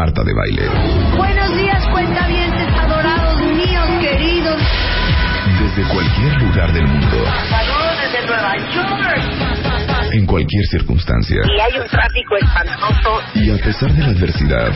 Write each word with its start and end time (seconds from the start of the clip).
Marta 0.00 0.22
de 0.24 0.32
Baile. 0.32 0.66
Buenos 1.14 1.54
días, 1.58 1.86
cuentavientes 1.92 2.66
adorados 2.74 3.38
míos, 3.52 3.86
queridos. 4.00 4.56
Desde 5.60 5.92
cualquier 5.92 6.42
lugar 6.42 6.72
del 6.72 6.86
mundo. 6.86 7.18
Saludos 7.50 7.98
desde 8.00 8.26
Nueva 8.26 8.56
York. 8.72 10.12
En 10.12 10.24
cualquier 10.24 10.64
circunstancia. 10.70 11.36
Y 11.44 11.60
hay 11.60 11.78
un 11.82 11.86
tráfico 11.86 12.34
espantoso. 12.40 13.20
Y 13.34 13.50
a 13.50 13.62
pesar 13.62 13.92
de 13.92 14.00
la 14.00 14.08
adversidad, 14.08 14.72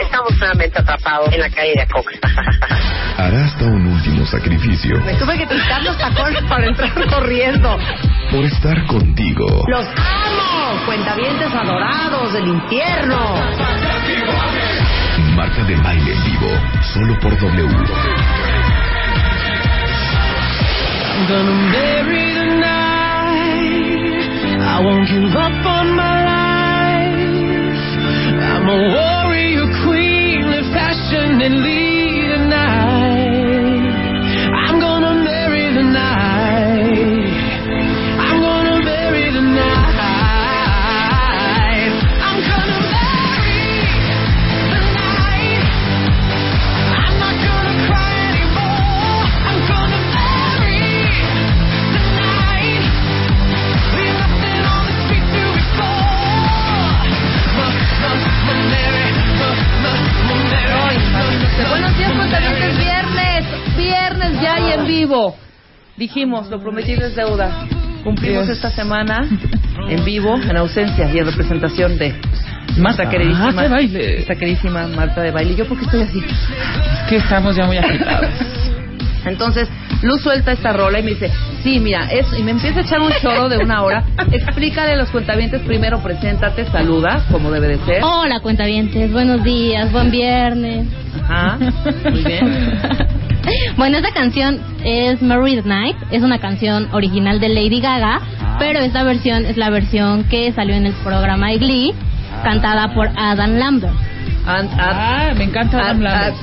Estamos 0.00 0.36
nuevamente 0.40 0.80
atrapados 0.80 1.32
en 1.32 1.40
la 1.40 1.50
calle 1.50 1.72
de 1.76 1.82
Acox. 1.82 2.06
hará 3.18 3.44
hasta 3.44 3.64
un 3.66 3.86
último 3.86 4.24
sacrificio 4.24 4.98
Me 5.04 5.14
tuve 5.14 5.36
que 5.36 5.46
quitar 5.46 5.82
los 5.82 5.96
tacones 5.98 6.42
para 6.48 6.66
entrar 6.66 6.92
corriendo. 7.08 7.78
por 8.30 8.44
estar 8.44 8.86
contigo. 8.86 9.64
¡Los 9.68 9.86
amo! 9.86 10.86
Cuentavientes 10.86 11.52
adorados 11.54 12.32
del 12.32 12.48
infierno. 12.48 13.34
Marta 15.34 15.62
de 15.64 15.76
Baile 15.76 16.12
en 16.12 16.24
vivo. 16.24 16.50
Solo 16.94 17.18
por 17.20 17.36
W. 17.38 17.68
I 24.62 24.82
won't 24.82 25.06
give 25.08 25.36
up 25.36 25.66
on 25.66 25.94
my 25.94 26.24
life. 26.24 27.18
I'm 28.40 28.68
a 28.68 28.78
warrior 28.94 29.68
queen, 29.84 30.44
vivo. 64.90 65.36
Dijimos, 65.96 66.48
lo 66.50 66.60
prometido 66.60 67.06
es 67.06 67.14
deuda. 67.14 67.66
Cumplimos 68.02 68.48
esta 68.48 68.70
semana 68.70 69.28
en 69.88 70.04
vivo, 70.04 70.36
en 70.36 70.56
ausencia 70.56 71.12
y 71.12 71.18
en 71.18 71.26
representación 71.26 71.98
de 71.98 72.14
Marta 72.78 73.08
queridísima, 73.08 73.52
Marta 73.52 73.62
de 73.62 73.68
Baile. 73.68 74.18
Esta 74.18 74.34
queridísima 74.34 74.86
Marta 74.88 75.22
de 75.22 75.30
baile. 75.30 75.54
¿Yo 75.54 75.66
por 75.66 75.78
qué 75.78 75.84
estoy 75.84 76.02
así? 76.02 76.18
Es 76.18 77.08
que 77.08 77.16
estamos 77.16 77.54
ya 77.56 77.66
muy 77.66 77.76
agitados. 77.76 78.30
Entonces, 79.26 79.68
Luz 80.02 80.22
suelta 80.22 80.52
esta 80.52 80.72
rola 80.72 80.98
y 80.98 81.02
me 81.02 81.10
dice, 81.10 81.30
sí, 81.62 81.78
mira, 81.78 82.10
eso, 82.10 82.34
y 82.36 82.42
me 82.42 82.52
empieza 82.52 82.80
a 82.80 82.82
echar 82.82 83.00
un 83.00 83.12
choro 83.20 83.50
de 83.50 83.58
una 83.58 83.82
hora. 83.82 84.02
Explícale 84.32 84.92
a 84.92 84.96
los 84.96 85.10
cuentavientes 85.10 85.60
primero, 85.60 86.02
preséntate, 86.02 86.64
saluda, 86.70 87.26
como 87.30 87.50
debe 87.50 87.68
de 87.68 87.78
ser. 87.84 88.02
Hola, 88.02 88.40
cuentavientes. 88.40 89.12
Buenos 89.12 89.44
días, 89.44 89.92
buen 89.92 90.10
viernes. 90.10 90.86
Ajá, 91.22 91.58
muy 92.10 92.24
bien. 92.24 92.80
bueno, 93.76 93.98
esta 93.98 94.12
canción 94.12 94.60
es 94.84 95.18
the 95.20 95.62
Night. 95.64 95.96
Es 96.10 96.22
una 96.22 96.38
canción 96.38 96.88
original 96.92 97.40
de 97.40 97.48
Lady 97.48 97.80
Gaga, 97.80 98.20
pero 98.58 98.80
esta 98.80 99.02
versión 99.04 99.46
es 99.46 99.56
la 99.56 99.70
versión 99.70 100.24
que 100.24 100.52
salió 100.52 100.74
en 100.74 100.86
el 100.86 100.92
programa 101.04 101.52
Glee, 101.52 101.94
cantada 102.42 102.94
por 102.94 103.10
Adam 103.16 103.56
Lambert. 103.56 103.94
An- 104.56 104.68
Ah, 104.78 105.32
me 105.36 105.44
encanta 105.44 105.78
Adam 105.78 106.00
Lambert. 106.00 106.36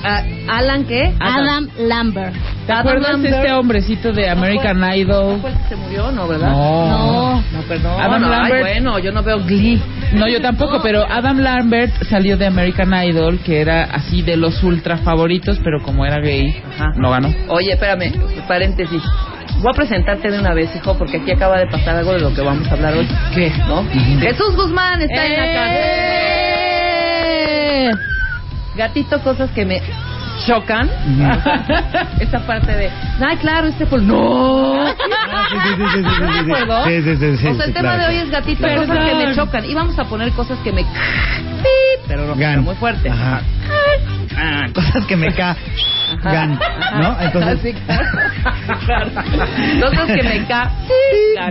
¿Alan 0.50 0.86
qué? 0.86 1.14
Adam 1.20 1.68
Lambert. 1.78 2.34
¿Te 2.66 2.72
Adam 2.74 2.80
acuerdas 2.88 3.08
de 3.08 3.12
Lambert. 3.14 3.36
este 3.36 3.54
hombrecito 3.54 4.12
de 4.14 4.30
American 4.30 4.80
¿No 4.80 4.96
Idol? 4.96 5.42
que 5.42 5.70
se 5.70 5.76
murió? 5.76 6.12
No, 6.12 6.28
¿verdad? 6.28 6.50
No. 6.52 7.42
No, 7.42 7.62
perdón. 7.68 8.00
Adam 8.02 8.24
Ay, 8.26 8.30
Lambert. 8.30 8.62
bueno, 8.62 9.00
yo 9.00 9.12
no 9.12 9.24
veo 9.24 9.40
Glee. 9.44 9.82
No, 10.14 10.28
yo 10.28 10.42
tampoco, 10.42 10.82
pero 10.82 11.06
Adam 11.10 11.38
Lambert 11.40 11.92
salió 12.10 12.38
de 12.38 12.46
American 12.48 12.94
Idol, 13.06 13.40
que 13.40 13.62
era 13.62 13.84
así 13.86 14.22
de 14.22 14.38
los 14.38 14.62
ultra 14.64 14.98
favoritos, 14.98 15.60
pero 15.64 15.82
como 15.82 16.06
era 16.06 16.20
gay, 16.20 16.62
Ajá. 16.76 16.92
no 16.96 17.10
ganó. 17.12 17.34
Oye, 17.50 17.74
espérame, 17.74 18.14
paréntesis. 18.48 19.02
Voy 19.60 19.72
a 19.74 19.76
presentarte 19.76 20.30
de 20.30 20.40
una 20.40 20.54
vez, 20.54 20.70
hijo, 20.76 20.98
porque 20.98 21.18
aquí 21.18 21.32
acaba 21.32 21.58
de 21.58 21.68
pasar 21.68 21.96
algo 21.96 22.14
de 22.14 22.20
lo 22.20 22.34
que 22.34 22.42
vamos 22.42 22.68
a 22.68 22.72
hablar 22.74 22.94
hoy. 22.96 23.08
¿Qué? 23.34 23.52
¿No? 23.68 23.84
Jesús 24.20 24.56
Guzmán 24.56 25.02
está 25.02 25.26
en 25.26 25.34
la 25.38 25.46
¡Eh! 25.74 26.57
Gatito, 28.76 29.20
cosas 29.22 29.50
que 29.52 29.66
me 29.66 29.82
chocan. 30.46 30.90
Esa 32.20 32.40
parte 32.46 32.72
de, 32.72 32.90
ay, 33.26 33.38
claro, 33.38 33.68
este 33.68 33.86
fue. 33.86 34.02
¡No! 34.02 34.84
Ah, 34.84 35.46
sí, 35.50 37.02
sí, 37.02 37.16
sí, 37.18 37.26
el 37.26 37.38
sí, 37.38 37.74
tema 37.74 37.96
claro, 37.96 38.04
de 38.04 38.08
hoy 38.08 38.14
claro. 38.14 38.26
es 38.26 38.32
gatito, 38.32 38.68
cosas 38.68 39.06
que 39.06 39.16
me 39.16 39.36
chocan. 39.36 39.66
Y 39.66 39.74
vamos 39.74 39.98
a 39.98 40.04
poner 40.06 40.32
cosas 40.34 40.60
que 40.60 40.72
me. 40.72 40.86
Pero 42.08 42.26
no, 42.26 42.36
Gan. 42.36 42.52
pero 42.52 42.62
muy 42.62 42.76
fuerte. 42.76 43.10
Ajá. 43.10 43.42
Ah, 44.38 44.68
cosas 44.74 45.06
que 45.06 45.16
me 45.18 45.34
ca... 45.34 45.56
Gan. 46.24 46.60
¿no? 47.02 47.20
Entonces... 47.20 47.76
Claro. 48.86 49.12
Cosas 49.82 50.06
que 50.08 50.24
me 50.24 50.46
ca... 50.46 50.72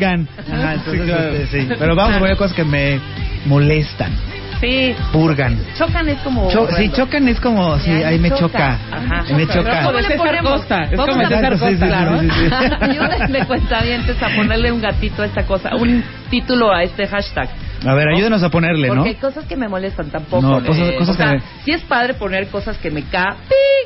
Gan. 0.01 0.29
Ajá, 0.53 0.75
entonces, 0.75 1.03
Sí, 1.03 1.07
claro. 1.07 1.33
este, 1.33 1.61
sí. 1.63 1.69
Pero 1.79 1.97
vamos 1.97 2.17
a 2.17 2.19
poner 2.21 2.37
cosas 2.37 2.55
que 2.57 2.65
me 2.65 3.01
molestan, 3.47 4.13
Sí. 4.61 4.95
purgan. 5.13 5.59
Chocan 5.77 6.09
es 6.09 6.19
como... 6.21 6.49
Cho- 6.51 6.67
sí, 6.69 6.75
horrendo. 6.75 6.97
chocan 6.97 7.29
es 7.29 7.41
como, 7.41 7.79
sí, 7.79 7.91
ahí 7.91 8.19
me 8.19 8.31
choca. 8.31 8.41
choca. 8.41 8.79
Ajá. 8.91 9.25
Ahí 9.29 9.35
me 9.35 9.47
Pero 9.47 9.63
choca. 9.63 9.83
como 9.85 9.93
de 9.93 10.03
¿Cómo 10.03 10.03
le 10.03 10.09
César? 10.09 10.43
Costa. 10.43 10.83
Es 10.85 10.97
como 11.01 11.29
César 11.29 11.53
sí, 11.53 11.59
sí, 11.59 11.65
Costa. 11.65 11.69
sí, 11.71 11.77
Claro. 11.77 12.21
sí, 12.21 12.29
sí, 12.31 12.49
sí. 12.49 12.75
Ayúdenle, 12.81 13.45
cuentavientes, 13.47 14.23
a 14.23 14.29
ponerle 14.37 14.73
un 14.73 14.81
gatito 14.81 15.23
a 15.23 15.27
esta 15.27 15.45
cosa, 15.45 15.75
un 15.77 16.03
título 16.31 16.73
a 16.73 16.83
este 16.83 17.07
hashtag. 17.07 17.49
A 17.85 17.95
ver, 17.95 18.09
ayúdenos 18.09 18.43
a 18.43 18.49
ponerle, 18.51 18.89
¿no? 18.89 18.95
Porque 18.97 19.11
hay 19.11 19.15
cosas 19.17 19.45
que 19.47 19.57
me 19.57 19.69
molestan 19.69 20.11
tampoco. 20.11 20.43
No, 20.43 20.59
eh, 20.59 20.67
cosas- 20.67 20.93
cosas 20.99 21.09
o 21.15 21.15
sea, 21.19 21.27
que 21.31 21.35
me- 21.37 21.43
sí 21.65 21.71
es 21.73 21.83
padre 21.83 22.15
poner 22.15 22.49
cosas 22.49 22.79
que 22.79 22.91
me 22.91 23.03
ca... 23.05 23.37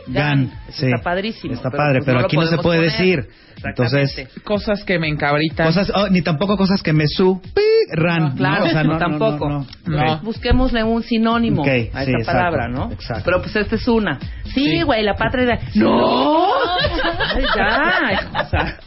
Gan, 0.06 0.50
sí. 0.70 0.86
Está 0.86 1.02
padrísimo. 1.02 1.52
Está 1.54 1.70
padre, 1.70 1.98
pues 1.98 2.06
pero 2.06 2.20
lo 2.20 2.26
aquí 2.26 2.36
no 2.36 2.46
se 2.46 2.56
puede 2.58 2.78
poner. 2.78 2.92
decir. 2.92 3.28
Entonces, 3.62 4.26
Cosas 4.42 4.82
que 4.84 4.98
me 4.98 5.06
encabritan. 5.06 5.66
cosas, 5.66 5.92
oh, 5.94 6.08
ni 6.08 6.22
tampoco 6.22 6.56
cosas 6.56 6.82
que 6.82 6.94
me 6.94 7.06
su, 7.06 7.42
pi, 7.42 7.60
ran. 7.92 8.30
No, 8.30 8.34
claro, 8.34 8.60
¿no? 8.60 8.66
O 8.66 8.68
sea, 8.70 8.84
no, 8.84 8.92
no, 8.94 8.98
tampoco. 8.98 9.48
no, 9.50 9.66
no. 9.86 9.96
No. 10.06 10.12
Ok. 10.14 10.22
Busquémosle 10.22 10.82
un 10.82 11.02
sinónimo 11.02 11.60
Ok, 11.60 11.68
a 11.68 11.70
sí, 11.70 11.86
esta 11.90 12.00
exacto, 12.12 12.24
palabra, 12.32 12.68
¿no? 12.68 12.90
exacto. 12.90 13.22
Pero 13.26 13.42
pues 13.42 13.54
esta 13.56 13.76
es 13.76 13.86
una. 13.86 14.18
Sí, 14.54 14.80
güey, 14.82 15.02
la 15.02 15.14
patria 15.14 15.44
era... 15.44 15.58
¡No! 15.74 16.46
Ay, 17.34 17.44
ya, 17.54 18.30
o 18.40 18.44
sea. 18.48 18.78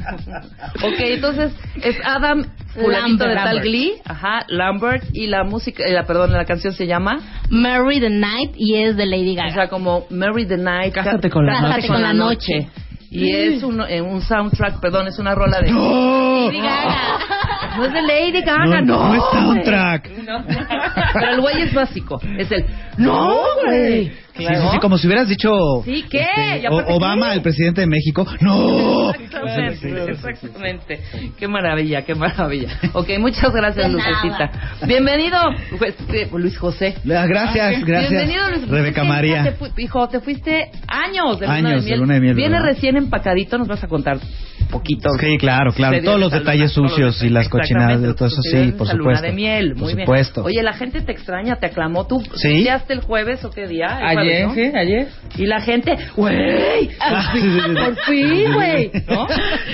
Ok, 0.83 0.99
entonces 0.99 1.51
es 1.81 1.95
Adam 2.03 2.43
fulanito 2.73 3.23
de 3.25 3.35
Lambert. 3.35 3.43
tal 3.43 3.61
Glee, 3.61 3.93
ajá, 4.05 4.43
Lambert, 4.47 4.92
y 5.13 5.27
la 5.27 5.43
música, 5.43 5.83
eh, 5.85 5.93
la, 5.93 6.03
perdón, 6.03 6.31
la 6.33 6.45
canción 6.45 6.73
se 6.73 6.85
llama, 6.87 7.19
Mary 7.49 7.99
the 7.99 8.09
Night 8.09 8.51
y 8.55 8.75
es 8.75 8.95
de 8.97 9.05
Lady 9.05 9.33
o 9.33 9.35
Gaga. 9.35 9.53
sea, 9.53 9.67
como 9.69 10.05
Mary 10.09 10.45
the 10.45 10.57
Night. 10.57 10.93
Cásate 10.93 11.29
con 11.29 11.45
la 11.45 11.61
Cásate 11.61 11.87
con 11.87 12.01
la 12.01 12.13
noche. 12.13 12.67
Y 13.09 13.29
es 13.31 13.61
un, 13.61 13.79
eh, 13.87 14.01
un 14.01 14.21
soundtrack, 14.21 14.79
perdón, 14.79 15.07
es 15.07 15.19
una 15.19 15.35
rola 15.35 15.59
de... 15.61 15.71
¡No! 15.71 16.47
Lady 16.47 16.61
Gaga. 16.61 17.19
No 17.77 17.85
es 17.85 17.93
de 17.93 18.01
Lady 18.03 18.41
Gaga, 18.41 18.81
No, 18.81 18.81
no. 18.81 19.07
no 19.07 19.15
es 19.15 19.21
soundtrack. 19.31 20.09
No. 20.27 20.45
Pero 21.13 21.31
el 21.31 21.41
güey 21.41 21.61
es 21.63 21.73
básico. 21.73 22.19
Es 22.37 22.51
el. 22.51 22.65
¡No, 22.97 23.35
güey! 23.65 24.11
Sí, 24.35 24.43
sí, 24.45 24.53
sí, 24.71 24.79
como 24.79 24.97
si 24.97 25.05
hubieras 25.07 25.29
dicho 25.29 25.51
Sí, 25.85 26.05
¿qué? 26.09 26.21
este, 26.21 26.59
¿Y 26.63 26.65
aparte 26.65 26.91
o- 26.91 26.95
Obama, 26.95 27.29
qué? 27.29 27.35
el 27.35 27.41
presidente 27.43 27.81
de 27.81 27.87
México. 27.87 28.25
¡No! 28.41 29.11
Exactamente, 29.11 30.11
exactamente. 30.11 30.99
Qué 31.37 31.47
maravilla, 31.47 32.01
qué 32.03 32.15
maravilla. 32.15 32.69
Ok, 32.93 33.09
muchas 33.19 33.51
gracias, 33.53 33.87
De. 33.91 33.93
Lucecita. 33.93 34.51
Bienvenido, 34.87 35.37
pues, 35.77 35.95
Luis 36.31 36.57
José. 36.57 36.95
Ah, 37.15 37.25
Gracias, 37.27 37.83
gracias. 37.85 38.09
Bienvenido, 38.11 38.49
Luis 38.49 38.61
José. 38.61 38.71
Rebeca 38.71 39.03
María. 39.03 39.43
te 39.43 39.81
hijo, 39.81 40.07
te 40.09 40.19
fuiste 40.19 40.71
años 40.87 41.39
de 41.39 41.45
luna 41.47 41.57
Años 41.57 41.69
de 41.69 41.75
de 41.81 41.85
miel. 41.85 41.99
luna 41.99 42.13
de 42.15 42.19
miel, 42.21 42.35
Viene 42.35 42.53
¿verdad? 42.55 42.65
recién 42.73 42.97
empacadito, 42.97 43.57
nos 43.57 43.67
vas 43.67 43.83
a 43.83 43.87
contar 43.87 44.17
un 44.17 44.67
poquito. 44.67 45.09
Sí, 45.19 45.37
claro, 45.37 45.71
claro. 45.73 45.97
Todos 46.03 46.19
los 46.19 46.31
detalles 46.31 46.75
luna, 46.75 46.89
sucios 46.89 47.15
los 47.17 47.23
y 47.23 47.29
las 47.29 47.49
cochinadas 47.49 48.01
de 48.01 48.13
todo 48.13 48.27
eso, 48.27 48.41
sí, 48.41 48.71
por 48.77 48.87
supuesto. 48.87 48.97
Luna 48.97 49.21
de 49.21 49.31
miel, 49.31 49.69
Por 49.73 49.77
muy 49.83 49.93
bien. 49.95 50.05
supuesto. 50.07 50.43
Oye, 50.43 50.61
la 50.63 50.73
gente 50.73 51.01
te 51.01 51.11
extraña, 51.11 51.55
te 51.57 51.67
aclamó. 51.67 52.07
¿Tú 52.07 52.21
¿Sí? 52.35 52.47
estudiaste 52.49 52.93
el 52.93 53.01
jueves 53.01 53.43
o 53.45 53.51
qué 53.51 53.67
día? 53.67 53.99
El 54.11 54.17
Ayer, 54.23 54.47
¿no? 54.47 54.53
sí, 54.53 54.71
ayer. 54.75 55.07
Y 55.35 55.45
la 55.47 55.61
gente, 55.61 55.95
güey, 56.15 56.89
por 57.75 57.95
fin, 58.05 58.53
güey, 58.53 58.91
¿no? 59.07 59.25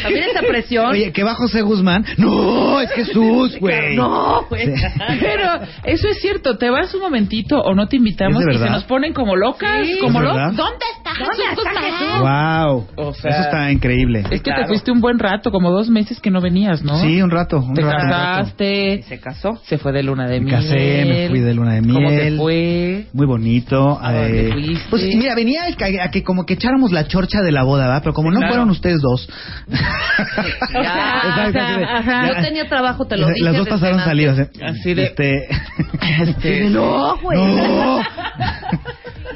También 0.04 0.26
esa 0.30 0.42
presión. 0.42 0.92
Oye, 0.92 1.12
que 1.12 1.24
va 1.24 1.36
José 1.36 1.62
Guzmán. 1.62 2.06
No, 2.18 2.80
es 2.82 2.90
Jesús, 2.92 3.58
güey. 3.60 3.96
no, 3.96 4.46
güey. 4.50 4.68
Sí. 4.76 4.84
Pero 5.20 5.44
eso 5.84 6.08
es 6.08 6.22
cierto, 6.22 6.58
te 6.58 6.70
vas 6.70 6.94
un 6.94 7.02
momentito 7.02 7.60
o 7.60 7.74
no 7.76 7.88
te 7.88 7.98
invitamos 7.98 8.40
¿Es 8.42 8.46
de 8.48 8.56
y 8.56 8.58
se 8.58 8.70
nos 8.70 8.84
ponen 8.86 9.14
como 9.14 9.36
locas, 9.36 9.86
Sí. 9.86 9.98
como 10.02 10.20
¿Es 10.22 10.26
locas. 10.28 10.56
¿Dónde 10.56 10.86
está 10.98 11.10
¿Dónde 11.20 11.44
Jesús 11.44 11.66
está 11.66 11.82
Guzmán? 11.82 12.66
Jesús? 12.70 12.98
Wow. 12.98 13.08
O 13.10 13.14
sea, 13.14 13.32
Eso 13.32 13.42
está 13.42 13.72
increíble. 13.72 14.20
Es 14.32 14.42
que 14.42 14.50
Claro. 14.50 14.62
te 14.64 14.68
fuiste 14.70 14.92
un 14.92 15.02
buen 15.02 15.20
rato, 15.20 15.52
como 15.52 15.72
dos 15.72 15.90
meses 15.90 16.20
que 16.22 16.32
no 16.32 16.40
venías, 16.42 16.84
¿no? 16.84 16.96
Sí, 17.02 17.22
un 17.22 17.30
rato, 17.32 17.58
un 17.60 17.74
Te 17.74 17.82
rato. 17.82 17.96
un 17.98 18.02
rato. 18.10 18.38
casaste, 18.40 19.02
Se 19.04 19.20
casó. 19.20 19.58
se 19.66 19.78
fue 19.78 19.92
de 19.92 20.04
luna 20.04 20.28
de 20.28 20.40
Me 20.40 20.46
miel. 20.46 20.56
casé, 20.56 21.06
me 21.06 21.30
fui 21.30 21.40
de 21.40 21.54
luna 21.54 21.74
de 21.76 21.82
¿Cómo 21.82 22.10
te 22.10 22.16
miel. 22.16 22.38
fue? 22.38 23.06
Muy 23.14 23.26
bonito. 23.26 24.00
¿A 24.02 24.12
eh, 24.48 24.52
fuiste? 24.54 24.86
pues 24.90 25.04
mira, 25.16 25.36
venía 25.36 25.62
a 26.02 26.12
que 26.12 26.24
como 26.24 26.46
que 26.46 26.54
echáramos 26.56 26.92
la 26.92 27.08
chorcha 27.08 27.42
de 27.42 27.52
la 27.52 27.64
boda, 27.64 27.86
¿verdad? 27.86 28.02
Pero 28.04 28.14
como 28.14 28.30
Sí, 28.30 28.34
no 28.36 28.40
claro. 28.40 28.54
fueron 28.54 28.70
ustedes 28.70 29.02
dos. 29.02 29.30
Ya. 30.74 32.28
Yo 32.28 32.42
tenía 32.42 32.68
trabajo, 32.68 33.06
te 33.06 33.18
lo 33.18 33.28
dije. 33.28 33.42
Las 33.42 33.58
dos 33.58 33.68
pasaron 33.68 34.00
salidas, 34.00 34.40
¿eh? 34.40 34.50
Así 34.64 34.94
de- 34.94 35.04
Este... 35.06 35.48
Este, 36.22 36.70
No, 36.70 37.18
güey. 37.18 37.38
No. 37.40 38.00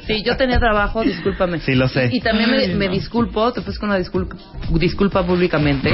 Sí, 0.07 0.21
yo 0.23 0.35
tenía 0.35 0.59
trabajo, 0.59 1.01
discúlpame. 1.03 1.59
Sí, 1.59 1.75
lo 1.75 1.87
sé. 1.87 2.09
Y 2.11 2.19
también 2.19 2.51
me, 2.51 2.57
Ay, 2.57 2.73
me 2.75 2.87
no. 2.87 2.91
disculpo, 2.93 3.51
te 3.53 3.61
ofrezco 3.61 3.85
una 3.85 3.97
disculpa, 3.97 4.35
disculpa 4.71 5.25
públicamente. 5.25 5.91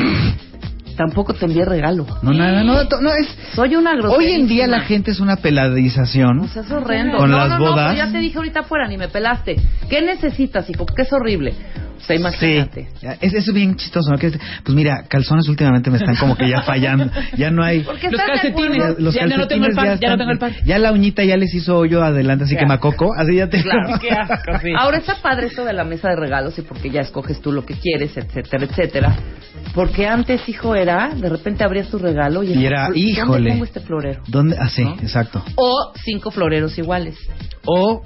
Tampoco 0.99 1.33
te 1.33 1.45
envié 1.45 1.63
regalo. 1.63 2.05
No, 2.21 2.33
nada, 2.33 2.61
no, 2.61 2.83
no 2.83 3.13
es... 3.13 3.33
Soy 3.53 3.77
una 3.77 3.95
grosería. 3.95 4.17
Hoy 4.17 4.33
en 4.33 4.49
día 4.49 4.67
la 4.67 4.81
gente 4.81 5.11
es 5.11 5.21
una 5.21 5.37
peladización. 5.37 6.49
Sea, 6.49 6.61
es 6.63 6.71
horrendo. 6.71 7.19
Con 7.19 7.31
no, 7.31 7.37
las 7.37 7.47
no, 7.47 7.57
no, 7.57 7.71
bodas. 7.71 7.93
pero 7.93 8.05
ya 8.05 8.11
te 8.11 8.17
dije 8.17 8.37
ahorita 8.37 8.59
afuera, 8.59 8.85
ni 8.85 8.97
me 8.97 9.07
pelaste. 9.07 9.55
¿Qué 9.89 10.01
necesitas, 10.01 10.69
hijo? 10.69 10.85
Porque 10.85 11.03
es 11.03 11.13
horrible. 11.13 11.55
O 11.99 12.01
sea, 12.01 12.15
Sí, 12.15 12.21
imagínate. 12.21 12.87
es, 13.21 13.33
es 13.33 13.53
bien 13.53 13.75
chistoso, 13.75 14.09
¿no? 14.11 14.17
Que 14.17 14.27
es- 14.27 14.39
pues 14.63 14.73
mira, 14.75 15.03
calzones 15.07 15.47
últimamente 15.49 15.91
me 15.91 15.97
están 15.97 16.15
como 16.15 16.35
que 16.37 16.49
ya 16.49 16.61
fallando. 16.63 17.11
Ya 17.37 17.51
no 17.51 17.63
hay... 17.63 17.83
Los 17.83 17.97
calcetines. 17.99 18.99
Los 18.99 19.13
Ya 19.13 19.25
no 19.27 19.47
tengo 19.47 19.65
el 19.65 19.75
calcetines 19.75 19.75
par, 19.75 19.85
ya, 19.85 19.93
ya 19.95 20.07
no 20.07 20.13
están- 20.13 20.17
tengo 20.19 20.31
el 20.31 20.39
par. 20.39 20.51
ya 20.65 20.79
la 20.79 20.91
uñita 20.93 21.23
ya 21.23 21.37
les 21.37 21.53
hizo 21.53 21.77
hoyo 21.77 22.01
adelante, 22.03 22.45
así 22.45 22.53
Qué 22.55 22.59
que 22.59 22.65
asco. 22.65 22.87
macoco, 22.89 23.13
así 23.17 23.35
ya 23.35 23.49
te... 23.49 23.61
Claro. 23.61 23.99
Qué 24.01 24.09
asco, 24.11 24.57
sí. 24.61 24.69
Ahora 24.77 24.97
está 24.97 25.15
padre 25.21 25.47
esto 25.47 25.65
de 25.65 25.73
la 25.73 25.83
mesa 25.83 26.09
de 26.09 26.15
regalos 26.15 26.57
y 26.57 26.61
porque 26.61 26.89
ya 26.89 27.01
escoges 27.01 27.41
tú 27.41 27.51
lo 27.51 27.65
que 27.65 27.75
quieres, 27.75 28.15
etcétera, 28.17 28.65
etcétera. 28.65 29.15
Porque 29.75 30.07
antes, 30.07 30.47
hijo, 30.49 30.75
era, 30.75 31.09
de 31.15 31.29
repente 31.29 31.63
abrías 31.63 31.89
tu 31.89 31.99
regalo 31.99 32.43
y, 32.43 32.53
Y 32.53 32.65
era, 32.65 32.85
¿dónde 32.85 32.99
híjole. 32.99 33.49
pongo 33.51 33.63
este 33.65 33.79
florero? 33.81 34.21
¿Dónde? 34.27 34.55
Ah, 34.59 34.69
sí, 34.69 34.83
¿No? 34.83 34.93
exacto. 35.01 35.43
O 35.55 35.93
cinco 36.03 36.31
floreros 36.31 36.77
iguales. 36.77 37.15
O 37.65 38.03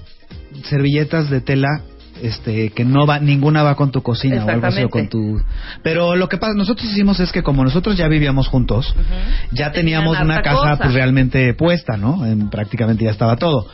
servilletas 0.66 1.30
de 1.30 1.42
tela 1.42 1.70
este 2.24 2.70
que 2.72 2.86
no 2.86 3.06
va 3.06 3.20
ninguna 3.20 3.62
va 3.64 3.76
con 3.76 3.92
tu 3.92 4.02
cocina 4.02 4.46
o 4.46 4.50
algo 4.50 4.66
así 4.68 4.84
o 4.84 4.90
con 4.90 5.08
tu 5.10 5.42
pero 5.84 6.16
lo 6.16 6.30
que 6.30 6.38
pasa 6.38 6.54
nosotros 6.56 6.90
hicimos 6.90 7.20
es 7.20 7.32
que 7.32 7.44
como 7.44 7.64
nosotros 7.64 7.98
ya 7.98 8.08
vivíamos 8.08 8.48
juntos 8.48 8.96
ya 9.52 9.72
teníamos 9.72 10.18
Tenían 10.18 10.26
una 10.32 10.42
casa 10.42 10.58
cosa. 10.58 10.78
pues 10.78 10.94
realmente 10.94 11.54
puesta 11.54 11.98
no 11.98 12.26
En- 12.26 12.50
prácticamente 12.50 13.04
ya 13.06 13.12
estaba 13.12 13.36
todo 13.36 13.68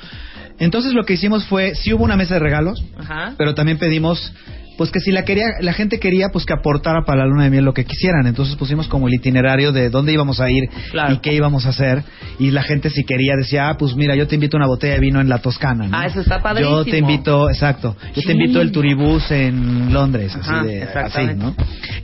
entonces 0.58 0.94
lo 0.94 1.06
que 1.06 1.14
hicimos 1.14 1.46
fue 1.46 1.76
sí 1.76 1.94
hubo 1.94 2.04
una 2.04 2.18
mesa 2.18 2.34
de 2.34 2.40
regalos 2.42 2.84
Ajá. 2.98 3.34
pero 3.38 3.54
también 3.56 3.78
pedimos 3.78 4.34
pues 4.80 4.92
que 4.92 5.00
si 5.02 5.12
la 5.12 5.24
quería 5.26 5.48
la 5.60 5.74
gente 5.74 6.00
quería 6.00 6.30
pues 6.32 6.46
que 6.46 6.54
aportara 6.54 7.04
para 7.06 7.20
la 7.20 7.26
luna 7.26 7.44
de 7.44 7.50
miel 7.50 7.66
lo 7.66 7.74
que 7.74 7.84
quisieran 7.84 8.26
entonces 8.28 8.56
pusimos 8.56 8.88
como 8.88 9.10
el 9.10 9.14
itinerario 9.14 9.74
de 9.74 9.90
dónde 9.90 10.14
íbamos 10.14 10.40
a 10.40 10.50
ir 10.50 10.70
Claro. 10.92 11.14
y 11.14 11.18
qué 11.18 11.34
íbamos 11.34 11.66
a 11.66 11.70
hacer 11.70 12.04
y 12.40 12.52
la 12.52 12.64
gente 12.64 12.90
si 12.90 13.04
quería 13.04 13.34
decía 13.38 13.68
ah 13.70 13.78
pues 13.78 13.94
mira 13.96 14.16
yo 14.16 14.26
te 14.28 14.36
invito 14.36 14.56
una 14.56 14.68
botella 14.68 14.94
de 14.94 15.00
vino 15.02 15.20
en 15.20 15.28
la 15.28 15.40
Toscana 15.40 15.86
¿no? 15.90 15.98
Ah, 15.98 16.06
eso 16.06 16.22
está 16.22 16.42
padrísimo. 16.42 16.78
yo 16.78 16.86
te 16.86 16.98
invito 16.98 17.50
exacto 17.50 17.98
yo 18.16 18.22
te 18.22 18.32
invito 18.32 18.62
el 18.62 18.72
turibús 18.72 19.30
en 19.32 19.92
Londres 19.94 20.34
así 20.36 20.66
de 20.68 20.84
así 20.84 21.26
no 21.36 21.54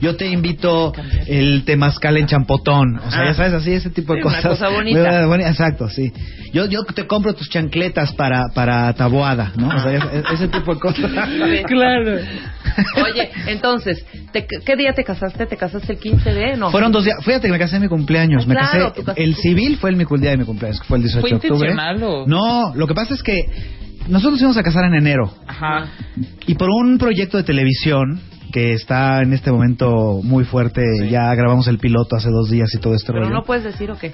yo 0.02 0.14
te 0.16 0.26
invito 0.26 0.92
el 1.26 1.64
temazcal 1.64 2.18
en 2.18 2.26
champotón 2.26 2.98
o 2.98 3.10
sea 3.10 3.20
Ah. 3.20 3.24
ya 3.28 3.34
sabes 3.34 3.54
así 3.54 3.72
ese 3.72 3.88
tipo 3.88 4.12
de 4.12 4.20
Sí, 4.20 4.26
una 4.28 4.36
cosas 4.36 4.58
cosa 4.58 4.68
bonita. 4.68 5.48
Exacto 5.48 5.88
sí 5.88 6.12
yo 6.52 6.66
yo 6.66 6.84
te 6.84 7.06
compro 7.06 7.32
tus 7.34 7.48
chancletas 7.48 8.12
para 8.12 8.48
para 8.54 8.92
taboada 8.92 9.52
no 9.56 9.68
o 9.68 9.78
sea 9.80 9.92
ya- 9.92 10.22
ese 10.34 10.48
tipo 10.48 10.74
de 10.74 10.80
cosas 10.80 11.10
Claro. 11.66 12.18
Oye, 13.04 13.30
entonces, 13.46 14.04
¿te- 14.32 14.46
¿qué 14.46 14.76
día 14.76 14.92
te 14.92 15.04
casaste? 15.04 15.46
¿Te 15.46 15.56
casaste 15.56 15.92
el 15.94 15.98
15 15.98 16.32
de? 16.32 16.56
No. 16.56 16.70
Fueron 16.70 16.92
dos 16.92 17.04
días. 17.04 17.16
Fíjate 17.24 17.46
que 17.48 17.52
me 17.52 17.58
casé 17.58 17.76
en 17.76 17.82
mi 17.82 17.88
cumpleaños. 17.88 18.44
Ah, 18.44 18.48
me 18.48 18.54
claro, 18.54 18.92
casé. 19.04 19.22
El 19.22 19.34
civil 19.36 19.76
fue 19.78 19.90
el, 19.90 19.98
día 19.98 20.30
de 20.30 20.36
mi 20.36 20.44
cumpleaños, 20.44 20.80
que 20.80 20.86
fue 20.86 20.98
el 20.98 21.02
18 21.04 21.20
¿Fue 21.20 21.30
de 21.30 21.36
octubre. 21.36 21.70
intencional 21.70 22.02
o? 22.02 22.26
No, 22.26 22.74
lo 22.74 22.86
que 22.86 22.94
pasa 22.94 23.14
es 23.14 23.22
que 23.22 23.36
nosotros 24.08 24.32
nos 24.34 24.40
íbamos 24.40 24.56
a 24.56 24.62
casar 24.62 24.84
en 24.84 24.94
enero. 24.94 25.32
Ajá. 25.46 25.86
Y 26.46 26.54
por 26.54 26.68
un 26.70 26.98
proyecto 26.98 27.36
de 27.38 27.42
televisión 27.44 28.20
que 28.52 28.72
está 28.72 29.22
en 29.22 29.32
este 29.32 29.50
momento 29.50 30.20
muy 30.22 30.44
fuerte, 30.44 30.82
ya 31.10 31.34
grabamos 31.34 31.66
el 31.68 31.78
piloto 31.78 32.16
hace 32.16 32.30
dos 32.30 32.50
días 32.50 32.72
y 32.74 32.78
todo 32.78 32.94
este 32.94 33.08
Pero 33.12 33.24
rollo. 33.24 33.34
no 33.34 33.44
puedes 33.44 33.64
decir 33.64 33.90
o 33.90 33.98
qué. 33.98 34.12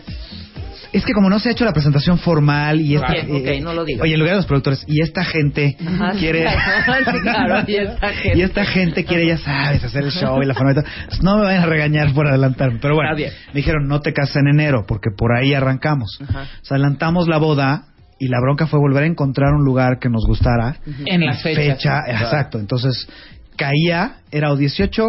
Es 0.92 1.06
que 1.06 1.14
como 1.14 1.30
no 1.30 1.38
se 1.38 1.48
ha 1.48 1.52
hecho 1.52 1.64
la 1.64 1.72
presentación 1.72 2.18
formal 2.18 2.78
y 2.80 2.96
esta, 2.96 3.12
Bien, 3.12 3.30
ok, 3.30 3.64
no 3.64 3.72
lo 3.72 3.82
digas. 3.84 4.02
Oye, 4.02 4.12
en 4.12 4.20
lugar 4.20 4.34
de 4.34 4.40
los 4.40 4.46
productores, 4.46 4.84
y 4.86 5.00
esta 5.00 5.24
gente 5.24 5.74
Ajá, 5.80 6.12
quiere... 6.18 6.46
sí, 7.12 7.20
claro, 7.22 7.64
y 7.66 7.76
esta 7.76 8.08
gente. 8.12 8.38
Y 8.38 8.42
esta 8.42 8.64
gente 8.66 9.04
quiere, 9.06 9.26
ya 9.26 9.38
sabes, 9.38 9.82
hacer 9.84 10.04
el 10.04 10.10
show 10.10 10.42
y 10.42 10.46
la 10.46 10.52
forma 10.52 10.72
y 10.72 10.74
todo. 10.74 10.84
Pues 11.08 11.22
No 11.22 11.38
me 11.38 11.44
vayan 11.44 11.62
a 11.62 11.66
regañar 11.66 12.12
por 12.12 12.26
adelantarme. 12.26 12.78
Pero 12.82 12.94
bueno, 12.94 13.16
me 13.16 13.30
dijeron, 13.54 13.88
no 13.88 14.00
te 14.00 14.12
cases 14.12 14.36
en 14.36 14.48
enero, 14.48 14.84
porque 14.86 15.08
por 15.16 15.34
ahí 15.34 15.54
arrancamos. 15.54 16.18
Ajá. 16.28 16.42
O 16.42 16.64
sea, 16.64 16.74
adelantamos 16.76 17.26
la 17.26 17.38
boda 17.38 17.84
y 18.18 18.28
la 18.28 18.38
bronca 18.42 18.66
fue 18.66 18.78
volver 18.78 19.04
a 19.04 19.06
encontrar 19.06 19.54
un 19.54 19.64
lugar 19.64 19.98
que 19.98 20.10
nos 20.10 20.26
gustara. 20.26 20.76
En 21.06 21.24
las 21.24 21.42
fechas. 21.42 21.64
Fecha, 21.78 22.00
exacto. 22.06 22.58
Entonces, 22.58 23.08
caía, 23.56 24.20
era 24.30 24.52
o 24.52 24.56
18 24.56 25.02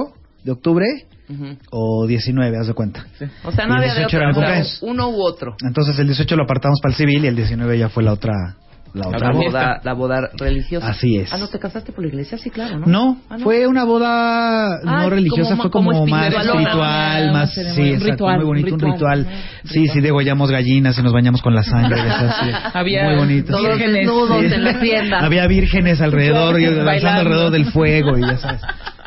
de 0.43 0.51
octubre 0.51 0.85
Ujú. 1.29 1.57
o 1.71 2.05
19, 2.07 2.57
haz 2.57 2.67
de 2.67 2.73
cuenta. 2.73 3.05
O 3.43 3.51
sea, 3.51 3.65
no 3.65 3.75
había 3.75 3.93
de 3.93 3.99
18 4.01 4.17
era 4.17 4.29
otro, 4.29 4.43
uno 4.81 5.09
u 5.09 5.21
otro. 5.21 5.55
Entonces, 5.65 5.97
el 5.99 6.07
18 6.07 6.35
lo 6.35 6.43
apartamos 6.43 6.79
para 6.81 6.91
el 6.91 6.97
civil 6.97 7.23
y 7.25 7.27
el 7.27 7.35
19 7.35 7.77
ya 7.77 7.89
fue 7.89 8.03
la 8.03 8.13
otra, 8.13 8.57
la 8.93 9.07
otra 9.07 9.27
La 9.29 9.33
boda. 9.33 9.43
boda, 9.49 9.81
la 9.83 9.93
boda 9.93 10.29
religiosa. 10.37 10.87
Así 10.87 11.17
es. 11.17 11.33
Ah, 11.33 11.37
¿no 11.37 11.47
te 11.47 11.57
casaste 11.57 11.91
por 11.91 12.03
la 12.03 12.09
iglesia? 12.09 12.37
Sí, 12.37 12.49
claro, 12.51 12.77
¿no? 12.79 12.85
No, 12.85 13.17
Ah, 13.29 13.37
fue 13.39 13.65
una 13.65 13.85
boda 13.85 14.75
Ah, 14.75 15.03
no 15.03 15.09
religiosa, 15.09 15.51
como- 15.51 15.61
fue 15.63 15.71
como 15.71 15.91
como, 15.91 16.05
más 16.07 16.31
espiritual, 16.33 17.31
más 17.33 17.53
sí, 17.53 17.61
un 17.61 17.67
exacto, 17.87 18.05
ritual, 18.11 18.35
muy 18.37 18.45
bonito, 18.45 18.67
un 18.75 18.83
un 18.85 18.91
ritual. 18.93 19.19
ritual. 19.25 19.37
Sí, 19.63 19.87
sí, 19.87 19.99
degollamos 19.99 20.51
gallinas 20.51 20.97
y 20.99 21.01
nos 21.01 21.11
bañamos 21.11 21.41
con 21.41 21.55
la 21.55 21.63
sangre, 21.63 21.99
esas, 21.99 22.35
sí. 22.37 22.51
Había 22.73 23.05
muy 23.05 23.15
bonito. 23.15 23.51
Todos 23.51 23.65
vírgenes. 23.77 23.95
desnudos 23.95 24.39
Sí. 24.41 24.53
en 24.53 24.63
la 24.63 24.79
tienda. 24.79 25.19
Había 25.25 25.47
vírgenes 25.47 25.99
alrededor, 26.01 26.59
y 26.59 26.65
danzando 26.65 26.85
Bailando. 26.85 27.19
alrededor 27.21 27.51
del 27.51 27.65
fuego 27.65 28.17
y 28.17 28.21
ya 28.21 28.37
sabes. 28.37 28.61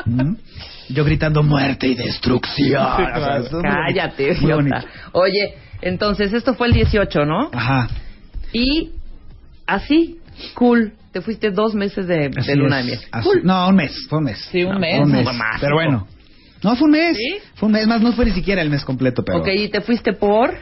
¿Mm? 0.05 0.35
Yo 0.89 1.05
gritando 1.05 1.43
muerte 1.43 1.87
y 1.89 1.95
destrucción. 1.95 2.83
o 2.83 2.97
sea, 2.97 3.37
estuvo 3.39 3.61
muy 3.63 3.71
Cállate, 3.71 4.35
muy. 4.41 4.71
Oye, 5.13 5.55
entonces 5.81 6.33
esto 6.33 6.55
fue 6.55 6.67
el 6.69 6.73
18, 6.75 7.25
¿no? 7.25 7.51
Ajá. 7.53 7.89
Y 8.53 8.91
así, 9.67 10.19
cool, 10.55 10.93
te 11.13 11.21
fuiste 11.21 11.51
dos 11.51 11.75
meses 11.75 12.07
de, 12.07 12.29
de 12.29 12.57
luna 12.57 12.81
es. 12.81 12.87
de 12.87 12.93
miel. 12.93 13.05
Así- 13.11 13.29
Cool. 13.29 13.41
No, 13.45 13.69
un 13.69 13.75
mes, 13.77 14.07
fue 14.09 14.19
un 14.19 14.25
mes. 14.25 14.39
Sí, 14.53 14.63
un 14.65 14.75
No, 14.75 14.79
mes. 14.81 14.97
fue 14.97 15.05
un 15.05 15.13
mes. 15.13 15.25
Más, 15.25 15.61
Pero 15.61 15.75
bueno. 15.77 16.07
No, 16.63 16.75
fue 16.77 16.87
un 16.87 16.93
mes. 16.93 17.17
¿Sí? 17.17 17.37
Fue 17.55 17.67
un 17.67 17.73
mes, 17.73 17.87
más 17.87 18.01
no 18.01 18.13
fue 18.13 18.25
ni 18.25 18.33
siquiera 18.33 18.63
el 18.63 18.71
mes 18.71 18.85
completo, 18.85 19.23
pero. 19.25 19.39
Ok, 19.39 19.49
y 19.57 19.69
te 19.69 19.81
fuiste 19.81 20.13
por... 20.13 20.55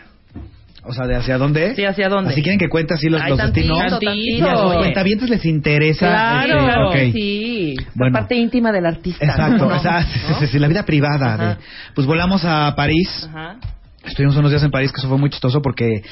O 0.87 0.93
sea, 0.93 1.07
¿de 1.07 1.17
hacia 1.17 1.39
dónde? 1.39 1.75
Sí, 1.75 1.83
¿hacia 1.87 2.11
dónde? 2.11 2.33
Así 2.33 2.43
quieren 2.43 2.59
que 2.59 2.69
cuente 2.69 2.93
así 2.93 3.09
los, 3.09 3.19
Ay, 3.23 3.31
los 3.31 3.39
tantito, 3.39 3.75
destinos. 3.75 4.01
tantito. 4.01 4.13
Y 4.15 4.41
a 4.43 4.55
sus 4.57 4.67
Oye. 4.67 4.79
cuentavientes 4.81 5.31
les 5.31 5.45
interesa. 5.47 6.09
Claro, 6.11 6.69
este, 6.69 6.81
ok. 6.81 6.93
que 6.93 7.13
sí. 7.13 7.75
La 7.79 7.85
Bueno. 7.95 8.13
parte 8.19 8.35
íntima 8.35 8.71
del 8.71 8.85
artista. 8.85 9.25
Exacto, 9.25 9.67
¿no? 9.67 9.77
o 9.77 9.79
sea, 9.81 10.03
sí, 10.05 10.21
¿No? 10.29 10.39
sí, 10.41 10.47
sí, 10.49 10.59
la 10.59 10.69
vida 10.69 10.85
privada. 10.85 11.35
Ajá. 11.37 11.49
de- 11.55 11.57
pues 11.95 12.07
volamos 12.07 12.45
a 12.45 12.75
París. 12.77 13.27
Ajá. 13.31 13.57
Estuvimos 14.05 14.37
unos 14.37 14.51
días 14.51 14.63
en 14.63 14.71
París, 14.71 14.93
que 14.93 14.99
eso 15.01 15.09
fue 15.09 15.17
muy 15.17 15.31
chistoso 15.31 15.63
porque 15.63 16.03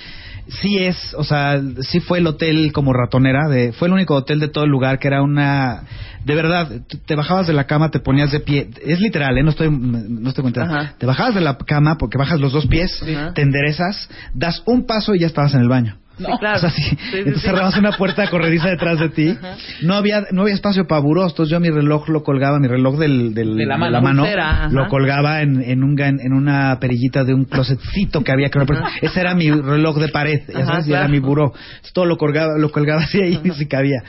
sí 0.48 0.78
es, 0.78 1.14
o 1.14 1.24
sea, 1.24 1.60
sí 1.80 2.00
fue 2.00 2.18
el 2.18 2.26
hotel 2.26 2.72
como 2.72 2.92
ratonera, 2.92 3.48
de, 3.48 3.72
fue 3.72 3.88
el 3.88 3.94
único 3.94 4.14
hotel 4.14 4.40
de 4.40 4.48
todo 4.48 4.64
el 4.64 4.70
lugar 4.70 4.98
que 4.98 5.08
era 5.08 5.22
una, 5.22 5.84
de 6.24 6.34
verdad, 6.34 6.68
te 7.06 7.14
bajabas 7.14 7.46
de 7.46 7.52
la 7.52 7.64
cama, 7.64 7.90
te 7.90 8.00
ponías 8.00 8.32
de 8.32 8.40
pie, 8.40 8.68
es 8.84 9.00
literal, 9.00 9.36
¿eh? 9.38 9.42
no 9.42 9.50
estoy, 9.50 9.70
no 9.70 10.28
estoy 10.28 10.42
contando, 10.42 10.76
te 10.98 11.06
bajabas 11.06 11.34
de 11.34 11.40
la 11.40 11.56
cama 11.58 11.96
porque 11.98 12.18
bajas 12.18 12.40
los 12.40 12.52
dos 12.52 12.66
pies, 12.66 13.02
Ajá. 13.02 13.32
te 13.34 13.42
enderezas, 13.42 14.08
das 14.34 14.62
un 14.66 14.86
paso 14.86 15.14
y 15.14 15.20
ya 15.20 15.26
estabas 15.26 15.54
en 15.54 15.60
el 15.60 15.68
baño. 15.68 15.96
Sí, 16.18 16.24
claro. 16.38 16.56
O 16.56 16.60
sea, 16.60 16.70
sí, 16.70 16.82
Sí, 16.82 16.96
sí, 17.24 17.40
cerrabas 17.40 17.76
una 17.76 17.92
puerta 17.92 18.28
corrediza 18.28 18.68
detrás 18.68 18.98
de 19.00 19.08
ti. 19.08 19.36
No 19.82 19.94
había 19.94 20.24
no 20.30 20.42
había 20.42 20.54
espacio 20.54 20.86
para 20.86 21.00
burós, 21.00 21.32
entonces 21.32 21.50
yo 21.50 21.58
mi 21.60 21.70
reloj 21.70 22.08
lo 22.08 22.22
colgaba, 22.22 22.58
mi 22.58 22.68
reloj 22.68 22.98
del, 22.98 23.34
del- 23.34 23.56
De 23.56 23.66
la 23.66 23.76
mano. 23.78 24.22
Pulsera, 24.22 24.68
lo 24.70 24.88
colgaba 24.88 25.40
en, 25.42 25.62
en, 25.62 25.82
un, 25.82 25.98
en 26.00 26.32
una 26.32 26.78
perillita 26.80 27.24
de 27.24 27.34
un 27.34 27.44
closetcito 27.44 28.22
que 28.22 28.32
había 28.32 28.50
que 28.50 28.60
Ese 29.00 29.20
era 29.20 29.34
mi 29.34 29.50
reloj 29.50 29.98
de 29.98 30.08
pared, 30.08 30.40
ya 30.48 30.58
Ajá, 30.60 30.66
sabes, 30.66 30.88
y 30.88 30.92
era 30.92 31.08
mi 31.08 31.18
buró. 31.18 31.52
Entonces, 31.54 31.92
todo 31.92 32.04
lo 32.04 32.16
colgaba, 32.16 32.58
lo 32.58 32.70
colgaba 32.70 33.02
así 33.02 33.20
ahí, 33.20 33.40
si 33.56 33.66
cabía. 33.66 34.02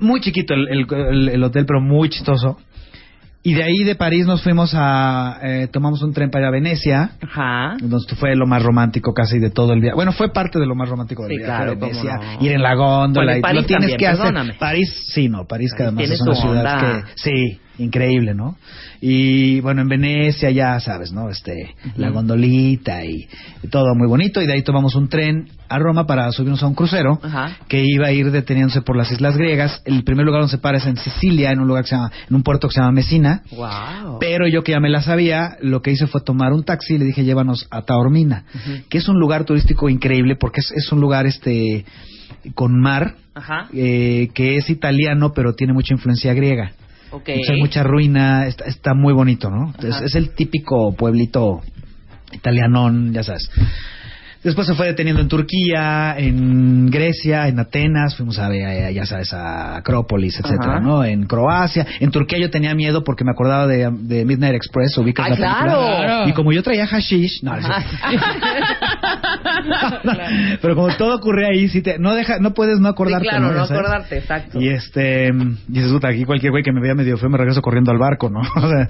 Muy 0.00 0.20
chiquito 0.20 0.52
el- 0.54 0.68
el- 0.68 1.28
el 1.28 1.44
hotel, 1.44 1.64
pero 1.66 1.80
muy 1.80 2.08
chistoso. 2.08 2.58
Y 3.48 3.54
de 3.54 3.62
ahí 3.62 3.84
de 3.84 3.94
París 3.94 4.26
nos 4.26 4.42
fuimos 4.42 4.72
a... 4.74 5.38
eh, 5.40 5.68
tomamos 5.72 6.02
un 6.02 6.12
tren 6.12 6.30
para 6.30 6.42
ir 6.44 6.48
a 6.48 6.50
Venecia. 6.50 7.10
Ajá. 7.22 7.76
Entonces 7.80 8.18
fue 8.18 8.34
lo 8.34 8.44
más 8.44 8.60
romántico 8.60 9.14
casi 9.14 9.38
de 9.38 9.50
todo 9.50 9.72
el 9.72 9.80
día. 9.80 9.94
Bueno, 9.94 10.10
fue 10.10 10.32
parte 10.32 10.58
de 10.58 10.66
lo 10.66 10.74
más 10.74 10.88
romántico 10.88 11.22
del 11.22 11.30
Sí, 11.30 11.36
viaje 11.38 11.52
claro, 11.64 11.78
Venecia. 11.78 12.16
no. 12.16 12.44
Ir 12.44 12.52
en 12.52 12.62
la 12.62 12.74
góndola. 12.74 13.24
Bueno, 13.24 13.36
y 13.36 13.38
y 13.38 13.42
París 13.42 13.60
lo 13.62 13.66
tienes 13.68 13.90
también, 13.92 13.98
que 13.98 14.06
hacer. 14.08 14.58
París, 14.58 15.02
sí, 15.14 15.28
no. 15.28 15.44
París 15.46 15.72
que 15.76 15.84
París 15.84 15.96
además 15.96 16.10
es 16.10 16.20
una 16.22 16.34
ciudad 16.34 16.74
onda. 16.74 17.04
que... 17.04 17.12
Sí, 17.14 17.60
increíble, 17.78 18.34
¿no? 18.34 18.56
Y 19.00 19.60
bueno, 19.60 19.82
en 19.82 19.88
Venecia 19.88 20.50
ya 20.50 20.78
sabes, 20.80 21.12
¿no? 21.12 21.28
Este, 21.30 21.74
la 21.96 22.10
gondolita 22.10 23.04
y, 23.04 23.28
y 23.62 23.68
todo 23.68 23.94
muy 23.94 24.08
bonito. 24.08 24.40
Y 24.40 24.46
de 24.46 24.54
ahí 24.54 24.62
tomamos 24.62 24.94
un 24.94 25.08
tren 25.08 25.48
a 25.68 25.78
Roma 25.78 26.06
para 26.06 26.30
subirnos 26.32 26.62
a 26.62 26.66
un 26.66 26.74
crucero 26.74 27.18
Ajá. 27.22 27.56
que 27.68 27.82
iba 27.84 28.06
a 28.06 28.12
ir 28.12 28.30
deteniéndose 28.30 28.82
por 28.82 28.96
las 28.96 29.10
islas 29.10 29.36
griegas. 29.36 29.82
El 29.84 30.04
primer 30.04 30.24
lugar 30.24 30.40
donde 30.42 30.52
se 30.56 30.58
para 30.58 30.78
es 30.78 30.86
en 30.86 30.96
Sicilia, 30.96 31.50
en 31.50 31.60
un 31.60 31.68
lugar 31.68 31.84
que 31.84 31.90
se 31.90 31.96
llama, 31.96 32.12
en 32.28 32.36
un 32.36 32.42
puerto 32.42 32.68
que 32.68 32.74
se 32.74 32.80
llama 32.80 32.92
Messina. 32.92 33.42
Wow. 33.50 34.18
Pero 34.20 34.48
yo 34.48 34.62
que 34.62 34.72
ya 34.72 34.80
me 34.80 34.90
la 34.90 35.02
sabía, 35.02 35.56
lo 35.60 35.82
que 35.82 35.90
hice 35.90 36.06
fue 36.06 36.20
tomar 36.22 36.52
un 36.52 36.64
taxi 36.64 36.94
y 36.94 36.98
le 36.98 37.04
dije, 37.04 37.24
llévanos 37.24 37.66
a 37.70 37.82
Taormina, 37.82 38.44
que 38.88 38.98
es 38.98 39.08
un 39.08 39.18
lugar 39.18 39.44
turístico 39.44 39.88
increíble 39.88 40.36
porque 40.36 40.60
es, 40.60 40.72
es 40.72 40.90
un 40.92 41.00
lugar 41.00 41.26
este 41.26 41.84
con 42.54 42.80
mar, 42.80 43.16
Ajá. 43.34 43.68
eh, 43.74 44.28
que 44.34 44.56
es 44.56 44.70
italiano, 44.70 45.32
pero 45.34 45.54
tiene 45.54 45.72
mucha 45.72 45.94
influencia 45.94 46.32
griega. 46.32 46.72
Ok. 47.10 47.28
Entonces, 47.28 47.54
hay 47.54 47.60
mucha 47.60 47.82
ruina, 47.82 48.46
está, 48.46 48.64
está 48.64 48.94
muy 48.94 49.12
bonito, 49.12 49.50
¿no? 49.50 49.74
Es, 49.82 50.00
es 50.00 50.14
el 50.14 50.34
típico 50.34 50.94
pueblito 50.94 51.62
italianón, 52.32 53.12
ya 53.12 53.22
sabes. 53.22 53.48
Después 54.46 54.66
se 54.68 54.74
fue 54.74 54.86
deteniendo 54.86 55.20
en 55.20 55.26
Turquía, 55.26 56.14
en 56.16 56.88
Grecia, 56.88 57.48
en 57.48 57.58
Atenas, 57.58 58.14
fuimos 58.14 58.38
a 58.38 58.48
ver, 58.48 58.94
ya 58.94 59.04
sabes, 59.04 59.32
a 59.32 59.78
Acrópolis, 59.78 60.38
etcétera, 60.38 60.74
Ajá. 60.74 60.80
¿no? 60.80 61.02
En 61.02 61.26
Croacia, 61.26 61.84
en 61.98 62.12
Turquía 62.12 62.38
yo 62.38 62.48
tenía 62.48 62.72
miedo 62.76 63.02
porque 63.02 63.24
me 63.24 63.32
acordaba 63.32 63.66
de, 63.66 63.90
de 63.90 64.24
Midnight 64.24 64.54
Express, 64.54 64.96
ubicas 64.98 65.30
la 65.30 65.34
película? 65.34 65.62
claro. 65.64 65.96
Claro. 65.96 66.28
Y 66.28 66.32
como 66.32 66.52
yo 66.52 66.62
traía 66.62 66.86
hashish, 66.86 67.42
no, 67.42 67.56
pero 70.62 70.76
como 70.76 70.96
todo 70.96 71.16
ocurre 71.16 71.48
ahí, 71.48 71.68
sí 71.68 71.82
te, 71.82 71.98
no 71.98 72.14
deja, 72.14 72.38
no 72.38 72.54
puedes 72.54 72.78
no 72.78 72.88
acordarte, 72.88 73.24
sí, 73.24 73.30
claro, 73.30 73.52
¿no? 73.52 73.64
acordarte, 73.64 74.18
exacto. 74.18 74.60
Y 74.60 74.68
este, 74.68 75.32
dices, 75.66 75.90
puta, 75.90 76.06
aquí 76.06 76.24
cualquier 76.24 76.52
güey 76.52 76.62
que 76.62 76.70
me 76.70 76.80
vea 76.80 76.94
medio 76.94 77.18
feo 77.18 77.28
me 77.28 77.38
regreso 77.38 77.62
corriendo 77.62 77.90
al 77.90 77.98
barco, 77.98 78.30
¿no? 78.30 78.42
O 78.56 78.68
sea, 78.68 78.88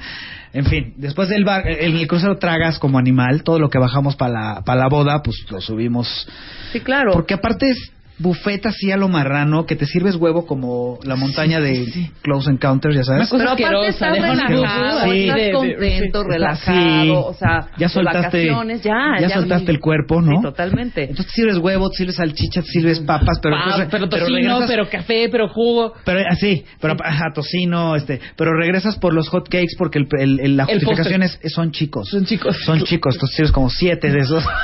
en 0.56 0.64
fin, 0.64 0.94
después 0.96 1.28
del 1.28 1.44
bar, 1.44 1.68
en 1.68 1.96
el 1.96 2.06
crucero 2.06 2.38
tragas 2.38 2.78
como 2.78 2.98
animal, 2.98 3.42
todo 3.42 3.58
lo 3.58 3.68
que 3.68 3.78
bajamos 3.78 4.16
para 4.16 4.32
la, 4.32 4.62
para 4.64 4.80
la 4.80 4.88
boda, 4.88 5.22
pues 5.22 5.44
lo 5.50 5.60
subimos. 5.60 6.26
Sí, 6.72 6.80
claro. 6.80 7.12
Porque 7.12 7.34
aparte 7.34 7.68
es 7.68 7.92
buffet 8.18 8.64
así 8.66 8.90
a 8.90 8.96
lo 8.96 9.08
marrano, 9.08 9.66
que 9.66 9.76
te 9.76 9.84
sirves 9.86 10.16
huevo 10.16 10.46
como 10.46 10.98
la 11.04 11.16
montaña 11.16 11.60
de 11.60 12.10
Close 12.22 12.50
Encounters, 12.50 12.94
ya 12.96 13.04
sabes. 13.04 13.30
Una 13.32 13.44
cosa 13.44 13.56
Pero 13.56 13.68
aparte 13.68 13.88
estás 13.88 14.18
relajado, 14.18 15.10
Sí. 15.12 15.28
estás 15.28 15.52
contento, 15.52 16.22
sí. 16.22 16.28
relajado, 16.30 17.02
Sí. 17.04 17.10
o 17.10 17.34
sea, 17.34 17.66
Ya 17.76 17.88
soltaste- 17.88 18.48
vacaciones, 18.48 18.82
ya, 18.82 18.94
ya 19.20 19.28
soltaste 19.28 19.70
el 19.70 19.80
cuerpo, 19.80 20.22
¿no? 20.22 20.36
Sí, 20.36 20.42
totalmente. 20.42 21.02
Entonces 21.02 21.26
te 21.26 21.32
sirves 21.32 21.58
huevo, 21.58 21.90
te 21.90 21.96
sirves 21.98 22.16
salchicha, 22.16 22.62
te 22.62 22.68
sirves 22.68 23.00
papas, 23.00 23.38
pero, 23.42 23.56
Pa- 23.56 23.66
después- 23.66 23.88
pero 23.90 24.08
tocino, 24.08 24.36
regresas- 24.36 24.66
pero 24.70 24.88
café, 24.88 25.28
pero 25.30 25.48
jugo. 25.48 25.92
Pero 26.04 26.20
así, 26.30 26.64
pero 26.80 26.94
ajá, 27.04 27.24
tocino, 27.34 27.96
este, 27.96 28.20
pero 28.36 28.54
regresas 28.56 28.96
por 28.98 29.12
los 29.12 29.28
hot 29.28 29.48
cakes 29.48 29.74
porque 29.76 29.98
el, 29.98 30.08
el- 30.18 30.40
el- 30.40 30.56
la 30.56 30.64
El 30.64 30.78
justificación 30.78 31.22
es, 31.22 31.38
es- 31.42 31.52
son 31.52 31.70
chicos. 31.72 32.08
Son 32.08 32.24
chicos. 32.24 32.56
Son 32.64 32.80
chicos, 32.82 33.14
entonces 33.16 33.36
tienes 33.36 33.52
como 33.52 33.68
siete 33.68 34.10
de 34.10 34.20
esos. 34.20 34.44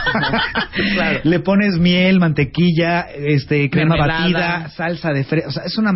Claro. 0.94 1.20
Le 1.24 1.40
pones 1.40 1.78
miel, 1.78 2.18
mantequilla, 2.18 3.06
este, 3.42 3.68
crema 3.70 3.94
Mermelada. 3.96 4.20
batida, 4.58 4.68
salsa 4.70 5.12
de 5.12 5.24
fresa, 5.24 5.48
o 5.48 5.52
sea, 5.52 5.62
es 5.64 5.76
una 5.78 5.90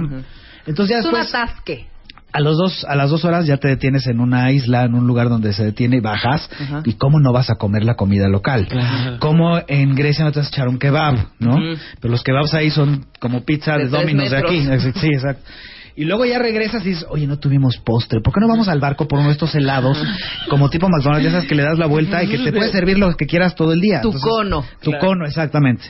entonces 0.66 0.94
ya 0.96 0.98
es 1.00 1.06
un 1.06 1.12
después 1.12 1.34
atasque. 1.34 1.86
a 2.32 2.40
los 2.40 2.56
dos 2.58 2.84
a 2.88 2.96
las 2.96 3.08
dos 3.10 3.24
horas 3.24 3.46
ya 3.46 3.56
te 3.56 3.68
detienes 3.68 4.06
en 4.08 4.18
una 4.20 4.50
isla, 4.50 4.82
en 4.84 4.94
un 4.94 5.06
lugar 5.06 5.28
donde 5.28 5.52
se 5.52 5.64
detiene 5.64 5.98
y 5.98 6.00
bajas. 6.00 6.50
Ajá. 6.60 6.82
Y 6.84 6.94
cómo 6.94 7.20
no 7.20 7.32
vas 7.32 7.50
a 7.50 7.54
comer 7.54 7.84
la 7.84 7.94
comida 7.94 8.28
local. 8.28 8.66
Como 9.20 9.60
en 9.68 9.94
Grecia 9.94 10.24
no 10.24 10.32
te 10.32 10.40
vas 10.40 10.48
a 10.48 10.50
echar 10.50 10.68
un 10.68 10.78
kebab, 10.78 11.14
¿no? 11.38 11.54
Ujú. 11.54 11.78
Pero 12.00 12.10
los 12.12 12.22
kebabs 12.24 12.52
ahí 12.54 12.70
son 12.70 13.06
como 13.20 13.44
pizza 13.44 13.72
De 13.78 13.84
de, 13.84 13.90
tres 13.90 14.00
Domino's 14.00 14.30
de 14.30 14.36
aquí. 14.38 14.60
metros. 14.60 14.94
Sí, 15.00 15.06
exacto. 15.06 15.42
Y 15.98 16.04
luego 16.04 16.26
ya 16.26 16.38
regresas 16.38 16.84
y 16.84 16.90
dices, 16.90 17.06
oye, 17.08 17.26
no 17.26 17.38
tuvimos 17.38 17.78
postre. 17.78 18.20
¿Por 18.20 18.34
qué 18.34 18.40
no 18.40 18.48
vamos 18.48 18.68
al 18.68 18.80
barco 18.80 19.08
por 19.08 19.18
uno 19.18 19.28
de 19.28 19.32
estos 19.32 19.54
helados? 19.54 19.96
Como 20.50 20.68
tipo 20.68 20.88
McDonald's, 20.90 21.24
ya 21.24 21.30
sabes 21.30 21.48
que 21.48 21.54
le 21.54 21.62
das 21.62 21.78
la 21.78 21.86
vuelta 21.86 22.22
y 22.22 22.28
que 22.28 22.36
te 22.38 22.52
puedes 22.52 22.70
servir 22.78 22.98
lo 22.98 23.14
que 23.16 23.24
quieras 23.26 23.54
todo 23.54 23.72
el 23.72 23.80
día. 23.80 24.02
Tu 24.02 24.12
cono. 24.12 24.62
Tu 24.82 24.90
Claro. 24.90 25.06
cono, 25.06 25.26
exactamente. 25.26 25.84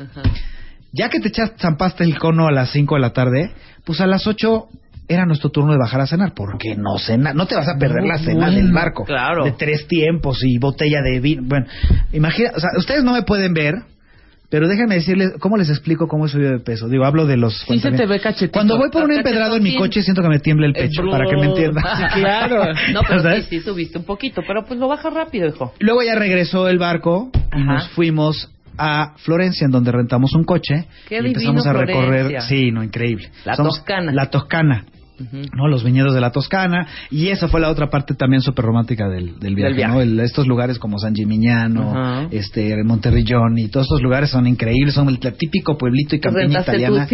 Ya 0.92 1.08
que 1.08 1.20
te 1.20 1.28
echas, 1.28 1.52
zampaste 1.60 2.04
el 2.04 2.18
cono 2.18 2.46
a 2.46 2.52
las 2.52 2.70
5 2.70 2.94
de 2.94 3.00
la 3.00 3.12
tarde, 3.12 3.50
pues 3.84 4.00
a 4.00 4.06
las 4.06 4.26
8 4.26 4.68
era 5.08 5.24
nuestro 5.26 5.50
turno 5.50 5.72
de 5.72 5.78
bajar 5.78 6.00
a 6.00 6.06
cenar. 6.06 6.32
Porque 6.34 6.74
no 6.76 6.98
cena, 6.98 7.32
no 7.32 7.46
te 7.46 7.54
vas 7.54 7.68
a 7.68 7.78
perder 7.78 8.04
la 8.04 8.18
cena 8.18 8.50
del 8.50 8.72
barco. 8.72 9.04
claro. 9.04 9.44
De 9.44 9.52
tres 9.52 9.86
tiempos 9.86 10.38
y 10.42 10.58
botella 10.58 11.00
de 11.02 11.20
vino. 11.20 11.42
Bueno, 11.44 11.66
imagina, 12.12 12.50
o 12.54 12.60
sea, 12.60 12.70
ustedes 12.76 13.04
no 13.04 13.12
me 13.12 13.22
pueden 13.22 13.54
ver. 13.54 13.74
Pero 14.48 14.68
déjenme 14.68 14.94
decirles, 14.94 15.32
¿cómo 15.40 15.56
les 15.56 15.68
explico 15.68 16.06
cómo 16.06 16.26
he 16.26 16.28
subido 16.28 16.52
de 16.52 16.60
peso? 16.60 16.88
Digo, 16.88 17.04
hablo 17.04 17.26
de 17.26 17.36
los... 17.36 17.64
Sí 17.66 17.80
se 17.80 17.90
te 17.90 18.06
ve 18.06 18.20
cachetito. 18.20 18.52
Cuando 18.52 18.78
voy 18.78 18.90
por 18.90 19.02
un 19.02 19.10
empedrado 19.10 19.56
en 19.56 19.62
mi 19.64 19.74
coche, 19.74 20.02
siento 20.02 20.22
que 20.22 20.28
me 20.28 20.38
tiembla 20.38 20.66
el 20.68 20.72
pecho, 20.72 21.02
El 21.02 21.10
para 21.10 21.24
que 21.28 21.36
me 21.36 21.46
entiendan. 21.46 21.82
Sí, 22.14 22.20
claro. 22.20 22.62
No, 22.92 23.00
pero 23.08 23.34
sí, 23.34 23.42
sí 23.50 23.60
subiste 23.60 23.98
un 23.98 24.04
poquito, 24.04 24.42
pero 24.46 24.64
pues 24.64 24.78
lo 24.78 24.86
bajas 24.86 25.12
rápido, 25.12 25.48
hijo. 25.48 25.74
Luego 25.80 26.04
ya 26.04 26.14
regresó 26.14 26.68
el 26.68 26.78
barco 26.78 27.30
y 27.34 27.60
Ajá. 27.60 27.72
nos 27.74 27.88
fuimos 27.88 28.48
a 28.78 29.14
Florencia, 29.18 29.64
en 29.64 29.70
donde 29.70 29.92
rentamos 29.92 30.34
un 30.34 30.44
coche. 30.44 30.86
Qué 31.08 31.16
y 31.16 31.26
empezamos 31.26 31.66
a 31.66 31.72
recorrer. 31.72 32.40
Sí, 32.42 32.70
no, 32.70 32.82
increíble. 32.82 33.30
La 33.44 33.56
Toscana. 33.56 34.12
La 34.12 34.30
Toscana. 34.30 34.84
¿no? 35.54 35.66
Los 35.68 35.82
viñedos 35.82 36.12
de 36.14 36.20
la 36.20 36.30
Toscana. 36.30 36.86
Y 37.10 37.28
esa 37.28 37.48
fue 37.48 37.58
la 37.60 37.70
otra 37.70 37.88
parte 37.88 38.14
también 38.14 38.42
súper 38.42 38.66
romántica 38.66 39.08
del, 39.08 39.38
del 39.38 39.54
viaje, 39.54 39.72
viaje. 39.74 39.94
¿no? 39.94 40.00
El- 40.02 40.20
estos 40.20 40.46
lugares 40.46 40.78
como 40.78 40.98
San 40.98 41.14
Gimignano, 41.14 42.28
este, 42.30 42.76
Monterrillón 42.84 43.56
y 43.58 43.68
todos 43.68 43.86
estos 43.86 44.02
lugares 44.02 44.28
son 44.30 44.46
increíbles. 44.46 44.92
Son 44.94 45.08
el 45.08 45.18
típico 45.18 45.78
pueblito 45.78 46.16
y 46.16 46.20
campiña 46.20 46.44
Rentaste 46.44 46.72
italiana. 46.72 47.06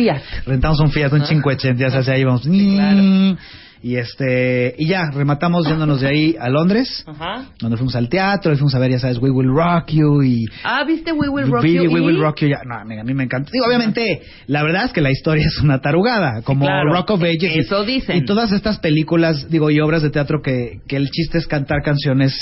Rentamos 0.47 0.81
un 0.81 0.91
Fiat, 0.91 1.13
un 1.13 1.23
580, 1.23 1.81
ya 1.81 1.91
sabes, 1.91 2.09
ahí 2.09 2.25
vamos. 2.25 2.43
claro. 2.43 3.37
Y 3.85 3.97
este, 3.97 4.75
y 4.79 4.87
ya, 4.89 5.11
rematamos 5.13 5.67
yéndonos 5.67 6.01
de 6.01 6.07
ahí 6.09 6.37
a 6.39 6.49
Londres 6.49 7.05
Ajá. 7.07 7.47
donde 7.59 7.77
fuimos 7.77 7.97
al 7.97 8.09
teatro 8.09 8.53
y 8.53 8.57
fuimos 8.57 8.75
a 8.77 8.79
ver, 8.79 8.93
ya 8.93 8.99
sabes, 9.01 9.19
We 9.19 9.31
Will 9.31 9.49
Rock 9.49 9.91
You 9.91 10.23
y... 10.23 10.45
Ah, 10.63 10.85
¿viste 10.87 11.11
We 11.13 11.29
Will 11.29 11.49
Rock 11.51 11.65
You? 11.65 11.83
We 11.93 12.01
Will 12.01 12.21
Rock 12.21 12.43
You, 12.43 12.49
ya, 12.49 12.61
no, 12.65 12.77
a 12.77 12.85
mí 12.85 13.15
me 13.15 13.25
encanta. 13.25 13.51
Digo, 13.53 13.67
obviamente, 13.67 14.23
la 14.47 14.63
verdad 14.63 14.85
es 14.85 14.93
que 14.93 15.01
la 15.01 15.11
historia 15.11 15.45
es 15.45 15.59
una 15.61 15.81
tarugada, 15.81 16.43
como 16.43 16.65
claro. 16.65 16.93
Rock 16.93 17.11
of 17.11 17.23
Ages. 17.23 17.43
y- 17.57 17.59
Eso 17.59 17.85
dicen. 17.85 18.17
Y 18.19 18.25
todas 18.25 18.53
estas 18.53 18.79
películas, 18.79 19.49
digo, 19.51 19.69
y 19.71 19.81
obras 19.81 20.03
de 20.03 20.11
teatro 20.11 20.41
que, 20.43 20.81
que 20.87 20.95
el 20.97 21.11
chiste 21.11 21.39
es 21.39 21.49
cantar 21.49 21.83
canciones 21.85 22.33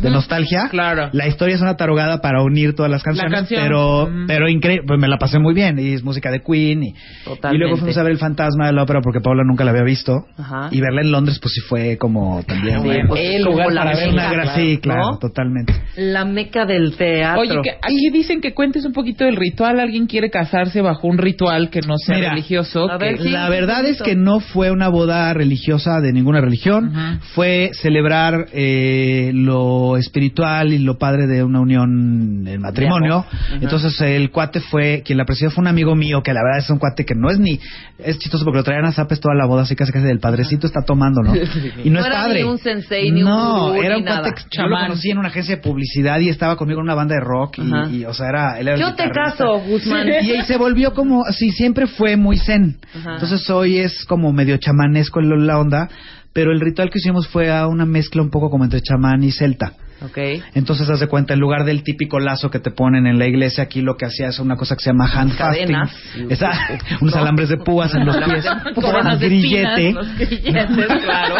de 0.00 0.10
nostalgia. 0.10 0.68
Claro. 0.68 1.10
La 1.12 1.28
historia 1.28 1.54
es 1.54 1.60
una 1.60 1.76
tarugada 1.76 2.20
para 2.20 2.42
unir 2.42 2.74
todas 2.74 2.90
las 2.90 3.04
canciones, 3.04 3.32
canción. 3.32 3.62
pero, 3.62 4.08
pero 4.26 4.48
increíble, 4.48 4.84
pues 4.86 4.98
me 4.98 5.06
la 5.06 5.18
pasé 5.18 5.38
muy 5.38 5.54
bien, 5.54 5.78
y 5.78 5.92
es 5.92 6.02
música 6.02 6.32
de 6.32 6.40
Queen, 6.40 6.82
y, 6.82 6.94
Totalmente. 7.24 7.54
y 7.56 7.58
luego 7.60 7.76
fuimos 7.76 7.96
a 7.98 8.02
ver 8.02 8.10
El 8.12 8.18
Fantasma 8.18 8.66
de 8.66 8.72
la 8.72 8.82
Ópera 8.82 9.00
porque 9.00 9.20
Paula 9.20 9.44
nunca 9.46 9.62
la 9.64 9.70
había 9.70 9.84
visto, 9.84 10.24
Ajá. 10.36 10.68
y 10.72 10.80
verla 10.88 11.02
en 11.02 11.12
Londres 11.12 11.38
pues 11.40 11.54
sí 11.54 11.60
fue 11.62 11.96
como 11.98 12.42
también... 12.44 12.80
Sí, 12.82 12.86
bueno, 12.86 13.08
pues, 13.08 13.20
el 13.22 13.42
lugar 13.44 13.72
la 13.72 13.82
para 13.84 13.96
ver 13.96 14.10
meca, 14.10 14.12
una 14.12 14.30
gra- 14.32 14.42
claro, 14.42 14.60
sí, 14.60 14.78
claro, 14.78 15.02
¿no? 15.12 15.18
totalmente. 15.18 15.74
La 15.96 16.24
meca 16.24 16.64
del 16.66 16.96
teatro. 16.96 17.40
Oye, 17.40 17.56
que 17.62 17.70
aquí 17.70 18.10
dicen 18.12 18.40
que 18.40 18.54
cuentes 18.54 18.84
un 18.84 18.92
poquito 18.92 19.24
del 19.24 19.36
ritual. 19.36 19.80
Alguien 19.80 20.06
quiere 20.06 20.30
casarse 20.30 20.80
bajo 20.80 21.06
un 21.08 21.18
ritual 21.18 21.70
que 21.70 21.80
no 21.80 21.96
sea 21.98 22.16
Mira, 22.16 22.30
religioso. 22.30 22.90
a 22.90 22.98
que- 22.98 23.04
ver, 23.04 23.18
sí. 23.22 23.28
la 23.30 23.48
verdad 23.48 23.84
es 23.86 24.00
que 24.02 24.14
no 24.14 24.40
fue 24.40 24.70
una 24.70 24.88
boda 24.88 25.32
religiosa 25.34 26.00
de 26.00 26.12
ninguna 26.12 26.40
religión, 26.40 26.92
fue 27.34 27.70
celebrar 27.74 28.46
eh, 28.52 29.30
lo 29.34 29.96
espiritual 29.96 30.72
y 30.72 30.78
lo 30.78 30.98
padre 30.98 31.26
de 31.26 31.42
una 31.42 31.60
unión 31.60 32.46
en 32.46 32.60
matrimonio. 32.60 33.24
Entonces 33.60 34.00
el 34.00 34.30
cuate 34.30 34.60
fue, 34.60 35.02
quien 35.04 35.18
la 35.18 35.24
presidió 35.24 35.50
fue 35.50 35.62
un 35.62 35.68
amigo 35.68 35.94
mío, 35.94 36.22
que 36.22 36.32
la 36.32 36.40
verdad 36.42 36.58
es 36.64 36.70
un 36.70 36.78
cuate 36.78 37.04
que 37.04 37.14
no 37.14 37.30
es 37.30 37.38
ni, 37.38 37.58
es 37.98 38.18
chistoso 38.18 38.44
porque 38.44 38.58
lo 38.58 38.64
traían 38.64 38.84
a 38.84 38.92
zapes 38.92 39.20
toda 39.20 39.34
la 39.34 39.46
boda, 39.46 39.62
así 39.62 39.74
casi 39.76 39.92
casi 39.92 40.06
del 40.06 40.20
padrecito 40.20 40.66
está 40.78 40.86
tomando, 40.86 41.22
¿no? 41.22 41.34
Y 41.84 41.90
no, 41.90 41.94
No 41.94 42.00
es 42.00 42.06
era 42.06 42.14
padre. 42.22 42.42
ni 42.42 42.48
un 42.48 42.58
sensei, 42.58 43.10
ni 43.10 43.22
un 43.22 43.28
no, 43.28 43.68
gurú, 43.68 43.82
era 43.82 43.96
un 43.96 44.04
cuate 44.04 44.30
yo 44.50 44.66
lo 44.66 44.76
conocí 44.76 45.10
en 45.10 45.18
una 45.18 45.28
agencia 45.28 45.56
de 45.56 45.62
publicidad 45.62 46.18
y 46.20 46.28
estaba 46.28 46.56
conmigo 46.56 46.80
en 46.80 46.84
una 46.84 46.94
banda 46.94 47.14
de 47.14 47.20
rock 47.20 47.58
y, 47.90 48.04
o 48.04 48.14
sea, 48.14 48.28
era, 48.28 48.58
él 48.58 48.68
era 48.68 48.76
Yo 48.76 48.94
te 48.94 49.10
caso, 49.10 49.60
Guzmán. 49.60 50.08
Y 50.22 50.42
se 50.42 50.56
volvió 50.56 50.92
como, 50.92 51.24
sí, 51.32 51.50
siempre 51.50 51.86
fue 51.86 52.16
muy 52.16 52.38
zen. 52.38 52.78
Ajá. 52.94 53.14
Entonces 53.14 53.48
hoy 53.50 53.78
es 53.78 54.04
como 54.04 54.32
medio 54.32 54.56
chamanesco 54.56 55.20
la 55.20 55.36
la 55.36 55.58
onda, 55.58 55.88
pero 56.32 56.52
el 56.52 56.60
ritual 56.60 56.90
que 56.90 56.98
hicimos 56.98 57.26
fue 57.28 57.50
a 57.50 57.66
una 57.66 57.86
mezcla 57.86 58.22
un 58.22 58.30
poco 58.30 58.50
como 58.50 58.64
entre 58.64 58.80
chamán 58.80 59.22
y 59.22 59.32
celta. 59.32 59.72
Ok. 60.04 60.18
Entonces, 60.54 60.88
haz 60.88 61.00
de 61.00 61.08
cuenta, 61.08 61.34
en 61.34 61.40
lugar 61.40 61.64
del 61.64 61.82
típico 61.82 62.20
lazo 62.20 62.50
que 62.50 62.60
te 62.60 62.70
ponen 62.70 63.06
en 63.06 63.18
la 63.18 63.26
iglesia, 63.26 63.64
aquí 63.64 63.80
lo 63.80 63.96
que 63.96 64.06
hacía 64.06 64.28
es 64.28 64.38
una 64.38 64.56
cosa 64.56 64.76
que 64.76 64.82
se 64.84 64.90
llama 64.90 65.10
hand 65.12 65.36
Cadenas. 65.36 65.90
fasting. 65.90 66.30
Esa- 66.30 66.52
unos 67.00 67.16
alambres 67.16 67.48
de 67.48 67.56
púas 67.58 67.94
en 67.94 68.06
los 68.06 68.16
pies, 68.16 68.44
de 68.44 69.28
grillete. 69.28 69.88
espinas, 69.88 69.94
los 69.94 70.16
Grilletes, 70.16 71.04
claro. 71.04 71.34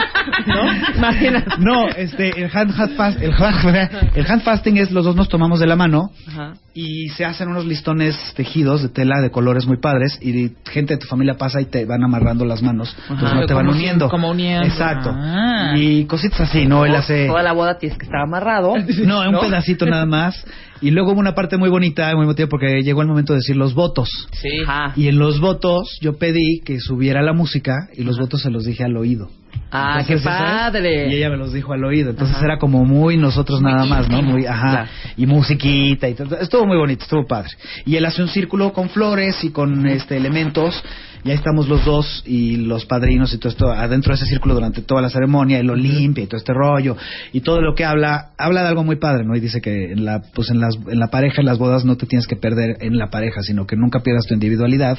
¿No? 0.47 0.73
Imagínate. 0.97 1.51
No, 1.59 1.89
este, 1.89 2.31
el 2.43 2.51
hand, 2.53 2.73
hand 2.81 2.97
fast- 2.97 3.21
el, 3.23 3.33
hand- 3.33 4.11
el 4.15 4.27
hand 4.31 4.43
fasting 4.43 4.79
es 4.79 4.91
los 4.91 5.05
dos 5.05 5.15
nos 5.17 5.29
tomamos 5.29 5.61
de 5.61 5.67
la 5.67 5.77
mano 5.77 6.11
Ajá. 6.27 6.55
y 6.75 7.09
se 7.11 7.25
hacen 7.25 7.49
unos 7.49 7.65
listones 7.67 8.17
tejidos 8.37 8.83
de 8.83 8.89
tela 8.89 9.21
de 9.21 9.31
colores 9.31 9.67
muy 9.67 9.77
padres 9.79 10.19
y 10.21 10.53
gente 10.69 10.95
de 10.95 10.99
tu 10.99 11.07
familia 11.07 11.35
pasa 11.37 11.61
y 11.61 11.67
te 11.67 11.85
van 11.85 12.03
amarrando 12.03 12.45
las 12.45 12.63
manos, 12.63 12.97
entonces 13.09 13.35
no 13.39 13.47
te 13.47 13.55
van 13.55 13.69
uniendo. 13.69 14.09
como 14.09 14.31
uniendo. 14.31 14.67
Exacto. 14.67 15.13
Ah. 15.15 15.75
Y 15.77 16.05
cositas 16.07 16.41
así, 16.41 16.67
¿no? 16.67 16.85
Él 16.85 16.95
hace... 16.97 17.27
Toda 17.27 17.43
la 17.43 17.53
boda 17.53 17.79
tienes 17.79 17.97
que 17.99 18.05
estar 18.05 18.21
amarrado. 18.23 18.48
No, 19.07 19.29
un 19.29 19.41
pedacito 19.41 19.87
nada 19.87 20.07
más. 20.19 20.45
Y 20.81 20.91
luego 20.91 21.13
hubo 21.13 21.21
una 21.21 21.35
parte 21.35 21.57
muy 21.57 21.71
bonita, 21.71 22.15
muy 22.15 22.25
emotiva, 22.25 22.49
porque 22.49 22.83
llegó 22.83 23.03
el 23.03 23.09
momento 23.09 23.33
de 23.33 23.39
decir 23.41 23.57
los 23.57 23.75
votos. 23.75 24.09
Sí. 24.33 24.61
Ajá. 24.67 24.93
Y 24.97 25.09
en 25.09 25.19
los 25.19 25.41
votos 25.41 25.99
yo 26.01 26.19
pedí 26.19 26.61
que 26.65 26.79
subiera 26.81 27.23
la 27.23 27.33
música 27.33 27.75
y 27.95 28.05
los 28.05 28.19
votos 28.19 28.43
se 28.43 28.51
los 28.51 28.65
dije 28.65 28.85
al 28.85 28.97
oído. 28.97 29.29
Ah, 29.71 29.99
Entonces, 30.01 30.23
qué 30.23 30.29
padre. 30.29 31.09
Y 31.09 31.17
ella 31.17 31.29
me 31.31 31.37
los 31.37 31.53
dijo 31.53 31.73
al 31.73 31.85
oído. 31.85 32.11
Entonces 32.11 32.37
Ajá. 32.37 32.45
era 32.45 32.59
como 32.59 32.85
muy 32.85 33.17
nosotros 33.17 33.61
nada 33.61 33.85
más, 33.85 34.09
¿no? 34.09 34.23
Muy, 34.23 34.47
ajá. 34.47 34.71
Claro. 34.71 34.89
Y 35.17 35.27
musiquita 35.27 36.09
y 36.09 36.15
todo. 36.15 36.39
Estuvo 36.39 36.65
muy 36.65 36.77
bonito, 36.79 37.03
estuvo 37.03 37.27
padre. 37.27 37.51
Y 37.85 37.97
él 37.97 38.05
hace 38.07 38.23
un 38.23 38.29
círculo 38.29 38.73
con 38.73 38.89
flores 38.89 39.43
y 39.45 39.51
con 39.51 39.87
este 39.87 40.17
elementos. 40.17 40.83
Y 41.25 41.31
ahí 41.31 41.37
estamos 41.37 41.69
los 41.69 41.85
dos 41.85 42.23
y 42.27 42.57
los 42.57 42.87
padrinos 42.87 43.33
y 43.35 43.39
todo 43.39 43.51
esto 43.51 43.71
adentro 43.71 44.13
de 44.13 44.17
ese 44.17 44.27
círculo 44.27 44.55
durante 44.55 44.83
toda 44.83 45.03
la 45.03 45.11
ceremonia. 45.11 45.59
Y 45.59 45.63
lo 45.63 45.75
limpia 45.75 46.25
y 46.25 46.27
todo 46.27 46.39
este 46.39 46.53
rollo. 46.53 46.97
Y 47.33 47.41
todo 47.41 47.61
lo 47.61 47.75
que 47.75 47.85
habla, 47.85 48.31
habla 48.39 48.63
de 48.63 48.69
algo 48.69 48.85
muy 48.85 48.97
padre, 48.97 49.25
¿no? 49.25 49.35
Y 49.37 49.41
dice 49.41 49.61
que 49.61 49.93
en 49.93 50.05
la, 50.05 50.23
pues 50.35 50.51
en 50.51 50.61
las, 50.61 50.77
en 50.89 50.99
la 50.99 51.09
pareja, 51.09 51.41
en 51.41 51.47
las 51.47 51.59
bodas 51.59 51.85
no 51.85 51.97
te 51.97 52.07
tienes 52.07 52.27
que 52.27 52.37
perder 52.37 52.77
en 52.81 52.97
la 52.99 53.11
pareja, 53.11 53.43
sino 53.43 53.67
que 53.67 53.77
nunca 53.77 54.01
pierdas 54.01 54.27
tu 54.27 54.35
individualidad. 54.35 54.99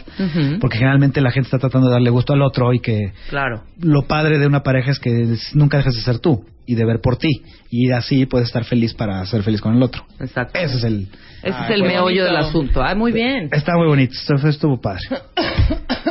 Porque 0.60 0.78
generalmente 0.78 1.22
la 1.22 1.32
gente 1.32 1.48
está 1.48 1.60
tratando 1.60 1.88
de 1.88 1.94
darle 1.94 2.10
gusto 2.10 2.34
al 2.34 2.42
otro 2.42 2.74
y 2.74 2.80
que 2.80 3.14
Claro. 3.30 3.64
lo 3.80 4.04
padre 4.04 4.40
de 4.40 4.48
una 4.48 4.62
pareja 4.64 4.92
es 4.92 5.00
que 5.00 5.36
nunca 5.54 5.78
dejes 5.78 5.96
de 5.96 6.02
ser 6.02 6.20
tú 6.20 6.44
y 6.70 6.76
de 6.76 6.86
ver 6.86 7.02
por 7.02 7.18
ti 7.18 7.42
y 7.72 7.92
así 7.92 8.28
puedes 8.28 8.48
estar 8.50 8.64
feliz 8.64 8.94
para 8.94 9.26
ser 9.26 9.42
feliz 9.42 9.60
con 9.60 9.76
el 9.76 9.82
otro. 9.82 10.04
Exacto. 10.20 10.60
Ese 10.60 10.78
es 10.78 10.84
el 10.84 11.08
Ese 11.42 11.50
es 11.64 11.70
el 11.72 11.82
qué 11.82 11.88
meollo 11.88 12.04
bonito. 12.04 12.24
del 12.26 12.36
asunto. 12.38 12.84
Ah, 12.84 12.94
muy 12.94 13.12
bien. 13.12 13.50
está 13.52 13.74
muy 13.76 13.88
bonito, 13.88 14.14
esto 14.14 14.48
estuvo 14.48 14.80
padre. 14.80 15.02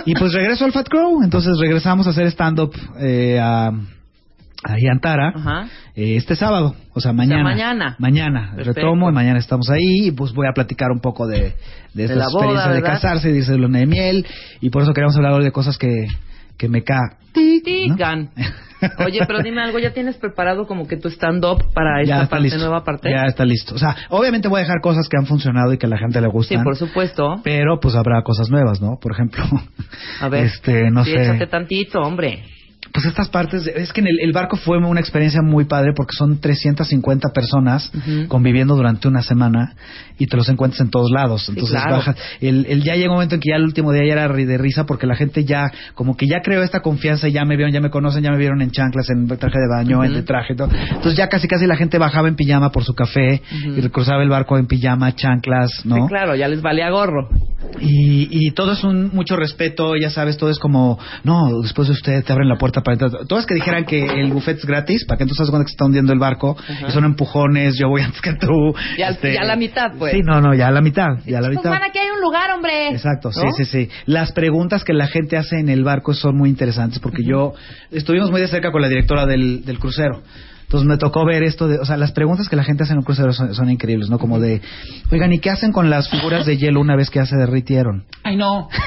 y 0.04 0.14
pues 0.14 0.32
regreso 0.32 0.64
al 0.64 0.72
Fat 0.72 0.88
Crow, 0.88 1.22
entonces 1.22 1.56
regresamos 1.60 2.08
a 2.08 2.10
hacer 2.10 2.26
stand 2.26 2.58
up 2.58 2.72
eh, 3.00 3.38
a 3.40 3.70
ahí 4.64 4.86
a 4.88 4.92
Antara 4.92 5.28
Ajá. 5.28 5.68
eh, 5.94 6.16
este 6.16 6.34
sábado, 6.34 6.74
o 6.92 7.00
sea, 7.00 7.12
mañana. 7.12 7.44
mañana. 7.44 7.96
Mañana, 8.00 8.52
Perfecto. 8.56 8.80
retomo 8.80 9.08
y 9.08 9.12
mañana 9.12 9.38
estamos 9.38 9.70
ahí 9.70 10.08
y 10.08 10.10
pues 10.10 10.32
voy 10.32 10.48
a 10.48 10.52
platicar 10.54 10.90
un 10.90 10.98
poco 11.00 11.28
de, 11.28 11.54
de 11.94 12.04
esta 12.04 12.16
boda, 12.32 12.46
experiencia 12.46 12.72
de 12.72 12.82
casarse, 12.82 13.30
de 13.30 13.38
irse 13.38 13.52
de 13.52 13.58
luna 13.58 13.78
de 13.78 13.86
miel 13.86 14.26
y 14.60 14.70
por 14.70 14.82
eso 14.82 14.92
queríamos 14.92 15.14
hablar 15.16 15.34
hoy 15.34 15.44
de 15.44 15.52
cosas 15.52 15.78
que, 15.78 16.08
que 16.58 16.68
me 16.68 16.82
ca... 16.84 17.16
Digan. 17.34 18.30
Oye, 19.06 19.20
pero 19.26 19.42
dime 19.42 19.60
algo, 19.62 19.78
¿ya 19.78 19.92
tienes 19.92 20.16
preparado 20.16 20.66
como 20.66 20.86
que 20.86 20.96
tu 20.96 21.08
stand-up 21.08 21.64
para 21.74 22.00
esta 22.02 22.28
parte, 22.28 22.44
listo. 22.44 22.58
nueva 22.58 22.84
parte? 22.84 23.10
Ya 23.10 23.24
está 23.26 23.44
listo. 23.44 23.74
O 23.74 23.78
sea, 23.78 23.96
obviamente 24.10 24.46
voy 24.48 24.58
a 24.60 24.62
dejar 24.62 24.80
cosas 24.80 25.08
que 25.08 25.16
han 25.18 25.26
funcionado 25.26 25.72
y 25.72 25.78
que 25.78 25.86
a 25.86 25.88
la 25.88 25.98
gente 25.98 26.20
le 26.20 26.28
Sí, 26.28 26.32
gustan. 26.32 26.62
por 26.64 26.76
supuesto. 26.76 27.40
Pero 27.42 27.80
pues 27.80 27.94
habrá 27.96 28.22
cosas 28.22 28.50
nuevas, 28.50 28.80
¿no? 28.80 28.98
Por 29.00 29.12
ejemplo, 29.12 29.44
A 30.20 30.28
ver. 30.28 30.44
este, 30.46 30.90
no 30.90 31.04
sí, 31.04 31.10
sé. 31.12 31.22
échate 31.22 31.46
tantito, 31.48 32.00
hombre. 32.00 32.44
Pues 32.98 33.06
estas 33.06 33.28
partes, 33.28 33.64
de- 33.64 33.74
es 33.76 33.92
que 33.92 34.00
en 34.00 34.08
el, 34.08 34.18
el 34.20 34.32
barco 34.32 34.56
fue 34.56 34.76
una 34.76 34.98
experiencia 34.98 35.40
muy 35.40 35.66
padre 35.66 35.92
porque 35.94 36.14
son 36.16 36.40
350 36.40 37.28
personas 37.32 37.92
conviviendo 38.26 38.74
durante 38.74 39.06
una 39.06 39.22
semana 39.22 39.74
y 40.18 40.26
te 40.26 40.36
los 40.36 40.48
encuentras 40.48 40.80
en 40.80 40.90
todos 40.90 41.08
lados. 41.12 41.48
Entonces 41.48 41.80
claro. 41.80 41.98
bajas. 41.98 42.16
El, 42.40 42.66
el 42.66 42.82
ya 42.82 42.96
llega 42.96 43.08
un 43.10 43.14
momento 43.14 43.36
en 43.36 43.40
que 43.40 43.50
ya 43.50 43.56
el 43.56 43.62
último 43.62 43.92
día 43.92 44.02
ya 44.04 44.12
era 44.24 44.28
de 44.28 44.58
risa 44.58 44.84
porque 44.84 45.06
la 45.06 45.14
gente 45.14 45.44
ya, 45.44 45.70
como 45.94 46.16
que 46.16 46.26
ya 46.26 46.40
creó 46.42 46.64
esta 46.64 46.80
confianza 46.80 47.28
y 47.28 47.32
ya 47.32 47.44
me 47.44 47.54
vieron, 47.56 47.72
ya 47.72 47.80
me 47.80 47.90
conocen, 47.90 48.24
ya 48.24 48.32
me 48.32 48.38
vieron 48.38 48.60
en 48.62 48.72
chanclas, 48.72 49.08
en 49.10 49.28
traje 49.28 49.58
de 49.60 49.68
baño, 49.68 50.02
en 50.02 50.14
de 50.14 50.22
traje 50.24 50.56
todo. 50.56 50.68
Entonces 50.72 51.16
ya 51.16 51.28
casi 51.28 51.46
casi 51.46 51.68
la 51.68 51.76
gente 51.76 51.98
bajaba 51.98 52.26
en 52.26 52.34
pijama 52.34 52.72
por 52.72 52.82
su 52.82 52.94
café 52.94 53.42
y 53.76 53.80
cruzaba 53.90 54.24
el 54.24 54.28
barco 54.28 54.58
en 54.58 54.66
pijama, 54.66 55.14
chanclas, 55.14 55.70
¿no? 55.84 55.94
Sí, 55.94 56.00
claro, 56.08 56.34
ya 56.34 56.48
les 56.48 56.62
valía 56.62 56.90
gorro. 56.90 57.28
Y, 57.80 58.28
y 58.30 58.50
todo 58.52 58.72
es 58.72 58.82
un 58.82 59.10
mucho 59.12 59.36
respeto, 59.36 59.94
ya 59.96 60.10
sabes, 60.10 60.36
todo 60.36 60.50
es 60.50 60.58
como, 60.58 60.98
no, 61.24 61.60
después 61.62 61.88
de 61.88 61.94
usted 61.94 62.24
te 62.24 62.32
abren 62.32 62.48
la 62.48 62.56
puerta 62.56 62.82
para 62.96 63.40
es 63.40 63.46
que 63.46 63.54
dijeran 63.54 63.84
que 63.84 64.04
el 64.04 64.32
buffet 64.32 64.56
es 64.58 64.64
gratis, 64.64 65.04
para 65.04 65.18
que 65.18 65.24
entonces 65.24 65.38
sabes 65.38 65.50
cuando 65.50 65.64
que 65.64 65.70
se 65.70 65.74
está 65.74 65.84
hundiendo 65.84 66.12
el 66.12 66.18
barco, 66.18 66.56
y 66.86 66.90
son 66.92 67.04
empujones, 67.04 67.76
yo 67.78 67.88
voy 67.88 68.02
antes 68.08 68.20
que 68.20 68.34
tú. 68.34 68.74
Ya- 68.96 69.18
ya 69.20 69.44
la 69.44 69.56
mitad, 69.56 69.92
pues. 69.98 70.12
Sí, 70.14 70.20
no, 70.24 70.40
no, 70.40 70.54
ya 70.54 70.68
a 70.68 70.70
la 70.70 70.80
mitad, 70.80 71.18
ya 71.26 71.38
a 71.38 71.40
la 71.40 71.48
Pues, 71.48 71.58
mitad. 71.58 71.70
man, 71.70 71.82
aquí 71.82 71.98
hay 71.98 72.10
un 72.10 72.20
lugar, 72.20 72.50
hombre. 72.52 72.88
Exacto, 72.90 73.32
sí, 73.32 73.40
¿No? 73.44 73.52
sí, 73.52 73.64
sí. 73.64 73.88
Las 74.06 74.32
preguntas 74.32 74.84
que 74.84 74.92
la 74.92 75.06
gente 75.06 75.36
hace 75.36 75.58
en 75.58 75.68
el 75.68 75.84
barco 75.84 76.14
son 76.14 76.36
muy 76.36 76.48
interesantes 76.48 76.98
porque 77.00 77.22
yo 77.24 77.52
estuvimos 77.90 78.30
muy 78.30 78.40
de 78.40 78.48
cerca 78.48 78.70
con 78.72 78.82
la 78.82 78.88
directora 78.88 79.26
del, 79.26 79.64
del 79.64 79.78
crucero. 79.78 80.22
Entonces 80.68 80.86
me 80.86 80.98
tocó 80.98 81.24
ver 81.24 81.44
esto 81.44 81.66
de, 81.66 81.78
o 81.78 81.86
sea, 81.86 81.96
las 81.96 82.12
preguntas 82.12 82.50
que 82.50 82.54
la 82.54 82.62
gente 82.62 82.82
hace 82.82 82.92
en 82.92 82.98
un 82.98 83.04
crucero 83.04 83.32
son, 83.32 83.54
son 83.54 83.70
increíbles, 83.70 84.10
¿no? 84.10 84.18
Como 84.18 84.38
de, 84.38 84.60
oigan, 85.10 85.32
¿y 85.32 85.38
qué 85.38 85.48
hacen 85.48 85.72
con 85.72 85.88
las 85.88 86.10
figuras 86.10 86.44
de 86.44 86.58
hielo 86.58 86.82
una 86.82 86.94
vez 86.94 87.08
que 87.08 87.20
ya 87.20 87.24
se 87.24 87.36
derritieron? 87.36 88.04
Ay, 88.22 88.36
no. 88.36 88.68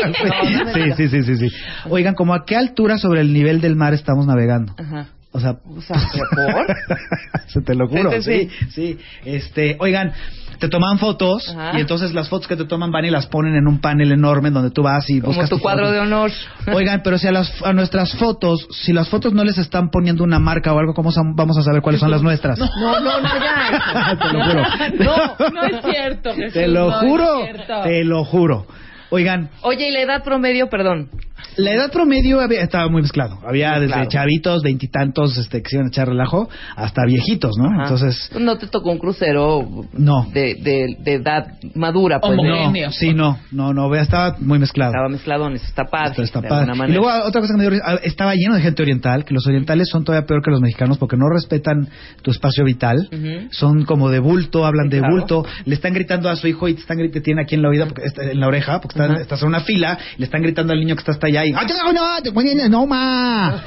sí, 0.74 0.92
sí, 0.96 1.08
sí, 1.08 1.22
sí, 1.22 1.36
sí. 1.36 1.56
Oigan, 1.90 2.14
¿como 2.14 2.32
a 2.32 2.46
qué 2.46 2.56
altura 2.56 2.96
sobre 2.96 3.20
el 3.20 3.34
nivel 3.34 3.60
del 3.60 3.76
mar 3.76 3.92
estamos 3.92 4.26
navegando? 4.26 4.74
Ajá. 4.78 5.08
O 5.32 5.38
sea, 5.38 5.56
O 5.64 5.80
sea, 5.80 5.96
¿por? 5.96 6.66
Se 7.46 7.60
te 7.62 7.74
lo 7.74 7.86
juro, 7.88 8.10
Sí, 8.20 8.22
sí, 8.22 8.48
sí, 8.48 8.68
sí. 8.70 8.98
Este, 9.24 9.76
oigan, 9.78 10.12
te 10.58 10.68
toman 10.68 10.98
fotos 10.98 11.48
Ajá. 11.48 11.78
y 11.78 11.80
entonces 11.80 12.12
las 12.14 12.28
fotos 12.28 12.48
que 12.48 12.56
te 12.56 12.64
toman 12.64 12.90
van 12.90 13.04
y 13.04 13.10
las 13.10 13.26
ponen 13.26 13.54
en 13.54 13.68
un 13.68 13.80
panel 13.80 14.10
enorme 14.10 14.50
donde 14.50 14.70
tú 14.72 14.82
vas 14.82 15.08
y 15.08 15.20
Como 15.20 15.32
buscas 15.32 15.48
tu 15.48 15.54
tus 15.56 15.62
cuadro 15.62 15.90
de 15.92 16.00
honor. 16.00 16.32
Oigan, 16.74 17.02
pero 17.04 17.16
si 17.16 17.28
a, 17.28 17.32
las, 17.32 17.62
a 17.62 17.72
nuestras 17.72 18.12
fotos, 18.16 18.66
si 18.72 18.92
las 18.92 19.08
fotos 19.08 19.32
no 19.32 19.44
les 19.44 19.56
están 19.58 19.90
poniendo 19.90 20.24
una 20.24 20.40
marca 20.40 20.72
o 20.72 20.78
algo, 20.80 20.94
¿cómo 20.94 21.10
vamos 21.34 21.56
a 21.58 21.62
saber 21.62 21.80
cuáles 21.80 22.00
son 22.00 22.10
las 22.10 22.22
nuestras? 22.22 22.58
No, 22.58 22.66
no, 23.00 23.20
no, 23.20 23.28
ya. 23.38 24.18
te 24.20 24.32
lo 24.32 24.44
juro. 24.44 24.62
No, 24.98 25.50
no 25.52 25.62
es 25.62 25.84
cierto. 25.84 26.34
Jesús, 26.34 26.52
Te 26.54 26.66
lo 26.68 26.90
no 26.90 27.00
juro, 27.00 27.42
cierto. 27.44 27.82
te 27.84 28.04
lo 28.04 28.24
juro. 28.24 28.66
Oigan, 29.10 29.50
Oye, 29.62 29.88
¿y 29.88 29.92
la 29.92 30.00
edad 30.02 30.22
promedio, 30.24 30.68
perdón? 30.68 31.08
La 31.56 31.72
edad 31.72 31.90
promedio 31.90 32.38
había- 32.40 32.60
estaba 32.62 32.88
muy 32.88 33.02
mezclado. 33.02 33.38
Había 33.46 33.72
desde 33.80 33.92
Claro. 33.94 34.08
chavitos, 34.08 34.62
veintitantos, 34.62 35.36
este, 35.36 35.62
que 35.62 35.68
se 35.70 35.76
iban 35.76 35.86
a 35.86 35.88
echar 35.88 36.06
relajo, 36.08 36.48
hasta 36.76 37.04
viejitos, 37.06 37.52
¿no? 37.58 37.66
Ajá. 37.70 37.82
Entonces, 37.84 38.30
No 38.38 38.56
te 38.56 38.66
tocó 38.68 38.90
un 38.92 38.98
crucero 38.98 39.66
no. 39.94 40.26
de, 40.32 40.54
de, 40.56 40.96
de 41.00 41.14
edad 41.14 41.46
madura, 41.74 42.20
pues. 42.20 42.38
Homo- 42.38 42.44
¿no? 42.72 42.90
Sí, 42.92 43.14
no, 43.14 43.38
no, 43.50 43.72
no, 43.72 43.88
vea, 43.88 44.02
estaba 44.02 44.36
muy 44.38 44.58
mezclado. 44.58 44.92
Estaba 44.92 45.08
mezcladones, 45.08 45.64
está 45.64 45.84
padre. 45.86 46.22
Está, 46.22 46.40
padre. 46.42 46.72
Y 46.88 46.92
luego 46.92 47.08
otra 47.26 47.40
cosa 47.40 47.54
que 47.54 47.58
me 47.64 47.68
dio 47.70 47.80
estaba 48.04 48.34
lleno 48.34 48.54
de 48.54 48.60
gente 48.60 48.82
oriental, 48.82 49.24
que 49.24 49.34
los 49.34 49.46
orientales 49.46 49.88
son 49.90 50.04
todavía 50.04 50.26
peor 50.26 50.42
que 50.42 50.50
los 50.50 50.60
mexicanos 50.60 50.98
porque 50.98 51.16
no 51.16 51.24
respetan 51.34 51.88
tu 52.22 52.30
espacio 52.30 52.64
vital, 52.64 53.08
son 53.50 53.84
como 53.86 54.08
de 54.10 54.18
bulto, 54.20 54.66
hablan 54.66 54.88
de 54.88 54.98
claro. 54.98 55.14
bulto, 55.14 55.44
le 55.64 55.74
están 55.74 55.94
gritando 55.94 56.28
a 56.28 56.36
su 56.36 56.46
hijo 56.46 56.68
y 56.68 56.74
te 56.74 56.80
están 56.82 56.98
gritando, 56.98 57.22
tiene 57.24 57.42
aquí 57.42 57.54
en 57.56 57.62
la 57.62 57.70
oída, 57.70 57.86
porque 57.86 58.02
está 58.04 58.30
en 58.30 58.38
la 58.38 58.46
oreja, 58.46 58.80
porque 58.80 58.99
están- 59.02 59.10
Ajá. 59.12 59.22
estás 59.22 59.42
en 59.42 59.48
una 59.48 59.60
fila, 59.60 59.98
y 60.16 60.18
le 60.20 60.24
están 60.26 60.42
gritando 60.42 60.72
al 60.72 60.80
niño 60.80 60.94
que 60.94 61.00
está 61.00 61.12
hasta 61.12 61.26
allá 61.26 61.44
y 61.46 61.52
¡Ah, 61.52 61.64
no, 61.68 62.68
no, 62.68 62.86
ma! 62.86 63.62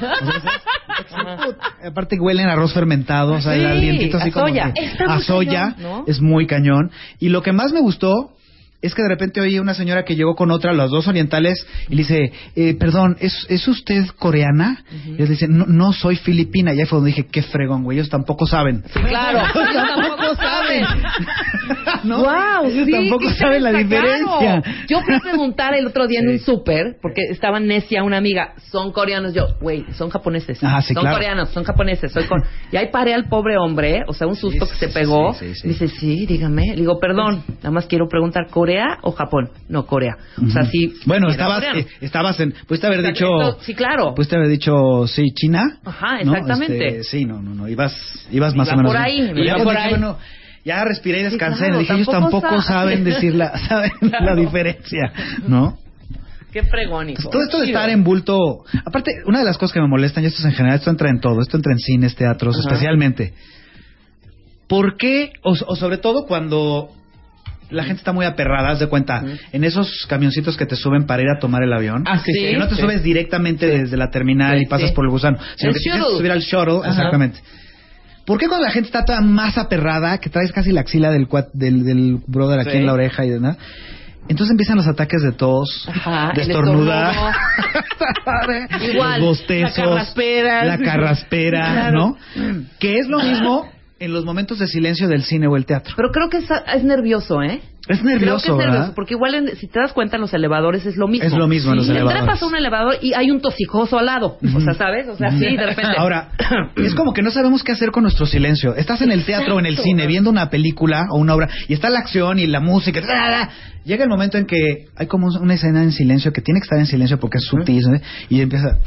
Aparte 1.86 2.16
huelen 2.18 2.48
a 2.48 2.52
arroz 2.52 2.72
fermentado, 2.72 3.34
o 3.34 3.40
sea, 3.40 3.54
el 3.54 3.66
alientito 3.66 4.16
así 4.18 4.28
a 4.30 4.32
como 4.32 4.48
soya. 4.48 4.72
que- 4.72 5.04
a 5.04 5.20
soya, 5.20 5.74
cañón, 5.76 5.82
¿no? 5.82 6.04
es 6.06 6.20
muy 6.20 6.46
cañón. 6.46 6.90
Y 7.20 7.28
lo 7.28 7.42
que 7.42 7.52
más 7.52 7.72
me 7.72 7.80
gustó 7.80 8.30
es 8.82 8.94
que 8.94 9.00
de 9.02 9.08
repente 9.08 9.40
oí 9.40 9.58
una 9.58 9.72
señora 9.72 10.04
que 10.04 10.14
llegó 10.14 10.34
con 10.34 10.50
otra, 10.50 10.74
las 10.74 10.90
dos 10.90 11.08
orientales, 11.08 11.66
y 11.88 11.92
le 11.94 12.02
dice, 12.02 12.32
eh, 12.54 12.74
perdón, 12.74 13.16
¿es, 13.18 13.46
¿es 13.48 13.66
usted 13.66 14.06
coreana? 14.18 14.84
Y 15.06 15.14
ellos 15.14 15.20
le 15.20 15.26
dicen, 15.28 15.56
no, 15.56 15.64
no, 15.66 15.92
soy 15.94 16.16
filipina. 16.16 16.74
Y 16.74 16.80
ahí 16.80 16.84
fue 16.86 16.98
donde 16.98 17.08
dije, 17.12 17.26
qué 17.32 17.42
fregón, 17.42 17.82
güey, 17.84 17.96
ellos 17.96 18.10
tampoco 18.10 18.46
saben. 18.46 18.84
Sí, 18.92 19.00
claro. 19.00 19.38
Tampoco 19.54 20.13
saben. 20.82 21.02
¿No? 22.04 22.18
Wow, 22.18 22.66
ellos 22.66 22.86
sí, 22.86 22.92
tampoco 22.92 23.30
saben 23.30 23.62
la 23.62 23.72
diferencia. 23.72 24.62
Yo 24.88 25.00
fui 25.02 25.14
a 25.14 25.20
preguntar 25.20 25.74
el 25.74 25.86
otro 25.86 26.06
día 26.06 26.20
en 26.20 26.28
un 26.28 26.38
súper, 26.38 26.96
porque 27.00 27.22
estaba 27.30 27.60
necia 27.60 28.02
una 28.02 28.18
amiga, 28.18 28.54
son 28.70 28.92
coreanos. 28.92 29.34
Yo, 29.34 29.56
güey, 29.60 29.84
son 29.92 30.10
japoneses. 30.10 30.62
Ajá, 30.62 30.82
sí, 30.82 30.94
son 30.94 31.02
claro. 31.02 31.16
coreanos, 31.16 31.48
son 31.50 31.64
japoneses. 31.64 32.12
Soy 32.12 32.24
con... 32.24 32.42
Y 32.70 32.76
ahí 32.76 32.88
paré 32.90 33.14
al 33.14 33.28
pobre 33.28 33.56
hombre, 33.56 34.02
o 34.06 34.12
sea, 34.12 34.26
un 34.26 34.36
susto 34.36 34.66
que 34.68 34.74
se 34.74 34.88
pegó. 34.88 35.34
Me 35.40 35.70
dice, 35.70 35.88
sí, 35.88 36.26
dígame. 36.26 36.68
Le 36.68 36.76
digo, 36.82 36.98
perdón, 36.98 37.42
nada 37.58 37.70
más 37.70 37.86
quiero 37.86 38.08
preguntar, 38.08 38.48
¿Corea 38.50 38.98
o 39.02 39.12
Japón? 39.12 39.50
No, 39.68 39.86
Corea. 39.86 40.16
O 40.44 40.50
sea, 40.50 40.64
sí. 40.64 40.94
Bueno, 41.06 41.28
estabas, 41.28 41.64
eh, 41.74 41.86
estabas 42.00 42.38
en, 42.40 42.52
pudiste 42.66 42.86
haber 42.86 43.02
dicho, 43.02 43.26
sí, 43.60 43.74
claro. 43.74 44.14
pudiste 44.14 44.36
haber 44.36 44.48
dicho, 44.48 45.06
sí, 45.06 45.32
China. 45.34 45.78
Ajá, 45.84 46.22
¿no? 46.24 46.32
exactamente. 46.32 46.86
Este, 46.86 47.02
sí, 47.04 47.24
no, 47.24 47.40
no, 47.40 47.54
no, 47.54 47.68
ibas, 47.68 47.94
ibas 48.30 48.54
más 48.54 48.68
Iba 48.68 48.74
o 48.74 48.76
menos. 48.78 48.92
por 48.92 49.00
ahí, 49.00 49.32
iba 49.34 49.64
por 49.64 49.76
ahí. 49.76 49.90
bueno, 49.90 50.18
ya 50.64 50.84
respiré 50.84 51.18
y 51.20 51.24
Sí, 51.24 51.30
descansé. 51.30 51.64
claro, 51.66 51.78
dije, 51.78 51.92
ellos 51.94 52.06
tampoco 52.08 52.62
saben. 52.62 53.04
decir 53.04 53.34
la, 53.34 53.56
saben 53.68 53.92
la 54.00 54.34
diferencia, 54.34 55.12
¿no? 55.46 55.78
Qué 56.52 56.62
fregón, 56.62 57.10
hijo. 57.10 57.22
Pues 57.22 57.30
todo 57.32 57.42
esto 57.42 57.58
de 57.60 57.66
estar 57.66 57.90
en 57.90 58.04
bulto, 58.04 58.64
aparte, 58.84 59.10
una 59.26 59.40
de 59.40 59.44
las 59.44 59.58
cosas 59.58 59.72
que 59.74 59.80
me 59.80 59.88
molestan, 59.88 60.22
y 60.22 60.28
esto 60.28 60.38
es 60.40 60.44
en 60.44 60.52
general, 60.52 60.78
esto 60.78 60.90
entra 60.90 61.10
en 61.10 61.20
todo, 61.20 61.40
esto 61.42 61.56
entra 61.56 61.72
en 61.72 61.78
cines, 61.80 62.14
teatros, 62.14 62.56
Ajá. 62.56 62.68
especialmente. 62.68 63.34
¿Por 64.68 64.96
qué? 64.96 65.32
O, 65.42 65.52
o 65.66 65.76
sobre 65.76 65.98
todo 65.98 66.26
cuando 66.26 66.88
la 67.70 67.82
gente 67.84 67.98
está 67.98 68.12
muy 68.12 68.24
aperrada, 68.24 68.70
haz 68.70 68.78
de 68.78 68.86
cuenta, 68.86 69.22
en 69.52 69.64
esos 69.64 70.06
camioncitos 70.08 70.56
que 70.56 70.64
te 70.66 70.76
suben 70.76 71.06
para 71.06 71.22
ir 71.22 71.28
a 71.28 71.40
tomar 71.40 71.62
el 71.62 71.72
avión, 71.72 72.04
Ah, 72.06 72.18
sí, 72.18 72.32
que 72.32 72.52
sí, 72.52 72.56
no 72.56 72.68
te 72.68 72.76
sí. 72.76 72.80
subes 72.82 73.02
directamente 73.02 73.66
desde 73.66 73.96
la 73.96 74.10
terminal 74.10 74.56
Sí, 74.58 74.64
y 74.64 74.66
pasas 74.68 74.90
sí. 74.90 74.94
por 74.94 75.04
el 75.06 75.10
gusano, 75.10 75.38
sino 75.56 75.70
El 75.70 75.74
que 75.74 75.80
tienes 75.80 75.98
que 76.00 76.04
shuttle. 76.04 76.18
subir 76.18 76.30
al 76.32 76.40
shuttle, 76.40 76.78
Ajá. 76.80 76.88
exactamente. 76.90 77.40
¿Por 78.26 78.38
qué 78.38 78.48
cuando 78.48 78.64
la 78.66 78.72
gente 78.72 78.86
está 78.88 79.04
toda 79.04 79.20
más 79.20 79.58
aperrada, 79.58 80.18
que 80.18 80.30
traes 80.30 80.50
casi 80.52 80.72
la 80.72 80.80
axila 80.80 81.10
del, 81.10 81.28
cuat- 81.28 81.50
del, 81.52 81.84
del 81.84 82.18
brother 82.26 82.60
aquí 82.60 82.70
Sí. 82.72 82.76
en 82.78 82.86
la 82.86 82.94
oreja 82.94 83.24
y 83.24 83.30
demás? 83.30 83.56
Entonces 84.26 84.52
empiezan 84.52 84.76
los 84.76 84.86
ataques 84.86 85.20
de 85.22 85.32
tos, 85.32 85.86
Ajá, 85.86 86.32
de 86.34 86.42
estornudar, 86.42 87.14
Igual. 88.80 89.20
los 89.20 89.28
bostezos, 89.28 89.76
La 89.78 89.84
carraspera. 89.84 90.64
la 90.64 90.78
carraspera, 90.78 91.72
Claro. 91.72 91.98
¿no? 91.98 92.16
Que 92.78 92.98
es 92.98 93.06
lo 93.08 93.18
mismo 93.20 93.68
en 93.98 94.12
los 94.12 94.24
momentos 94.24 94.58
de 94.58 94.66
silencio 94.66 95.08
del 95.08 95.22
cine 95.24 95.46
o 95.46 95.56
el 95.56 95.66
teatro. 95.66 95.92
Pero 95.96 96.10
creo 96.10 96.28
que 96.30 96.38
es, 96.38 96.46
es 96.74 96.84
nervioso, 96.84 97.42
¿eh? 97.42 97.60
Es 97.86 97.98
Creo 98.00 98.02
que 98.02 98.04
nervioso, 98.18 98.36
es 98.36 98.44
nervioso, 98.56 98.56
¿verdad? 98.80 98.92
porque 98.94 99.12
igual 99.14 99.34
en- 99.34 99.56
si 99.56 99.66
te 99.68 99.78
das 99.78 99.92
cuenta 99.92 100.16
en 100.16 100.22
los 100.22 100.32
elevadores 100.32 100.86
es 100.86 100.96
lo 100.96 101.06
mismo. 101.06 101.26
Es 101.26 101.34
lo 101.34 101.46
mismo 101.46 101.72
en 101.72 101.76
los 101.78 101.88
elevadores. 101.88 102.22
trepas 102.22 102.42
a 102.42 102.46
un 102.46 102.56
elevador 102.56 102.94
y 103.02 103.12
hay 103.12 103.30
un 103.30 103.40
tosijoso 103.40 103.98
al 103.98 104.06
lado. 104.06 104.38
O 104.54 104.60
sea, 104.60 104.72
¿sabes? 104.74 105.06
O 105.08 105.16
sea, 105.16 105.30
sí, 105.32 105.56
de 105.56 105.66
repente. 105.66 105.92
Ahora, 105.98 106.30
es 106.76 106.94
como 106.94 107.12
que 107.12 107.22
no 107.22 107.30
sabemos 107.30 107.62
qué 107.62 107.72
hacer 107.72 107.90
con 107.90 108.02
nuestro 108.04 108.24
silencio. 108.26 108.74
Estás 108.74 109.02
en 109.02 109.12
el 109.12 109.24
teatro 109.24 109.56
o 109.56 109.58
en 109.60 109.66
el 109.66 109.72
Exacto. 109.74 109.88
cine 109.90 110.06
viendo 110.06 110.30
una 110.30 110.48
película 110.48 111.06
o 111.10 111.18
una 111.18 111.34
obra 111.34 111.48
y 111.68 111.74
está 111.74 111.90
la 111.90 111.98
acción 111.98 112.38
y 112.38 112.46
la 112.46 112.60
música. 112.60 113.02
Llega 113.84 114.02
el 114.04 114.08
momento 114.08 114.38
en 114.38 114.46
que 114.46 114.86
hay 114.96 115.06
como 115.06 115.26
una 115.26 115.52
escena 115.52 115.82
en 115.82 115.92
silencio 115.92 116.32
que 116.32 116.40
tiene 116.40 116.58
que 116.60 116.64
estar 116.64 116.78
en 116.78 116.86
silencio 116.86 117.20
porque 117.20 117.36
es 117.36 117.44
sutil 117.44 117.84
y 118.30 118.40
empieza. 118.40 118.78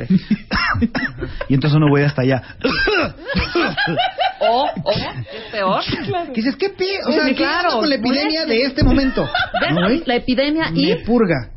y 1.48 1.54
entonces 1.54 1.76
uno 1.76 1.88
voy 1.90 2.02
hasta 2.02 2.22
allá. 2.22 2.42
O, 4.40 4.64
o, 4.84 4.92
¿qué 5.30 5.36
es 5.36 5.44
peor? 5.50 5.82
Y 6.32 6.34
dices, 6.34 6.56
¿qué 6.56 6.68
pi 6.70 6.86
O 7.06 7.12
sea, 7.12 7.24
Sí, 7.24 7.30
¿qué 7.30 7.36
claro, 7.36 7.70
con 7.80 7.88
la 7.88 7.96
epidemia 7.96 8.40
moleste. 8.42 8.46
de 8.54 8.62
este 8.64 8.84
momento? 8.84 9.28
Ven, 9.60 9.74
¿No, 9.74 9.88
la 10.06 10.14
epidemia 10.14 10.70
y 10.74 10.86
Me 10.86 10.96
purga. 10.98 11.50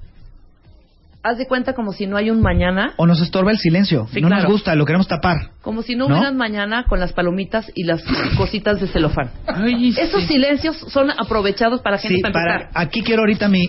haz 1.24 1.38
de 1.38 1.46
cuenta 1.48 1.74
como 1.74 1.94
si 1.94 2.08
no 2.08 2.18
hay 2.18 2.32
un 2.32 2.42
mañana, 2.42 2.94
O 2.98 3.06
nos 3.06 3.22
estorba 3.22 3.52
el 3.52 3.58
silencio. 3.60 4.08
Sí, 4.12 4.20
no 4.22 4.28
claro. 4.30 4.44
nos 4.44 4.52
gusta, 4.52 4.74
lo 4.76 4.86
queremos 4.86 5.08
tapar. 5.08 5.52
como 5.62 5.84
si 5.84 5.96
no, 5.96 6.08
¿No? 6.08 6.16
hubieran 6.16 6.36
mañana 6.38 6.86
con 6.90 7.00
las 7.00 7.14
palomitas 7.14 7.72
y 7.76 7.84
las 7.84 8.02
cositas 8.38 8.82
de 8.82 8.88
celofán. 8.88 9.30
Ay, 9.46 9.94
Esos 9.98 10.22
sí. 10.24 10.30
silencios 10.30 10.78
son 10.78 11.12
aprovechados 11.12 11.82
para 11.82 12.00
gente 12.00 12.16
Sí, 12.16 12.22
para 12.24 12.34
para. 12.34 12.54
empezar. 12.64 12.72
Aquí 12.74 13.04
quiero 13.04 13.22
ahorita 13.22 13.48
mi. 13.48 13.68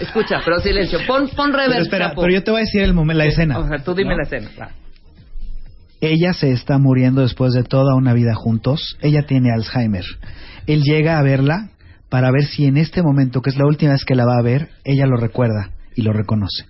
Escucha, 0.00 0.40
pero 0.44 0.60
silencio. 0.60 1.00
Pon, 1.06 1.28
pon 1.30 1.52
reverb, 1.52 1.70
Pero 1.72 1.82
espera, 1.82 2.12
pero 2.14 2.32
yo 2.32 2.42
te 2.44 2.50
voy 2.50 2.60
a 2.60 2.64
decir 2.64 2.82
el 2.82 2.94
momento, 2.94 3.18
la 3.18 3.24
escena. 3.26 3.58
O 3.58 3.68
sea, 3.68 3.78
tú 3.82 3.94
dime 3.94 4.10
¿no? 4.10 4.16
la 4.18 4.22
escena. 4.22 4.48
va. 4.60 4.68
Ella 6.00 6.32
se 6.32 6.50
está 6.52 6.78
muriendo 6.78 7.20
después 7.20 7.52
de 7.52 7.62
toda 7.62 7.94
una 7.94 8.14
vida 8.14 8.34
juntos. 8.34 8.96
Ella 9.02 9.26
tiene 9.26 9.52
Alzheimer. 9.52 10.04
Él 10.66 10.82
llega 10.82 11.18
a 11.18 11.22
verla 11.22 11.70
para 12.08 12.30
ver 12.30 12.44
si 12.44 12.66
en 12.66 12.76
este 12.76 13.02
momento, 13.02 13.42
que 13.42 13.50
es 13.50 13.56
la 13.56 13.66
última 13.66 13.92
vez 13.92 14.04
que 14.04 14.14
la 14.14 14.24
va 14.24 14.38
a 14.38 14.42
ver, 14.42 14.70
ella 14.84 15.06
lo 15.06 15.16
recuerda 15.16 15.70
y 15.94 16.02
lo 16.02 16.12
reconoce. 16.12 16.64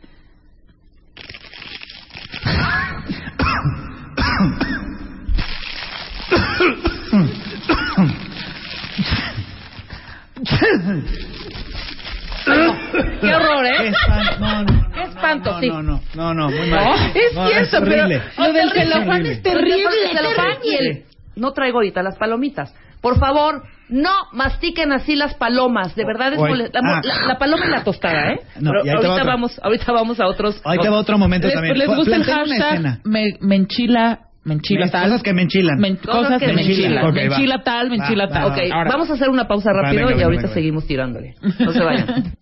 Qué 13.20 13.34
horror, 13.34 13.66
Qué 13.78 13.88
¿eh? 13.88 14.79
Espanto, 15.20 15.52
no, 15.52 15.60
sí. 15.60 15.68
no, 15.68 15.82
no, 15.82 16.00
no, 16.14 16.34
no, 16.34 16.48
muy 16.50 16.68
mal. 16.70 16.84
No, 16.84 16.94
es 17.14 17.34
No, 17.34 17.48
cierto, 17.48 17.76
horrible. 17.78 18.22
pero 18.36 18.46
lo 18.48 18.52
del 18.52 18.68
Es 18.68 18.72
celofán 18.74 19.26
es 19.26 19.42
terrible. 19.42 19.84
El 20.10 20.16
celofán 20.16 20.56
y 20.64 20.74
el- 20.74 21.04
No 21.36 21.52
traigo 21.52 21.78
ahorita 21.78 22.02
las 22.02 22.16
palomitas. 22.18 22.74
Por 23.00 23.18
favor, 23.18 23.62
no 23.88 24.10
mastiquen 24.32 24.92
así 24.92 25.16
las 25.16 25.34
palomas. 25.34 25.94
De 25.96 26.04
verdad 26.04 26.34
es 26.34 26.38
Oye, 26.38 26.70
ah. 26.74 27.00
la- 27.02 27.26
la 27.28 27.38
paloma 27.38 27.64
y 27.66 27.70
la 27.70 27.82
tostada, 27.82 28.32
¿eh? 28.32 28.40
No, 28.60 28.72
Pero 28.82 28.98
ahorita 28.98 29.24
vamos, 29.24 29.58
ahorita 29.62 29.92
vamos 29.92 30.20
a 30.20 30.26
otros. 30.26 30.60
Ahí 30.64 30.78
te 30.78 30.88
va 30.90 30.98
otro 30.98 31.16
momento 31.16 31.46
¿Les, 31.46 31.54
también. 31.54 31.78
les 31.78 31.88
gusta 31.88 32.16
el 32.16 32.24
hashtag? 32.24 33.00
Me, 33.04 33.38
me 33.40 33.56
enchila, 33.56 34.18
me 34.44 34.54
enchila 34.54 34.84
Me- 34.84 34.90
tal. 34.90 35.04
cosas 35.04 35.22
que 35.22 35.32
me 35.32 35.42
enchilan. 35.42 35.78
Men- 35.78 35.96
Cosas 35.96 36.14
cosas 36.24 36.40
que 36.40 36.52
me 36.52 36.60
enchilan. 36.60 36.92
enchilan. 36.92 37.06
Ok, 37.06 37.14
me 37.14 37.28
va. 37.30 37.36
enchila 37.36 37.62
tal, 37.62 37.90
me 37.90 37.96
Va, 37.98 38.04
tal. 38.06 38.42
va. 38.42 38.46
Ok, 38.48 38.58
Ahora, 38.70 38.90
vamos 38.90 39.10
a 39.10 39.12
hacer 39.14 39.30
una 39.30 39.48
pausa 39.48 39.70
Va, 39.72 39.82
rápido 39.82 40.00
venga, 40.00 40.10
y 40.10 40.14
venga, 40.14 40.24
ahorita 40.26 40.42
venga. 40.42 40.54
seguimos 40.54 40.86
tirándole. 40.86 41.34
No 41.58 41.72
se 41.72 41.80
vayan. 41.82 42.34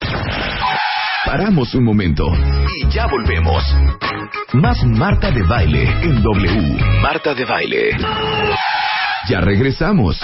Paramos 1.36 1.74
un 1.74 1.82
momento 1.82 2.30
y 2.76 2.88
ya 2.90 3.08
volvemos. 3.08 3.60
Más 4.52 4.84
Marta 4.84 5.32
de 5.32 5.42
Baile 5.42 5.82
en 6.00 6.22
W. 6.22 6.78
Marta 7.02 7.34
de 7.34 7.44
Baile. 7.44 7.90
Ya 9.28 9.40
regresamos. 9.40 10.20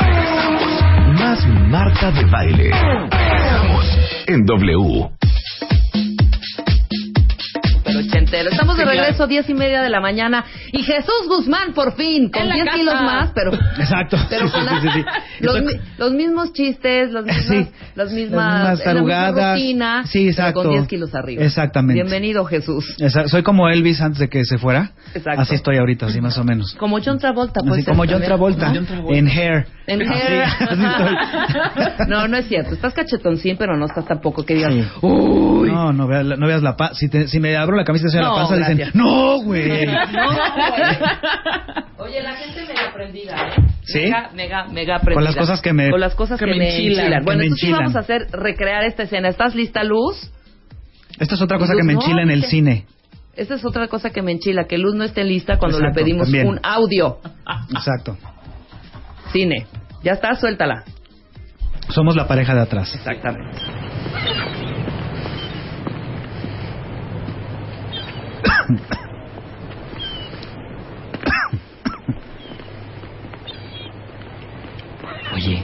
Más 1.19 1.45
Marta 1.69 2.13
de 2.13 2.25
Baile. 2.27 2.71
Regresamos 3.11 3.99
en 4.29 4.47
W. 4.47 5.20
Estamos 8.33 8.77
de 8.77 8.85
regreso, 8.85 9.27
diez 9.27 9.49
y 9.49 9.55
media 9.55 9.83
de 9.83 9.89
la 9.91 10.01
mañana. 10.01 10.45
Y 10.73 10.83
Jesús 10.83 11.27
Guzmán, 11.27 11.73
por 11.75 11.95
fin, 11.97 12.31
con 12.31 12.43
En 12.43 12.49
la 12.49 12.55
10 12.55 12.65
casa. 12.67 12.79
kilos 12.79 12.95
más, 13.03 13.31
pero... 13.35 13.53
Exacto. 13.55 14.17
Pero 14.29 14.47
Sí, 14.47 14.53
con 14.53 14.63
sí, 14.63 14.69
la- 14.75 14.81
sí, 14.81 14.89
sí. 14.95 15.79
los, 15.99 16.13
mismos 16.13 16.53
chistes, 16.53 17.11
los 17.11 17.25
mismos, 17.25 17.45
Sí. 17.47 17.69
las 17.97 18.13
mismas, 18.13 18.13
Las 18.13 18.13
mismas 18.13 18.65
la 18.65 18.71
misma 18.71 18.85
tarugadas. 18.85 19.59
rutina, 19.59 20.03
Sí, 20.07 20.19
pero 20.19 20.31
exacto. 20.31 20.63
con 20.63 20.71
10 20.73 20.87
kilos 20.89 21.15
arriba. 21.15 21.43
Exactamente. 21.45 21.95
Bienvenido, 22.03 22.45
Jesús. 22.45 22.97
Soy 23.27 23.43
como 23.43 23.69
Elvis 23.69 24.01
antes 24.01 24.21
de 24.21 24.29
que 24.29 24.45
se 24.45 24.59
fuera. 24.59 24.93
Exacto. 25.15 25.41
Así 25.43 25.55
estoy 25.57 25.77
ahorita, 25.79 26.07
así 26.07 26.21
más 26.21 26.39
o 26.39 26.45
menos. 26.45 26.75
Como 26.79 26.99
John 27.05 27.19
Travolta, 27.19 27.61
pues. 27.63 27.79
Así 27.81 27.85
como 27.85 28.05
John 28.09 28.23
Travolta, 28.23 28.71
John 28.75 28.87
Travolta. 28.87 29.19
en 29.19 29.29
Hair. 29.29 29.67
En 29.87 30.03
Así, 30.03 30.13
hair. 30.23 30.43
así 30.71 30.85
estoy. 30.85 32.09
no, 32.09 32.29
no 32.29 32.37
es 32.37 32.47
cierto. 32.47 32.75
Estás 32.75 32.95
cachetoncín, 32.95 33.57
pero 33.59 33.77
no 33.77 33.87
estás 33.87 34.07
tampoco 34.07 34.45
que 34.45 34.55
digas, 34.55 34.73
Sí. 34.73 34.85
uy. 35.03 35.69
No, 35.71 35.93
no 35.93 36.07
veas, 36.07 36.25
la- 36.25 36.37
no 36.37 36.47
veas 36.47 36.63
la 36.63 36.77
panza. 36.77 36.95
Si, 36.95 37.09
te- 37.09 37.27
si 37.27 37.41
me 37.41 37.57
abro 37.57 37.77
la 37.77 37.85
camisa 37.85 38.09
No, 38.21 38.31
la 38.31 38.35
panza, 38.43 38.57
dicen, 38.57 38.77
gracias. 38.77 38.95
no, 38.95 39.43
güey. 39.43 39.87
No, 39.87 39.97
güey. 41.97 42.11
Oye, 42.11 42.23
la 42.23 42.33
gente 42.35 42.61
mega 42.67 42.89
aprendida, 42.89 43.49
¿eh? 43.49 43.53
¿Sí? 43.85 44.01
Mega, 44.01 44.31
mega, 44.35 44.65
mega 44.67 44.97
aprendida. 44.97 45.15
Con 45.15 45.25
las 45.25 45.37
cosas 45.37 45.61
que 45.61 45.73
me- 45.73 45.91
Con 45.91 46.01
las 46.01 46.15
cosas 46.15 46.39
que, 46.39 46.47
que 46.47 46.55
me 46.55 46.71
enchilan, 46.71 47.19
que 47.21 47.25
Bueno, 47.25 47.39
me 47.41 47.45
entonces 47.47 47.61
sí 47.61 47.67
enchilan. 47.67 47.81
vamos 47.81 47.97
a 47.97 48.01
hacer, 48.01 48.27
recrear 48.33 48.85
esta 48.85 49.03
escena. 49.05 49.29
¿Estás 49.29 49.55
lista, 49.55 49.83
Luz? 49.85 50.31
Esta 51.19 51.35
es 51.35 51.43
otra 51.43 51.59
cosa 51.59 51.73
Luz, 51.73 51.81
que 51.83 51.87
me 51.87 51.95
no, 51.95 52.01
enchila 52.01 52.23
en 52.23 52.31
el 52.31 52.43
que- 52.43 52.49
cine. 52.49 52.87
Esta 53.37 53.55
es 53.55 53.65
otra 53.65 53.89
cosa 53.89 54.11
que 54.11 54.23
me 54.23 54.33
enchila, 54.33 54.65
que 54.65 54.77
Luz 54.79 54.95
no 54.95 55.05
esté 55.05 55.25
lista 55.25 55.57
cuando 55.59 55.79
le 55.81 55.93
pedimos 55.93 56.25
también. 56.27 56.47
un 56.49 56.61
audio. 56.63 57.19
Exacto. 57.71 58.17
Cine. 59.33 59.67
Ya 60.03 60.13
está, 60.13 60.35
suéltala. 60.35 60.85
Somos 61.89 62.17
la 62.17 62.27
pareja 62.27 62.55
de 62.55 62.61
atrás. 62.63 62.95
Exactamente. 62.95 63.59
Oye, 75.35 75.63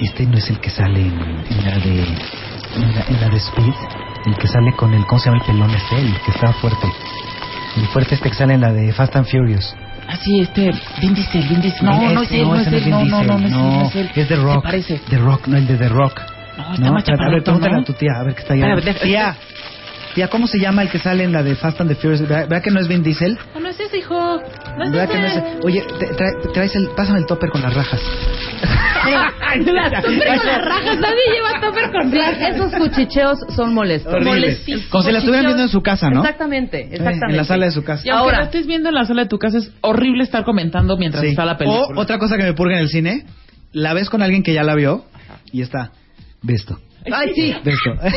este 0.00 0.26
no 0.26 0.36
es 0.38 0.48
el 0.50 0.60
que 0.60 0.70
sale 0.70 1.00
en, 1.00 1.12
en 1.50 1.64
la 1.64 1.78
de 1.78 2.02
en 2.76 2.94
la, 2.94 3.02
en 3.08 3.20
la 3.20 3.28
de 3.28 3.36
Speed, 3.38 3.74
el 4.26 4.36
que 4.36 4.46
sale 4.46 4.72
con 4.72 4.92
el 4.94 5.04
¿cómo 5.06 5.18
se 5.18 5.30
llama 5.30 5.40
el 5.42 5.46
pelón 5.46 5.70
este? 5.70 5.96
El 5.98 6.20
que 6.20 6.30
está 6.30 6.52
fuerte. 6.54 6.86
El 7.76 7.86
fuerte 7.88 8.14
este 8.14 8.28
que 8.28 8.34
sale 8.36 8.54
en 8.54 8.60
la 8.60 8.72
de 8.72 8.92
Fast 8.92 9.16
and 9.16 9.26
Furious. 9.26 9.74
Ah, 10.06 10.16
sí, 10.16 10.40
este, 10.40 10.70
Vin 11.00 11.14
Diesel, 11.14 11.48
Vin 11.48 11.60
Diesel. 11.60 11.84
No, 11.84 12.10
no 12.12 12.22
es 12.22 12.30
él, 12.32 12.48
no 12.48 12.56
es 12.56 12.66
ese 12.66 12.76
él, 12.78 12.84
Vin 12.84 12.90
no, 12.90 13.04
no, 13.04 13.04
Diesel, 13.04 13.26
no, 13.26 13.38
no 13.38 13.46
es 13.46 13.52
él, 13.52 13.52
no 13.52 13.88
es 13.88 13.96
él. 13.96 14.06
es 14.06 14.14
The 14.14 14.24
¿Te 14.24 14.36
Rock. 14.36 14.62
parece? 14.62 15.00
The 15.10 15.18
Rock, 15.18 15.46
no 15.48 15.56
el 15.56 15.66
de 15.66 15.76
The 15.76 15.88
Rock. 15.88 16.20
No, 16.56 16.74
está 16.74 16.80
más 16.80 16.84
a 16.86 16.92
ver, 16.92 17.04
chaparrito, 17.04 17.44
pregúntale 17.44 17.74
¿no? 17.74 17.80
a 17.80 17.84
tu 17.84 17.92
tía, 17.94 18.12
a 18.18 18.24
ver 18.24 18.34
qué 18.34 18.40
está 18.42 18.54
allá. 18.54 18.94
Tía, 19.02 19.36
tía, 20.18 20.28
¿cómo 20.28 20.48
se 20.48 20.58
llama 20.58 20.82
el 20.82 20.90
que 20.90 20.98
sale 20.98 21.22
en 21.22 21.32
la 21.32 21.44
de 21.44 21.54
Fast 21.54 21.80
and 21.80 21.90
the 21.90 21.94
Furious? 21.94 22.20
¿Verdad 22.22 22.48
verdad 22.48 22.62
que 22.64 22.72
no 22.72 22.80
es 22.80 22.88
Vin 22.88 23.04
Diesel? 23.04 23.38
No, 23.54 23.60
no 23.60 23.68
es 23.68 23.78
ese, 23.78 23.98
hijo. 23.98 24.42
No 24.76 24.84
es 24.84 24.90
¿Verdad 24.90 25.08
que 25.08 25.18
no 25.20 25.26
es? 25.28 25.42
Oye, 25.64 25.84
te- 26.00 26.08
trae- 26.08 26.52
traes 26.52 26.74
el, 26.74 26.88
pásame 26.96 27.20
el 27.20 27.26
topper 27.26 27.50
con 27.50 27.62
las 27.62 27.72
rajas. 27.72 28.00
Topper 29.08 29.64
con 29.64 30.46
las 30.46 30.64
rajas, 30.64 30.98
nadie 30.98 31.22
lleva 31.32 31.60
topper 31.60 31.90
con 31.92 32.12
rajas. 32.12 32.54
esos 32.54 32.72
cuchicheos 32.74 33.38
son 33.54 33.72
molestos. 33.74 34.12
Molestísimos. 34.24 34.86
Como 34.90 35.04
si 35.04 35.12
la 35.12 35.18
estuvieran 35.18 35.46
viendo 35.46 35.62
en 35.62 35.68
su 35.68 35.80
casa, 35.82 36.10
¿no? 36.10 36.20
Exactamente, 36.22 36.80
Eh, 36.80 36.88
exactamente. 36.92 37.26
en 37.30 37.36
la 37.36 37.44
sala 37.44 37.66
de 37.66 37.72
su 37.72 37.84
casa. 37.84 38.02
Y 38.04 38.10
Ahora. 38.10 38.38
lo 38.38 38.44
estés 38.46 38.66
viendo 38.66 38.88
en 38.88 38.96
la 38.96 39.04
sala 39.04 39.22
de 39.22 39.28
tu 39.28 39.38
casa, 39.38 39.58
es 39.58 39.70
horrible 39.82 40.24
estar 40.24 40.42
comentando 40.44 40.96
mientras 40.96 41.22
Sí. 41.22 41.30
está 41.30 41.44
la 41.44 41.56
película. 41.56 41.96
O 41.96 42.00
otra 42.00 42.18
cosa 42.18 42.36
que 42.36 42.42
me 42.42 42.54
purga 42.54 42.74
en 42.74 42.82
el 42.82 42.88
cine, 42.88 43.24
la 43.72 43.94
ves 43.94 44.10
con 44.10 44.20
alguien 44.22 44.42
que 44.42 44.52
ya 44.52 44.64
la 44.64 44.74
vio 44.74 45.04
y 45.52 45.62
está, 45.62 45.92
ve 46.42 46.54
esto, 46.54 46.78
Ay, 47.12 47.32
sí. 47.34 47.54
ve 47.64 47.72
esto. 47.72 47.90
Sí. 48.10 48.16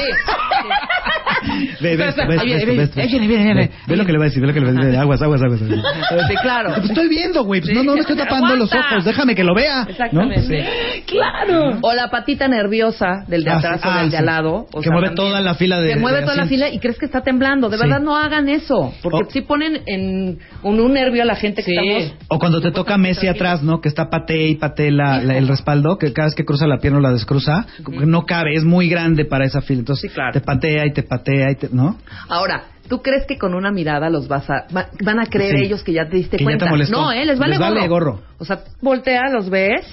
Ve, 1.82 1.98
ve, 1.98 2.08
esto, 2.10 2.22
ve, 2.28 2.36
esto, 2.36 2.46
viene, 2.46 2.60
ve, 2.60 2.66
viene, 2.66 2.84
esto. 2.84 2.96
viene, 3.02 3.28
viene, 3.28 3.44
viene. 3.44 3.72
Ve, 3.88 3.96
lo 3.98 4.06
que 4.06 4.12
le 4.12 4.18
va 4.20 4.26
a 4.26 4.28
decir, 4.28 4.42
ve 4.42 4.48
lo 4.48 4.54
que 4.54 4.60
le 4.60 4.66
va 4.68 4.72
a 4.72 4.86
decir. 4.86 5.00
Aguas, 5.00 5.22
aguas, 5.22 5.42
aguas. 5.42 5.60
Sí, 5.60 6.36
claro. 6.42 6.74
Pues 6.76 6.90
estoy 6.90 7.08
viendo, 7.10 7.44
güey. 7.44 7.62
Pues 7.62 7.74
no, 7.74 7.84
no, 7.84 7.96
no 7.96 8.02
estoy 8.02 8.16
tapando 8.16 8.56
los 8.56 8.72
ojos. 8.74 9.04
Déjame 9.06 9.34
que 9.36 9.44
lo 9.44 9.56
vea. 9.56 9.84
Exactamente. 9.90 10.66
Claro. 11.08 11.80
O 11.82 11.94
la 11.94 12.10
patita 12.10 12.48
nerviosa 12.48 13.24
del 13.28 13.44
de 13.44 13.50
Ah, 13.52 13.58
atrás 13.58 13.82
sí. 13.82 13.88
o 13.88 13.92
Ah, 13.92 14.02
del 14.02 14.12
de 14.12 14.18
sí. 14.18 14.20
al 14.20 14.26
lado. 14.26 14.54
o 14.72 14.80
Que 14.80 14.84
sea, 14.84 14.92
mueve 14.92 15.08
también. 15.08 15.16
toda 15.16 15.42
la 15.42 15.56
fila 15.56 15.80
de- 15.82 15.94
Que 15.94 15.96
mueve 16.00 16.20
de 16.20 16.24
toda 16.24 16.36
la 16.36 16.46
fila 16.46 16.70
y 16.70 16.80
crees 16.80 16.98
que 17.00 17.06
está 17.06 17.22
temblando. 17.22 17.70
De 17.70 17.78
Sí. 17.78 17.84
verdad, 17.84 18.00
no 18.02 18.16
hagan 18.16 18.48
eso. 18.50 18.94
Porque 19.02 19.32
si 19.32 19.42
ponen 19.42 19.82
en 19.88 20.40
un, 20.64 20.80
un 20.80 20.94
nervio 20.94 21.24
a 21.24 21.26
la 21.26 21.36
gente 21.36 21.64
que 21.64 21.72
Sí. 21.72 21.78
estamos... 21.78 22.14
O 22.28 22.40
cuando 22.40 22.62
te 22.62 22.72
toca 22.72 22.98
Messi 22.98 23.28
atrás, 23.28 23.64
¿no? 23.64 23.82
Que 23.82 23.90
está 23.90 24.10
patee 24.10 24.50
y 24.50 24.92
la- 24.92 25.22
el 25.22 25.48
respaldo, 25.48 25.98
que 25.98 26.14
cada 26.14 26.28
vez 26.28 26.36
que 26.36 26.46
cruza 26.46 26.68
la 26.68 26.78
pierna 26.78 27.00
o 27.00 27.02
la 27.02 27.12
descruza, 27.12 27.66
como 27.84 28.00
que 28.00 28.06
no 28.06 28.26
cabe, 28.26 28.54
es 28.56 28.64
muy 28.64 28.81
grande 28.90 29.26
para 29.26 29.46
esa 29.46 29.62
fila. 29.62 29.80
Entonces 29.80 30.10
Sí, 30.10 30.16
claro. 30.16 30.32
te 30.34 30.42
patea 30.42 30.86
y 30.86 30.94
te 30.94 31.04
patea 31.04 31.52
y 31.52 31.56
te, 31.56 31.70
¿no? 31.72 31.98
Ahora, 32.30 32.64
¿tú 32.90 33.02
crees 33.02 33.26
que 33.28 33.38
con 33.38 33.54
una 33.54 33.72
mirada 33.72 34.10
los 34.10 34.28
vas 34.28 34.50
a... 34.50 34.66
va- 34.76 34.90
van 35.04 35.20
a 35.20 35.26
creer 35.26 35.58
Sí. 35.58 35.64
ellos 35.66 35.84
que 35.84 35.94
ya 35.94 36.08
te 36.10 36.18
diste 36.18 36.38
Que 36.38 36.44
ya 36.44 36.50
te 36.52 36.58
cuenta? 36.58 36.66
molestó. 36.70 37.02
no, 37.02 37.12
¿eh? 37.12 37.26
Les 37.26 37.40
vale, 37.40 37.52
Les 37.52 37.60
vale 37.60 37.88
gorro. 37.88 38.22
O 38.40 38.46
sea, 38.46 38.60
voltea, 38.82 39.30
los 39.30 39.50
ves 39.50 39.86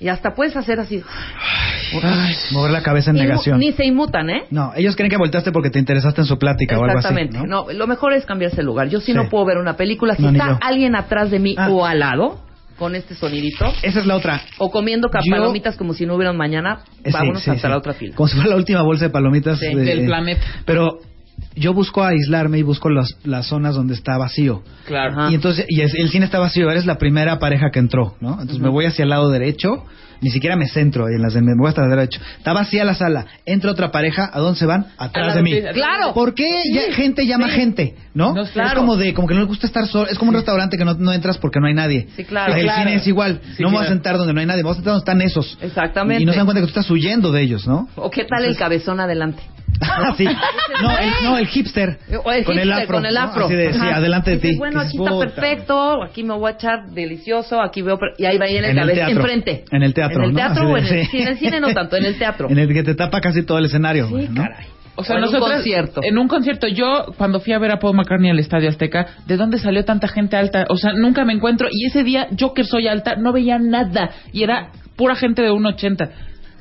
y 0.00 0.08
hasta 0.08 0.34
puedes 0.34 0.56
hacer 0.56 0.80
así. 0.80 1.02
Ay, 2.02 2.34
mover 2.52 2.72
la 2.72 2.82
cabeza 2.82 3.10
en 3.10 3.16
Inmu- 3.16 3.20
negación. 3.20 3.58
Ni 3.60 3.72
se 3.72 3.84
inmutan, 3.84 4.28
¿eh? 4.30 4.44
No, 4.50 4.72
ellos 4.74 4.96
creen 4.96 5.10
que 5.10 5.16
volteaste 5.16 5.52
porque 5.52 5.70
te 5.70 5.78
interesaste 5.78 6.20
en 6.22 6.26
su 6.26 6.38
plática 6.38 6.78
o 6.78 6.84
algo 6.84 6.98
así. 6.98 7.08
Exactamente. 7.08 7.38
¿no? 7.38 7.66
¿no? 7.66 7.72
lo 7.72 7.86
mejor 7.86 8.12
es 8.14 8.24
cambiarse 8.26 8.60
el 8.60 8.66
lugar. 8.66 8.88
Yo 8.88 9.00
sí, 9.00 9.12
Sí. 9.12 9.14
no 9.14 9.28
puedo 9.28 9.44
ver 9.44 9.58
una 9.58 9.76
película. 9.76 10.16
Si 10.16 10.22
No, 10.22 10.30
está 10.30 10.58
alguien 10.60 10.96
atrás 10.96 11.30
de 11.30 11.38
mí 11.38 11.54
Ah. 11.56 11.68
o 11.70 11.84
al 11.86 12.00
lado, 12.00 12.40
con 12.78 12.94
este 12.94 13.14
sonidito, 13.14 13.72
Esa 13.82 14.00
es 14.00 14.06
la 14.06 14.16
otra. 14.16 14.42
o 14.58 14.70
comiendo 14.70 15.08
Yo- 15.08 15.30
palomitas 15.30 15.76
como 15.76 15.94
si 15.94 16.06
no 16.06 16.14
hubiera 16.16 16.32
mañana, 16.32 16.80
Eh, 17.04 17.06
sí, 17.06 17.12
vámonos 17.12 17.42
sí, 17.42 17.50
hasta 17.50 17.68
sí. 17.68 17.70
la 17.70 17.78
otra 17.78 17.92
fila. 17.94 18.14
Como 18.16 18.28
si 18.28 18.34
fuera 18.34 18.50
la 18.50 18.56
última 18.56 18.82
bolsa 18.82 19.04
de 19.06 19.10
palomitas 19.10 19.60
de- 19.60 19.74
del 19.76 20.06
planeta. 20.06 20.42
Pero 20.64 20.98
yo 21.56 21.72
busco 21.72 22.02
aislarme 22.04 22.58
y 22.58 22.62
busco 22.62 22.90
las, 22.90 23.16
las 23.24 23.46
zonas 23.46 23.74
donde 23.74 23.94
está 23.94 24.18
vacío. 24.18 24.62
Claro. 24.86 25.12
Ajá. 25.12 25.30
Y 25.30 25.34
entonces, 25.34 25.66
y 25.68 25.80
el 25.80 26.08
cine 26.10 26.24
está 26.24 26.38
vacío, 26.38 26.70
eres 26.70 26.86
la 26.86 26.98
primera 26.98 27.38
pareja 27.38 27.70
que 27.72 27.78
entró, 27.78 28.16
¿no? 28.20 28.32
Entonces 28.32 28.58
me 28.60 28.68
voy 28.68 28.86
hacia 28.86 29.02
el 29.04 29.10
lado 29.10 29.30
derecho, 29.30 29.84
ni 30.24 30.30
siquiera 30.30 30.56
me 30.56 30.66
centro 30.66 31.06
en 31.08 31.20
las 31.20 31.34
de 31.34 31.42
me 31.42 31.52
voy 31.56 31.68
hasta 31.68 31.86
derecho. 31.86 32.18
Está 32.38 32.54
vacía 32.54 32.82
la 32.84 32.94
sala, 32.94 33.26
entra 33.44 33.70
otra 33.70 33.92
pareja, 33.92 34.30
¿a 34.32 34.40
dónde 34.40 34.58
se 34.58 34.64
van? 34.64 34.86
Atrás 34.96 35.34
de 35.34 35.42
mí. 35.42 35.52
Claro. 35.74 36.14
¿Por 36.14 36.34
qué 36.34 36.50
ya 36.72 36.92
gente 36.94 37.26
llama 37.26 37.48
gente, 37.50 37.94
no? 38.14 38.32
No, 38.34 38.42
Es 38.42 38.50
claro. 38.52 38.80
como 38.80 38.96
de, 38.96 39.12
como 39.12 39.28
que 39.28 39.34
no 39.34 39.40
les 39.40 39.48
gusta 39.48 39.66
estar 39.66 39.86
solo, 39.86 40.08
es 40.08 40.18
como 40.18 40.30
un 40.30 40.36
restaurante 40.36 40.78
que 40.78 40.84
no, 40.86 40.94
no 40.94 41.12
entras 41.12 41.36
porque 41.36 41.60
no 41.60 41.66
hay 41.66 41.74
nadie. 41.74 42.08
Sí, 42.16 42.24
claro. 42.24 42.54
El 42.54 42.62
Claro. 42.62 42.78
cine 42.82 42.94
es 42.96 43.06
igual, 43.06 43.40
Sí, 43.56 43.62
no 43.62 43.68
me 43.68 43.74
voy 43.76 43.84
a 43.84 43.86
claro. 43.86 43.94
sentar 43.94 44.16
donde 44.16 44.32
no 44.32 44.40
hay 44.40 44.46
nadie, 44.46 44.62
me 44.62 44.68
voy 44.68 44.72
a 44.72 44.76
sentar 44.76 44.94
donde 44.94 45.02
están 45.02 45.20
esos. 45.20 45.58
Exactamente. 45.60 46.22
Y 46.22 46.26
no 46.26 46.32
se 46.32 46.38
dan 46.38 46.46
cuenta 46.46 46.60
que 46.62 46.66
tú 46.66 46.70
estás 46.78 46.90
huyendo 46.90 47.30
de 47.30 47.42
ellos, 47.42 47.66
¿no? 47.66 47.88
¿O 47.96 48.10
qué 48.10 48.24
tal 48.24 48.44
el 48.46 48.56
cabezón 48.56 48.98
adelante? 49.00 49.42
Ah, 49.80 50.14
sí. 50.16 50.24
No, 50.24 50.98
el, 50.98 51.10
no, 51.24 51.38
el 51.38 51.46
hipster. 51.46 51.98
O 52.24 52.32
el 52.32 52.44
con 52.44 52.58
el 52.58 52.72
afro. 52.72 52.96
con 52.96 53.06
el 53.06 53.14
¿no? 53.14 53.20
afro. 53.20 53.46
Así 53.46 53.54
de, 53.54 53.72
sí, 53.72 53.80
adelante 53.80 54.30
de 54.32 54.36
ti. 54.38 54.56
Bueno, 54.56 54.80
aquí 54.80 54.96
está 54.96 55.18
perfecto, 55.18 56.02
aquí 56.02 56.22
me 56.22 56.34
voy 56.34 56.50
a 56.52 56.54
echar 56.54 56.86
delicioso, 56.90 57.60
aquí 57.60 57.82
veo... 57.82 57.98
Y 58.18 58.24
ahí 58.24 58.38
va 58.38 58.46
ahí 58.46 58.56
en 58.56 58.64
el 58.64 58.70
En 58.70 58.78
el 58.78 58.82
cabezón, 58.86 59.06
teatro. 59.06 59.20
enfrente. 59.22 59.64
En 59.70 59.82
el 59.82 59.94
teatro, 59.94 60.22
En 60.24 60.30
el 60.30 60.36
teatro 60.36 60.68
o 60.70 60.74
de- 60.74 60.80
en 60.80 60.86
el, 60.86 61.06
sí. 61.06 61.18
en 61.18 61.28
el 61.28 61.38
cine 61.38 61.60
no 61.60 61.72
tanto, 61.74 61.96
en 61.96 62.04
el 62.06 62.16
teatro. 62.18 62.48
En 62.54 62.58
el 62.58 62.68
que 62.72 62.82
te 62.82 62.94
tapa 62.94 63.20
casi 63.20 63.42
todo 63.44 63.58
el 63.58 63.64
escenario. 63.66 64.08
Sí, 64.08 64.28
¿no? 64.30 64.42
caray. 64.42 64.66
O 64.96 65.02
sea, 65.02 65.16
O 65.16 65.18
en 65.18 65.24
un 65.24 65.40
concierto. 65.40 66.00
en 66.04 66.18
un 66.18 66.28
concierto 66.28 66.68
yo 66.68 67.06
cuando 67.18 67.40
fui 67.40 67.52
a 67.52 67.58
ver 67.58 67.72
a 67.72 67.80
Paul 67.80 67.96
McCartney 67.96 68.30
al 68.30 68.38
Estadio 68.38 68.68
Azteca, 68.68 69.06
¿de 69.26 69.36
dónde 69.36 69.58
salió 69.58 69.84
tanta 69.84 70.06
gente 70.06 70.36
alta? 70.36 70.66
O 70.68 70.76
sea, 70.76 70.92
nunca 70.92 71.24
me 71.24 71.32
encuentro 71.32 71.66
y 71.68 71.86
ese 71.86 72.04
día 72.04 72.28
yo 72.30 72.54
que 72.54 72.62
soy 72.62 72.86
alta 72.86 73.16
no 73.16 73.32
veía 73.32 73.58
nada 73.58 74.10
y 74.32 74.44
era 74.44 74.68
pura 74.96 75.16
gente 75.16 75.42
de 75.42 75.50
1.80. 75.50 76.10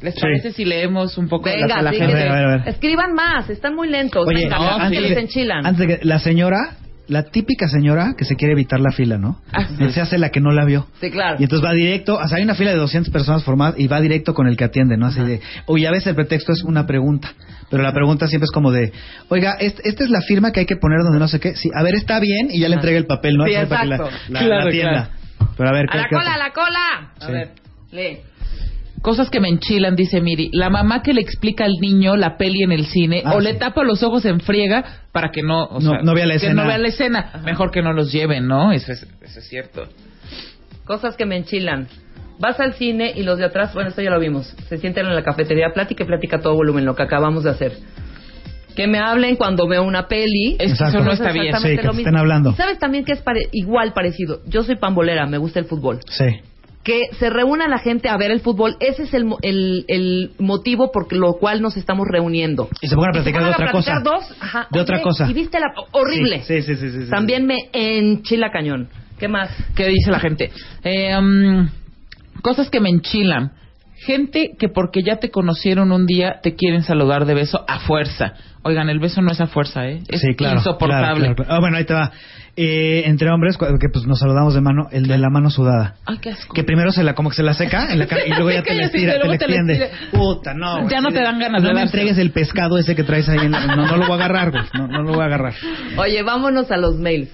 ¿Les 0.04 0.13
Sí. 0.16 0.22
parece 0.22 0.52
si 0.52 0.66
leemos 0.66 1.18
un 1.18 1.28
poco 1.30 1.46
Venga, 1.46 1.76
a 1.78 1.82
la 1.82 1.92
sí, 1.92 1.98
gente? 1.98 2.13
A 2.13 2.16
ver, 2.18 2.28
a 2.28 2.36
ver, 2.36 2.46
a 2.46 2.58
ver. 2.58 2.68
Escriban 2.68 3.13
más, 3.13 3.50
están 3.50 3.74
muy 3.74 3.88
lentos. 3.89 4.28
Oye, 4.28 4.44
Venga, 4.44 4.58
no, 4.58 4.70
antes 4.70 5.00
que 5.02 5.08
de, 5.10 5.13
se 5.16 5.22
enchilan. 5.22 5.66
antes 5.66 5.88
de 5.88 5.98
que 6.00 6.06
la 6.06 6.20
señora, 6.20 6.76
la 7.08 7.24
típica 7.24 7.68
señora 7.70 8.13
que 8.18 8.26
se 8.26 8.36
quiere 8.36 8.52
evitar 8.54 8.80
la 8.82 8.92
fila, 8.92 9.18
¿no? 9.18 9.39
Ah, 9.54 9.66
sí. 9.66 9.89
Se 9.92 10.02
hace 10.02 10.18
la 10.18 10.30
que 10.30 10.39
no 10.42 10.52
la 10.52 10.66
vio. 10.66 10.88
Sí, 11.02 11.10
claro. 11.10 11.38
Y 11.39 11.44
entonces 11.44 11.66
va 11.66 11.74
directo, 11.74 12.16
o 12.18 12.28
sea, 12.28 12.38
hay 12.38 12.44
una 12.44 12.56
fila 12.56 12.72
de 12.72 12.78
200 12.78 13.12
personas 13.13 13.44
formadas 13.46 13.76
y 13.80 13.88
va 13.88 14.02
directo 14.02 14.34
con 14.34 14.48
el 14.48 14.58
que 14.58 14.66
atiende, 14.66 14.98
¿no? 14.98 15.06
Así 15.08 15.22
de, 15.22 15.39
oye, 15.68 15.88
a 15.88 15.92
veces 15.92 16.08
el 16.08 16.16
pretexto 16.16 16.52
es 16.52 16.63
una 16.63 16.86
pregunta, 16.86 17.34
pero 17.70 17.82
la 17.84 17.94
pregunta 17.94 18.28
siempre 18.28 18.46
es 18.46 18.52
como 18.52 18.72
de, 18.72 18.92
oiga, 19.30 19.54
est- 19.60 19.80
esta 19.86 20.04
es 20.04 20.10
la 20.10 20.22
firma 20.22 20.52
que 20.52 20.62
hay 20.62 20.66
que 20.66 20.76
poner 20.78 21.00
donde 21.04 21.20
no 21.20 21.28
sé 21.30 21.39
qué. 21.39 21.56
Sí, 21.56 21.70
a 21.74 21.82
ver, 21.84 21.96
está 21.96 22.20
bien 22.20 22.48
y 22.52 22.60
ya 22.60 22.68
le 22.70 22.76
entrega 22.76 22.98
el 22.98 23.06
papel, 23.06 23.36
¿no? 23.38 23.46
Sí, 23.46 23.56
Así 23.56 23.68
para 23.70 23.82
que 23.84 23.88
la, 23.88 23.98
Claro, 23.98 24.48
la 24.48 24.63
atienda. 24.66 25.10
Pero 25.58 25.70
a 25.70 25.74
ver, 25.74 25.86
¡A 25.89 25.92
¿qué- 25.92 25.98
la 25.98 26.04
qué- 26.10 26.16
cola, 26.16 26.34
a 26.34 26.38
la 26.38 26.52
cola! 26.52 27.12
A 27.22 27.32
ver, 27.32 27.50
lee. 27.92 28.18
Cosas 29.04 29.30
que 29.30 29.39
me 29.39 29.50
enchilan, 29.50 29.96
dice 29.96 30.20
Miri. 30.22 30.50
La 30.54 30.70
mamá 30.72 31.04
que 31.04 31.13
le 31.13 31.22
explica 31.22 31.66
al 31.66 31.74
niño 31.74 32.16
la 32.16 32.38
peli 32.38 32.63
en 32.63 32.72
el 32.72 32.86
cine 32.86 33.22
Ah, 33.26 33.36
o 33.36 33.39
sí. 33.42 33.44
le 33.46 33.54
tapa 33.56 33.84
los 33.84 34.02
ojos 34.02 34.26
en 34.26 34.39
friega 34.39 34.84
para 35.12 35.30
que 35.30 35.44
no, 35.44 35.66
o 35.66 35.80
No- 35.80 35.92
sea, 35.92 36.00
no 36.02 36.13
vea 36.16 36.26
la 36.26 36.32
que 36.34 36.38
escena. 36.38 36.62
no 36.63 36.68
vea 36.68 36.78
la 36.80 36.88
escena. 36.88 37.42
Mejor 37.44 37.70
que 37.70 37.82
no 37.82 37.92
los 37.94 38.12
lleven, 38.12 38.48
¿no? 38.48 38.72
Eso 38.72 38.94
es, 38.94 39.06
eso 39.22 39.39
es 39.39 39.48
cierto. 39.48 39.88
Cosas 40.86 41.16
que 41.16 41.26
me 41.26 41.36
enchilan. 41.38 41.88
Vas 42.39 42.60
al 42.60 42.74
cine 42.74 43.12
y 43.16 43.24
los 43.24 43.38
de 43.38 43.46
atrás, 43.46 43.74
bueno, 43.74 43.89
esto 43.89 44.02
ya 44.02 44.10
lo 44.10 44.20
vimos, 44.20 44.48
se 44.68 44.78
sientan 44.80 45.06
en 45.06 45.13
la 45.16 45.24
cafetería, 45.24 45.68
plática 45.74 46.04
y 46.04 46.08
plática 46.08 46.39
todo 46.39 46.56
volumen, 46.56 46.84
lo 46.86 46.96
que 46.96 47.04
acabamos 47.04 47.44
de 47.44 47.52
hacer. 47.52 47.74
Que 48.76 48.88
me 48.88 48.98
hablen 49.00 49.36
cuando 49.36 49.68
veo 49.68 49.84
una 49.84 50.08
peli. 50.08 50.56
Exacto. 50.60 50.98
eso 50.98 51.06
no 51.06 51.12
está 51.12 51.28
Es 51.30 51.34
bien. 51.34 51.56
Sí, 51.58 51.63
que 51.63 51.76
lo 51.76 51.82
te 51.82 51.88
mismo. 51.89 52.00
estén 52.00 52.18
hablando. 52.18 52.54
Sabes 52.56 52.80
también 52.80 53.04
que 53.06 53.12
es 53.12 53.22
pare- 53.22 53.50
igual 53.52 53.94
parecido. 53.94 54.39
Yo 54.48 54.63
soy 54.63 54.78
pambolera, 54.78 55.28
me 55.28 55.38
gusta 55.38 55.60
el 55.60 55.66
fútbol. 55.66 56.00
Sí. 56.08 56.26
Que 56.84 57.04
se 57.17 57.30
reúna 57.30 57.67
la 57.69 57.78
gente 57.78 58.10
a 58.10 58.17
ver 58.17 58.30
el 58.32 58.41
fútbol, 58.41 58.76
ese 58.82 59.04
es 59.04 59.13
el, 59.13 59.24
mo- 59.24 59.39
el, 59.41 59.86
el 59.88 60.32
motivo 60.38 60.91
por 60.91 61.12
lo 61.13 61.34
cual 61.36 61.62
nos 61.62 61.78
estamos 61.78 62.06
reuniendo. 62.10 62.67
Y 62.82 62.88
se 62.88 62.96
pongan 62.96 63.12
a 63.12 63.13
platicar 63.13 63.43
de 63.43 63.50
otra 63.52 63.72
cosa. 63.72 63.91
platicar 64.02 64.04
dos, 64.19 64.38
ajá, 64.41 64.67
De 64.69 64.82
otra 64.82 65.02
cosa. 65.02 65.30
Y 65.30 65.34
viste 65.34 65.60
la 65.62 65.74
horrible. 65.91 66.41
Sí, 66.43 66.62
sí, 66.62 66.76
sí, 66.76 66.89
sí, 66.91 67.04
sí, 67.06 67.10
También 67.10 67.46
me 67.46 67.69
enchila 67.72 68.52
cañón. 68.52 68.89
¿Qué 69.17 69.30
más? 69.30 69.50
¿Qué 69.76 69.88
dice 69.88 70.12
la 70.12 70.19
gente? 70.19 70.52
Eh, 70.84 71.15
mm, 71.22 71.69
cosas 72.41 72.69
que 72.69 72.82
me 72.82 72.89
enchilan. 72.89 73.54
Gente 74.06 74.52
que 74.60 74.67
porque 74.67 75.02
ya 75.02 75.15
te 75.17 75.30
conocieron 75.32 75.93
un 75.93 76.06
día 76.06 76.41
te 76.43 76.56
quieren 76.56 76.84
saludar 76.84 77.26
de 77.26 77.34
beso 77.36 77.63
a 77.65 77.80
fuerza. 77.80 78.34
Oigan, 78.63 78.89
el 78.89 79.00
beso 79.00 79.22
no 79.22 79.32
es 79.32 79.39
a 79.39 79.48
fuerza, 79.48 79.88
¿eh? 79.88 80.02
Es 80.10 80.19
sí, 80.19 80.36
claro. 80.36 80.58
insoportable. 80.58 81.19
claro, 81.22 81.36
claro. 81.36 81.54
Ah, 81.54 81.60
bueno, 81.62 81.78
ahí 81.78 81.86
te 81.86 81.93
va. 81.93 82.12
Eh, 82.56 83.04
entre 83.08 83.32
hombres, 83.32 83.58
que 83.58 83.89
pues 83.92 84.06
nos 84.06 84.20
saludamos 84.20 84.54
de 84.54 84.62
mano, 84.62 84.88
el 84.92 85.08
de 85.08 85.18
la 85.18 85.30
mano 85.32 85.50
sudada. 85.50 85.96
Ay, 86.06 86.20
qué 86.20 86.30
asco. 86.30 86.54
Que 86.54 86.63
primero 86.63 86.92
se 86.92 87.04
la, 87.04 87.16
como 87.16 87.30
que 87.32 87.36
se 87.36 87.42
la 87.42 87.56
seca 87.56 87.92
en 87.92 87.98
la 87.98 88.06
cara 88.06 88.28
y 88.28 88.30
luego 88.30 88.52
ya 88.52 88.62
te 88.63 88.76
la 88.76 88.84
estira, 88.86 89.13
te 89.20 89.28
la 89.28 89.34
extiende. 89.36 89.89
Puta, 90.12 90.54
no. 90.54 90.82
güey. 90.82 90.89
Ya 90.92 91.02
no 91.02 91.10
te 91.10 91.20
dan 91.24 91.39
ganas 91.39 91.63
No 91.63 91.70
de 91.70 91.74
me 91.74 91.80
dárselo. 91.80 92.02
entregues 92.04 92.18
el 92.20 92.32
pescado 92.32 92.78
ese 92.78 92.96
que 92.96 93.04
traes 93.04 93.28
ahí. 93.28 93.39
en 93.39 93.52
la- 93.54 93.76
no, 93.76 93.88
no 93.88 93.98
lo 93.98 94.04
voy 94.06 94.12
a 94.12 94.16
agarrar, 94.26 94.52
güey. 94.52 94.63
No, 94.76 94.88
no 94.88 95.02
lo 95.02 95.13
voy 95.13 95.24
a 95.24 95.26
agarrar. 95.26 95.54
Oye, 95.98 96.22
vámonos 96.22 96.70
a 96.70 96.78
los 96.78 96.96
mails. 96.98 97.30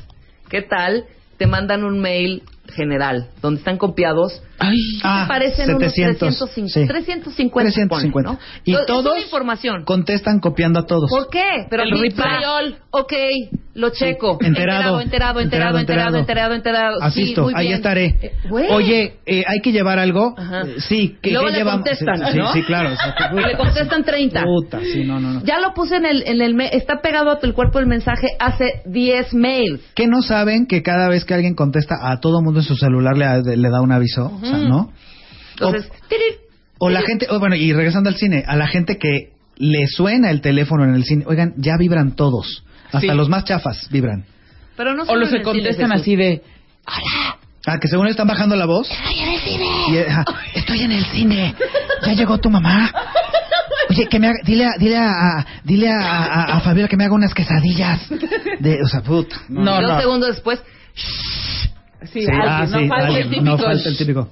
¿Qué 0.49 0.61
tal? 0.61 1.03
Te 1.37 1.47
mandan 1.47 1.83
un 1.83 1.99
mail 1.99 2.43
general 2.71 3.29
donde 3.41 3.59
están 3.59 3.77
copiados. 3.77 4.41
Ay, 4.61 4.75
Ah, 5.03 5.25
parecen 5.27 5.67
700, 5.67 6.21
unos 6.21 6.37
350, 6.51 6.73
sí. 6.73 6.85
350, 6.87 7.71
350. 7.71 8.31
¿no? 8.31 8.39
Y 8.65 8.75
todos 8.85 9.17
información. 9.21 9.85
contestan 9.85 10.39
copiando 10.39 10.79
a 10.79 10.85
todos. 10.85 11.09
¿Por 11.09 11.29
qué? 11.29 11.65
Pero 11.69 11.83
El 11.83 11.93
all. 12.45 12.77
Ok, 12.91 13.13
lo 13.75 13.91
checo. 13.91 14.37
Enterado. 14.41 14.99
enterado, 14.99 15.39
enterado, 15.39 15.39
enterado, 15.39 15.77
enterado, 15.79 16.17
enterado, 16.17 16.55
enterado. 16.55 16.97
Sí, 17.11 17.21
Asisto, 17.21 17.43
muy 17.43 17.53
ahí 17.55 17.67
bien. 17.67 17.77
estaré. 17.77 18.05
Eh. 18.21 18.33
Oye, 18.71 19.19
eh, 19.25 19.43
¿hay 19.47 19.59
que 19.61 19.71
llevar 19.71 19.99
algo? 19.99 20.33
Ajá. 20.37 20.63
Eh, 20.63 20.75
sí. 20.79 21.17
¿qué, 21.21 21.29
Y 21.29 21.33
luego 21.33 21.47
qué 21.47 21.51
le 21.53 21.57
llevamos? 21.59 21.85
contestan, 21.85 22.31
sí, 22.33 22.37
¿no? 22.37 22.51
sí, 22.51 22.63
claro. 22.63 22.89
o 22.91 22.95
sea, 22.95 23.15
que 23.15 23.23
Y 23.33 23.37
le 23.37 23.51
puta, 23.51 23.57
contestan 23.57 24.03
30. 24.03 24.43
Puta, 24.43 24.79
sí, 24.81 25.03
no, 25.05 25.19
no, 25.19 25.33
no. 25.33 25.43
Ya 25.45 25.59
lo 25.59 25.73
puse 25.73 25.95
en 25.95 26.05
el, 26.05 26.23
en 26.25 26.41
el 26.41 26.59
está 26.59 26.99
pegado 27.01 27.31
a 27.31 27.39
el 27.41 27.53
cuerpo 27.53 27.77
del 27.79 27.87
mensaje 27.87 28.27
hace 28.39 28.81
10 28.87 29.33
mails. 29.35 29.81
¿Qué 29.95 30.07
no 30.07 30.21
saben 30.21 30.65
que 30.67 30.81
cada 30.83 31.07
vez 31.07 31.23
que 31.23 31.33
alguien 31.33 31.55
contesta 31.55 31.95
a 32.01 32.19
todo 32.19 32.41
mundo 32.41 32.58
en 32.59 32.65
su 32.65 32.75
celular 32.75 33.17
le, 33.17 33.57
le 33.57 33.69
da 33.69 33.81
un 33.81 33.91
aviso? 33.91 34.25
O 34.41 34.45
sea, 34.45 34.57
¿no? 34.57 34.91
Entonces, 35.53 35.91
O 36.77 36.89
la 36.89 37.01
gente, 37.01 37.27
oh, 37.29 37.39
bueno, 37.39 37.55
y 37.55 37.73
regresando 37.73 38.09
al 38.09 38.15
cine, 38.15 38.43
a 38.47 38.55
la 38.55 38.67
gente 38.67 38.97
que 38.97 39.33
le 39.57 39.87
suena 39.87 40.29
el 40.31 40.39
teléfono 40.41 40.85
en 40.85 40.95
el 40.95 41.03
cine, 41.03 41.25
oigan, 41.27 41.53
ya 41.57 41.75
vibran 41.77 42.15
todos. 42.15 42.63
Hasta 42.85 42.99
Sí. 43.01 43.07
los 43.07 43.27
más 43.29 43.43
chafas 43.43 43.87
vibran. 43.91 44.23
Pero 44.77 44.93
no 44.95 45.03
o 45.03 45.15
los 45.15 45.27
en 45.33 45.43
que 45.43 45.49
el 45.49 45.55
cine, 45.55 45.63
contestan 45.69 45.91
así 45.91 46.15
de... 46.15 46.41
Ah, 47.67 47.77
que 47.79 47.87
según 47.89 48.07
están 48.07 48.25
bajando 48.27 48.55
la 48.55 48.65
voz. 48.65 48.89
Y, 49.91 49.97
ajá, 49.97 50.23
estoy 50.55 50.81
en 50.83 50.91
el 50.93 51.03
cine. 51.07 51.53
Ya 52.05 52.13
llegó 52.13 52.37
tu 52.37 52.49
mamá. 52.49 52.89
Oye, 53.89 54.07
que 54.07 54.19
me 54.19 54.27
haga, 54.27 54.37
dile 54.45 54.65
a, 54.65 54.71
dile 54.79 54.97
a, 54.97 55.09
a- 55.09 55.45
dile 55.65 55.89
a, 55.91 55.99
a, 55.99 56.43
a 56.57 56.59
Fabiola 56.61 56.87
que 56.87 56.95
me 56.95 57.03
haga 57.03 57.13
unas 57.13 57.33
quesadillas. 57.33 58.07
De, 58.59 58.81
o 58.81 58.87
sea, 58.87 59.01
puta. 59.01 59.35
No, 59.49 59.77
Y 59.79 59.81
dos 59.83 59.91
no. 59.95 59.99
segundos 59.99 60.29
después, 60.29 60.61
Sí, 62.03 62.21
Sí, 62.21 62.27
alguien, 62.31 62.41
ah, 62.49 62.65
no 62.65 62.79
sí, 62.79 62.87
falta 62.87 62.95
el 62.97 63.05
alguien, 63.15 63.29
típico. 63.29 63.43
no 63.45 63.57
falta 63.57 63.89
el 63.89 63.97
típico. 63.97 64.29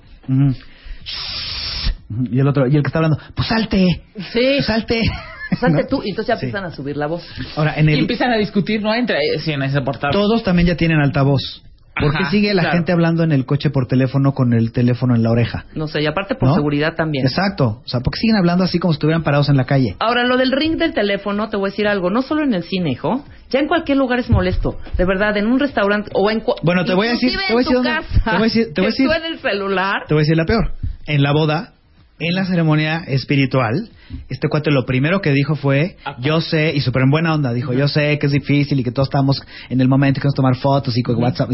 Y 2.32 2.39
el 2.39 2.47
otro, 2.47 2.67
y 2.67 2.75
el 2.75 2.82
que 2.84 2.88
está 2.88 2.99
hablando, 2.99 3.17
pues 3.36 3.47
salte, 3.47 3.86
sí, 4.32 4.62
salte. 4.63 5.01
salte 5.60 5.84
¿No? 5.84 5.88
tú. 5.89 6.01
Y 6.03 6.12
entonces 6.12 6.27
ya 6.34 6.38
Sí. 6.39 6.45
empiezan 6.45 6.65
a 6.65 6.71
subir 6.75 6.95
la 6.97 7.08
voz. 7.08 7.23
Ahora, 7.56 7.73
en 7.75 7.89
Y 7.89 7.93
el, 7.93 7.99
empiezan 7.99 8.32
a 8.32 8.38
discutir, 8.38 8.82
¿no? 8.82 8.93
Entre 8.93 9.17
sí, 9.39 9.51
en 9.51 9.62
ese 9.63 9.82
portal. 9.82 10.12
todos 10.12 10.43
también 10.43 10.67
ya 10.67 10.75
tienen 10.75 10.99
altavoz. 10.99 11.63
¿Por 11.99 12.12
qué 12.12 12.23
Ajá, 12.23 12.31
sigue 12.31 12.53
la 12.53 12.62
claro. 12.63 12.77
gente 12.77 12.91
hablando 12.91 13.23
en 13.23 13.31
el 13.31 13.45
coche 13.45 13.69
por 13.69 13.88
teléfono 13.88 14.33
con 14.33 14.53
el 14.53 14.71
teléfono 14.71 15.15
en 15.15 15.23
la 15.23 15.31
oreja? 15.31 15.65
No 15.75 15.88
sé, 15.88 16.01
y 16.01 16.05
aparte 16.05 16.36
por 16.36 16.49
¿No? 16.49 16.55
seguridad 16.55 16.95
también. 16.95 17.25
Exacto. 17.25 17.81
O 17.83 17.88
sea, 17.88 17.99
¿por 18.01 18.13
qué 18.13 18.19
siguen 18.19 18.36
hablando 18.38 18.63
así 18.63 18.79
como 18.79 18.93
si 18.93 18.97
estuvieran 18.97 19.23
parados 19.23 19.49
en 19.49 19.57
la 19.57 19.65
calle? 19.65 19.95
Ahora, 19.99 20.23
lo 20.25 20.38
del 20.38 20.51
ring 20.51 20.77
del 20.77 20.93
teléfono, 20.93 21.49
te 21.49 21.57
voy 21.57 21.69
a 21.69 21.71
decir 21.71 21.88
algo, 21.88 22.10
no 22.10 22.21
solo 22.21 22.43
en 22.43 22.53
el 22.53 22.63
cine, 22.63 22.91
hijo, 22.91 23.23
ya 23.49 23.60
en 23.60 23.67
cualquier 23.67 23.97
lugar 23.97 24.19
es 24.19 24.29
molesto, 24.29 24.77
de 24.97 25.05
verdad, 25.05 25.36
en 25.38 25.47
un 25.47 25.60
restaurante 25.60 26.10
o 26.13 26.29
en... 26.29 26.43
Bueno, 26.63 26.86
te 26.86 26.93
voy 26.93 27.07
a 27.07 27.12
decir- 27.12 27.31
te 27.47 27.53
voy 27.53 27.63
a 27.63 27.65
decir 27.65 27.75
dónde- 27.75 27.89
casa, 27.89 28.23
te 28.23 28.31
voy 28.31 28.39
a 28.39 28.43
decir- 28.43 28.73
te 28.73 28.81
voy 28.81 28.88
a 28.88 28.89
decir- 28.91 29.10
el 29.25 29.39
celular. 29.39 30.03
Te 30.07 30.13
voy 30.13 30.21
a 30.21 30.23
decir 30.23 30.38
la 30.38 30.45
peor. 30.45 30.71
En 31.05 31.23
la 31.23 31.31
boda, 31.31 31.73
en 32.19 32.36
la 32.36 32.45
ceremonia 32.45 33.03
espiritual, 33.07 33.89
este 34.30 34.48
cuate 34.50 34.72
lo 34.72 34.86
primero 34.86 35.22
que 35.22 35.32
dijo 35.32 35.56
fue, 35.56 35.98
yo 36.20 36.41
sé, 36.41 36.74
y 36.74 36.82
súper 36.82 37.04
en 37.04 37.12
buena 37.12 37.34
onda, 37.34 37.54
dijo, 37.54 37.74
yo 37.74 37.88
sé 37.88 38.17
que 38.20 38.28
es 38.28 38.32
difícil 38.32 38.80
y 38.80 38.84
que 38.84 38.91
todos 38.91 39.08
estamos 39.08 39.41
en 39.70 39.82
el 39.82 39.88
momento 39.88 40.22
que 40.22 40.26
vamos 40.26 40.36
a 40.36 40.38
tomar 40.38 40.56
fotos 40.56 40.98
y 40.98 41.02
con 41.02 41.15
WhatsApp. 41.22 41.52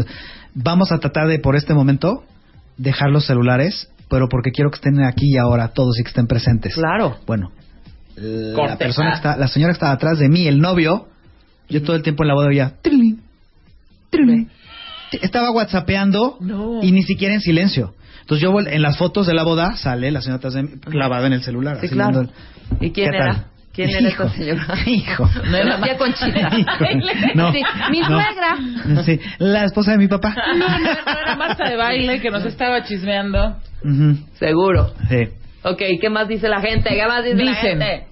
Vamos 0.54 0.92
a 0.92 0.98
tratar 0.98 1.26
de, 1.28 1.38
por 1.38 1.56
este 1.56 1.74
momento, 1.74 2.24
dejar 2.76 3.10
los 3.10 3.26
celulares, 3.26 3.88
pero 4.08 4.28
porque 4.28 4.50
quiero 4.50 4.70
que 4.70 4.76
estén 4.76 5.02
aquí 5.02 5.34
y 5.34 5.38
ahora 5.38 5.68
todos 5.68 5.98
y 5.98 6.02
que 6.02 6.08
estén 6.08 6.26
presentes. 6.26 6.74
Claro. 6.74 7.16
Bueno, 7.26 7.50
la 8.16 8.76
persona 8.78 9.10
que 9.10 9.16
está, 9.16 9.36
la 9.36 9.48
señora 9.48 9.72
que 9.72 9.76
estaba 9.76 9.92
atrás 9.92 10.18
de 10.18 10.28
mí, 10.28 10.46
el 10.46 10.60
novio, 10.60 11.08
yo 11.68 11.82
todo 11.82 11.96
el 11.96 12.02
tiempo 12.02 12.22
en 12.24 12.28
la 12.28 12.34
boda 12.34 12.48
oía, 12.48 12.74
"Trilin, 12.82 13.20
trilin". 14.10 14.48
Estaba 15.22 15.50
whatsappeando 15.50 16.36
No. 16.40 16.82
y 16.82 16.92
ni 16.92 17.02
siquiera 17.02 17.34
en 17.34 17.40
silencio. 17.40 17.94
Entonces 18.20 18.42
yo 18.42 18.58
en 18.58 18.82
las 18.82 18.96
fotos 18.96 19.26
de 19.26 19.34
la 19.34 19.42
boda 19.42 19.76
sale 19.76 20.10
la 20.10 20.20
señora 20.22 20.38
atrás 20.38 20.54
de 20.54 20.62
mí, 20.62 20.70
clavada 20.80 21.26
en 21.26 21.34
el 21.34 21.42
celular. 21.42 21.78
Sí, 21.80 21.88
claro. 21.88 22.20
el- 22.22 22.30
¿Y 22.80 22.90
quién 22.92 23.10
¿Qué 23.10 23.16
era? 23.16 23.26
tal? 23.34 23.44
¿Quién 23.74 23.90
era 23.90 24.08
Hijo, 24.08 24.22
esta 24.24 24.36
señora? 24.38 24.66
Hijo. 24.86 25.30
No 25.50 25.56
era 25.56 25.80
tía 25.82 25.96
Conchita. 25.96 26.50
Hijo. 26.58 26.84
No, 27.34 27.52
Sí, 27.52 27.62
mi 27.90 28.00
no. 28.00 28.06
suegra. 28.06 29.02
Sí, 29.04 29.20
la 29.38 29.64
esposa 29.64 29.90
de 29.92 29.98
mi 29.98 30.06
papá. 30.08 30.34
No, 30.56 30.68
no, 30.68 30.78
no 30.78 31.18
era 31.20 31.36
Marta 31.36 31.68
de 31.68 31.76
baile 31.76 32.20
que 32.20 32.30
nos 32.30 32.44
estaba 32.46 32.82
chismeando. 32.84 33.56
Ujú, 33.82 34.16
Seguro. 34.38 34.94
Sí. 35.08 35.28
Ok, 35.64 35.82
¿qué 36.00 36.08
más 36.10 36.28
dice 36.28 36.48
la 36.48 36.60
gente? 36.60 36.90
¿Qué 36.90 37.06
más 37.06 37.24
dice 37.24 37.36
la 37.36 37.50
Dicen. 37.50 37.80
gente? 37.80 38.06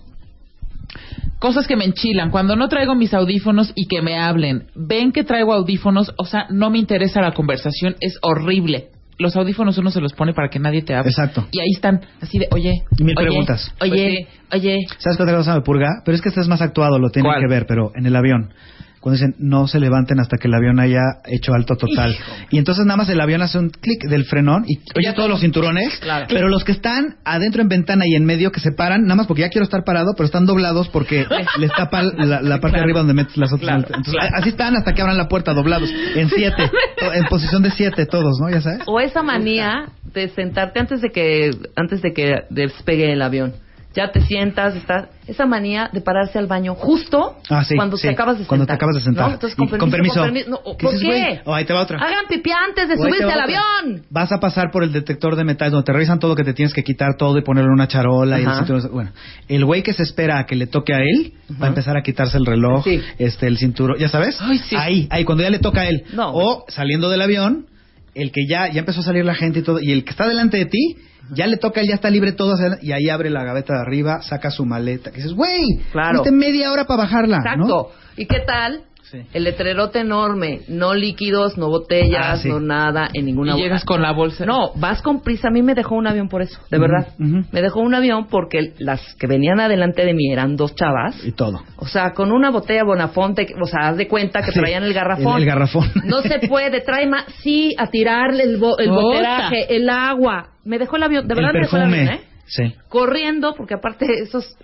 Cosas 1.43 1.67
que 1.67 1.75
me 1.75 1.85
enchilan. 1.85 2.31
Cuando 2.31 2.55
no 2.55 2.69
traigo 2.69 2.95
mis 2.95 3.13
audífonos 3.13 3.73
y 3.75 3.89
que 3.89 4.01
me 4.01 4.17
hablen. 4.17 4.69
Ven 4.77 5.11
que 5.11 5.25
traigo 5.25 5.53
audífonos, 5.53 6.15
o 6.17 6.25
sea, 6.25 6.47
no 6.51 6.71
me 6.71 6.79
interesa 6.79 7.21
la 7.21 7.33
conversación, 7.33 7.97
es 7.99 8.17
horrible. 8.23 8.91
Los 9.19 9.35
audífonos 9.35 9.77
uno 9.77 9.91
se 9.91 10.01
los 10.01 10.13
pone 10.13 10.35
para 10.35 10.51
que 10.51 10.61
nadie 10.61 10.83
te 10.83 10.95
hable. 10.95 11.11
Exacto. 11.11 11.49
Y 11.51 11.59
ahí 11.59 11.73
están, 11.75 12.01
así 12.21 12.39
de, 12.39 12.47
oye. 12.53 12.85
Mil 13.01 13.17
oye, 13.19 13.27
preguntas. 13.27 13.75
Oye, 13.81 14.29
oye. 14.53 14.79
¿Sabes 14.99 15.17
qué 15.17 15.23
otra 15.25 15.37
cosa 15.37 15.57
me 15.57 15.63
purga? 15.63 15.89
Pero 16.05 16.15
es 16.15 16.23
que 16.23 16.29
este 16.29 16.43
es 16.43 16.47
más 16.47 16.63
actuado, 16.63 17.01
lo 17.01 17.11
tienen 17.11 17.33
¿Cuál? 17.33 17.41
que 17.41 17.49
ver, 17.53 17.67
pero 17.67 17.91
en 17.97 18.07
el 18.07 18.15
avión. 18.15 18.55
Cuando 19.03 19.19
dicen 19.19 19.35
no 19.41 19.67
se 19.67 19.81
levanten 19.81 20.21
hasta 20.21 20.37
que 20.39 20.47
el 20.47 20.55
avión 20.55 20.79
haya 20.79 21.01
hecho 21.27 21.53
alto 21.55 21.75
total. 21.75 22.17
Y 22.51 22.59
entonces 22.59 22.87
nada 22.87 22.99
más 22.99 23.09
el 23.09 23.21
avión 23.21 23.43
hace 23.43 23.59
un 23.59 23.71
clic 23.71 24.05
del 24.09 24.25
frenón 24.25 24.65
y 24.69 24.79
oye 24.97 25.13
todos 25.13 25.29
los 25.29 25.41
cinturones. 25.41 25.99
Claro. 25.99 26.27
Pero 26.29 26.49
los 26.49 26.63
que 26.63 26.71
están 26.71 27.17
adentro 27.25 27.63
en 27.63 27.69
ventana 27.69 28.05
y 28.07 28.15
en 28.15 28.25
medio 28.25 28.53
que 28.53 28.61
se 28.61 28.71
paran, 28.71 29.03
nada 29.03 29.17
más 29.17 29.27
porque 29.27 29.43
ya 29.43 29.49
quiero 29.49 29.65
estar 29.65 29.83
parado, 29.83 30.13
pero 30.17 30.27
están 30.27 30.47
doblados 30.47 30.89
porque 30.89 31.27
les 31.59 31.73
tapa 31.73 32.05
la, 32.05 32.41
la 32.43 32.61
parte 32.61 32.77
de 32.77 32.85
arriba 32.85 33.01
donde 33.01 33.15
metes 33.15 33.37
las 33.37 33.53
otras. 33.53 33.83
Claro, 33.83 33.87
Entonces, 33.89 34.15
claro. 34.15 34.37
así 34.37 34.51
están 34.51 34.77
hasta 34.77 34.93
que 34.93 35.03
abran 35.03 35.19
la 35.19 35.27
puerta 35.27 35.53
doblados. 35.53 35.91
En 36.15 36.29
siete. 36.31 36.71
en 37.15 37.25
posición 37.25 37.65
de 37.65 37.73
siete 37.73 38.07
todos, 38.07 38.39
¿no? 38.41 38.51
Ya 38.51 38.61
sabes. 38.61 38.83
O 38.87 39.01
esa 39.01 39.25
manía 39.25 39.87
de 40.15 40.29
sentarte 40.29 40.79
antes 40.79 41.01
de 41.01 41.11
que 41.11 41.51
antes 41.75 42.03
de 42.03 42.13
que 42.13 42.35
despegue 42.51 43.13
el 43.13 43.23
avión. 43.23 43.55
Ya 43.95 44.11
te 44.11 44.21
sientas, 44.23 44.75
estás 44.77 45.09
esa 45.27 45.47
manía 45.47 45.89
de 45.93 46.01
pararse 46.01 46.39
al 46.39 46.47
baño 46.47 46.75
justo 46.75 47.37
Ah, 47.51 47.63
sí, 47.65 47.77
cuando 47.77 47.97
sí, 47.97 48.09
te 48.09 48.15
acabas 48.15 48.39
de 48.39 48.45
cuando 48.47 48.63
sentar. 48.65 48.77
te 48.77 48.79
acabas 48.79 48.97
de 48.97 49.03
sentar. 49.03 49.29
¿no? 49.29 49.35
Entonces, 49.35 49.57
con 49.57 49.69
con 49.69 49.91
permiso, 49.91 50.23
permiso. 50.23 50.23
con 50.23 50.33
permiso. 50.33 50.51
No, 50.73 50.77
¿Qué 50.77 50.85
¿Por 50.85 50.93
dices, 50.95 51.09
qué? 51.09 51.21
güey? 51.21 51.41
O 51.45 51.55
ahí 51.55 51.65
te 51.65 51.73
va 51.73 51.83
otra. 51.83 51.99
Hagan 51.99 52.25
pipí 52.29 52.51
antes 52.51 52.89
de 52.89 52.95
O 52.95 53.05
ahí 53.05 53.11
te 53.13 53.19
subirse 53.19 53.33
al 53.33 53.41
avión. 53.41 54.03
Vas 54.11 54.33
a 54.33 54.41
pasar 54.41 54.71
por 54.73 54.83
el 54.83 54.93
detector 54.93 55.37
de 55.37 55.45
metal 55.45 55.71
donde 55.71 55.85
te 55.85 55.93
revisan 55.93 56.19
todo 56.19 56.35
que 56.35 56.45
te 56.45 56.55
tienes 56.55 56.73
que 56.75 56.83
quitar 56.83 57.17
todo 57.19 57.39
y 57.39 57.43
ponerlo 57.43 57.69
en 57.69 57.75
una 57.75 57.89
charola 57.89 58.39
y 58.39 58.43
el 58.43 58.49
Ajá. 58.49 58.59
cinturón. 58.65 58.91
Bueno, 58.93 59.11
el 59.49 59.65
güey 59.65 59.83
que 59.83 59.93
se 59.93 60.03
espera 60.03 60.39
a 60.39 60.47
que 60.47 60.57
le 60.57 60.67
toque 60.67 60.95
a 60.95 60.99
él 61.01 61.35
va 61.61 61.67
a 61.67 61.69
empezar 61.69 61.97
a 61.97 62.03
quitarse 62.03 62.39
el 62.39 62.47
reloj, 62.47 62.83
Sí. 62.85 63.01
este, 63.19 63.47
el 63.47 63.59
cinturón, 63.59 63.99
¿ya 63.99 64.09
sabes? 64.09 64.39
Ay. 64.41 64.61
Ahí, 64.77 65.07
ahí, 65.11 65.25
cuando 65.25 65.45
ya 65.45 65.51
le 65.51 65.59
toca 65.59 65.83
a 65.83 65.89
él. 65.89 66.05
No. 66.15 66.33
O 66.35 66.65
saliendo 66.69 67.11
del 67.11 67.21
avión, 67.23 67.67
el 68.15 68.33
que 68.33 68.47
ya, 68.49 68.69
ya 68.73 68.81
empezó 68.81 69.01
a 69.01 69.05
salir 69.05 69.25
la 69.25 69.35
gente 69.35 69.61
y 69.61 69.63
todo, 69.63 69.79
y 69.81 69.93
el 69.93 70.05
que 70.05 70.11
está 70.11 70.27
delante 70.27 70.57
de 70.59 70.67
ti, 70.67 70.97
ya 71.31 71.47
le 71.47 71.57
toca, 71.57 71.81
él 71.81 71.89
ya 71.89 71.95
está 71.95 72.11
libre 72.11 72.33
todo, 72.33 72.55
y 72.81 72.93
ahí 72.93 73.09
abre 73.09 73.31
la 73.31 73.45
gaveta 73.45 73.75
de 73.75 73.81
arriba, 73.81 74.23
saca 74.23 74.51
su 74.51 74.65
maleta, 74.65 75.11
que 75.11 75.17
dices, 75.19 75.33
güey, 75.35 75.63
Claro. 75.93 76.23
media 76.33 76.73
hora 76.73 76.85
para 76.85 77.05
bajarla, 77.05 77.39
Exacto. 77.39 77.67
¿no? 77.67 77.87
¿Y 78.17 78.27
qué 78.27 78.41
tal? 78.47 78.83
Sí. 79.13 79.23
El 79.35 79.45
letrerote 79.45 80.01
enorme, 80.01 80.63
no 80.69 80.95
líquidos, 80.95 81.59
no 81.59 81.69
botellas, 81.69 82.27
Ah, 82.27 82.37
sí. 82.39 82.49
no 82.49 82.61
nada, 82.61 83.11
en 83.13 83.27
ninguna 83.27 83.55
Y 83.59 83.61
llegas 83.61 83.85
con 83.85 84.01
la 84.01 84.11
bolsa. 84.13 84.47
No, 84.47 84.73
vas 84.77 85.03
con 85.03 85.21
prisa. 85.21 85.49
A 85.49 85.51
mí 85.51 85.61
me 85.63 85.75
dejó 85.75 85.97
un 85.97 86.07
avión 86.07 86.31
por 86.31 86.41
eso, 86.41 86.59
de 86.71 86.79
verdad. 86.79 87.09
Me 87.19 87.61
dejó 87.61 87.81
un 87.81 87.95
avión 87.95 88.29
porque 88.29 88.73
las 88.79 89.15
que 89.17 89.27
venían 89.27 89.61
adelante 89.61 90.07
de 90.07 90.15
mí 90.15 90.33
eran 90.33 90.57
dos 90.57 90.75
chavas. 90.75 91.23
Y 91.27 91.33
todo. 91.33 91.63
O 91.77 91.87
sea, 91.87 92.13
con 92.15 92.33
una 92.33 92.51
botella 92.51 92.85
Bonafonte, 92.85 93.47
o 93.63 93.67
sea, 93.67 93.89
haz 93.89 93.99
de 93.99 94.09
cuenta 94.09 94.41
que 94.43 94.51
Sí, 94.53 94.59
traían 94.61 94.83
el 94.85 94.95
garrafón. 94.95 95.37
el- 95.37 95.43
el 95.43 95.47
garrafón. 95.47 95.91
No 96.05 96.23
se 96.23 96.39
puede, 96.49 96.81
trae 96.81 97.07
más. 97.07 97.27
Sí, 97.43 97.75
a 97.79 97.89
tirarle 97.89 98.45
el, 98.45 98.57
bo- 98.57 98.79
el 98.79 98.89
boteraje, 98.89 99.77
el 99.77 99.91
agua. 99.91 100.53
Me 100.65 100.79
dejó 100.79 100.97
el 100.97 101.03
avión, 101.03 101.29
de 101.29 101.35
verdad 101.35 101.51
el 101.51 101.57
me 101.57 101.63
dejó 101.67 101.77
el 101.77 101.83
avión, 101.83 102.09
¿eh? 102.09 102.21
Sí. 102.47 102.75
Corriendo, 102.89 103.55
porque 103.57 103.75
aparte 103.75 104.07
esos. 104.23 104.57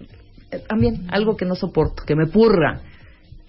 eh, 0.51 0.61
También 0.67 1.07
algo 1.11 1.37
que 1.37 1.45
no 1.45 1.55
soporto, 1.55 2.03
que 2.07 2.15
me 2.17 2.27
purra. 2.27 2.81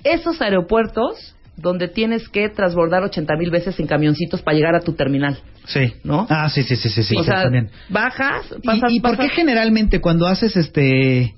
Esos 0.04 0.42
aeropuertos 0.42 1.36
donde 1.58 1.88
tienes 1.90 2.30
que 2.30 2.48
transbordar 2.50 3.04
80 3.04 3.36
mil 3.36 3.52
veces 3.52 3.80
en 3.80 3.88
camioncitos 3.88 4.42
para 4.42 4.56
llegar 4.56 4.76
a 4.76 4.80
tu 4.80 4.94
terminal. 4.94 5.40
Sí. 5.66 5.94
¿No? 6.04 6.26
Ah, 6.30 6.50
sí, 6.50 6.64
sí, 6.64 6.76
sí, 6.78 6.90
sí, 6.90 7.04
sí, 7.04 7.16
o 7.18 7.24
sea, 7.24 7.44
también. 7.44 7.70
bajas, 7.90 8.46
¿Y- 8.62 8.66
pasas, 8.66 8.92
¿Y, 8.92 9.00
por 9.02 9.18
qué 9.18 9.30
generalmente 9.30 10.00
cuando 10.00 10.26
haces 10.28 10.56
este 10.56 11.36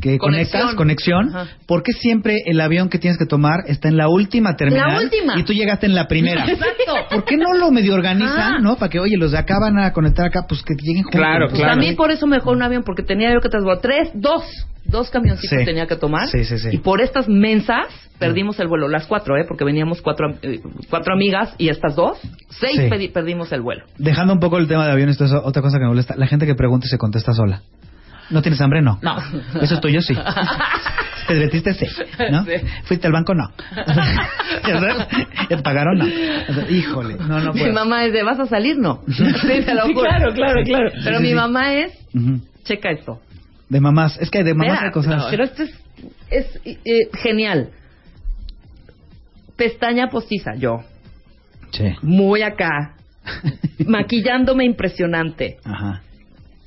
que 0.00 0.18
Conexión. 0.18 0.60
conectas 0.62 0.74
conexión, 0.76 1.28
Ajá. 1.36 1.48
por 1.66 1.82
qué 1.82 1.92
siempre 1.92 2.38
el 2.46 2.60
avión 2.60 2.88
que 2.88 2.98
tienes 2.98 3.16
que 3.18 3.26
tomar 3.26 3.60
está 3.68 3.88
en 3.88 3.96
la 3.96 4.08
última 4.08 4.56
terminal 4.56 4.92
La 4.92 5.00
última. 5.00 5.38
y 5.38 5.44
tú 5.44 5.52
llegaste 5.52 5.86
en 5.86 5.94
la 5.94 6.06
primera? 6.08 6.44
Exacto. 6.48 6.94
¿Por 7.10 7.24
qué 7.24 7.36
no 7.36 7.52
lo 7.56 7.70
medio 7.70 7.94
organizan, 7.94 8.54
Ah. 8.56 8.58
no? 8.60 8.76
Para 8.76 8.90
que, 8.90 8.98
oye, 8.98 9.16
los 9.16 9.30
de 9.32 9.38
acá 9.38 9.54
van 9.60 9.78
a 9.78 9.92
conectar 9.92 10.26
acá, 10.26 10.46
pues 10.48 10.62
que 10.62 10.74
lleguen 10.74 11.04
juntos. 11.04 11.20
Claro, 11.20 11.46
Pues 11.48 11.60
claro. 11.60 11.74
a 11.74 11.76
mí 11.76 11.92
por 11.94 12.10
eso 12.10 12.26
me 12.26 12.36
dejó 12.36 12.50
un 12.50 12.62
avión, 12.62 12.82
porque 12.84 13.02
tenía 13.02 13.32
yo 13.32 13.40
que 13.40 13.48
transbordar 13.48 13.80
tres, 13.82 14.10
dos, 14.14 14.42
dos 14.84 15.10
camioncitos 15.10 15.58
Sí. 15.60 15.64
tenía 15.64 15.86
que 15.86 15.96
tomar. 15.96 16.26
Sí, 16.28 16.44
sí, 16.44 16.58
sí. 16.58 16.68
Y 16.72 16.78
por 16.78 17.00
estas 17.00 17.28
mensas 17.28 17.86
perdimos 18.18 18.58
el 18.60 18.66
vuelo, 18.68 18.88
las 18.88 19.06
cuatro, 19.06 19.36
¿eh? 19.36 19.44
Porque 19.46 19.64
veníamos 19.64 20.02
cuatro, 20.02 20.34
eh, 20.42 20.60
cuatro 20.90 21.14
amigas 21.14 21.54
y 21.58 21.68
estas 21.68 21.94
dos, 21.94 22.18
seis 22.50 22.80
perdimos 23.12 23.52
el 23.52 23.60
vuelo. 23.62 23.84
Dejando 23.98 24.32
un 24.32 24.40
poco 24.40 24.58
el 24.58 24.66
tema 24.66 24.86
de 24.86 24.92
aviones, 24.92 25.20
eso, 25.20 25.40
otra 25.44 25.62
cosa 25.62 25.78
que 25.78 25.82
me 25.84 25.88
molesta, 25.88 26.14
la 26.16 26.26
gente 26.26 26.46
que 26.46 26.54
pregunta 26.54 26.86
y 26.86 26.90
se 26.90 26.98
contesta 26.98 27.32
sola. 27.32 27.62
¿No 28.30 28.42
tienes 28.42 28.60
hambre? 28.60 28.80
No. 28.82 28.98
No. 29.02 29.16
Eso 29.60 29.74
es 29.74 29.80
tuyo, 29.80 30.00
sí. 30.00 30.14
¿Te 31.26 31.34
divertiste? 31.34 31.74
Sí. 31.74 31.86
¿No? 32.30 32.44
Sí. 32.44 32.52
¿Fuiste 32.84 33.06
al 33.06 33.12
banco? 33.12 33.34
No. 33.34 33.50
¿Ya 33.76 34.78
sabes? 34.80 34.96
¿Ya 35.50 35.56
te 35.56 35.62
pagaron? 35.62 35.98
No. 35.98 36.06
Híjole, 36.70 37.16
no, 37.16 37.40
no 37.40 37.52
mi 37.52 37.60
puedo. 37.60 37.72
mamá 37.72 38.04
es 38.04 38.12
de, 38.12 38.22
¿vas 38.22 38.38
a 38.38 38.46
salir? 38.46 38.78
No. 38.78 39.02
sí, 39.08 39.62
te 39.64 39.74
lo 39.74 39.86
Sí, 39.86 39.94
claro, 39.94 40.32
claro, 40.34 40.62
claro. 40.64 40.90
Pero 41.04 41.20
mi 41.20 41.28
sí. 41.28 41.34
mamá 41.34 41.74
es, 41.74 41.92
checa 42.64 42.90
esto. 42.90 43.20
De 43.68 43.80
mamás. 43.80 44.18
Es 44.20 44.30
que 44.30 44.44
de 44.44 44.54
mamás 44.54 44.74
Espera, 44.74 44.86
hay 44.86 44.92
cosas. 44.92 45.26
Pero 45.30 45.44
esto 45.44 45.62
es, 45.62 45.74
es 46.30 46.60
eh, 46.64 47.08
genial. 47.22 47.70
Pestaña 49.56 50.08
postiza, 50.10 50.54
yo. 50.56 50.82
Sí. 51.72 51.94
Muy 52.02 52.42
acá. 52.42 52.94
maquillándome 53.86 54.64
impresionante. 54.64 55.58
Ajá. 55.64 56.02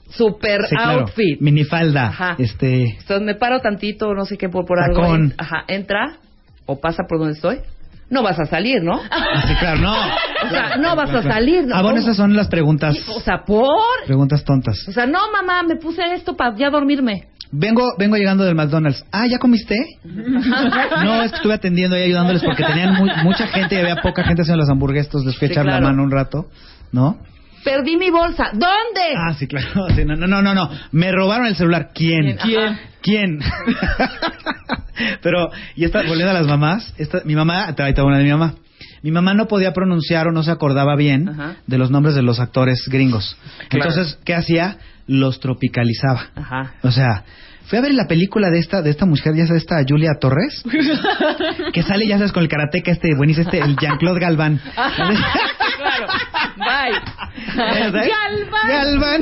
Super 0.10 0.62
Sí, 0.68 0.76
claro. 0.76 1.02
outfit. 1.02 1.42
Minifalda. 1.42 2.08
Ajá. 2.08 2.36
Este. 2.38 2.84
Entonces 3.00 3.22
me 3.22 3.36
paro 3.36 3.60
tantito, 3.60 4.14
no 4.14 4.26
sé 4.26 4.38
qué, 4.38 4.50
por, 4.50 4.66
por 4.66 4.80
algo. 4.80 5.04
Ahí. 5.14 5.34
Ajá, 5.38 5.64
entra 5.68 6.18
o 6.66 6.80
pasa 6.80 7.04
por 7.08 7.20
donde 7.20 7.34
estoy. 7.34 7.60
No 8.10 8.24
vas 8.24 8.40
a 8.40 8.46
salir, 8.46 8.82
¿no? 8.84 9.02
Ah, 9.12 9.44
sí, 9.48 9.54
claro, 9.60 9.82
no. 9.82 9.94
O 10.48 10.50
sea, 10.50 10.78
no 10.78 10.96
vas 10.96 11.10
a 11.14 11.24
salir. 11.24 11.66
¿no? 11.68 11.76
Ah, 11.76 11.82
bueno, 11.82 12.00
esas 12.00 12.16
son 12.16 12.36
las 12.36 12.48
preguntas. 12.48 12.96
O 13.10 13.20
sea, 13.20 13.44
por. 13.46 13.68
Preguntas 14.06 14.44
tontas. 14.46 14.88
O 14.88 14.92
sea, 14.94 15.06
no, 15.06 15.20
mamá, 15.32 15.64
me 15.64 15.76
puse 15.76 16.02
esto 16.14 16.36
para 16.38 16.56
ya 16.56 16.70
dormirme. 16.70 17.28
Vengo, 17.52 17.94
vengo 17.98 18.16
llegando 18.18 18.44
del 18.44 18.56
McDonald's. 18.56 19.04
Ah, 19.12 19.26
¿ya 19.28 19.40
comiste? 19.40 19.76
No, 20.06 21.22
es 21.24 21.32
que 21.32 21.38
estuve 21.38 21.54
atendiendo 21.54 21.98
y 21.98 22.02
ayudándoles 22.04 22.44
porque 22.44 22.64
tenían 22.64 22.94
mu- 22.96 23.08
mucha 23.24 23.48
gente 23.48 23.76
y 23.76 23.80
había 23.80 23.98
poca 23.98 24.24
gente 24.24 24.42
haciendo 24.44 24.62
las 24.62 24.70
hamburguesas. 24.70 25.24
Les 25.26 25.36
fui 25.38 25.46
a 25.46 25.50
Sí, 25.50 25.54
echar 25.54 25.66
claro. 25.66 25.82
la 25.82 25.88
mano 25.92 26.04
un 26.04 26.12
rato, 26.12 26.48
¿no? 26.92 27.18
Perdí 27.68 27.98
mi 27.98 28.10
bolsa. 28.10 28.50
¿Dónde? 28.54 29.16
Ah, 29.18 29.34
sí, 29.34 29.46
claro. 29.48 29.88
Sí, 29.96 30.06
no, 30.06 30.16
no, 30.16 30.26
no, 30.28 30.42
no, 30.42 30.54
no. 30.54 30.70
Me 30.92 31.12
robaron 31.12 31.48
el 31.48 31.56
celular. 31.56 31.90
¿Quién? 31.94 32.38
¿Quién? 32.38 32.80
¿Quién? 33.02 33.40
Pero, 35.22 35.50
y 35.76 35.84
esta, 35.84 36.00
volviendo 36.04 36.30
a 36.30 36.34
las 36.34 36.48
mamás, 36.48 36.94
esta, 36.98 37.22
mi 37.26 37.36
mamá, 37.36 37.66
ahí 37.78 37.90
está 37.90 38.04
una 38.04 38.18
de 38.18 38.24
mi 38.24 38.32
mamá. 38.32 38.56
Mi 39.04 39.12
mamá 39.12 39.34
no 39.34 39.48
podía 39.48 39.74
pronunciar 39.74 40.28
o 40.28 40.32
no 40.32 40.44
se 40.44 40.52
acordaba 40.52 40.96
bien 40.96 41.30
Ajá. 41.30 41.58
de 41.68 41.78
los 41.78 41.92
nombres 41.92 42.16
de 42.16 42.22
los 42.22 42.40
actores 42.40 42.88
gringos. 42.88 43.38
Claro. 43.70 43.90
Entonces, 43.90 44.20
¿qué 44.24 44.34
hacía? 44.34 44.78
Los 45.06 45.40
tropicalizaba. 45.40 46.28
Ajá. 46.36 46.74
O 46.84 46.92
sea, 46.92 47.24
Fui 47.68 47.78
a 47.78 47.82
ver 47.82 47.94
la 47.94 48.08
película 48.08 48.50
de 48.50 48.60
esta 48.60 48.82
de 48.82 48.90
esta 48.90 49.06
mujer, 49.06 49.36
ya 49.36 49.46
sabes, 49.46 49.64
esta 49.64 49.76
Julia 49.88 50.14
Torres, 50.20 50.64
que 51.74 51.84
sale, 51.84 52.08
ya 52.08 52.18
sabes, 52.18 52.32
con 52.32 52.44
el 52.44 52.50
karateca 52.50 52.92
este 52.92 53.14
buenísimo, 53.16 53.46
este, 53.46 53.60
el 53.60 53.76
Jean-Claude 53.76 54.20
Galván. 54.20 54.62
claro. 54.74 56.08
Bye. 56.58 57.18
¿Sabes? 57.56 58.12
Galván. 58.68 59.22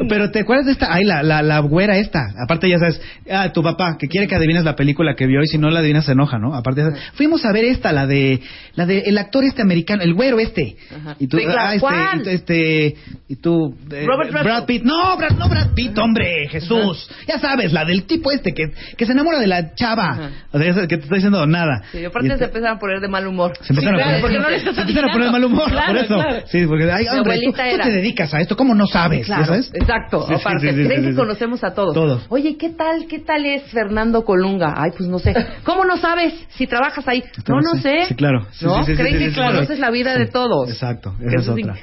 Pero 0.08 0.30
te 0.30 0.40
acuerdas 0.40 0.66
de 0.66 0.72
esta, 0.72 0.92
ay, 0.92 1.04
la, 1.04 1.22
la, 1.22 1.42
la 1.42 1.58
güera 1.60 1.96
esta. 1.96 2.20
Aparte 2.42 2.68
ya 2.68 2.78
sabes, 2.78 3.00
ah, 3.30 3.52
tu 3.52 3.62
papá 3.62 3.96
que 3.98 4.06
quiere 4.06 4.26
que 4.26 4.36
adivines 4.36 4.64
la 4.64 4.76
película 4.76 5.14
que 5.14 5.26
vio 5.26 5.42
y 5.42 5.46
si 5.46 5.58
no 5.58 5.70
la 5.70 5.80
adivinas 5.80 6.04
se 6.04 6.12
enoja, 6.12 6.38
¿no? 6.38 6.54
Aparte, 6.54 6.82
ya 6.82 6.86
sabes, 6.88 7.00
fuimos 7.14 7.44
a 7.44 7.52
ver 7.52 7.64
esta, 7.64 7.92
la 7.92 8.06
de, 8.06 8.40
la 8.74 8.86
de 8.86 9.00
el 9.00 9.18
actor 9.18 9.44
este 9.44 9.62
americano, 9.62 10.02
el 10.02 10.14
güero 10.14 10.38
este. 10.38 10.76
Y 11.18 11.26
tú, 11.26 11.38
Sí, 11.38 11.44
ah, 11.48 11.74
este, 11.74 11.80
¿Cuál? 11.80 12.20
y 12.20 12.22
tú, 12.22 12.30
este, 12.30 12.96
y 13.28 13.36
tú, 13.36 13.76
eh, 13.90 14.04
Robert. 14.06 14.30
Brad 14.30 14.66
Pitt. 14.66 14.82
No, 14.84 15.16
Brad, 15.16 15.32
no 15.32 15.48
Brad 15.48 15.74
Pitt, 15.74 15.96
hombre, 15.98 16.19
Jesús. 16.50 17.08
Ya 17.26 17.38
sabes, 17.38 17.72
la 17.72 17.84
del 17.84 18.04
tipo 18.04 18.30
este 18.32 18.52
que, 18.52 18.72
que 18.96 19.06
se 19.06 19.12
enamora 19.12 19.38
de 19.38 19.46
la 19.46 19.74
chava. 19.74 20.10
Ajá. 20.10 20.30
O 20.52 20.58
sea, 20.58 20.72
que 20.86 20.96
te 20.96 21.02
está 21.04 21.14
diciendo 21.14 21.46
nada. 21.46 21.82
Sí, 21.92 22.04
aparte 22.04 22.26
Y 22.26 22.28
se 22.30 22.34
está- 22.34 22.46
empezaron 22.46 22.76
a 22.76 22.80
poner 22.80 23.00
de 23.00 23.08
mal 23.08 23.26
humor. 23.26 23.52
se 23.60 23.72
empiezan, 23.72 23.94
Sí, 23.94 24.00
a, 24.00 24.04
claro, 24.04 24.20
poner, 24.20 24.20
porque 24.20 24.38
no 24.38 24.50
les 24.50 24.74
se 24.74 24.80
empiezan 24.80 25.08
a 25.08 25.12
poner 25.12 25.26
de 25.26 25.32
mal 25.32 25.44
humor, 25.44 25.70
Claro, 25.70 25.86
por 25.92 25.96
eso. 26.04 26.14
claro. 26.14 26.46
Sí, 26.46 26.66
porque, 26.66 26.90
ay, 26.90 27.06
hombre, 27.08 27.38
tú, 27.44 27.52
tú 27.52 27.56
te 27.82 27.90
dedicas 27.90 28.34
a 28.34 28.40
esto, 28.40 28.56
¿cómo 28.56 28.74
no 28.74 28.86
sabes? 28.86 29.26
Claro, 29.26 29.42
¿Ya 29.42 29.46
sabes? 29.46 29.70
exacto. 29.74 30.26
Sí, 30.28 30.34
Aparte, 30.34 30.72
creen 30.72 31.02
que 31.02 31.14
conocemos 31.14 31.62
a 31.64 31.72
todos. 31.74 31.94
Todos. 31.94 32.26
Oye, 32.28 32.56
¿qué 32.56 32.70
tal, 32.70 33.06
qué 33.08 33.18
tal 33.20 33.44
es 33.46 33.62
Fernando 33.64 34.24
Colunga? 34.24 34.74
Ay, 34.76 34.90
pues 34.96 35.08
no 35.08 35.18
sé. 35.18 35.34
¿Cómo 35.64 35.84
no 35.84 35.96
sabes 35.96 36.34
si 36.56 36.66
trabajas 36.66 37.06
ahí? 37.08 37.22
No, 37.48 37.56
no 37.60 37.80
sé. 37.80 38.06
sí, 38.06 38.14
claro. 38.14 38.46
¿No? 38.60 38.84
Creen 38.84 39.18
que 39.18 39.32
conoces 39.34 39.78
la 39.78 39.90
vida 39.90 40.16
de 40.16 40.26
todos. 40.26 40.68
exacto, 40.70 41.14
esa 41.20 41.40
es 41.40 41.48
otra. 41.48 41.74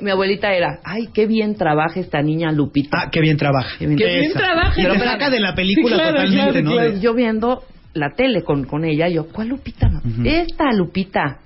Mi 0.00 0.10
abuelita 0.10 0.52
era, 0.52 0.78
ay, 0.84 1.08
qué 1.12 1.26
bien 1.26 1.54
trabaja 1.56 2.00
esta 2.00 2.20
niña 2.22 2.50
Lupita. 2.52 2.98
Ah, 3.04 3.08
qué 3.10 3.20
bien 3.20 3.36
trabaja. 3.36 3.76
Qué 3.96 4.04
bien 4.20 4.32
trabaja. 4.32 4.72
Y 4.80 4.82
te 4.82 4.88
Pero 4.90 5.04
saca 5.04 5.30
de 5.30 5.40
la 5.40 5.54
película 5.54 5.88
Sí, 5.96 6.02
claro, 6.02 6.12
totalmente, 6.16 6.50
claro, 6.52 6.64
¿no? 6.64 6.72
claro. 6.72 6.92
De- 6.92 7.00
Yo 7.00 7.14
viendo 7.14 7.62
la 7.94 8.10
tele 8.16 8.42
con, 8.42 8.64
con 8.64 8.84
ella, 8.84 9.08
yo, 9.08 9.26
¿cuál 9.28 9.48
Lupita? 9.48 9.88
Esta 10.24 10.72
Lupita. 10.72 11.38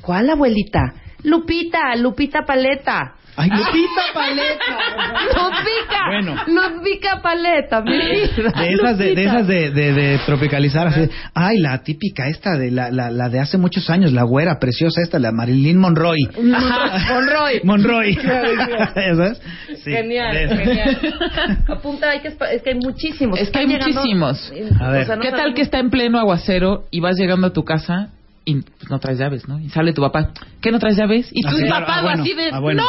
¿Cuál 0.00 0.28
abuelita? 0.30 0.94
Lupita, 1.22 1.96
Lupita 1.96 2.42
Paleta. 2.46 3.14
Ay, 3.36 3.50
Lupita 3.50 4.02
Paleta. 4.14 5.24
Lupita. 5.34 6.06
Bueno. 6.08 6.36
Lupita 6.46 7.20
Paleta, 7.22 7.80
mi 7.82 7.92
vida. 7.92 8.52
De 8.60 8.68
esas 8.72 8.98
de, 8.98 9.14
de 9.14 9.24
esas 9.24 9.46
de, 9.46 9.70
de, 9.70 9.92
de 9.92 10.18
tropicalizar 10.24 10.86
así. 10.88 11.08
Ay, 11.34 11.58
la 11.58 11.82
típica 11.82 12.28
esta 12.28 12.56
de 12.56 12.70
la, 12.70 12.90
la, 12.90 13.10
la 13.10 13.28
de 13.28 13.40
hace 13.40 13.58
muchos 13.58 13.90
años, 13.90 14.12
la 14.12 14.22
güera 14.22 14.58
preciosa 14.60 15.00
esta, 15.02 15.18
la 15.18 15.32
Marilyn 15.32 15.78
Monroy. 15.78 16.18
Ajá, 16.54 17.14
Monroy. 17.14 17.60
Monroy. 17.64 18.14
¿Ya 18.16 19.14
sabes? 19.16 19.42
Sí, 19.84 19.90
genial, 19.90 20.34
genial. 20.48 20.98
Apunta, 21.68 22.08
hay 22.10 22.20
que, 22.20 22.28
es 22.28 22.62
que 22.62 22.70
hay 22.70 22.76
muchísimos. 22.76 23.38
Es 23.38 23.50
que 23.50 23.58
hay 23.58 23.66
llegando- 23.66 24.00
muchísimos. 24.00 24.52
A 24.80 24.88
ver. 24.90 25.06
no 25.08 25.20
¿Qué 25.20 25.30
tal 25.30 25.38
sabemos- 25.40 25.54
que 25.56 25.62
está 25.62 25.78
en 25.78 25.90
pleno 25.90 26.18
aguacero 26.18 26.84
y 26.90 27.00
vas 27.00 27.16
llegando 27.18 27.48
a 27.48 27.52
tu 27.52 27.64
casa 27.64 28.08
y 28.46 28.60
pues, 28.60 28.90
no 28.90 28.98
traes 28.98 29.18
llaves, 29.18 29.48
¿no? 29.48 29.58
Y 29.58 29.70
sale 29.70 29.92
tu 29.92 30.02
papá, 30.02 30.30
¿qué 30.60 30.70
no 30.70 30.78
traes 30.78 30.96
llaves? 30.96 31.28
Y 31.32 31.46
Ah, 31.46 31.50
tú 31.50 31.56
sí, 31.56 31.62
claro. 31.64 31.76
empapado 31.84 31.98
Ah, 32.00 32.02
bueno. 32.10 32.22
así 32.22 32.34
de, 32.34 32.50
Ah, 32.52 32.60
bueno. 32.60 32.82
¡no, 32.82 32.88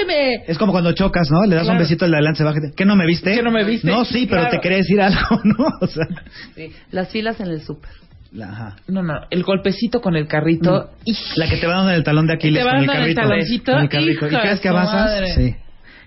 ábreme! 0.00 0.44
Es 0.46 0.56
como 0.58 0.72
cuando 0.72 0.92
chocas, 0.92 1.30
¿no? 1.30 1.44
Le 1.44 1.54
das 1.56 1.68
un 1.68 1.78
besito 1.78 2.04
al 2.06 2.10
de 2.12 2.16
adelante, 2.16 2.38
se 2.38 2.44
baja. 2.44 2.58
y 2.58 2.70
te- 2.70 2.76
¿Qué 2.76 2.84
no 2.84 2.96
me 2.96 3.06
viste? 3.06 3.34
¿Qué 3.34 3.42
no 3.42 3.50
me 3.50 3.64
viste? 3.64 3.88
No, 3.90 4.04
sí, 4.04 4.26
pero 4.26 4.42
Claro. 4.42 4.56
te 4.56 4.60
quería 4.62 4.78
decir 4.78 5.00
algo, 5.00 5.18
¿no? 5.44 5.66
O 5.80 5.86
sea, 5.86 6.06
Sí, 6.54 6.72
Las 6.90 7.08
filas 7.10 7.38
en 7.40 7.48
el 7.48 7.60
súper. 7.60 7.90
ajá. 8.42 8.76
No, 8.88 9.02
no, 9.02 9.14
el 9.30 9.42
golpecito 9.42 10.00
con 10.00 10.16
el 10.16 10.26
carrito. 10.26 10.90
Mm. 11.06 11.12
La 11.36 11.48
que 11.48 11.56
te 11.58 11.66
va 11.66 11.74
dando 11.74 11.90
en 11.90 11.96
el 11.96 12.04
talón 12.04 12.26
de 12.26 12.34
Aquiles 12.34 12.64
con 12.64 12.74
el 12.76 12.82
el 12.84 12.90
carrito. 12.90 13.20
taloncito, 13.22 13.72
Con 13.72 13.80
el 13.82 13.88
carrito. 13.88 14.26
Y 14.26 14.30
cada 14.30 14.44
vez 14.50 14.60
que 14.60 14.68
avanzas, 14.68 15.34
sí. 15.34 15.56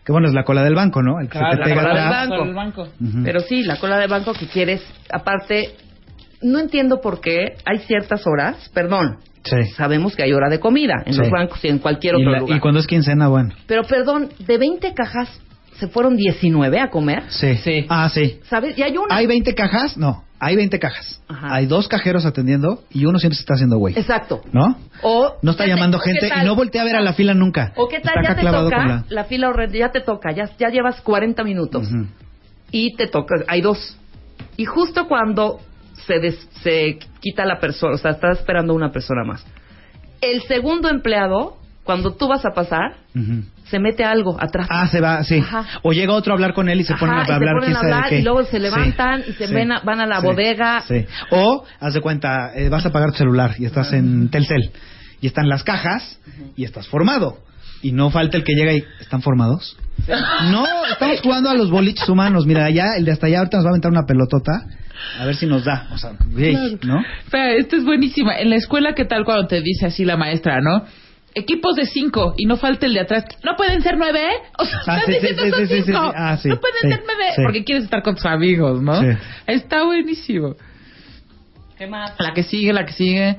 Que 0.05 0.11
bueno, 0.11 0.27
es 0.27 0.33
la 0.33 0.43
cola 0.43 0.63
del 0.63 0.73
banco, 0.73 1.03
¿no? 1.03 1.19
El 1.19 1.27
que 1.29 1.37
Claro, 1.37 1.51
se 1.51 1.57
te 1.57 1.59
la 1.59 1.65
pega 1.65 1.81
cola 1.81 2.01
del 2.45 2.53
banco. 2.55 2.85
el. 2.85 3.23
Pero 3.23 3.39
sí, 3.41 3.61
la 3.63 3.75
cola 3.75 3.99
de 3.99 4.07
banco 4.07 4.33
que 4.33 4.47
quieres, 4.47 4.81
aparte, 5.11 5.75
no 6.41 6.59
entiendo 6.59 7.01
por 7.01 7.21
qué 7.21 7.55
hay 7.65 7.79
ciertas 7.79 8.25
horas, 8.27 8.69
perdón, 8.73 9.17
Sí. 9.43 9.63
sabemos 9.75 10.15
que 10.15 10.23
hay 10.23 10.33
hora 10.33 10.49
de 10.49 10.59
comida 10.59 10.95
en 11.05 11.13
Sí. 11.13 11.19
los 11.19 11.29
bancos 11.29 11.63
y 11.63 11.69
en 11.69 11.79
cualquier 11.79 12.15
Y, 12.15 12.17
otro 12.21 12.31
la- 12.31 12.39
lugar. 12.39 12.57
y 12.57 12.59
cuando 12.59 12.79
es 12.79 12.87
quincena, 12.87 13.27
bueno. 13.29 13.49
Pero 13.67 13.83
perdón, 13.83 14.29
de 14.39 14.57
20 14.57 14.93
cajas 14.93 15.29
se 15.79 15.87
fueron 15.87 16.17
19 16.17 16.79
a 16.79 16.89
comer, 16.89 17.23
Sí. 17.29 17.55
Sí. 17.57 17.85
Ah, 17.89 18.09
sí. 18.09 18.39
¿sabes? 18.49 18.77
Y 18.77 18.83
hay 18.83 18.97
una... 18.97 19.15
¿Hay 19.15 19.27
20 19.27 19.55
cajas? 19.55 19.95
No, 19.97 20.25
hay 20.41 20.57
20 20.57 20.77
cajas. 20.77 21.21
Ajá. 21.29 21.55
Hay 21.55 21.67
dos 21.67 21.87
cajeros 21.87 22.25
atendiendo 22.25 22.83
y 22.91 23.05
uno 23.05 23.17
siempre 23.17 23.35
se 23.35 23.41
está 23.43 23.53
haciendo 23.53 23.77
güey. 23.77 23.97
Exacto. 23.97 24.41
¿No? 24.51 24.77
O 25.03 25.37
No 25.41 25.51
está 25.51 25.63
¿qué 25.63 25.69
llamando 25.69 25.97
gente 25.99 26.27
y 26.41 26.45
no 26.45 26.55
voltea 26.55 26.81
a 26.81 26.85
ver 26.85 26.97
a 26.97 27.01
la 27.01 27.13
fila 27.13 27.33
nunca. 27.33 27.71
O 27.77 27.87
qué 27.87 28.01
tal, 28.01 28.15
Está 28.21 28.33
ya 28.33 28.35
te 28.35 28.45
toca, 28.45 28.85
la... 28.87 29.05
la... 29.07 29.23
fila 29.23 29.47
horrenda, 29.49 29.77
ya 29.77 29.89
te 29.91 30.01
toca, 30.01 30.33
ya, 30.33 30.49
ya 30.59 30.67
llevas 30.69 30.99
40 31.01 31.45
minutos. 31.45 31.87
Y 32.71 32.95
te 32.97 33.07
toca, 33.07 33.35
hay 33.47 33.61
dos. 33.61 33.97
Y 34.57 34.65
justo 34.65 35.07
cuando 35.07 35.61
se, 36.09 36.19
des- 36.19 36.49
se 36.63 36.97
quita 37.21 37.45
la 37.45 37.59
persona, 37.59 37.93
o 37.93 37.97
sea, 37.97 38.11
está 38.11 38.31
esperando 38.31 38.73
una 38.73 38.91
persona 38.91 39.23
más. 39.23 39.45
El 40.21 40.41
segundo 40.43 40.89
empleado, 40.89 41.57
cuando 41.83 42.15
tú 42.15 42.27
vas 42.27 42.43
a 42.45 42.49
pasar, 42.53 42.97
se 43.65 43.79
mete 43.79 44.03
algo 44.03 44.35
atrás. 44.41 44.67
Ah, 44.69 44.87
se 44.87 44.99
va, 44.99 45.23
sí. 45.23 45.37
Ajá. 45.37 45.65
O 45.83 45.91
llega 45.93 46.13
otro 46.13 46.33
a 46.33 46.35
hablar 46.35 46.53
con 46.53 46.67
él 46.69 46.81
y 46.81 46.83
se 46.83 46.93
Ajá, 46.93 46.99
ponen 46.99 47.15
a 47.19 47.23
y 47.23 47.25
se 47.27 47.33
hablar. 47.33 47.53
ponen 47.55 47.65
quién 47.69 47.77
a 47.77 47.79
sabe 47.79 47.87
de 47.89 47.93
hablar, 47.95 48.09
qué. 48.09 48.19
y 48.19 48.23
luego 48.23 48.43
se 48.43 48.51
Sí, 48.51 48.59
levantan 48.59 49.23
y 49.27 49.31
se 49.33 49.47
ven 49.47 49.71
a- 49.71 49.79
van 49.81 49.99
a 50.01 50.07
la 50.07 50.19
bodega. 50.19 50.81
Sí. 50.87 51.05
O, 51.31 51.63
haz 51.79 51.93
de 51.93 52.01
cuenta, 52.01 52.51
eh, 52.55 52.69
vas 52.69 52.85
a 52.85 52.91
pagar 52.91 53.11
tu 53.11 53.17
celular 53.19 53.55
y 53.59 53.65
estás 53.65 53.93
en 53.93 54.29
Telcel. 54.29 54.71
Y 55.21 55.27
están 55.27 55.47
las 55.47 55.63
cajas 55.63 56.19
y 56.55 56.63
estás 56.65 56.87
formado. 56.87 57.37
Y 57.81 57.91
no 57.93 58.09
falta 58.09 58.35
el 58.37 58.43
que 58.43 58.53
llega 58.55 58.73
y... 58.73 58.83
¿Están 58.99 59.21
formados? 59.21 59.77
No, 60.51 60.65
estamos 60.91 61.21
jugando 61.21 61.49
a 61.49 61.53
los 61.53 61.69
boliches 61.71 62.07
humanos. 62.09 62.45
Mira, 62.45 62.65
allá, 62.65 62.95
el 62.97 63.05
de 63.05 63.11
hasta 63.13 63.27
allá 63.27 63.39
ahorita 63.39 63.57
nos 63.57 63.65
va 63.65 63.69
a 63.69 63.71
aventar 63.71 63.91
una 63.91 64.05
pelotota. 64.05 64.63
A 65.19 65.25
ver 65.25 65.35
si 65.35 65.45
nos 65.45 65.63
da. 65.65 65.87
O 65.91 65.97
sea, 65.97 66.11
güey, 66.31 66.77
¿no? 66.83 67.01
Espera, 67.23 67.53
esta 67.53 67.75
es 67.75 67.83
buenísima. 67.83 68.37
En 68.39 68.49
la 68.49 68.55
escuela, 68.57 68.93
¿qué 68.93 69.05
tal 69.05 69.25
cuando 69.25 69.47
te 69.47 69.61
dice 69.61 69.85
así 69.87 70.05
la 70.05 70.17
maestra, 70.17 70.59
no? 70.61 70.85
Equipos 71.35 71.75
de 71.75 71.85
cinco 71.85 72.33
y 72.37 72.45
no 72.45 72.57
falta 72.57 72.85
el 72.87 72.93
de 72.93 73.01
atrás. 73.01 73.23
¿No 73.43 73.55
pueden 73.55 73.81
ser 73.81 73.97
nueve? 73.97 74.19
O 74.57 74.65
sea, 74.65 74.79
Ah, 74.87 74.97
estás 74.97 75.05
sí, 75.05 75.13
sí, 75.13 75.19
diciendo 75.19 75.43
sí, 75.43 75.49
son 75.51 75.59
sí, 75.67 75.75
sí, 75.75 75.81
cinco. 75.85 76.09
sí. 76.11 76.15
Ah, 76.17 76.37
sí, 76.37 76.49
no 76.49 76.59
pueden 76.59 76.77
sí, 76.81 76.89
ser 76.89 77.03
nueve 77.05 77.23
sí. 77.35 77.41
porque 77.43 77.63
quieres 77.63 77.83
estar 77.85 78.01
con 78.01 78.15
tus 78.15 78.25
amigos, 78.25 78.81
¿no? 78.81 78.99
Sí. 78.99 79.07
Está 79.47 79.83
buenísimo. 79.83 80.55
¿Qué 81.77 81.87
más? 81.87 82.13
La 82.19 82.33
que 82.33 82.43
sigue, 82.43 82.73
la 82.73 82.85
que 82.85 82.93
sigue. 82.93 83.37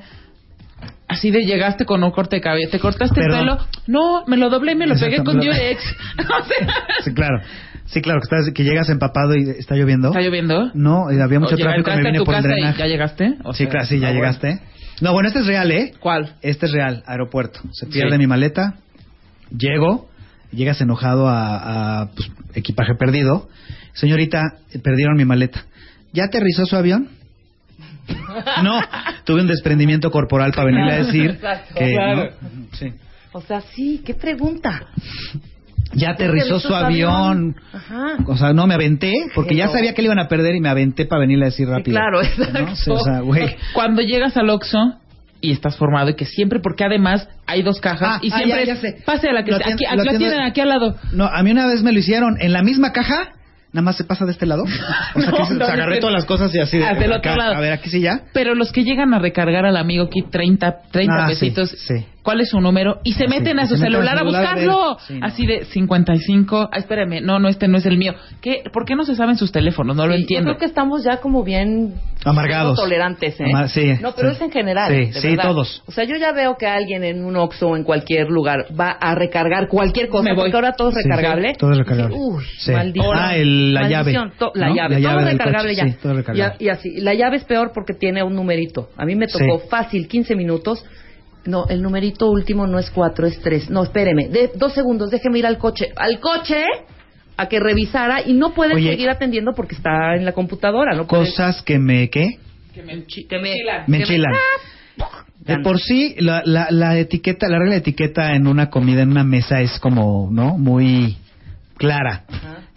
Así 1.11 1.31
de 1.31 1.41
llegaste 1.45 1.85
con 1.85 2.03
un 2.03 2.11
corte 2.11 2.37
de 2.37 2.41
cabello. 2.41 2.69
¿Te 2.69 2.79
cortaste 2.79 3.15
Perdón. 3.21 3.39
el 3.49 3.55
pelo? 3.57 3.67
No, 3.87 4.23
me 4.27 4.37
lo 4.37 4.49
doblé 4.49 4.71
y 4.73 4.75
me 4.75 4.87
lo 4.87 4.95
pegué 4.95 5.23
con 5.23 5.37
lo- 5.37 5.43
Durex. 5.43 5.83
Sí, 7.03 7.13
claro. 7.13 7.39
Sí, 7.85 8.01
claro, 8.01 8.19
que, 8.21 8.23
estás, 8.25 8.53
que 8.53 8.63
llegas 8.63 8.89
empapado 8.89 9.35
y 9.35 9.49
está 9.49 9.75
lloviendo. 9.75 10.09
¿Está 10.09 10.21
lloviendo? 10.21 10.71
No, 10.73 11.09
eh, 11.09 11.21
había 11.21 11.39
mucho 11.39 11.55
O 11.55 11.57
tráfico, 11.57 11.89
me 11.89 11.93
a 11.95 11.97
vine 11.99 12.17
tu 12.19 12.23
por 12.23 12.35
el 12.35 12.41
y 12.41 12.47
drenaje. 12.47 12.79
¿Ya 12.79 12.87
llegaste? 12.87 13.35
O 13.43 13.53
Sí, 13.53 13.63
sea, 13.63 13.69
claro, 13.71 13.85
sí, 13.87 13.99
ya 13.99 14.07
ah, 14.07 14.11
bueno. 14.11 14.21
llegaste. 14.25 14.61
No, 15.01 15.11
bueno, 15.13 15.27
este 15.27 15.39
es 15.39 15.47
real, 15.47 15.71
¿eh? 15.71 15.93
¿Cuál? 15.99 16.35
Este 16.41 16.67
es 16.67 16.71
real, 16.71 17.03
aeropuerto. 17.05 17.59
Se 17.73 17.87
pierde 17.87 18.11
Sí. 18.13 18.17
mi 18.19 18.27
maleta, 18.27 18.75
llego, 19.55 20.09
llegas 20.53 20.79
enojado 20.79 21.27
a, 21.27 22.01
a, 22.03 22.11
pues, 22.11 22.29
equipaje 22.53 22.93
perdido. 22.95 23.49
Señorita, 23.93 24.41
perdieron 24.83 25.17
mi 25.17 25.25
maleta. 25.25 25.65
¿Ya 26.13 26.25
aterrizó 26.25 26.65
su 26.65 26.75
avión? 26.77 27.09
No, 28.63 28.79
tuve 29.25 29.41
un 29.41 29.47
desprendimiento 29.47 30.11
corporal 30.11 30.51
para 30.51 30.65
venirle 30.65 30.93
a 30.93 31.03
decir 31.03 31.29
Exacto, 31.31 31.75
que 31.75 31.91
claro. 31.93 32.29
¿no? 32.41 32.49
Sí. 32.73 32.93
O 33.33 33.41
sea, 33.41 33.61
sí, 33.61 34.01
qué 34.05 34.13
pregunta. 34.13 34.87
ya 35.93 36.11
aterrizó 36.11 36.59
su 36.59 36.73
avión. 36.75 37.55
Ajá. 37.73 38.17
O 38.27 38.35
sea, 38.37 38.53
no 38.53 38.67
me 38.67 38.73
aventé 38.73 39.13
porque 39.35 39.55
ya 39.55 39.67
sabía 39.69 39.93
que 39.93 40.01
le 40.01 40.07
iban 40.07 40.19
a 40.19 40.27
perder 40.27 40.55
y 40.55 40.59
me 40.61 40.69
aventé 40.69 41.05
para 41.05 41.21
venirle 41.21 41.45
a 41.45 41.49
decir 41.49 41.67
rápido. 41.67 41.95
claro, 41.97 42.21
¿No? 42.21 42.27
exacto. 42.27 42.75
Sí, 42.75 42.91
o 42.91 42.99
sea, 42.99 43.19
güey. 43.21 43.55
Cuando 43.73 44.01
llegas 44.01 44.35
al 44.37 44.49
Oxxo 44.49 44.77
y 45.41 45.51
estás 45.51 45.75
formado 45.77 46.09
y 46.09 46.15
que 46.15 46.25
siempre, 46.25 46.59
porque 46.59 46.83
además 46.83 47.27
hay 47.47 47.63
dos 47.63 47.79
cajas 47.79 48.17
Ah, 48.17 48.19
y 48.21 48.31
ah, 48.31 48.37
siempre 48.37 48.65
ya, 48.65 48.73
es, 48.73 48.81
ya 48.81 48.89
sé. 48.89 48.97
pase 49.05 49.27
a 49.29 49.33
la 49.33 49.43
que 49.43 49.51
Lo 49.51 49.57
sea, 49.57 49.67
tien- 49.67 49.73
aquí, 49.73 49.83
lo 49.85 49.89
aquí 49.89 49.97
la 49.97 50.03
tiene- 50.17 50.17
tienen 50.33 50.41
aquí 50.47 50.61
al 50.61 50.69
lado. 50.69 50.95
No, 51.13 51.25
a 51.25 51.41
mí 51.43 51.51
una 51.51 51.65
vez 51.67 51.81
me 51.83 51.91
lo 51.91 51.99
hicieron 51.99 52.35
en 52.39 52.53
la 52.53 52.61
misma 52.63 52.91
caja. 52.91 53.33
Nada 53.73 53.83
más 53.83 53.95
se 53.95 54.03
pasa 54.03 54.25
de 54.25 54.31
este 54.33 54.45
lado. 54.45 54.63
O 55.15 55.21
sea, 55.21 55.31
No, 55.31 55.37
que 55.37 55.45
se, 55.45 55.53
no, 55.55 55.65
se 55.65 55.71
agarré 55.71 55.99
todas 55.99 56.13
las 56.13 56.25
cosas 56.25 56.53
y 56.55 56.59
así 56.59 56.77
de 56.77 56.85
acá, 56.85 57.15
otro 57.17 57.35
lado. 57.35 57.55
A 57.55 57.59
ver, 57.59 57.71
aquí 57.73 57.89
sí 57.89 58.01
ya. 58.01 58.21
Pero 58.33 58.53
los 58.55 58.71
que 58.71 58.83
llegan 58.83 59.13
a 59.13 59.19
recargar 59.19 59.65
al 59.65 59.77
amigo 59.77 60.05
aquí 60.05 60.21
30, 60.23 60.81
30 60.91 61.13
Ah, 61.15 61.27
sí, 61.27 61.33
pesitos, 61.33 61.69
sí. 61.69 62.05
¿Cuál 62.23 62.41
es 62.41 62.49
su 62.49 62.59
número? 62.61 62.99
Y 63.03 63.13
se 63.13 63.25
Ah, 63.25 63.27
meten 63.29 63.57
sí, 63.57 63.63
a 63.63 63.67
su 63.67 63.77
celular 63.77 64.15
a 64.15 64.19
celular 64.19 64.19
a 64.19 64.23
buscarlo. 64.23 64.87
ver. 64.95 64.97
Sí, 65.07 65.19
no. 65.19 65.25
Así 65.25 65.45
de 65.45 65.65
55. 65.65 66.69
Ah, 66.71 66.77
espérame, 66.77 67.21
no, 67.21 67.39
no, 67.39 67.47
este 67.49 67.67
no 67.67 67.77
es 67.77 67.85
el 67.85 67.97
mío. 67.97 68.13
¿Qué? 68.41 68.63
¿Por 68.71 68.85
qué 68.85 68.95
no 68.95 69.03
se 69.05 69.15
saben 69.15 69.35
sus 69.37 69.51
teléfonos? 69.51 69.95
No 69.95 70.07
lo 70.07 70.13
entiendo. 70.13 70.51
Yo 70.51 70.57
creo 70.57 70.59
que 70.59 70.65
estamos 70.65 71.03
ya 71.03 71.17
como 71.17 71.43
bien 71.43 71.95
Amargados. 72.25 72.77
tolerantes, 72.77 73.39
¿eh? 73.39 73.45
Amar- 73.45 73.69
sí, 73.69 73.93
no, 74.01 74.13
pero 74.15 74.29
sí. 74.29 74.35
es 74.35 74.41
en 74.41 74.51
general. 74.51 74.91
Sí, 74.93 75.05
de 75.11 75.21
sí, 75.21 75.27
verdad. 75.29 75.43
todos. 75.43 75.83
O 75.87 75.91
sea, 75.91 76.03
yo 76.03 76.15
ya 76.17 76.31
veo 76.31 76.55
que 76.57 76.67
alguien 76.67 77.03
en 77.03 77.23
un 77.25 77.35
Oxxo 77.35 77.69
o 77.69 77.75
en 77.77 77.83
cualquier 77.83 78.27
lugar 78.29 78.65
va 78.79 78.91
a 78.91 79.15
recargar 79.15 79.67
cualquier 79.67 80.07
cosa, 80.09 80.23
Me 80.23 80.33
voy. 80.35 80.43
porque 80.45 80.55
ahora 80.57 80.73
todo 80.73 80.89
es 80.89 80.95
Sí, 80.95 81.01
recargable. 81.03 81.55
todo 81.57 81.71
es 81.71 81.77
recargable. 81.77 82.15
Uy, 82.17 82.43
Sí. 82.59 82.71
maldito. 82.71 83.11
Ah, 83.13 83.35
el- 83.35 83.73
la 83.73 83.87
llave, 83.89 84.13
to- 84.37 84.51
la 84.55 84.67
¿no? 84.69 84.75
llave, 84.75 84.99
La 84.99 85.09
todo 85.09 85.19
es 85.19 85.31
recargable 85.33 85.73
coche, 85.75 85.85
ya. 85.87 85.91
sí, 85.93 85.97
todo 86.01 86.13
recargable. 86.13 86.55
Y, 86.59 86.67
a- 86.67 86.67
y 86.67 86.69
así, 86.69 86.99
la 87.01 87.13
llave 87.13 87.37
es 87.37 87.43
peor 87.45 87.71
porque 87.73 87.93
tiene 87.93 88.21
un 88.23 88.35
numerito. 88.35 88.89
A 88.97 89.05
mí 89.05 89.15
me 89.15 89.27
tocó 89.27 89.59
Sí. 89.59 89.67
fácil, 89.69 90.07
15 90.07 90.35
minutos. 90.35 90.85
No, 91.45 91.65
el 91.67 91.81
numerito 91.81 92.29
último 92.29 92.67
no 92.67 92.77
es 92.77 92.91
4, 92.91 93.25
es 93.27 93.39
3. 93.41 93.69
No, 93.71 93.83
espéreme, 93.83 94.27
de, 94.29 94.51
dos 94.55 94.73
segundos, 94.73 95.09
déjeme 95.09 95.39
ir 95.39 95.45
al 95.45 95.57
coche. 95.57 95.91
¿Al 95.95 96.19
coche? 96.19 96.63
a 97.37 97.47
que 97.47 97.59
revisara 97.59 98.21
y 98.23 98.33
no 98.33 98.53
puede 98.53 98.75
Oye. 98.75 98.89
seguir 98.91 99.09
atendiendo 99.09 99.53
porque 99.55 99.73
está 99.73 100.15
en 100.15 100.25
la 100.25 100.33
computadora. 100.33 100.93
No 100.95 101.07
puede- 101.07 101.25
Cosas 101.25 101.63
que 101.63 101.79
me, 101.79 102.07
¿qué? 102.11 102.37
Que 102.71 102.83
me, 102.83 102.93
enchi- 102.93 103.27
que 103.27 103.39
me, 103.39 103.53
enchilan. 103.53 103.83
Me 103.87 103.97
enchilan. 104.01 104.33
De 105.39 105.57
por 105.63 105.79
sí, 105.79 106.13
la, 106.19 106.43
la, 106.45 106.67
la 106.69 106.97
etiqueta, 106.99 107.47
la 107.47 107.57
regla 107.57 107.73
de 107.75 107.79
etiqueta 107.79 108.35
en 108.35 108.45
una 108.45 108.69
comida, 108.69 109.01
en 109.01 109.09
una 109.09 109.23
mesa 109.23 109.59
es 109.61 109.79
como, 109.79 110.29
¿no? 110.31 110.55
Muy 110.59 111.17
clara. 111.77 112.25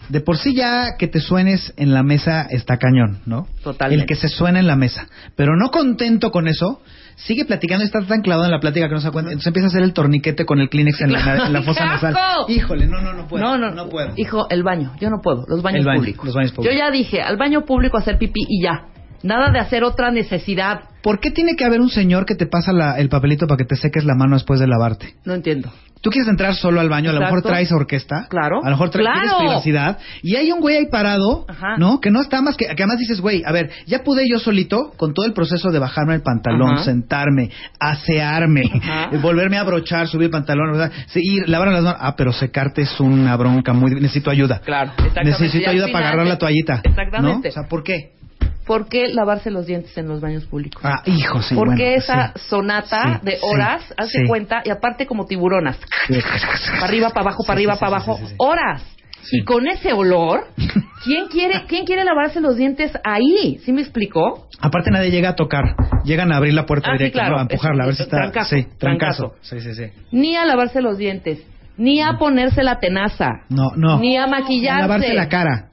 De 0.09 0.21
por 0.21 0.39
sí 0.39 0.55
ya 0.55 0.97
que 0.99 1.09
te 1.09 1.21
suenes 1.21 1.75
en 1.77 1.93
la 1.93 2.03
mesa 2.03 2.47
está 2.49 2.79
cañón, 2.79 3.21
¿no? 3.27 3.47
Totalmente. 3.63 4.03
El 4.05 4.09
que 4.09 4.15
se 4.15 4.29
suena 4.29 4.61
en 4.61 4.67
la 4.67 4.77
mesa. 4.77 5.09
Pero 5.37 5.57
no 5.57 5.71
contento 5.71 6.31
con 6.31 6.49
eso, 6.49 6.81
sigue 7.17 7.45
platicando 7.45 7.83
y 7.85 7.87
está 7.87 8.01
tan 8.03 8.21
clavado 8.23 8.45
en 8.47 8.51
la 8.51 8.61
plática 8.61 8.89
que 8.89 8.95
no 8.95 9.01
se 9.01 9.11
cuenta. 9.11 9.31
Entonces 9.31 9.47
empieza 9.49 9.67
a 9.67 9.69
hacer 9.69 9.83
el 9.83 9.93
torniquete 9.93 10.45
con 10.45 10.61
el 10.61 10.69
Kleenex 10.69 11.01
en 11.03 11.13
la, 11.13 11.47
en 11.47 11.53
la 11.53 11.63
fosa 11.63 11.83
¡Qué 11.83 11.87
nasal. 11.89 12.15
Híjole, 12.49 12.87
no, 12.87 13.01
no, 13.01 13.13
no 13.15 13.27
puedo. 13.27 13.45
no, 13.45 13.59
no, 13.59 13.71
no 13.71 13.89
puedo. 13.89 14.11
Hijo, 14.17 14.47
el 14.51 14.63
baño. 14.63 14.93
Yo 15.01 15.11
no 15.11 15.21
puedo. 15.23 15.45
Los 15.49 15.63
baños 15.63 15.81
El 15.81 15.87
baño, 15.87 16.01
públicos. 16.01 16.25
los 16.27 16.35
baños 16.35 16.53
públicos. 16.53 16.75
Yo 16.75 16.79
ya 16.79 16.91
dije, 16.91 17.23
al 17.23 17.37
baño 17.37 17.65
público 17.65 17.97
hacer 17.99 18.19
pipí 18.19 18.41
y 18.49 18.63
ya. 18.63 18.87
Nada 19.25 19.51
de 19.51 19.59
hacer 19.59 19.83
otra 19.83 20.11
necesidad. 20.13 20.83
¿Por 21.03 21.19
qué 21.19 21.31
tiene 21.31 21.57
que 21.57 21.65
haber 21.65 21.81
un 21.81 21.89
señor 21.91 22.25
que 22.27 22.35
te 22.37 22.47
pasa 22.47 22.73
la- 22.73 22.99
el 22.99 23.09
papelito 23.09 23.47
para 23.47 23.59
que 23.59 23.65
te 23.65 23.75
seques 23.77 24.05
la 24.05 24.15
mano 24.15 24.37
después 24.37 24.61
de 24.61 24.67
lavarte? 24.67 25.15
No 25.25 25.35
entiendo. 25.35 25.73
Tú 26.03 26.11
quieres 26.11 26.29
entrar 26.29 26.55
solo 26.55 26.81
al 26.81 26.91
baño, 26.91 27.09
a 27.09 27.13
lo 27.15 27.21
mejor 27.21 27.41
traes 27.41 27.73
orquesta, 27.73 28.27
Claro. 28.29 28.61
a 28.63 28.69
lo 28.69 28.73
mejor 28.77 28.91
traes 28.91 29.09
Claro. 29.09 29.39
privacidad, 29.39 29.99
y 30.23 30.37
hay 30.37 30.53
un 30.53 30.61
güey 30.61 30.77
ahí 30.77 30.87
parado, 30.91 31.47
Ajá. 31.49 31.79
¿no? 31.79 31.99
Que 32.03 32.11
no 32.11 32.21
está 32.21 32.43
más 32.43 32.59
que, 32.59 32.67
que 32.67 32.73
además 32.73 32.99
dices, 32.99 33.23
güey, 33.23 33.43
a 33.47 33.53
ver, 33.53 33.71
ya 33.87 34.03
pude 34.05 34.29
yo 34.29 34.39
solito, 34.39 34.93
con 34.99 35.15
todo 35.15 35.25
el 35.25 35.33
proceso 35.33 35.71
de 35.71 35.79
bajarme 35.79 36.15
el 36.15 36.21
pantalón, 36.21 36.75
Ajá. 36.75 36.85
sentarme, 36.85 37.49
asearme, 37.81 38.65
Ajá. 38.83 39.11
volverme 39.23 39.57
a 39.57 39.61
abrochar, 39.63 40.07
subir 40.09 40.27
el 40.27 40.31
pantalón, 40.31 40.73
¿verdad? 40.73 40.93
Lavar 41.47 41.69
las 41.69 41.83
manos, 41.83 41.99
ah, 42.01 42.15
pero 42.17 42.33
secarte 42.35 42.83
es 42.83 43.01
una 43.01 43.35
bronca 43.37 43.73
muy, 43.73 43.93
necesito 43.93 44.31
ayuda. 44.31 44.61
Claro, 44.65 44.93
exactamente. 44.99 45.31
Necesito 45.41 45.71
ayuda 45.71 45.89
para 45.93 46.09
agarrar 46.09 46.27
la 46.27 46.37
toallita. 46.39 46.81
Exactamente. 46.85 47.49
¿no? 47.49 47.51
O 47.51 47.53
sea, 47.53 47.63
¿por 47.69 47.83
qué? 47.83 48.14
¿Por 48.67 48.89
qué 48.89 49.09
lavarse 49.09 49.51
los 49.51 49.67
dientes 49.67 49.97
en 49.99 50.09
los 50.09 50.21
baños 50.21 50.45
públicos? 50.47 50.83
Ah, 50.85 51.03
hijo, 51.07 51.43
sí, 51.43 51.55
¿Por 51.55 51.67
bueno, 51.69 51.79
qué 51.79 51.95
esa 51.97 52.33
sí. 52.35 52.49
sonata 52.49 53.21
Sí, 53.21 53.27
de 53.27 53.33
sí, 53.33 53.39
horas, 53.43 53.83
hace 53.97 54.19
sí. 54.23 54.27
cuenta, 54.27 54.63
y 54.65 54.71
aparte 54.71 55.07
como 55.07 55.27
tiburonas, 55.27 55.79
para 56.09 56.85
arriba, 56.87 57.11
para 57.11 57.21
abajo, 57.23 57.45
para 57.47 57.57
arriba, 57.59 57.77
para 57.77 57.97
abajo, 57.97 58.19
horas. 58.39 58.83
Y 59.33 59.43
con 59.45 59.67
ese 59.67 59.93
olor, 59.95 60.49
¿quién 61.05 61.29
quiere, 61.29 61.65
¿quién 61.67 61.87
quiere 61.87 62.05
lavarse 62.05 62.41
los 62.43 62.57
dientes 62.57 62.93
ahí? 63.05 63.59
¿Sí 63.65 63.73
me 63.73 63.81
explicó? 63.81 64.49
Aparte 64.61 64.91
nadie 64.91 65.11
llega 65.11 65.31
a 65.31 65.35
tocar, 65.35 65.65
llegan 66.05 66.31
a 66.33 66.37
abrir 66.37 66.53
la 66.55 66.67
puerta 66.67 66.91
Ah, 66.91 66.93
directa, 66.93 67.21
claro. 67.21 67.33
¿no? 67.35 67.39
a 67.39 67.43
empujarla, 67.43 67.85
a 67.85 67.87
ver 67.87 67.97
si 67.97 68.03
está... 68.03 68.17
trancazo, 68.19 68.57
sí, 68.57 68.67
trancazo. 68.79 69.23
trancazo. 69.31 69.35
Sí, 69.41 69.61
sí, 69.61 69.75
sí. 69.75 69.85
Ni 70.13 70.37
a 70.37 70.45
lavarse 70.45 70.83
los 70.83 70.99
dientes, 70.99 71.39
ni 71.79 72.03
a 72.03 72.19
ponerse 72.19 72.63
la 72.63 72.79
tenaza, 72.81 73.29
No, 73.49 73.71
no. 73.77 73.99
ni 73.99 74.17
a 74.19 74.27
maquillarse. 74.27 74.79
A 74.85 74.87
lavarse 74.89 75.15
la 75.15 75.29
cara. 75.29 75.71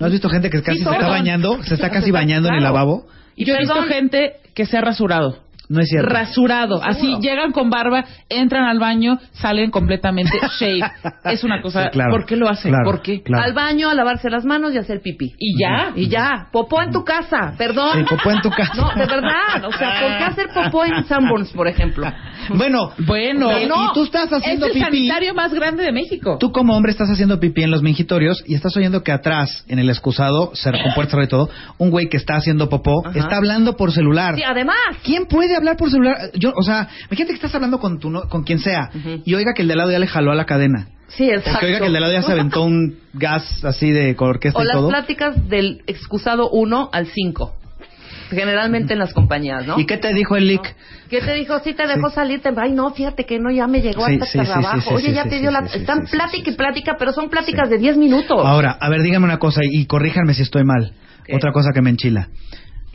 ¿No 0.00 0.06
has 0.06 0.12
visto 0.12 0.30
gente 0.30 0.48
que 0.48 0.62
casi 0.62 0.78
se 0.78 0.90
está 0.90 1.08
bañando? 1.08 1.62
Se 1.62 1.74
está 1.74 1.90
casi 1.90 2.10
bañando 2.10 2.48
en 2.48 2.54
el 2.54 2.62
lavabo. 2.62 3.06
Y 3.36 3.44
Yo 3.44 3.54
he 3.54 3.58
visto 3.58 3.82
gente 3.82 4.36
que 4.54 4.64
se 4.64 4.78
ha 4.78 4.80
rasurado. 4.80 5.36
No 5.70 5.80
es 5.80 5.88
cierto. 5.88 6.10
Rasurado. 6.12 6.82
Así 6.82 7.16
llegan 7.22 7.52
con 7.52 7.70
barba, 7.70 8.04
entran 8.28 8.64
al 8.64 8.78
baño, 8.78 9.18
salen 9.32 9.70
completamente 9.70 10.32
shave. 10.60 10.80
Es 11.24 11.44
una 11.44 11.62
cosa. 11.62 11.84
Sí, 11.84 11.88
claro. 11.92 12.10
¿Por 12.10 12.26
qué 12.26 12.36
lo 12.36 12.48
hacen? 12.48 12.72
Claro, 12.72 12.84
¿Por 12.84 13.02
qué? 13.02 13.22
claro. 13.22 13.44
al 13.44 13.52
baño, 13.54 13.88
a 13.88 13.94
lavarse 13.94 14.28
las 14.30 14.44
manos 14.44 14.74
y 14.74 14.78
a 14.78 14.80
hacer 14.80 15.00
pipí. 15.00 15.32
Y 15.38 15.58
ya. 15.58 15.92
Y 15.94 16.08
ya, 16.08 16.48
popó 16.52 16.82
en 16.82 16.90
tu 16.90 17.04
casa, 17.04 17.54
perdón. 17.56 17.98
Sí, 18.00 18.04
popó 18.16 18.30
en 18.32 18.40
tu 18.42 18.50
casa. 18.56 18.74
No, 18.74 18.88
de 18.94 19.06
verdad, 19.06 19.64
o 19.64 19.72
sea, 19.72 20.00
¿por 20.00 20.18
qué 20.18 20.24
hacer 20.24 20.46
popó 20.52 20.84
en 20.84 21.04
Sanborns, 21.04 21.52
por 21.52 21.66
ejemplo? 21.68 22.06
Bueno, 22.52 22.90
Bueno, 23.06 23.60
y- 23.60 23.66
no. 23.66 23.90
y 23.90 23.94
tú 23.94 24.02
estás 24.04 24.28
haciendo 24.32 24.66
es 24.66 24.74
el 24.74 24.82
pipí. 24.82 24.84
sanitario 25.06 25.34
más 25.34 25.52
grande 25.54 25.84
de 25.84 25.92
México. 25.92 26.36
Tú 26.40 26.50
como 26.50 26.74
hombre 26.74 26.90
estás 26.90 27.08
haciendo 27.08 27.38
pipí 27.38 27.62
en 27.62 27.70
los 27.70 27.80
mingitorios 27.82 28.42
y 28.46 28.54
estás 28.54 28.76
oyendo 28.76 29.04
que 29.04 29.12
atrás, 29.12 29.64
en 29.68 29.78
el 29.78 29.88
excusado, 29.88 30.50
cer- 30.54 30.82
con 30.82 30.92
puerta 30.94 31.10
cerrada 31.12 31.26
y 31.26 31.28
todo, 31.28 31.50
un 31.78 31.90
güey 31.90 32.08
que 32.08 32.16
está 32.16 32.34
haciendo 32.36 32.68
popó 32.68 33.06
Ajá. 33.06 33.16
está 33.16 33.36
hablando 33.36 33.76
por 33.76 33.92
celular. 33.92 34.34
Sí, 34.34 34.42
además. 34.42 34.74
¿Quién 35.04 35.26
puede 35.26 35.54
hablar 35.60 35.76
por 35.76 35.90
celular? 35.90 36.30
Yo, 36.34 36.52
o 36.54 36.62
sea, 36.62 36.88
imagínate 37.06 37.32
que 37.32 37.34
estás 37.34 37.54
hablando 37.54 37.78
con 37.78 37.98
tu 37.98 38.12
con 38.28 38.42
quien 38.44 38.58
sea 38.58 38.90
y 39.24 39.34
oiga 39.34 39.52
que 39.54 39.62
el 39.62 39.68
de 39.68 39.74
al 39.74 39.78
lado 39.78 39.92
ya 39.92 39.98
le 39.98 40.06
jaló 40.06 40.32
a 40.32 40.34
la 40.34 40.46
cadena. 40.46 40.88
Sí, 41.08 41.28
exacto. 41.28 41.58
O 41.58 41.60
que 41.60 41.66
oiga 41.66 41.78
que 41.80 41.86
el 41.86 41.92
de 41.92 42.00
lado 42.00 42.12
ya 42.12 42.22
se 42.22 42.32
aventó 42.32 42.62
un 42.62 42.98
gas 43.14 43.64
así 43.64 43.90
de 43.90 44.14
con 44.16 44.28
orquesta 44.28 44.58
O 44.58 44.62
y 44.62 44.66
las 44.66 44.76
todo. 44.76 44.88
pláticas 44.88 45.48
del 45.48 45.82
excusado 45.86 46.50
1 46.50 46.90
al 46.92 47.06
5. 47.06 47.54
Generalmente 48.30 48.92
en 48.92 49.00
las 49.00 49.12
compañías, 49.12 49.66
¿no? 49.66 49.78
¿Y 49.78 49.86
qué 49.86 49.96
te 49.96 50.14
dijo 50.14 50.36
el 50.36 50.46
leak? 50.46 50.76
¿Qué 51.08 51.20
te 51.20 51.34
dijo? 51.34 51.58
Sí 51.60 51.74
te 51.74 51.88
dejó 51.88 52.10
salir. 52.10 52.40
Te... 52.40 52.50
Ay, 52.56 52.70
no, 52.70 52.92
fíjate 52.92 53.26
que 53.26 53.40
no, 53.40 53.50
ya 53.50 53.66
me 53.66 53.80
llegó 53.80 54.04
hasta 54.04 54.24
sí, 54.24 54.38
el 54.38 54.46
sí, 54.46 54.52
trabajo. 54.52 54.94
Oye, 54.94 55.12
ya 55.12 55.24
te 55.24 55.40
dio 55.40 55.50
la... 55.50 55.66
Están 55.66 56.06
plática 56.06 56.50
y 56.50 56.54
plática, 56.54 56.94
pero 56.96 57.12
son 57.12 57.28
pláticas 57.28 57.68
de 57.68 57.78
10 57.78 57.96
minutos. 57.96 58.40
Ahora, 58.44 58.78
a 58.80 58.88
ver, 58.88 59.02
dígame 59.02 59.24
una 59.24 59.38
cosa 59.38 59.62
y 59.64 59.84
corríjanme 59.86 60.34
si 60.34 60.42
estoy 60.42 60.62
mal. 60.62 60.92
¿Qué? 61.24 61.34
Otra 61.34 61.50
cosa 61.50 61.70
que 61.74 61.82
me 61.82 61.90
enchila. 61.90 62.28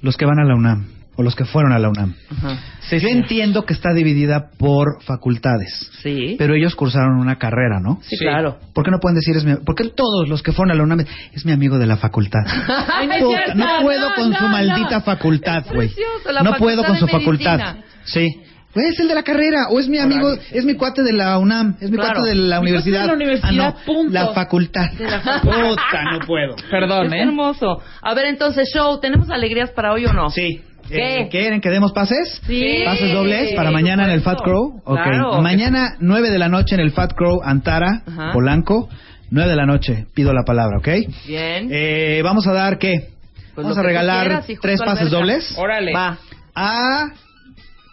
Los 0.02 0.16
que 0.16 0.26
van 0.26 0.40
a 0.40 0.46
la 0.46 0.56
UNAM 0.56 0.95
o 1.18 1.24
los 1.24 1.36
que 1.36 1.46
fueron 1.46 1.72
a 1.72 1.80
la 1.80 1.90
UNAM. 1.90 2.14
Ajá. 2.30 2.58
Yo 2.92 3.08
entiendo 3.08 3.64
que 3.66 3.74
está 3.74 3.94
dividida 3.94 4.50
por 4.58 5.02
facultades, 5.04 5.90
Sí. 6.04 6.36
pero 6.38 6.54
ellos 6.56 6.76
cursaron 6.76 7.18
una 7.20 7.38
carrera, 7.38 7.80
¿no? 7.82 8.00
Sí, 8.04 8.18
Sí. 8.18 8.26
claro. 8.26 8.58
¿Por 8.74 8.84
qué 8.86 8.92
no 8.92 9.00
pueden 9.00 9.16
decir 9.16 9.36
es 9.38 9.46
mi 9.46 9.56
¿Por 9.56 9.76
qué 9.76 9.86
todos 9.96 10.28
los 10.30 10.44
que 10.44 10.52
fueron 10.52 10.72
a 10.72 10.76
la 10.76 10.84
UNAM 10.84 11.06
es 11.34 11.46
mi 11.46 11.52
amigo 11.52 11.78
de 11.78 11.86
la 11.88 11.98
facultad? 11.98 12.42
Ay, 12.94 13.08
no 13.08 13.28
Puta, 13.28 13.80
puedo 13.82 14.14
con 14.16 14.30
no, 14.32 14.38
su 14.38 14.44
no, 14.44 14.50
maldita 14.50 14.96
no. 15.00 15.02
facultad, 15.02 15.64
güey. 15.74 15.90
No 15.90 15.94
facultad 16.34 16.58
puedo 16.60 16.84
con 16.84 16.98
su 16.98 17.06
medicina. 17.06 17.20
facultad. 17.20 17.76
Sí. 18.04 18.28
Es 18.76 19.00
el 19.00 19.08
de 19.08 19.16
la 19.16 19.24
carrera, 19.24 19.68
o 19.70 19.80
es 19.80 19.88
mi 19.88 20.00
amigo, 20.00 20.34
es 20.52 20.66
mi 20.66 20.74
cuate 20.76 21.02
de 21.02 21.14
la 21.14 21.38
UNAM, 21.38 21.78
es 21.80 21.90
mi 21.90 21.96
Claro. 21.96 22.16
cuate 22.16 22.30
de 22.32 22.36
la 22.36 22.42
Mi 22.44 22.50
cuate 22.50 22.62
universidad. 22.90 23.02
de 23.04 23.08
la 23.08 23.14
universidad, 23.14 23.50
ah, 23.50 23.52
no, 23.54 23.76
punto. 23.86 24.12
la 24.14 24.34
facultad. 24.34 24.92
De 24.92 25.10
la 25.10 25.22
facultad. 25.22 25.70
Puta, 25.70 26.04
no 26.12 26.20
puedo. 26.28 26.56
Perdón, 26.70 27.06
es 27.06 27.14
¿eh? 27.14 27.22
hermoso. 27.24 27.82
A 28.02 28.14
ver, 28.14 28.26
entonces, 28.26 28.70
show, 28.76 29.00
¿tenemos 29.00 29.30
alegrías 29.30 29.72
para 29.72 29.94
hoy 29.94 30.06
o 30.06 30.12
no? 30.12 30.30
Sí. 30.30 30.60
¿Qué? 30.88 31.22
Eh, 31.22 31.30
¿Quieren 31.30 31.62
que 31.62 31.70
demos 31.70 31.92
pases? 31.94 32.42
Sí. 32.46 32.82
¿Pases 32.86 33.12
dobles 33.12 33.54
para 33.56 33.72
mañana 33.72 34.06
en 34.06 34.12
el. 34.12 34.22
Fat 34.22 34.40
Crow? 34.42 34.82
Ok. 34.86 34.96
Claro. 35.04 35.42
Mañana, 35.42 35.96
9 36.00 36.30
de 36.32 36.40
la 36.40 36.48
noche 36.50 36.76
en 36.76 36.82
el 36.82 36.92
Fat 36.92 37.14
Crow, 37.14 37.42
Antara, 37.44 38.04
Ajá. 38.08 38.32
Polanco. 38.34 38.88
9 39.32 39.50
de 39.50 39.56
la 39.56 39.66
noche, 39.66 40.06
pido 40.14 40.32
la 40.34 40.44
palabra, 40.44 40.78
¿ok? 40.78 40.88
Bien. 41.28 41.68
Eh, 41.72 42.22
vamos 42.24 42.46
a 42.48 42.54
dar, 42.54 42.78
¿qué? 42.78 43.10
Pues 43.56 43.64
vamos 43.66 43.78
a 43.78 43.82
regalar 43.84 44.28
quieras, 44.28 44.50
hijo, 44.50 44.62
tres 44.62 44.80
pases 44.80 45.00
alberca. 45.08 45.18
dobles. 45.18 45.56
Órale. 45.58 45.94
Va. 45.94 46.18
Ah, 46.54 47.08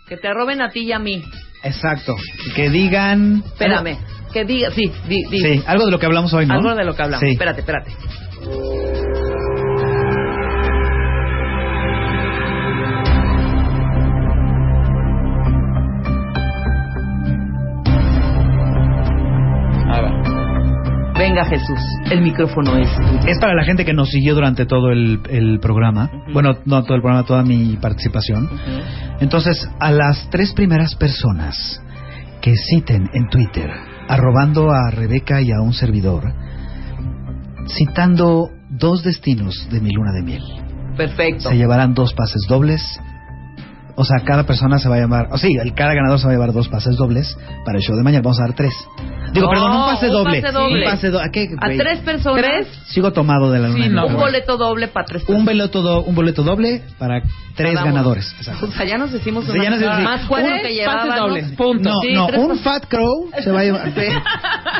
Que 0.09 0.17
te 0.19 0.33
roben 0.35 0.61
a 0.61 0.69
ti 0.71 0.81
y 0.81 0.93
a 0.93 0.99
mí. 0.99 1.23
exacto. 1.65 2.17
Que 2.55 2.69
digan... 2.69 3.43
Espérame. 3.47 3.97
Que 4.33 4.45
diga, 4.45 4.71
sí, 4.73 4.93
di, 5.09 5.25
di. 5.31 5.39
Sí, 5.41 5.63
algo 5.67 5.87
de 5.87 5.91
lo 5.93 5.99
que 5.99 6.07
hablamos 6.07 6.33
hoy, 6.35 6.47
¿no? 6.47 6.55
Algo 6.55 6.75
de 6.75 6.85
lo 6.85 6.95
que 6.95 7.03
hablamos. 7.03 7.25
Sí. 7.25 7.33
Espérate, 7.33 7.61
espérate. 7.61 7.93
Venga, 21.23 21.45
Jesús. 21.45 21.79
El 22.11 22.21
micrófono 22.21 22.77
es 22.79 22.93
tuyo. 22.97 23.29
Es 23.29 23.39
para 23.39 23.55
la 23.55 23.63
gente 23.63 23.85
que 23.85 23.93
nos 23.93 24.11
siguió 24.11 24.35
durante 24.35 24.67
todo 24.67 24.91
el, 24.91 25.21
el 25.31 25.61
programa. 25.61 26.11
Bueno, 26.33 26.59
no 26.65 26.83
todo 26.83 26.97
el 26.97 27.01
programa, 27.01 27.25
toda 27.25 27.45
mi 27.45 27.77
participación. 27.77 28.51
Entonces, 29.21 29.71
a 29.79 29.93
las 29.93 30.29
tres 30.31 30.53
primeras 30.53 30.97
personas 30.97 31.81
que 32.41 32.57
citen 32.57 33.09
en 33.15 33.29
Twitter, 33.29 33.71
arrobando 34.09 34.73
a 34.73 34.91
Rebeca 34.91 35.41
y 35.41 35.53
a 35.53 35.61
un 35.61 35.73
servidor, 35.73 36.25
citando 37.69 38.51
dos 38.69 39.05
destinos 39.05 39.69
de 39.71 39.81
mi 39.81 39.93
luna 39.93 40.11
de 40.11 40.23
miel, 40.25 40.43
Perfecto. 40.97 41.51
se 41.51 41.57
llevarán 41.57 41.95
dos 41.95 42.15
pases 42.15 42.43
dobles. 42.49 42.83
O 43.95 44.05
sea, 44.05 44.21
cada 44.25 44.45
persona 44.45 44.79
se 44.79 44.89
va 44.89 44.97
a 44.97 45.01
llamar, 45.01 45.29
o 45.31 45.39
sí, 45.39 45.49
el 45.63 45.75
cada 45.75 45.95
ganador 45.95 46.19
se 46.19 46.25
va 46.27 46.33
a 46.33 46.35
llevar 46.35 46.53
dos 46.53 46.69
pases 46.69 46.97
dobles 46.97 47.37
para 47.65 47.79
el 47.79 47.85
show 47.85 47.95
de 47.97 48.03
mañana. 48.03 48.23
Vamos 48.23 48.41
a 48.41 48.45
dar 48.45 48.55
tres. 48.55 48.73
Digo, 49.33 49.47
No, 49.47 49.51
perdón, 49.53 49.73
un 49.77 49.85
pase 49.87 50.07
un 50.07 50.13
doble. 50.13 50.41
pase 50.43 50.53
doble. 50.53 50.85
Un 50.85 50.91
pase 50.91 51.11
do- 51.11 51.21
¿a 51.21 51.29
qué, 51.31 51.49
A 51.61 51.69
tres 51.69 51.99
personas. 52.01 52.43
¿Tres? 52.43 52.69
Sigo 52.89 53.13
tomado 53.13 53.51
de 53.51 53.59
la 53.61 53.69
luna 53.69 53.77
Sí, 53.77 53.83
de 53.85 53.95
miel. 53.95 53.95
no, 53.95 54.07
Un 54.09 54.17
boleto 54.21 54.57
doble 54.59 54.89
para 54.89 55.07
tres 55.07 55.25
Un 55.29 55.45
boleto, 55.45 55.81
do- 55.83 56.03
un 56.03 56.15
boleto 56.15 56.43
doble 56.43 56.83
para 56.99 57.23
tres 57.55 57.75
Cada 57.75 57.87
ganadores. 57.87 58.35
Exacto. 58.39 58.67
O 58.67 58.71
sea, 58.73 58.85
ya 58.87 58.99
nos 58.99 59.13
decimos 59.13 59.45
Sí, 59.45 59.53
una 59.53 59.65
ya 59.65 59.71
nos 59.71 59.79
decimos- 59.81 60.03
más 60.05 60.27
cuatro 60.27 60.49
que 60.49 60.63
pases 60.63 60.75
llevábamos. 60.75 61.17
dobles, 61.19 61.51
punto. 61.53 61.89
No, 61.91 62.01
Sí, 62.01 62.13
no, 62.15 62.27
un 62.27 62.59
Fat 62.59 62.87
Crow 62.89 63.31
se 63.43 63.51
va 63.53 63.61
a 63.61 63.65
llevar. 63.65 63.93
Sí. 63.95 64.07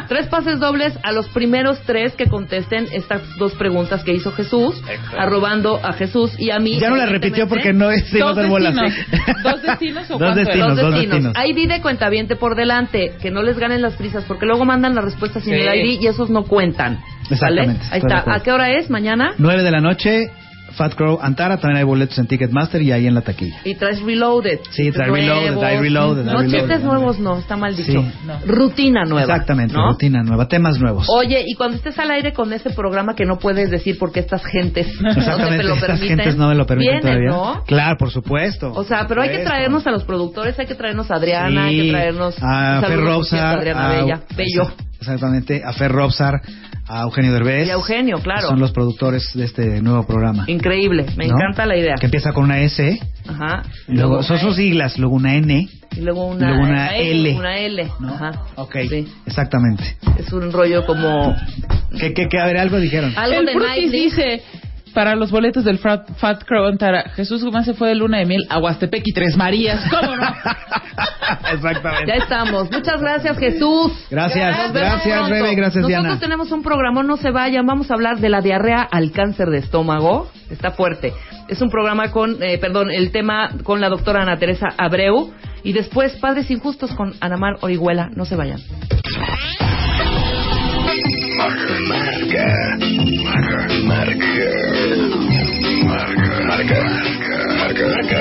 Tres 0.09 0.27
pases 0.29 0.59
dobles 0.61 0.99
a 1.03 1.13
los 1.13 1.29
primeros 1.29 1.81
tres 1.87 2.15
que 2.15 2.27
contesten 2.27 2.87
estas 2.93 3.23
dos 3.39 3.53
preguntas 3.55 4.03
que 4.05 4.13
hizo 4.13 4.33
Jesús, 4.33 4.83
arrobando 5.17 5.81
a 5.83 5.93
Jesús 5.95 6.33
y 6.39 6.51
a 6.51 6.59
mí. 6.59 6.79
Ya 6.79 6.91
no 6.91 6.97
la 6.97 7.07
repitió 7.07 7.49
porque 7.49 7.73
no 7.73 7.87
Dos 7.89 8.33
hacer 8.33 8.47
bolas. 8.49 8.75
¿Dos 9.43 9.63
destinos 9.63 10.05
o 10.11 10.15
Dos 10.15 10.21
cuánto 10.21 10.41
destinos, 10.41 10.69
Dos 10.77 10.81
dos 10.81 10.95
destinos. 11.01 11.35
ID 11.45 11.69
de 11.69 11.81
cuentaviente 11.81 12.37
por 12.37 12.55
delante, 12.55 13.13
que 13.21 13.31
no 13.31 13.43
les 13.43 13.59
ganen 13.59 13.83
las 13.83 13.95
prisas, 13.95 14.25
porque 14.25 14.47
luego 14.47 14.65
mandan 14.65 14.95
las 14.95 15.05
respuestas 15.05 15.43
sin 15.45 15.55
Sí. 15.55 15.61
el 15.61 15.75
ID 15.75 16.01
y 16.03 16.07
esos 16.07 16.31
no 16.31 16.45
cuentan. 16.45 17.01
Exactamente, 17.31 17.81
Ahí 17.91 17.99
está. 18.01 18.25
¿A 18.33 18.41
qué 18.41 18.53
hora 18.53 18.71
es? 18.71 18.91
¿Mañana? 18.91 19.33
9 19.39 19.63
de 19.63 19.71
la 19.71 19.81
noche, 19.81 20.31
Fat 20.73 20.95
Crow 20.95 21.19
Antara, 21.23 21.57
también 21.59 21.79
hay 21.79 21.85
boletos 21.85 22.19
en 22.19 22.27
Ticketmaster 22.27 22.83
y 22.83 22.93
ahí 22.93 23.07
en 23.07 23.15
la 23.15 23.21
taquilla. 23.23 23.57
Y 23.65 23.75
traes 23.75 24.01
Reloaded. 24.03 24.61
Sí, 24.71 24.91
trae 24.93 25.09
Nuevos. 25.09 25.29
Reloaded, 25.29 25.63
hay 25.65 25.79
Reloaded, 25.79 26.29
hay 26.29 26.35
No, 26.35 26.43
chistes 26.51 26.83
nuevos 26.83 27.19
no, 27.19 27.39
está 27.39 27.57
mal 27.57 27.77
dicho. 27.77 27.93
Sí. 28.03 28.13
Rutina 28.47 29.05
nueva. 29.05 29.23
Exactamente, 29.35 29.75
¿no? 29.75 29.91
rutina 29.91 30.23
nueva, 30.23 30.49
temas 30.49 30.79
nuevos. 30.79 31.07
Oye, 31.09 31.43
y 31.47 31.55
cuando 31.55 31.77
estés 31.77 31.99
al 31.99 32.11
aire 32.11 32.33
con 32.33 32.53
este 32.53 32.71
programa 32.71 33.15
que 33.15 33.25
no 33.25 33.39
puedes 33.39 33.71
decir 33.71 33.97
porque 33.99 34.21
estas 34.21 34.45
gentes 34.45 34.89
no 35.01 35.13
te 35.15 35.21
Exactamente, 35.21 35.65
lo 35.65 35.75
estas 35.75 35.91
permiten. 35.91 36.17
gentes 36.19 36.37
no 36.37 36.49
me 36.49 36.55
lo 36.55 36.67
permiten 36.67 37.01
vienen, 37.01 37.29
todavía. 37.31 37.55
¿no? 37.59 37.65
Claro, 37.65 37.97
por 37.99 38.11
supuesto. 38.11 38.73
O 38.75 38.85
sea, 38.85 39.07
pero 39.07 39.23
hay 39.23 39.31
que 39.31 39.39
traernos 39.45 39.87
a 39.87 39.91
los 39.91 40.05
productores, 40.05 40.59
hay 40.59 40.67
que 40.67 40.75
traernos 40.75 41.11
a 41.11 41.15
Adriana, 41.17 41.65
hay 41.65 41.77
Sí, 41.81 41.87
que 41.87 41.91
traernos 41.93 42.37
a 42.41 42.81
Fer 42.81 42.89
cierto, 42.91 43.05
Robsar, 43.07 43.59
Adriana 43.59 43.87
a- 43.89 43.93
Bella, 43.93 44.21
Bello. 44.37 44.73
Exactamente, 45.01 45.63
a 45.65 45.73
Fer 45.73 45.91
Robsar, 45.91 46.41
a 46.89 47.03
Eugenio 47.03 47.33
Derbez. 47.33 47.67
Y 47.67 47.71
a 47.71 47.75
Eugenio, 47.75 48.19
claro. 48.21 48.49
Son 48.49 48.61
los 48.61 48.73
productores 48.73 49.31
de 49.35 49.45
este 49.45 49.81
nuevo 49.83 50.05
programa. 50.07 50.45
Increíble, 50.49 51.07
me 51.17 51.27
¿no? 51.29 51.35
encanta 51.37 51.65
la 51.67 51.77
idea. 51.77 51.95
Que 51.99 52.07
empieza 52.07 52.33
con 52.33 52.45
una 52.45 52.61
S, 52.61 52.99
Ajá. 53.29 53.63
y 53.89 53.95
luego, 53.95 54.23
son 54.23 54.39
sus 54.39 54.57
siglas, 54.57 54.99
luego 54.99 55.15
una 55.17 55.35
N, 55.37 55.69
y 55.97 56.01
luego 56.01 56.27
una, 56.27 56.49
luego 56.51 56.65
una 56.65 56.97
L. 56.97 57.35
Una 57.37 57.59
L. 57.59 57.89
¿no? 58.01 58.15
Ajá. 58.15 58.33
Ok, 58.57 58.77
Sí. 58.89 59.07
exactamente. 59.27 59.97
Es 60.19 60.33
un 60.33 60.51
rollo 60.53 60.85
como 60.87 61.35
Que, 61.99 62.13
que, 62.15 62.29
que, 62.29 62.39
a 62.39 62.47
ver, 62.47 62.57
algo 62.59 62.79
dijeron. 62.81 63.13
algo 63.17 63.41
el 63.41 63.47
de 63.47 63.53
Frutis 63.53 63.69
Nightly. 63.71 64.01
dice 64.01 64.43
para 64.93 65.17
los 65.17 65.31
boletos 65.31 65.65
del 65.65 65.79
Fat, 65.79 66.09
Fat 66.17 66.45
Crow 66.45 66.67
Antara, 66.67 67.11
Jesús 67.15 67.43
Guzmán 67.45 67.65
se 67.65 67.75
fue 67.75 67.89
de 67.89 67.95
luna 67.95 68.19
de 68.19 68.27
miel 68.27 68.47
a 68.49 68.59
Huastepec 68.59 69.03
y 69.07 69.13
Tres 69.13 69.37
Marías. 69.37 69.81
¿Cómo 69.91 70.17
no? 70.17 70.23
Exactamente. 71.53 72.07
Ya 72.07 72.15
estamos. 72.15 72.71
Muchas 72.71 73.01
gracias, 73.01 73.39
Jesús. 73.39 73.93
Gracias, 74.11 74.73
gracias. 74.73 75.29
Rebe, 75.29 75.55
gracias, 75.55 75.83
Nosotros 75.83 75.89
Diana. 75.89 76.19
tenemos 76.19 76.53
un 76.53 76.63
programa, 76.63 77.03
no 77.03 77.17
se 77.17 77.31
vayan. 77.31 77.67
Vamos 77.67 77.91
a 77.91 77.95
hablar 77.95 78.19
de 78.19 78.29
la 78.29 78.41
diarrea 78.41 78.83
al 78.83 79.13
cáncer 79.13 79.49
de 79.49 79.59
estómago. 79.59 80.31
Está 80.51 80.73
fuerte. 80.73 81.13
Es 81.49 81.61
un 81.61 81.71
programa 81.71 82.11
con, 82.11 82.43
eh, 82.43 82.59
perdón, 82.59 82.91
el 82.91 83.11
tema 83.11 83.51
con 83.63 83.81
la 83.81 83.89
doctora 83.89 84.23
Ana 84.23 84.39
Teresa 84.39 84.69
Abreu. 84.77 85.33
Y 85.65 85.73
después, 85.73 86.17
Padres 86.17 86.51
Injustos 86.51 86.93
con 86.95 87.15
Anamar 87.21 87.55
Orihuela. 87.61 88.11
No 88.15 88.25
se 88.25 88.37
vayan. 88.37 88.59
Marca. 91.89 92.77
Marca. 93.33 93.65
Marca. 93.85 94.15
Marca. 95.87 96.45
Marca. 96.45 96.85
Marca. 97.57 97.89
Marca. 97.89 98.21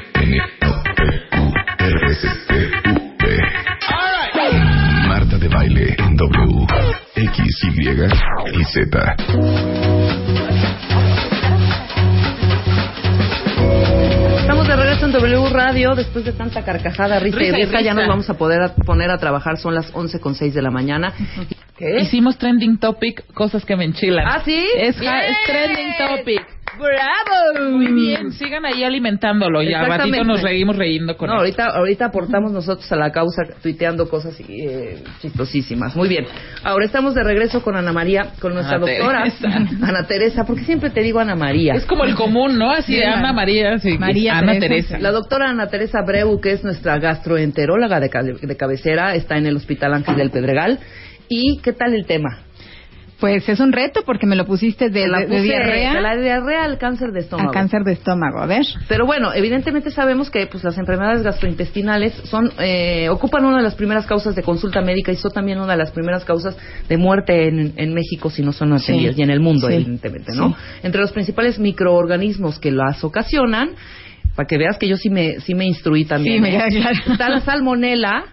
X, 7.21 7.63
Y 7.75 7.89
y 8.59 8.63
Z. 8.63 9.15
Estamos 14.39 14.67
de 14.67 14.75
regreso 14.75 15.05
en 15.05 15.11
W 15.11 15.49
Radio 15.51 15.95
después 15.95 16.25
de 16.25 16.31
tanta 16.33 16.63
carcajada, 16.63 17.19
risa, 17.19 17.37
Risa 17.37 17.59
y 17.59 17.65
risa. 17.65 17.81
Ya 17.81 17.93
nos 17.93 18.07
vamos 18.07 18.29
a 18.29 18.33
poder 18.35 18.61
a- 18.61 18.73
poner 18.75 19.11
a 19.11 19.17
trabajar. 19.17 19.57
Son 19.57 19.75
las 19.75 19.91
11 19.93 20.19
con 20.19 20.35
6 20.35 20.53
de 20.53 20.61
la 20.61 20.71
mañana. 20.71 21.13
¿Qué? 21.77 21.99
Hicimos 22.01 22.37
trending 22.37 22.77
topic, 22.77 23.25
cosas 23.33 23.63
que 23.63 23.75
me 23.75 23.85
enchilan. 23.85 24.25
¿Ah, 24.27 24.41
sí? 24.43 24.65
Es, 24.77 24.97
es 24.97 25.37
trending 25.45 25.93
topic. 25.97 26.41
¡Bravo! 26.79 27.69
Muy 27.71 27.91
bien, 27.91 28.31
sigan 28.31 28.65
ahí 28.65 28.83
alimentándolo 28.83 29.61
y 29.61 29.73
al 29.73 29.85
ratito 29.87 30.23
nos 30.23 30.41
seguimos 30.41 30.77
reyendo 30.77 31.17
con 31.17 31.27
No, 31.27 31.33
él. 31.33 31.39
ahorita, 31.39 31.65
ahorita 31.67 32.05
aportamos 32.05 32.51
nosotros 32.51 32.89
a 32.91 32.95
la 32.95 33.11
causa 33.11 33.41
tuiteando 33.61 34.09
cosas 34.09 34.39
eh, 34.47 35.03
chistosísimas. 35.21 35.95
Muy 35.95 36.07
bien. 36.07 36.25
Ahora 36.63 36.85
estamos 36.85 37.13
de 37.15 37.23
regreso 37.23 37.61
con 37.61 37.75
Ana 37.75 37.91
María, 37.91 38.27
con 38.39 38.53
nuestra 38.53 38.77
Ana 38.77 38.85
doctora 38.85 39.23
Teresa. 39.23 39.85
Ana 39.87 40.07
Teresa, 40.07 40.43
porque 40.45 40.63
siempre 40.63 40.89
te 40.89 41.01
digo 41.01 41.19
Ana 41.19 41.35
María. 41.35 41.73
Es 41.73 41.85
como 41.85 42.05
el 42.05 42.15
común, 42.15 42.57
¿no? 42.57 42.71
Así 42.71 42.93
de 42.93 42.99
Sí, 43.01 43.05
Ana 43.05 43.21
Mar- 43.21 43.35
María, 43.35 43.77
sí. 43.79 43.97
María 43.97 44.37
Ana 44.37 44.53
Teresa. 44.53 44.67
Teresa. 44.89 44.99
La 44.99 45.11
doctora 45.11 45.49
Ana 45.49 45.67
Teresa 45.67 45.99
Breu, 46.05 46.39
que 46.39 46.51
es 46.53 46.63
nuestra 46.63 46.97
gastroenteróloga 46.97 47.99
de, 47.99 48.09
de 48.41 48.57
cabecera, 48.57 49.15
está 49.15 49.37
en 49.37 49.45
el 49.47 49.55
Hospital 49.57 49.93
Ángel 49.93 50.15
del 50.15 50.29
Pedregal. 50.31 50.79
¿Y 51.27 51.59
qué 51.61 51.73
tal 51.73 51.93
el 51.93 52.05
tema? 52.05 52.39
Pues 53.19 53.49
es 53.49 53.59
un 53.59 53.73
reto 53.73 54.03
porque 54.05 54.25
me 54.25 54.37
lo 54.37 54.45
pusiste 54.45 54.89
de, 54.89 55.07
la 55.09 55.19
de- 55.19 55.25
de 55.25 55.31
puse 55.31 55.43
diarrea 55.43 55.93
de 55.95 56.01
la 56.01 56.15
diarrea 56.15 56.63
al 56.63 56.77
cáncer 56.77 57.11
de 57.11 57.19
estómago. 57.19 57.49
a 57.49 57.53
cáncer 57.53 57.83
de 57.83 57.91
estómago. 57.93 58.39
A 58.39 58.45
ver. 58.45 58.63
Pero 58.87 59.05
bueno, 59.05 59.33
evidentemente 59.33 59.91
sabemos 59.91 60.29
que 60.29 60.47
pues, 60.47 60.63
las 60.63 60.77
enfermedades 60.77 61.21
gastrointestinales 61.21 62.13
son 62.25 62.51
eh, 62.59 63.09
ocupan 63.09 63.43
una 63.43 63.57
de 63.57 63.63
las 63.63 63.75
primeras 63.75 64.05
causas 64.05 64.35
de 64.35 64.43
consulta 64.43 64.81
médica 64.81 65.11
y 65.11 65.17
son 65.17 65.31
también 65.33 65.59
una 65.59 65.73
de 65.73 65.77
las 65.79 65.91
primeras 65.91 66.23
causas 66.23 66.55
de 66.87 66.97
muerte 66.97 67.49
en, 67.49 67.73
en 67.75 67.93
México 67.93 68.29
si 68.29 68.41
no 68.41 68.53
son 68.53 68.71
atendidas 68.71 69.15
Sí. 69.15 69.21
y 69.21 69.23
en 69.23 69.29
el 69.31 69.41
mundo 69.41 69.67
Sí. 69.67 69.73
evidentemente, 69.73 70.31
¿no? 70.33 70.49
Sí. 70.49 70.55
Entre 70.83 71.01
los 71.01 71.11
principales 71.11 71.59
microorganismos 71.59 72.57
que 72.59 72.71
las 72.71 73.03
ocasionan, 73.03 73.71
para 74.35 74.47
que 74.47 74.57
veas 74.57 74.77
que 74.77 74.87
yo 74.87 74.95
sí 74.95 75.09
me 75.09 75.41
sí 75.41 75.55
me 75.55 75.65
instruí 75.65 76.05
también. 76.05 76.35
Sí, 76.37 76.41
me 76.41 76.49
¿eh? 76.49 76.51
queda 76.57 76.69
claro. 76.69 77.11
Está 77.11 77.29
la 77.29 77.41
salmonela. 77.41 78.23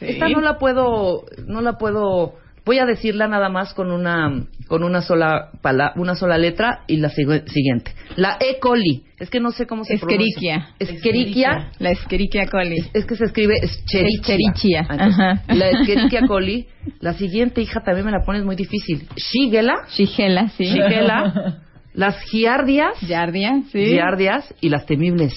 Esta 0.00 0.28
no 0.28 0.40
la 0.40 0.58
puedo 0.58 1.26
no 1.46 1.60
la 1.60 1.74
puedo 1.78 2.34
voy 2.64 2.78
a 2.78 2.86
decirla 2.86 3.26
nada 3.28 3.48
más 3.48 3.74
con 3.74 3.90
una 3.90 4.44
con 4.68 4.84
una 4.84 5.02
sola 5.02 5.50
pala- 5.60 5.92
una 5.96 6.14
sola 6.14 6.38
letra 6.38 6.80
y 6.86 6.96
la 6.96 7.08
sigu- 7.10 7.46
siguiente. 7.48 7.92
La 8.16 8.36
E. 8.40 8.58
coli. 8.58 9.04
Es 9.18 9.28
que 9.30 9.40
no 9.40 9.50
sé 9.50 9.66
cómo 9.66 9.84
se 9.84 9.94
Escherichia. 9.94 10.68
pronuncia. 10.78 10.96
Escherichia. 10.96 11.70
La 11.78 11.90
Escherichia 11.90 12.46
coli. 12.46 12.76
Es 12.94 13.04
que 13.04 13.16
se 13.16 13.24
escribe 13.24 13.54
Escherichia. 13.62 14.20
Escherichia, 14.34 14.86
Ah, 14.88 14.92
entonces, 14.94 15.20
ajá. 15.20 15.54
La 15.54 15.68
Escherichia 15.70 16.20
coli. 16.26 16.66
La 17.00 17.12
siguiente 17.12 17.60
hija 17.60 17.80
también 17.84 18.06
me 18.06 18.12
la 18.12 18.20
pones 18.24 18.44
muy 18.44 18.56
difícil. 18.56 19.06
Shigella. 19.16 19.74
Shigella, 19.90 20.48
sí. 20.48 20.64
Shigella. 20.64 21.58
Las 21.94 22.18
giardias. 22.30 22.98
Giardia, 23.00 23.62
sí. 23.70 23.84
Giardias 23.84 24.54
y 24.62 24.70
las 24.70 24.86
temibles 24.86 25.34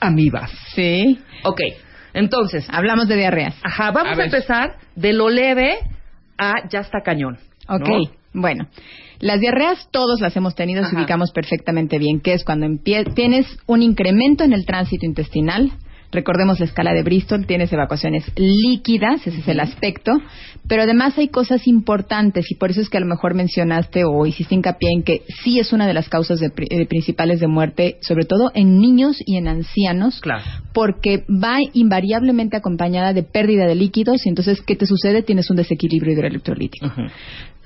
amibas. 0.00 0.50
Sí. 0.74 1.20
Ok. 1.44 1.60
Entonces, 2.12 2.66
Hablamos 2.68 3.06
de 3.08 3.16
diarreas. 3.16 3.54
ajá, 3.62 3.90
vamos 3.92 4.18
A 4.18 4.22
a, 4.22 4.24
empezar 4.24 4.76
de 4.96 5.12
lo 5.12 5.28
leve 5.30 5.78
a 6.38 6.68
ya 6.68 6.80
está 6.80 7.00
cañón. 7.02 7.38
¿no? 7.68 7.76
Ok, 7.76 7.88
bueno. 8.32 8.68
Las 9.20 9.40
diarreas 9.40 9.88
todos 9.90 10.20
las 10.20 10.36
hemos 10.36 10.54
tenido, 10.54 10.82
Ajá. 10.84 10.96
ubicamos 10.96 11.30
perfectamente 11.32 11.98
bien, 11.98 12.20
que 12.20 12.34
es 12.34 12.44
cuando 12.44 12.66
empie- 12.66 13.12
tienes 13.14 13.46
un 13.66 13.82
incremento 13.82 14.44
en 14.44 14.52
el 14.52 14.66
tránsito 14.66 15.06
intestinal. 15.06 15.72
Recordemos 16.14 16.60
la 16.60 16.66
escala 16.66 16.92
de 16.94 17.02
Bristol, 17.02 17.44
tienes 17.44 17.72
evacuaciones 17.72 18.24
líquidas, 18.36 19.26
ese 19.26 19.40
es 19.40 19.48
el 19.48 19.58
aspecto, 19.58 20.12
pero 20.68 20.82
además 20.82 21.18
hay 21.18 21.26
cosas 21.28 21.66
importantes 21.66 22.50
y 22.50 22.54
por 22.54 22.70
eso 22.70 22.80
es 22.80 22.88
que 22.88 22.98
a 22.98 23.00
lo 23.00 23.06
mejor 23.06 23.34
mencionaste 23.34 24.04
o 24.04 24.24
hiciste 24.24 24.54
hincapié 24.54 24.90
en 24.94 25.02
que 25.02 25.22
sí 25.42 25.58
es 25.58 25.72
una 25.72 25.88
de 25.88 25.94
las 25.94 26.08
causas 26.08 26.38
de 26.38 26.52
eh, 26.70 26.86
principales 26.86 27.40
de 27.40 27.48
muerte, 27.48 27.98
sobre 28.00 28.24
todo 28.24 28.52
en 28.54 28.78
niños 28.78 29.16
y 29.26 29.36
en 29.36 29.48
ancianos, 29.48 30.20
Claro. 30.20 30.44
porque 30.72 31.24
va 31.28 31.56
invariablemente 31.72 32.56
acompañada 32.56 33.12
de 33.12 33.24
pérdida 33.24 33.66
de 33.66 33.74
líquidos 33.74 34.24
y 34.24 34.28
entonces, 34.28 34.62
¿qué 34.62 34.76
te 34.76 34.86
sucede? 34.86 35.22
Tienes 35.22 35.50
un 35.50 35.56
desequilibrio 35.56 36.12
hidroelectrolítico. 36.12 36.86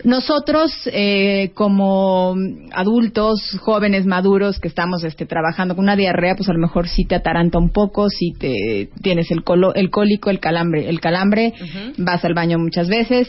Nosotros, 0.05 0.71
eh, 0.93 1.51
como 1.55 2.37
adultos, 2.73 3.41
jóvenes, 3.61 4.07
maduros, 4.07 4.61
que 4.61 4.69
estamos 4.69 5.03
este, 5.03 5.27
trabajando 5.27 5.75
con 5.75 5.85
una 5.87 5.97
diarrea, 5.97 6.37
pues 6.37 6.49
a 6.49 6.53
lo 6.53 6.61
mejor 6.61 6.87
sí 6.89 7.05
te 7.05 7.17
ataranta 7.17 7.59
un 7.59 7.71
poco, 7.71 8.09
si 8.09 8.33
te 8.39 8.89
tienes 9.03 9.31
el, 9.31 9.45
colo- 9.45 9.75
el 9.75 9.91
cólico, 9.91 10.31
el 10.31 10.41
calambre. 10.41 10.89
El 10.89 11.01
calambre, 11.01 11.53
vas 11.99 12.25
al 12.25 12.35
baño 12.35 12.59
muchas 12.59 12.89
veces, 12.89 13.29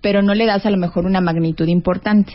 pero 0.00 0.22
no 0.22 0.34
le 0.34 0.46
das 0.46 0.64
a 0.66 0.70
lo 0.70 0.76
mejor 0.76 1.06
una 1.06 1.20
magnitud 1.20 1.66
importante. 1.68 2.32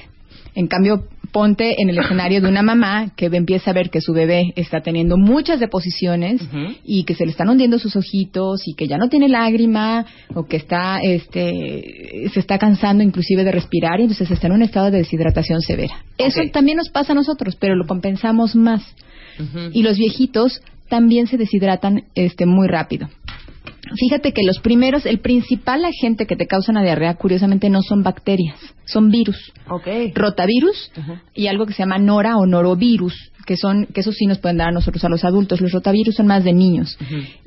En 0.55 0.67
cambio, 0.67 1.03
ponte 1.31 1.75
en 1.79 1.89
el 1.89 1.99
escenario 1.99 2.41
de 2.41 2.49
una 2.49 2.63
mamá 2.63 3.11
que 3.15 3.27
empieza 3.27 3.69
a 3.69 3.73
ver 3.73 3.91
que 3.91 4.01
su 4.01 4.13
bebé 4.13 4.51
está 4.55 4.81
teniendo 4.81 5.15
muchas 5.15 5.59
deposiciones 5.59 6.41
y 6.83 7.03
que 7.03 7.13
se 7.13 7.23
le 7.25 7.31
están 7.31 7.49
hundiendo 7.49 7.77
sus 7.77 7.95
ojitos 7.95 8.61
y 8.67 8.73
que 8.73 8.87
ya 8.87 8.97
no 8.97 9.09
tiene 9.09 9.29
lágrima 9.29 10.05
o 10.33 10.45
que 10.47 10.57
está, 10.57 10.99
este, 11.03 12.29
se 12.33 12.39
está 12.39 12.57
cansando 12.57 13.03
inclusive 13.03 13.43
de 13.43 13.51
respirar 13.51 13.99
y 13.99 14.03
entonces 14.03 14.31
está 14.31 14.47
en 14.47 14.53
un 14.53 14.63
estado 14.63 14.89
de 14.89 14.97
deshidratación 14.99 15.61
severa. 15.61 16.03
Eso 16.17 16.41
también 16.51 16.77
nos 16.77 16.89
pasa 16.89 17.11
a 17.11 17.15
nosotros, 17.15 17.55
pero 17.59 17.75
lo 17.75 17.85
compensamos 17.85 18.55
más. 18.55 18.81
Y 19.71 19.83
los 19.83 19.97
viejitos 19.97 20.61
también 20.89 21.27
se 21.27 21.37
deshidratan 21.37 22.03
este, 22.15 22.45
muy 22.45 22.67
rápido. 22.67 23.07
Fíjate 23.95 24.33
que 24.33 24.43
los 24.43 24.59
primeros, 24.59 25.05
el 25.05 25.19
principal 25.19 25.83
agente 25.85 26.27
que 26.27 26.35
te 26.35 26.45
causa 26.45 26.71
una 26.71 26.83
diarrea, 26.83 27.15
curiosamente, 27.15 27.69
no 27.69 27.81
son 27.81 28.03
bacterias, 28.03 28.57
son 28.85 29.09
virus 29.09 29.51
Ok. 29.69 29.87
rotavirus 30.13 30.91
y 31.33 31.47
algo 31.47 31.65
que 31.65 31.73
se 31.73 31.83
llama 31.83 31.97
nora 31.97 32.37
o 32.37 32.45
norovirus, 32.45 33.15
que 33.45 33.57
son 33.57 33.87
que 33.87 34.01
esos 34.01 34.15
sí 34.15 34.25
nos 34.27 34.37
pueden 34.39 34.57
dar 34.57 34.67
a 34.69 34.71
nosotros 34.71 35.03
a 35.05 35.09
los 35.09 35.23
adultos. 35.23 35.61
Los 35.61 35.71
rotavirus 35.71 36.15
son 36.15 36.27
más 36.27 36.43
de 36.43 36.53
niños. 36.53 36.97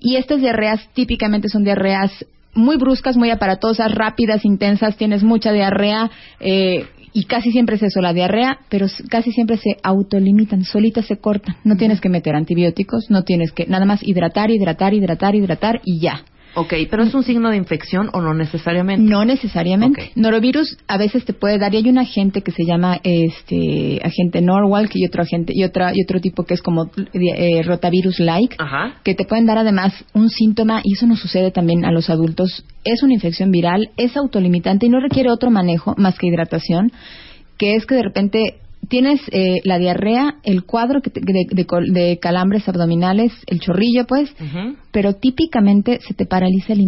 Y 0.01 0.17
estas 0.17 0.41
diarreas 0.41 0.89
típicamente 0.95 1.49
son 1.49 1.63
diarreas 1.65 2.11
muy 2.55 2.77
bruscas, 2.77 3.17
muy 3.17 3.31
aparatosas, 3.31 3.93
rápidas, 3.95 4.45
intensas, 4.45 4.97
tienes 4.97 5.23
mucha 5.23 5.53
diarrea 5.53 6.11
eh, 6.41 6.87
y 7.13 7.25
casi 7.25 7.53
siempre 7.53 7.77
es 7.77 7.83
eso, 7.83 8.01
la 8.01 8.13
diarrea, 8.13 8.59
pero 8.69 8.87
casi 9.09 9.33
siempre 9.33 9.57
se 9.59 9.77
autolimitan, 9.83 10.65
solitas 10.65 11.07
se 11.07 11.19
cortan. 11.19 11.57
No 11.65 11.77
tienes 11.77 12.01
que 12.01 12.09
meter 12.09 12.35
antibióticos, 12.35 13.11
no 13.11 13.23
tienes 13.23 13.53
que 13.53 13.67
nada 13.67 13.85
más 13.85 14.03
hidratar, 14.03 14.51
hidratar, 14.51 14.95
hidratar, 14.95 15.35
hidratar 15.35 15.81
y 15.85 16.01
ya. 16.01 16.25
Ok, 16.55 16.75
pero 16.91 17.03
es 17.03 17.15
un 17.15 17.23
signo 17.23 17.51
de 17.51 17.57
infección 17.57 18.11
o 18.13 18.21
no 18.21 18.35
necesariamente. 18.35 19.09
No 19.11 19.25
necesariamente. 19.25 20.13
Norovirus 20.17 20.77
a 20.87 20.99
veces 20.99 21.25
te 21.25 21.33
puede 21.33 21.59
dar 21.59 21.73
y 21.73 21.79
hay 21.79 21.89
un 21.89 21.99
agente 21.99 22.43
que 22.43 22.53
se 22.53 22.65
llama 22.65 23.01
este 23.03 24.01
agente 24.05 24.43
Norwalk 24.43 24.91
y 24.95 25.07
otro 25.07 25.23
agente 25.23 25.53
y 25.57 25.65
otra 25.65 25.93
y 25.95 26.03
otro 26.03 26.21
tipo 26.21 26.45
que 26.45 26.55
es 26.55 26.63
como 26.63 26.91
eh, 27.15 27.63
rotavirus 27.63 28.21
like 28.21 28.57
Ajá. 28.59 28.97
que 29.03 29.15
te 29.15 29.25
pueden 29.25 29.47
dar 29.47 29.59
además 29.59 29.93
un 30.13 30.29
síntoma 30.29 30.81
y 30.85 30.95
eso 30.95 31.07
nos 31.07 31.21
sucede 31.21 31.51
también 31.51 31.85
a 31.85 31.93
los 31.93 32.11
adultos. 32.11 32.65
Es 32.85 33.03
una 33.03 33.15
infección 33.15 33.51
viral, 33.51 33.91
es 33.97 34.17
autolimitante 34.17 34.87
y 34.87 34.89
no 34.91 35.01
requiere 35.01 35.31
otro 35.31 35.51
manejo 35.51 35.95
más 35.97 36.19
que 36.19 36.27
hidratación, 36.27 36.93
que 37.57 37.77
es 37.77 37.87
que 37.87 37.95
de 37.95 38.03
repente 38.03 38.62
tienes 38.93 39.23
eh, 39.33 39.61
la 39.65 39.79
diarrea, 39.79 40.35
el 40.45 40.65
cuadro 40.65 41.01
de, 41.01 41.11
de 41.51 41.67
de 41.93 42.19
calambres 42.19 42.69
abdominales, 42.69 43.33
el 43.47 43.59
chorrillo 43.59 44.05
pues, 44.07 44.31
pero 44.91 45.15
típicamente 45.15 45.99
se 46.07 46.13
te 46.13 46.27
paraliza 46.27 46.75
el, 46.75 46.81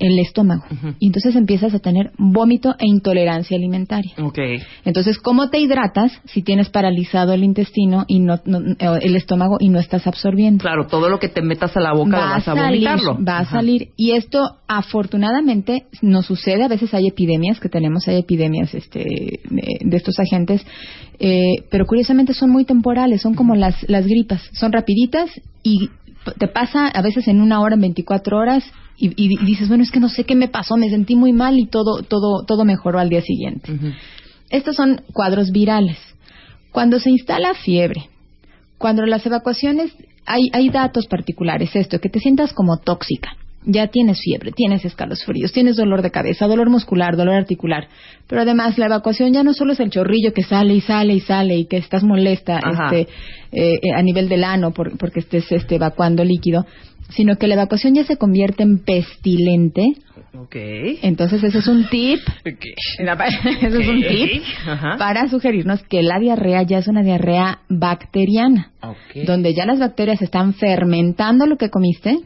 el 0.00 0.18
estómago 0.20 0.64
y 0.98 1.08
entonces 1.08 1.36
empiezas 1.36 1.74
a 1.74 1.78
tener 1.80 2.12
vómito 2.16 2.70
e 2.78 2.86
intolerancia 2.86 3.58
alimentaria. 3.58 4.14
Ok. 4.22 4.38
Entonces, 4.86 5.18
¿cómo 5.18 5.50
te 5.50 5.58
hidratas 5.58 6.10
si 6.24 6.40
tienes 6.42 6.70
paralizado 6.70 7.34
el 7.34 7.44
intestino 7.44 8.06
y 8.08 8.20
no, 8.20 8.40
no- 8.46 8.60
eh, 8.78 8.98
el 9.02 9.14
estómago 9.14 9.58
y 9.60 9.68
no 9.68 9.78
estás 9.80 10.06
absorbiendo? 10.06 10.62
Claro, 10.62 10.86
todo 10.86 11.10
lo 11.10 11.18
que 11.18 11.28
te 11.28 11.42
metas 11.42 11.76
a 11.76 11.80
la 11.80 11.92
boca 11.92 12.16
lo 12.16 12.22
vas 12.22 12.48
a, 12.48 12.54
salir, 12.54 12.64
vomitarlo. 12.88 13.18
va 13.22 13.36
a 13.36 13.40
Ajá. 13.40 13.56
salir. 13.58 13.88
Y 13.98 14.12
esto, 14.12 14.38
afortunadamente, 14.66 15.84
nos 16.00 16.24
sucede. 16.24 16.64
A 16.64 16.68
veces 16.68 16.94
hay 16.94 17.06
epidemias 17.08 17.60
que 17.60 17.68
tenemos, 17.68 18.08
hay 18.08 18.16
epidemias 18.18 18.72
este, 18.74 19.00
de, 19.50 19.78
de 19.80 19.96
estos 19.98 20.18
agentes, 20.18 20.64
eh, 21.22 21.66
pero 21.70 21.84
curiosamente 21.84 22.32
son 22.32 22.50
muy 22.50 22.64
temporales, 22.64 23.20
son 23.20 23.34
como 23.34 23.54
las, 23.54 23.76
las 23.88 24.06
gripas, 24.06 24.42
son 24.54 24.72
rapiditas 24.72 25.30
y 25.62 25.90
te 26.38 26.48
pasa 26.48 26.88
a 26.88 27.02
veces 27.02 27.28
en 27.28 27.42
una 27.42 27.60
hora, 27.60 27.74
en 27.74 27.82
24 27.82 28.38
horas. 28.38 28.64
Y, 28.96 29.12
y 29.16 29.44
dices, 29.44 29.68
bueno, 29.68 29.82
es 29.82 29.90
que 29.90 30.00
no 30.00 30.08
sé 30.08 30.24
qué 30.24 30.34
me 30.34 30.48
pasó, 30.48 30.76
me 30.76 30.90
sentí 30.90 31.16
muy 31.16 31.32
mal 31.32 31.58
y 31.58 31.66
todo, 31.66 32.02
todo, 32.02 32.44
todo 32.46 32.64
mejoró 32.64 32.98
al 32.98 33.08
día 33.08 33.22
siguiente. 33.22 33.72
Estos 34.50 34.76
son 34.76 35.02
cuadros 35.12 35.52
virales. 35.52 35.98
Cuando 36.72 36.98
se 36.98 37.10
instala 37.10 37.54
fiebre, 37.54 38.08
cuando 38.78 39.04
las 39.04 39.24
evacuaciones, 39.24 39.92
hay, 40.26 40.48
hay 40.52 40.68
datos 40.70 41.06
particulares, 41.06 41.74
esto, 41.74 41.98
que 41.98 42.08
te 42.08 42.20
sientas 42.20 42.52
como 42.52 42.78
tóxica. 42.78 43.36
Ya 43.66 43.88
tienes 43.88 44.18
fiebre, 44.22 44.52
tienes 44.52 44.84
escalofríos, 44.86 45.52
tienes 45.52 45.76
dolor 45.76 46.00
de 46.00 46.10
cabeza, 46.10 46.46
dolor 46.46 46.70
muscular, 46.70 47.16
dolor 47.16 47.34
articular. 47.34 47.88
Pero 48.26 48.40
además 48.40 48.78
la 48.78 48.86
evacuación 48.86 49.34
ya 49.34 49.42
no 49.42 49.52
solo 49.52 49.74
es 49.74 49.80
el 49.80 49.90
chorrillo 49.90 50.32
que 50.32 50.42
sale 50.42 50.74
y 50.74 50.80
sale 50.80 51.12
y 51.14 51.20
sale 51.20 51.56
y 51.58 51.66
que 51.66 51.76
estás 51.76 52.02
molesta 52.02 52.58
este, 52.58 53.00
eh, 53.52 53.74
eh, 53.74 53.92
a 53.94 54.00
nivel 54.02 54.28
del 54.30 54.44
ano 54.44 54.70
por- 54.70 54.96
porque 54.96 55.20
estés 55.20 55.52
este, 55.52 55.74
evacuando 55.74 56.24
líquido, 56.24 56.64
sino 57.10 57.36
que 57.36 57.48
la 57.48 57.54
evacuación 57.54 57.94
ya 57.94 58.04
se 58.04 58.16
convierte 58.16 58.62
en 58.62 58.78
pestilente. 58.78 59.82
Ok. 60.38 60.56
Entonces 61.02 61.42
ese 61.42 61.58
es 61.58 61.66
un 61.66 61.86
tip 61.90 62.20
ese 62.44 63.66
es 63.66 63.88
un 63.88 64.00
tip 64.02 64.42
Ajá. 64.66 64.96
para 64.96 65.28
sugerirnos 65.28 65.82
que 65.82 66.02
la 66.02 66.18
diarrea 66.18 66.62
ya 66.62 66.78
es 66.78 66.88
una 66.88 67.02
diarrea 67.02 67.58
bacteriana, 67.68 68.70
donde 69.26 69.52
ya 69.54 69.66
las 69.66 69.78
bacterias 69.80 70.22
están 70.22 70.54
fermentando 70.54 71.46
lo 71.46 71.56
que 71.56 71.68
comiste, 71.68 72.16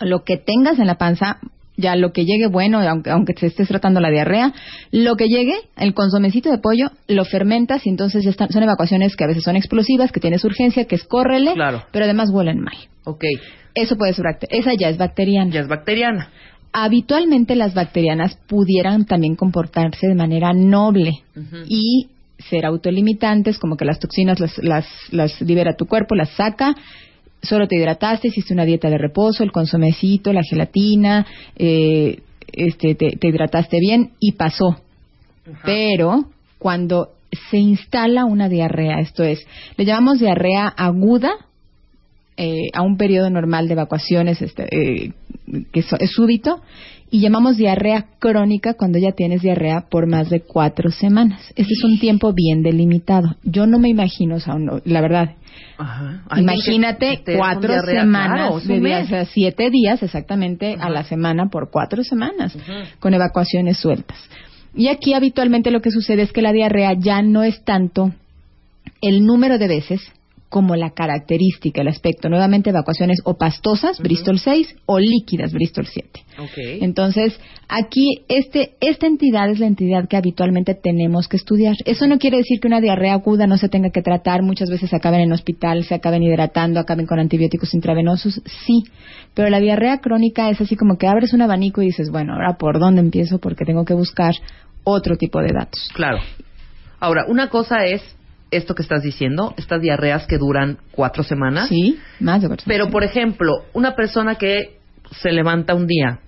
Lo 0.00 0.24
que 0.24 0.36
tengas 0.36 0.78
en 0.78 0.86
la 0.86 0.96
panza, 0.96 1.38
ya 1.76 1.94
lo 1.96 2.12
que 2.12 2.24
llegue 2.24 2.46
bueno, 2.46 2.80
aunque, 2.80 3.10
aunque 3.10 3.34
te 3.34 3.46
estés 3.46 3.68
tratando 3.68 4.00
la 4.00 4.10
diarrea, 4.10 4.52
lo 4.92 5.16
que 5.16 5.26
llegue, 5.28 5.54
el 5.76 5.94
consomecito 5.94 6.50
de 6.50 6.58
pollo, 6.58 6.90
lo 7.06 7.24
fermentas 7.24 7.86
y 7.86 7.90
entonces 7.90 8.24
ya 8.24 8.30
están, 8.30 8.50
son 8.50 8.62
evacuaciones 8.62 9.14
que 9.16 9.24
a 9.24 9.28
veces 9.28 9.44
son 9.44 9.56
explosivas, 9.56 10.12
que 10.12 10.20
tienes 10.20 10.44
urgencia, 10.44 10.84
que 10.86 10.94
es 10.94 11.04
córrele, 11.04 11.52
Claro. 11.54 11.84
pero 11.92 12.04
además 12.06 12.30
huelen 12.32 12.60
mal. 12.60 12.76
Ok. 13.04 13.24
Eso 13.74 13.96
puede 13.96 14.14
ser 14.14 14.24
esa 14.48 14.72
ya 14.74 14.88
es 14.88 14.96
bacteriana. 14.96 15.50
Ya 15.52 15.60
es 15.60 15.68
bacteriana. 15.68 16.30
Habitualmente 16.72 17.54
las 17.56 17.74
bacterianas 17.74 18.36
pudieran 18.48 19.04
también 19.06 19.36
comportarse 19.36 20.08
de 20.08 20.14
manera 20.14 20.52
noble 20.52 21.12
y 21.68 22.08
ser 22.50 22.66
autolimitantes, 22.66 23.58
como 23.58 23.76
que 23.76 23.84
las 23.86 23.98
toxinas 23.98 24.40
las, 24.40 24.58
las, 24.58 24.86
las 25.10 25.40
libera 25.40 25.76
tu 25.76 25.86
cuerpo, 25.86 26.14
las 26.14 26.30
saca, 26.30 26.74
solo 27.42 27.68
te 27.68 27.76
hidrataste, 27.76 28.28
hiciste 28.28 28.54
una 28.54 28.64
dieta 28.64 28.88
de 28.90 28.98
reposo, 28.98 29.42
el 29.44 29.52
consomecito, 29.52 30.32
la 30.32 30.42
gelatina, 30.42 31.26
eh, 31.56 32.20
este, 32.52 32.94
te, 32.94 33.10
te 33.16 33.28
hidrataste 33.28 33.78
bien 33.80 34.10
y 34.20 34.32
pasó. 34.32 34.76
Pero 35.64 36.24
cuando 36.58 37.10
se 37.50 37.58
instala 37.58 38.24
una 38.24 38.48
diarrea, 38.48 39.00
esto 39.00 39.22
es, 39.22 39.46
le 39.76 39.84
llamamos 39.84 40.18
diarrea 40.20 40.66
aguda, 40.68 41.30
eh, 42.38 42.68
a 42.74 42.82
un 42.82 42.96
periodo 42.98 43.30
normal 43.30 43.66
de 43.66 43.72
evacuaciones 43.74 44.42
este, 44.42 44.66
eh, 44.70 45.12
que 45.72 45.82
so- 45.82 45.96
es 45.98 46.10
súbito 46.10 46.60
y 47.10 47.20
llamamos 47.20 47.56
diarrea 47.56 48.08
crónica 48.18 48.74
cuando 48.74 48.98
ya 48.98 49.12
tienes 49.12 49.40
diarrea 49.40 49.86
por 49.88 50.06
más 50.06 50.28
de 50.28 50.40
cuatro 50.40 50.90
semanas. 50.90 51.40
Este 51.56 51.72
es 51.72 51.82
un 51.84 51.98
tiempo 51.98 52.34
bien 52.34 52.62
delimitado. 52.62 53.36
Yo 53.42 53.66
no 53.66 53.78
me 53.78 53.88
imagino, 53.88 54.34
o 54.36 54.40
sea, 54.40 54.54
no- 54.58 54.80
la 54.84 55.00
verdad, 55.00 55.36
Ajá. 55.78 56.22
Que 56.32 56.40
imagínate 56.40 57.12
esté 57.12 57.32
con 57.32 57.40
cuatro 57.40 57.72
diarrea, 57.72 58.02
semanas 58.02 58.50
claro, 58.50 58.60
de 58.60 58.80
días, 58.80 59.04
o 59.04 59.08
sea, 59.08 59.24
siete 59.24 59.70
días 59.70 60.02
exactamente 60.02 60.76
a 60.78 60.88
la 60.90 61.04
semana 61.04 61.48
por 61.48 61.70
cuatro 61.70 62.02
semanas 62.02 62.56
con 62.98 63.14
evacuaciones 63.14 63.78
sueltas. 63.78 64.18
Y 64.74 64.88
aquí 64.88 65.14
habitualmente 65.14 65.70
lo 65.70 65.80
que 65.80 65.90
sucede 65.90 66.22
es 66.22 66.32
que 66.32 66.42
la 66.42 66.52
diarrea 66.52 66.92
ya 66.92 67.22
no 67.22 67.42
es 67.42 67.64
tanto 67.64 68.12
el 69.00 69.24
número 69.24 69.58
de 69.58 69.68
veces 69.68 70.12
como 70.48 70.76
la 70.76 70.90
característica, 70.90 71.82
el 71.82 71.88
aspecto. 71.88 72.28
Nuevamente 72.28 72.70
evacuaciones 72.70 73.18
o 73.24 73.36
pastosas, 73.36 74.00
Bristol 74.00 74.38
6, 74.38 74.76
o 74.86 74.98
líquidas, 74.98 75.52
Bristol 75.52 75.86
7. 75.86 76.20
Ok. 76.38 76.82
Entonces, 76.82 77.38
aquí 77.68 78.22
este, 78.28 78.74
esta 78.80 79.06
entidad 79.06 79.50
es 79.50 79.58
la 79.58 79.66
entidad 79.66 80.08
que 80.08 80.16
habitualmente 80.16 80.74
tenemos 80.74 81.28
que 81.28 81.36
estudiar. 81.36 81.74
Eso 81.84 82.06
no 82.06 82.18
quiere 82.18 82.38
decir 82.38 82.60
que 82.60 82.68
una 82.68 82.80
diarrea 82.80 83.14
aguda 83.14 83.46
no 83.46 83.58
se 83.58 83.68
tenga 83.68 83.90
que 83.90 84.02
tratar. 84.02 84.42
Muchas 84.42 84.70
veces 84.70 84.94
acaben 84.94 85.20
en 85.20 85.32
hospital, 85.32 85.84
se 85.84 85.94
acaben 85.94 86.22
hidratando, 86.22 86.78
acaben 86.78 87.06
con 87.06 87.18
antibióticos 87.18 87.74
intravenosos. 87.74 88.40
Sí, 88.44 88.84
pero 89.34 89.50
la 89.50 89.58
diarrea 89.58 89.98
crónica 89.98 90.48
es 90.50 90.60
así 90.60 90.76
como 90.76 90.96
que 90.96 91.08
abres 91.08 91.32
un 91.32 91.42
abanico 91.42 91.82
y 91.82 91.86
dices, 91.86 92.10
bueno, 92.10 92.34
ahora 92.34 92.56
por 92.56 92.78
dónde 92.78 93.00
empiezo 93.00 93.38
porque 93.38 93.64
tengo 93.64 93.84
que 93.84 93.94
buscar 93.94 94.34
otro 94.84 95.16
tipo 95.16 95.40
de 95.40 95.52
datos. 95.52 95.90
Claro. 95.94 96.18
Ahora, 97.00 97.24
una 97.28 97.48
cosa 97.48 97.84
es 97.84 98.02
esto 98.50 98.74
que 98.74 98.82
estás 98.82 99.02
diciendo, 99.02 99.54
estas 99.56 99.80
diarreas 99.80 100.26
que 100.26 100.38
duran 100.38 100.78
cuatro 100.92 101.22
semanas. 101.22 101.68
Sí, 101.68 101.98
más 102.20 102.40
de 102.42 102.48
cuatro 102.48 102.64
Pero, 102.68 102.88
por 102.90 103.02
ejemplo, 103.04 103.64
una 103.72 103.94
persona 103.96 104.36
que 104.36 104.78
se 105.10 105.32
levanta 105.32 105.74
un 105.74 105.86
día, 105.86 106.20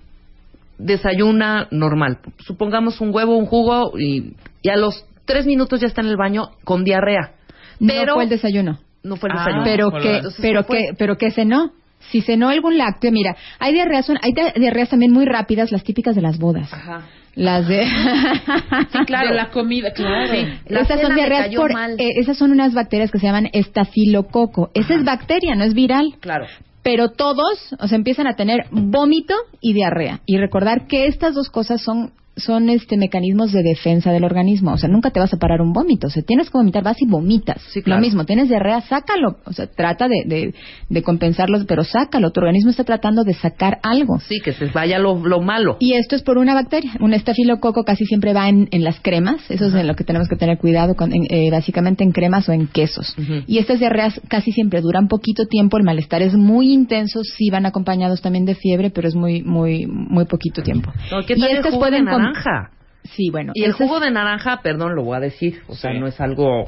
desayuna 0.77 1.67
normal, 1.71 2.19
supongamos 2.39 3.01
un 3.01 3.13
huevo, 3.13 3.37
un 3.37 3.45
jugo, 3.45 3.97
y, 3.97 4.33
y 4.61 4.69
a 4.69 4.77
los 4.77 5.05
tres 5.25 5.45
minutos 5.45 5.79
ya 5.81 5.87
está 5.87 6.01
en 6.01 6.07
el 6.07 6.17
baño 6.17 6.49
con 6.63 6.83
diarrea. 6.83 7.33
Pero 7.79 8.05
no 8.07 8.13
fue 8.15 8.23
el 8.25 8.29
desayuno. 8.29 8.79
no 9.03 9.15
fue 9.15 9.29
el 9.29 9.37
Ah, 9.37 9.39
desayuno. 9.45 9.63
pero 9.63 9.91
que 9.91 10.21
pero 10.41 10.65
que 10.65 10.93
pero 10.97 11.17
que 11.17 11.31
cenó 11.31 11.71
si 12.11 12.21
cenó 12.21 12.49
algún 12.49 12.77
lácteo 12.77 13.11
mira 13.11 13.35
hay 13.59 13.73
diarreas 13.73 14.09
hay 14.21 14.31
di- 14.33 14.59
diarreas 14.59 14.89
también 14.89 15.11
muy 15.11 15.25
rápidas 15.25 15.71
las 15.71 15.83
típicas 15.83 16.15
de 16.15 16.21
las 16.21 16.37
bodas 16.39 16.71
Ajá. 16.73 17.03
las 17.35 17.67
de 17.67 17.85
Sí, 17.85 18.97
claro. 19.05 19.29
De 19.29 19.35
la 19.35 19.49
comida, 19.51 19.91
claro. 19.93 20.33
La 20.67 20.79
esas 20.81 21.01
son 21.01 21.15
diarreas 21.15 21.53
por 21.55 21.71
eh, 21.71 21.95
esas 22.17 22.37
son 22.37 22.51
unas 22.51 22.73
bacterias 22.73 23.11
que 23.11 23.19
se 23.19 23.25
llaman 23.27 23.49
estafilococo 23.53 24.71
esa 24.73 24.95
es 24.95 25.03
bacteria 25.03 25.55
no 25.55 25.63
es 25.63 25.73
viral 25.73 26.15
Claro. 26.19 26.45
pero 26.83 27.09
todos 27.11 27.75
o 27.79 27.87
sea 27.87 27.95
empiezan 27.97 28.27
a 28.27 28.35
tener 28.35 28.65
vómito 28.71 29.33
y 29.61 29.73
diarrea 29.73 30.21
y 30.25 30.37
recordar 30.37 30.87
que 30.87 31.05
estas 31.07 31.33
dos 31.35 31.49
cosas 31.49 31.81
son 31.81 32.11
son 32.39 32.69
este 32.69 32.97
mecanismos 32.97 33.51
de 33.51 33.63
defensa 33.63 34.11
del 34.11 34.23
organismo, 34.23 34.73
o 34.73 34.77
sea, 34.77 34.89
nunca 34.89 35.11
te 35.11 35.19
vas 35.19 35.33
a 35.33 35.37
parar 35.37 35.61
un 35.61 35.73
vómito, 35.73 36.07
o 36.07 36.09
sea, 36.09 36.23
tienes 36.23 36.49
que 36.49 36.57
vomitar, 36.57 36.83
vas 36.83 37.01
y 37.01 37.05
vomitas. 37.05 37.61
Sí, 37.73 37.81
claro. 37.81 37.99
Lo 38.01 38.05
mismo, 38.05 38.25
tienes 38.25 38.49
diarrea, 38.49 38.81
sácalo, 38.81 39.37
o 39.45 39.53
sea, 39.53 39.67
trata 39.67 40.07
de, 40.07 40.23
de, 40.25 40.53
de 40.89 41.03
compensarlo, 41.03 41.59
pero 41.67 41.83
sácalo, 41.83 42.31
tu 42.31 42.39
organismo 42.39 42.71
está 42.71 42.83
tratando 42.83 43.23
de 43.23 43.33
sacar 43.33 43.79
algo. 43.83 44.19
Sí, 44.19 44.39
que 44.43 44.53
se 44.53 44.65
vaya 44.67 44.99
lo, 44.99 45.15
lo 45.25 45.41
malo. 45.41 45.77
Y 45.79 45.93
esto 45.93 46.15
es 46.15 46.23
por 46.23 46.37
una 46.37 46.53
bacteria. 46.53 46.91
Un 46.99 47.13
estafilococo 47.13 47.83
casi 47.83 48.05
siempre 48.05 48.33
va 48.33 48.49
en, 48.49 48.67
en 48.71 48.83
las 48.83 48.99
cremas. 48.99 49.41
Eso 49.49 49.65
es 49.67 49.73
en 49.75 49.87
lo 49.87 49.95
que 49.95 50.03
tenemos 50.03 50.27
que 50.27 50.35
tener 50.35 50.57
cuidado, 50.57 50.95
con, 50.95 51.13
en- 51.13 51.25
eh, 51.29 51.49
básicamente 51.51 52.03
en 52.03 52.11
cremas 52.11 52.47
o 52.49 52.51
en 52.53 52.67
quesos. 52.67 53.15
Y 53.47 53.57
estas 53.57 53.79
diarreas 53.79 54.19
casi 54.27 54.51
siempre 54.51 54.81
duran 54.81 55.07
poquito 55.07 55.45
tiempo. 55.45 55.77
El 55.77 55.83
malestar 55.83 56.21
es 56.21 56.33
muy 56.35 56.71
intenso. 56.71 57.21
Sí 57.23 57.49
van 57.49 57.65
acompañados 57.65 58.21
también 58.21 58.45
de 58.45 58.55
fiebre, 58.55 58.89
pero 58.89 59.07
es 59.07 59.15
muy, 59.15 59.41
muy, 59.43 59.85
muy 59.87 60.25
poquito 60.25 60.61
tiempo. 60.61 60.91
No, 61.11 61.25
¿Qué 61.25 61.33
y 61.37 61.43
estas 61.43 61.75
pueden 61.75 62.05
naranja? 62.31 62.71
Sí, 63.03 63.29
bueno. 63.31 63.51
Y 63.55 63.63
el 63.63 63.73
jugo 63.73 63.99
de 63.99 64.11
naranja, 64.11 64.61
perdón, 64.61 64.95
lo 64.95 65.03
voy 65.03 65.17
a 65.17 65.19
decir, 65.19 65.61
o 65.67 65.75
sea, 65.75 65.91
Sí. 65.91 65.99
no 65.99 66.07
es 66.07 66.19
algo, 66.21 66.65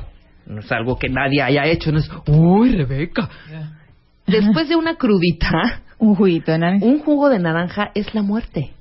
no 0.47 0.59
es 0.61 0.71
algo 0.71 0.97
que 0.97 1.09
nadie 1.09 1.41
haya 1.41 1.65
hecho, 1.65 1.91
no 1.91 1.99
es, 1.99 2.09
uy, 2.27 2.71
Rebeca. 2.75 3.29
Después 4.27 4.69
de 4.69 4.75
una 4.75 4.95
crudita, 4.95 5.81
Un 5.99 6.15
juguito, 6.15 6.57
¿no? 6.57 6.67
un 6.81 6.99
jugo 6.99 7.29
de 7.29 7.37
naranja 7.39 7.91
es 7.93 8.13
la 8.15 8.23
muerte. 8.23 8.71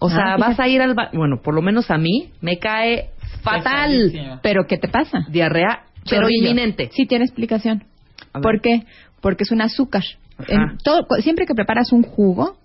O 0.00 0.10
sea, 0.10 0.34
Ah, 0.34 0.36
vas 0.38 0.58
a 0.58 0.66
ir 0.68 0.82
al... 0.82 0.94
ba- 0.94 1.10
Bueno, 1.12 1.40
por 1.42 1.54
lo 1.54 1.62
menos 1.62 1.88
a 1.90 1.96
mí 1.98 2.32
me 2.40 2.58
cae 2.58 3.10
fatal. 3.42 4.40
¿Pero 4.42 4.66
qué 4.66 4.76
te 4.76 4.88
pasa? 4.88 5.20
Diarrea, 5.28 5.84
pero 6.08 6.26
inminente. 6.28 6.90
Sí 6.92 7.06
tiene 7.06 7.24
explicación. 7.24 7.84
¿Por 8.42 8.60
qué? 8.60 8.82
Porque 9.20 9.44
es 9.44 9.52
un 9.52 9.62
azúcar. 9.62 10.02
En 10.48 10.78
todo- 10.82 11.06
siempre 11.20 11.46
que 11.46 11.54
preparas 11.54 11.92
un 11.92 12.02
jugo, 12.02 12.56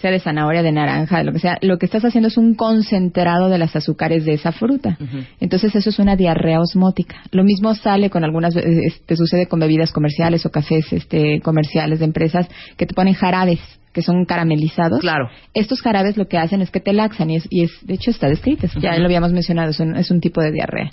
sea 0.00 0.10
de 0.10 0.20
zanahoria, 0.20 0.62
de 0.62 0.70
naranja, 0.72 1.18
de 1.18 1.24
lo 1.24 1.32
que 1.32 1.40
sea, 1.40 1.58
lo 1.60 1.76
que 1.78 1.86
estás 1.86 2.04
haciendo 2.04 2.28
es 2.28 2.36
un 2.36 2.54
concentrado 2.54 3.48
de 3.48 3.58
las 3.58 3.74
azúcares 3.74 4.24
de 4.24 4.34
esa 4.34 4.52
fruta. 4.52 4.96
Entonces 5.40 5.74
eso 5.74 5.90
es 5.90 5.98
una 5.98 6.14
diarrea 6.16 6.60
osmótica. 6.60 7.16
Lo 7.32 7.42
mismo 7.44 7.74
sale 7.74 8.08
con 8.08 8.22
algunas, 8.24 8.54
eh, 8.56 8.92
te 9.06 9.16
sucede 9.16 9.46
con 9.46 9.58
bebidas 9.60 9.90
comerciales 9.92 10.46
o 10.46 10.50
cafés 10.50 10.92
este, 10.92 11.40
comerciales 11.40 11.98
de 11.98 12.04
empresas 12.04 12.48
que 12.76 12.86
te 12.86 12.94
ponen 12.94 13.14
jarabes 13.14 13.58
que 13.92 14.02
son 14.02 14.24
caramelizados. 14.26 15.00
Claro. 15.00 15.28
Estos 15.54 15.80
jarabes 15.82 16.16
lo 16.16 16.28
que 16.28 16.38
hacen 16.38 16.60
es 16.62 16.70
que 16.70 16.78
te 16.78 16.92
laxan 16.92 17.30
y, 17.30 17.36
es, 17.36 17.46
y 17.50 17.64
es- 17.64 17.84
de 17.86 17.94
hecho 17.94 18.10
está 18.12 18.28
descrito, 18.28 18.66
es- 18.66 18.74
ya 18.80 18.96
lo 18.98 19.06
habíamos 19.06 19.32
mencionado, 19.32 19.70
es 19.70 19.80
un, 19.80 19.96
es 19.96 20.10
un 20.12 20.20
tipo 20.20 20.40
de 20.40 20.52
diarrea. 20.52 20.90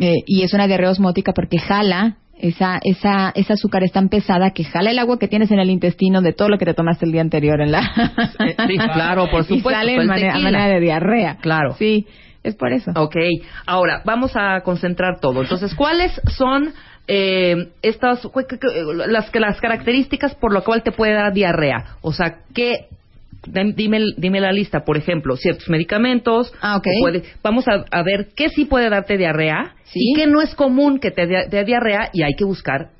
Eh, 0.00 0.14
y 0.26 0.42
es 0.42 0.52
una 0.54 0.66
diarrea 0.66 0.90
osmótica 0.90 1.32
porque 1.32 1.58
jala 1.58 2.16
esa, 2.38 2.78
esa, 2.82 3.32
esa 3.34 3.54
azúcar 3.54 3.84
es 3.84 3.92
tan 3.92 4.08
pesada 4.08 4.50
que 4.50 4.64
jala 4.64 4.90
el 4.90 4.98
agua 4.98 5.18
que 5.18 5.28
tienes 5.28 5.50
en 5.50 5.58
el 5.58 5.70
intestino 5.70 6.20
de 6.20 6.32
todo 6.32 6.48
lo 6.48 6.58
que 6.58 6.64
te 6.64 6.74
tomaste 6.74 7.06
el 7.06 7.12
día 7.12 7.20
anterior 7.20 7.60
en 7.60 7.72
la... 7.72 7.80
Eh, 8.40 8.56
sí, 8.66 8.76
claro, 8.92 9.30
por 9.30 9.42
Y 9.42 9.58
supuesto, 9.58 9.70
sale 9.70 9.94
el 9.94 10.00
en 10.02 10.06
manera, 10.42 10.66
de 10.66 10.80
diarrea. 10.80 11.36
Claro. 11.36 11.74
Sí, 11.78 12.06
es 12.42 12.54
por 12.54 12.72
eso. 12.72 12.92
Ok, 12.94 13.16
ahora 13.66 14.02
vamos 14.04 14.32
a 14.34 14.60
concentrar 14.62 15.20
todo. 15.20 15.42
Entonces, 15.42 15.74
¿cuáles 15.74 16.12
son 16.36 16.72
eh, 17.06 17.68
estas 17.82 18.28
las 19.06 19.34
las 19.34 19.60
características 19.60 20.34
por 20.34 20.52
lo 20.52 20.62
cual 20.64 20.82
te 20.82 20.92
puede 20.92 21.14
dar 21.14 21.32
diarrea? 21.32 21.96
O 22.02 22.12
sea, 22.12 22.38
¿qué 22.54 22.88
Dime, 23.46 24.00
dime 24.16 24.40
la 24.40 24.52
lista, 24.52 24.84
por 24.84 24.96
ejemplo, 24.96 25.36
ciertos 25.36 25.68
medicamentos. 25.68 26.52
Ah, 26.60 26.80
puede- 27.00 27.22
vamos 27.42 27.66
a, 27.68 27.84
a 27.90 28.02
ver 28.02 28.28
qué 28.34 28.48
sí 28.48 28.64
puede 28.64 28.88
darte 28.88 29.16
diarrea 29.18 29.74
Sí. 29.84 30.00
y 30.00 30.14
qué 30.16 30.26
no 30.26 30.40
es 30.40 30.54
común 30.54 30.98
que 30.98 31.10
te 31.10 31.26
dé 31.26 31.64
diarrea 31.64 32.10
y 32.12 32.22
hay 32.22 32.34
que 32.36 32.44
buscar 32.44 32.90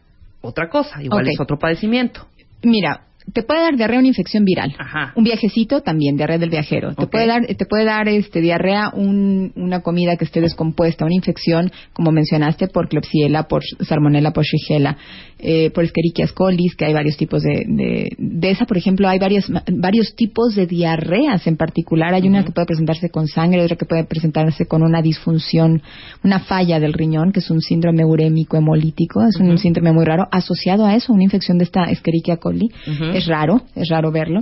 otra 0.43 0.69
cosa. 0.69 1.03
Igual 1.03 1.27
es 1.29 1.41
otro 1.41 1.59
padecimiento. 1.59 2.27
Mira, 2.63 3.01
te 3.33 3.43
puede 3.43 3.63
dar 3.63 3.75
diarrea 3.77 3.99
una 4.01 4.09
infección 4.09 4.45
viral. 4.45 4.75
Ajá. 4.79 5.13
Un 5.17 5.25
viajecito 5.25 5.81
también, 5.81 6.17
diarrea 6.19 6.37
del 6.37 6.51
viajero. 6.51 6.95
Te 6.95 7.07
puede 7.07 7.27
dar, 7.27 7.47
te 7.47 7.65
puede 7.65 7.87
dar 7.87 8.07
este 8.07 8.43
diarrea 8.43 8.91
un- 8.93 9.51
una 9.57 9.81
comida 9.81 10.17
que 10.17 10.27
esté 10.27 10.43
descompuesta, 10.43 11.07
una 11.07 11.15
infección, 11.15 11.73
como 11.95 12.13
mencionaste, 12.13 12.69
por 12.69 12.87
Klebsiella, 12.91 13.45
por 13.45 13.63
Salmonella, 13.81 14.33
por 14.33 14.45
Shigella, 14.45 14.99
eh, 15.47 15.71
por 15.71 15.85
Escherichia 15.85 16.27
coli, 16.35 16.71
que 16.77 16.87
hay 16.87 16.95
varios 16.95 17.19
tipos 17.19 17.43
de, 17.43 17.67
de, 17.69 18.17
de 18.17 18.51
esa, 18.51 18.65
por 18.65 18.79
ejemplo, 18.79 19.07
hay 19.07 19.19
varios, 19.19 19.45
varios 19.71 20.15
tipos 20.17 20.55
de 20.55 20.67
diarreas 20.67 21.47
en 21.47 21.59
particular. 21.59 22.15
Hay 22.15 22.27
una 22.27 22.45
que 22.45 22.53
puede 22.53 22.67
presentarse 22.67 23.11
con 23.11 23.29
sangre, 23.29 23.63
otra 23.63 23.77
que 23.77 23.85
puede 23.85 24.05
presentarse 24.05 24.65
con 24.67 24.83
una 24.83 25.03
disfunción, 25.03 25.83
una 26.23 26.41
falla 26.41 26.81
del 26.81 26.95
riñón, 26.95 27.31
que 27.31 27.41
es 27.41 27.51
un 27.51 27.61
síndrome 27.61 28.07
urémico 28.07 28.57
hemolítico, 28.57 29.21
es 29.23 29.37
un 29.37 29.59
síndrome 29.59 29.93
muy 29.93 30.07
raro, 30.07 30.27
asociado 30.31 30.87
a 30.87 30.95
eso, 30.95 31.13
una 31.13 31.25
infección 31.25 31.59
de 31.59 31.65
esta 31.65 31.85
Escherichia 31.85 32.39
coli. 32.39 32.71
Es 33.13 33.27
raro, 33.27 33.63
es 33.75 33.89
raro 33.91 34.11
verlo. 34.11 34.41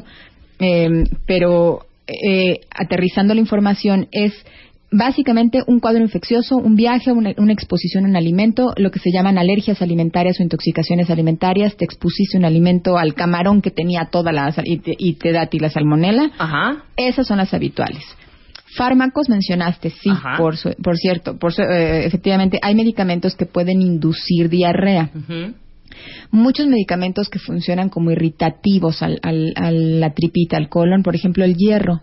Eh, 0.61 1.05
pero 1.26 1.80
eh, 2.07 2.61
aterrizando 2.70 3.34
la 3.34 3.40
información 3.40 4.07
es 4.12 4.32
básicamente 4.93 5.62
un 5.66 5.80
cuadro 5.80 6.03
infeccioso, 6.03 6.57
un 6.57 6.76
viaje, 6.76 7.11
una, 7.12 7.32
una 7.38 7.53
exposición 7.53 8.05
a 8.05 8.09
un 8.09 8.16
alimento, 8.16 8.72
lo 8.76 8.90
que 8.90 8.99
se 9.01 9.11
llaman 9.12 9.38
alergias 9.38 9.82
alimentarias 9.82 10.38
o 10.38 10.43
intoxicaciones 10.43 11.11
alimentarias. 11.11 11.76
Te 11.76 11.84
expusiste 11.84 12.38
un 12.38 12.45
alimento 12.45 12.99
al 12.99 13.14
camarón 13.14 13.62
que 13.62 13.70
tenía 13.70 14.09
toda 14.11 14.32
la 14.32 14.55
y 14.64 14.78
te, 14.78 14.95
y 14.99 15.14
te 15.14 15.32
da 15.32 15.43
a 15.43 15.47
ti 15.47 15.59
la 15.59 15.70
salmonela. 15.70 16.30
Ajá. 16.38 16.84
Esas 16.97 17.26
son 17.26 17.38
las 17.38 17.53
habituales. 17.55 18.03
Fármacos 18.76 19.28
mencionaste, 19.28 19.90
sí, 19.90 20.09
Ajá. 20.11 20.36
por, 20.38 20.57
su- 20.57 20.74
por 20.82 20.97
cierto, 20.97 21.38
por 21.38 21.53
su- 21.53 21.62
eh, 21.62 22.07
efectivamente 22.07 22.59
hay 22.62 22.74
medicamentos 22.74 23.34
que 23.36 23.45
pueden 23.47 23.82
inducir 23.82 24.49
diarrea 24.49 25.11
muchos 26.30 26.66
medicamentos 26.66 27.28
que 27.28 27.38
funcionan 27.38 27.90
como 27.90 28.11
irritativos 28.11 29.03
al, 29.03 29.18
al- 29.22 29.53
a 29.57 29.70
la 29.70 30.14
tripita, 30.14 30.57
al 30.57 30.68
colon, 30.70 31.03
por 31.03 31.14
ejemplo 31.14 31.45
el 31.45 31.55
hierro. 31.55 32.01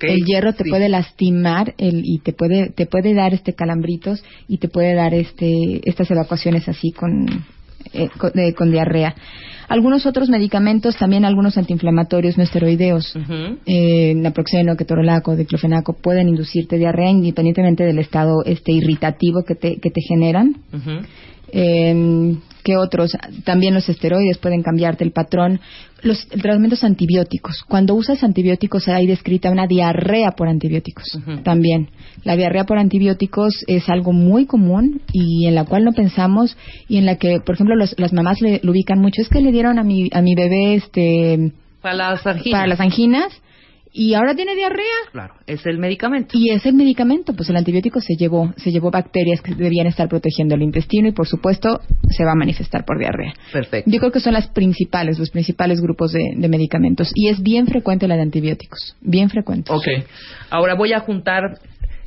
El 0.00 0.24
hierro 0.24 0.52
te 0.54 0.64
Sí. 0.64 0.70
puede 0.70 0.88
lastimar 0.88 1.74
el, 1.78 2.02
y 2.04 2.18
te 2.20 2.32
puede 2.32 2.70
te 2.70 2.86
puede 2.86 3.12
dar 3.14 3.34
este 3.34 3.52
calambritos 3.54 4.24
y 4.48 4.58
te 4.58 4.68
puede 4.68 4.94
dar 4.94 5.12
este 5.14 5.80
estas 5.88 6.10
evacuaciones 6.10 6.66
así 6.68 6.90
con 6.92 7.26
eh, 7.92 8.08
con, 8.18 8.32
de- 8.32 8.54
con 8.54 8.70
diarrea. 8.70 9.14
Algunos 9.68 10.04
otros 10.06 10.28
medicamentos, 10.28 10.96
también 10.96 11.24
algunos 11.24 11.56
antiinflamatorios 11.58 12.36
no 12.36 12.44
esteroideos, 12.44 13.14
Ujú. 13.16 13.58
eh, 13.66 14.14
naproxeno, 14.14 14.76
ketorolaco, 14.76 15.36
diclofenaco, 15.36 15.94
pueden 15.94 16.28
inducirte 16.28 16.76
diarrea 16.76 17.10
independientemente 17.10 17.84
del 17.84 17.98
estado 17.98 18.42
este 18.44 18.72
irritativo 18.72 19.42
que 19.44 19.54
te, 19.54 19.76
que 19.80 19.90
te 19.90 20.00
generan. 20.06 20.56
Eh, 21.58 22.36
¿Qué 22.64 22.78
otros? 22.78 23.12
También 23.44 23.74
los 23.74 23.86
esteroides 23.90 24.38
pueden 24.38 24.62
cambiarte 24.62 25.04
el 25.04 25.12
patrón. 25.12 25.60
Los 26.00 26.26
tratamientos 26.28 26.82
antibióticos. 26.82 27.62
Cuando 27.68 27.94
usas 27.94 28.24
antibióticos 28.24 28.88
hay 28.88 29.06
descrita 29.06 29.50
una 29.50 29.66
diarrea 29.66 30.30
por 30.30 30.48
antibióticos. 30.48 31.04
También. 31.42 31.90
La 32.24 32.36
diarrea 32.36 32.64
por 32.64 32.78
antibióticos 32.78 33.52
es 33.66 33.86
algo 33.90 34.12
muy 34.12 34.46
común 34.46 35.02
y 35.12 35.46
en 35.46 35.54
la 35.54 35.66
cual 35.66 35.84
no 35.84 35.92
pensamos 35.92 36.56
y 36.88 36.96
en 36.96 37.04
la 37.04 37.16
que, 37.16 37.40
por 37.40 37.54
ejemplo, 37.54 37.76
los- 37.76 37.94
las 37.98 38.14
mamás 38.14 38.40
le, 38.40 38.60
lo 38.62 38.72
ubican 38.72 38.98
mucho. 38.98 39.20
Es 39.20 39.28
que 39.28 39.42
le 39.42 39.52
dieron 39.52 39.78
a 39.78 39.82
mi, 39.84 40.08
a 40.14 40.22
mi 40.22 40.34
bebé 40.34 40.74
este, 40.76 41.52
Para 41.82 41.96
las 41.96 42.26
anginas. 42.26 42.50
para 42.60 42.66
las 42.66 42.80
anginas 42.80 43.28
y 43.96 44.14
ahora 44.14 44.34
tiene 44.34 44.56
diarrea. 44.56 44.84
Claro, 45.12 45.34
es 45.46 45.64
el 45.66 45.78
medicamento. 45.78 46.36
Y 46.36 46.50
es 46.50 46.66
el 46.66 46.74
medicamento, 46.74 47.32
pues 47.32 47.48
el 47.48 47.56
antibiótico 47.56 48.00
se 48.00 48.16
llevó, 48.16 48.52
se 48.56 48.72
llevó 48.72 48.90
bacterias 48.90 49.40
que 49.40 49.54
debían 49.54 49.86
estar 49.86 50.08
protegiendo 50.08 50.56
el 50.56 50.62
intestino 50.62 51.06
y 51.06 51.12
por 51.12 51.28
supuesto 51.28 51.80
se 52.10 52.24
va 52.24 52.32
a 52.32 52.34
manifestar 52.34 52.84
por 52.84 52.98
diarrea. 52.98 53.32
Perfecto. 53.52 53.88
Yo 53.88 54.00
creo 54.00 54.10
que 54.10 54.18
son 54.18 54.32
las 54.32 54.48
principales, 54.48 55.20
los 55.20 55.30
principales 55.30 55.80
grupos 55.80 56.12
de, 56.12 56.32
de 56.36 56.48
medicamentos 56.48 57.12
y 57.14 57.28
es 57.28 57.40
bien 57.40 57.68
frecuente 57.68 58.08
la 58.08 58.16
de 58.16 58.22
antibióticos, 58.22 58.96
bien 59.00 59.30
frecuente. 59.30 59.72
Ok. 59.72 59.86
Ahora 60.50 60.74
voy 60.74 60.92
a 60.92 60.98
juntar 60.98 61.60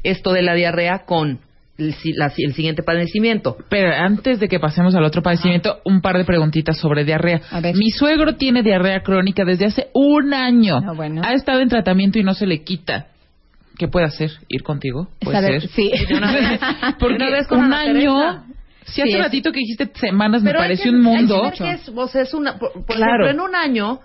esto 0.04 0.34
de 0.34 0.42
la 0.42 0.56
diarrea 0.56 1.06
con 1.06 1.40
el, 1.78 1.96
la- 2.16 2.32
el 2.38 2.54
siguiente 2.54 2.84
padecimiento. 2.84 3.58
Pero 3.70 3.94
antes 3.94 4.40
de 4.40 4.48
que 4.48 4.60
pasemos 4.60 4.96
al 4.96 5.04
otro 5.04 5.22
padecimiento, 5.22 5.78
un 5.86 6.02
par 6.02 6.18
de 6.18 6.26
preguntitas 6.26 6.78
sobre 6.78 7.04
diarrea. 7.06 7.42
Mi 7.76 7.92
suegro 7.92 8.36
tiene 8.36 8.64
diarrea 8.64 9.02
crónica 9.02 9.44
desde 9.46 9.66
hace 9.66 9.88
un 9.94 10.34
año. 10.34 10.78
Ah, 10.78 10.94
bueno. 10.96 11.22
Ha 11.24 11.34
estado 11.34 11.62
en 11.62 11.70
tratamiento 11.70 12.20
y 12.20 12.24
no 12.24 12.34
se 12.34 12.46
le 12.48 12.64
quita. 12.64 13.08
¿Qué 13.78 13.88
puede 13.88 14.08
hacer? 14.08 14.32
¿Ir 14.48 14.64
contigo? 14.64 15.08
¿Puede 15.20 15.38
Saber- 15.40 15.62
ser? 15.62 15.70
sí. 15.70 15.92
De 16.10 16.16
una 16.18 16.32
vez. 16.34 16.60
Porque 17.00 17.16
una 17.16 17.30
vez 17.30 17.48
con 17.48 17.60
un 17.64 17.74
año... 17.74 18.44
Si 18.86 19.02
hace 19.02 19.12
es- 19.12 19.20
ratito 19.20 19.52
que 19.52 19.60
dijiste 19.60 19.92
semanas 20.00 20.42
me 20.42 20.52
Pero 20.52 20.60
pareció 20.62 20.92
un 20.92 21.02
mundo. 21.02 21.52
que 21.56 21.72
es, 21.74 21.90
o 21.90 22.08
sea, 22.08 22.22
es 22.22 22.34
una, 22.34 22.58
por, 22.58 22.72
por 22.72 22.96
Claro. 22.96 23.26
ejemplo, 23.26 23.30
en 23.46 23.50
un 23.50 23.54
año, 23.56 24.00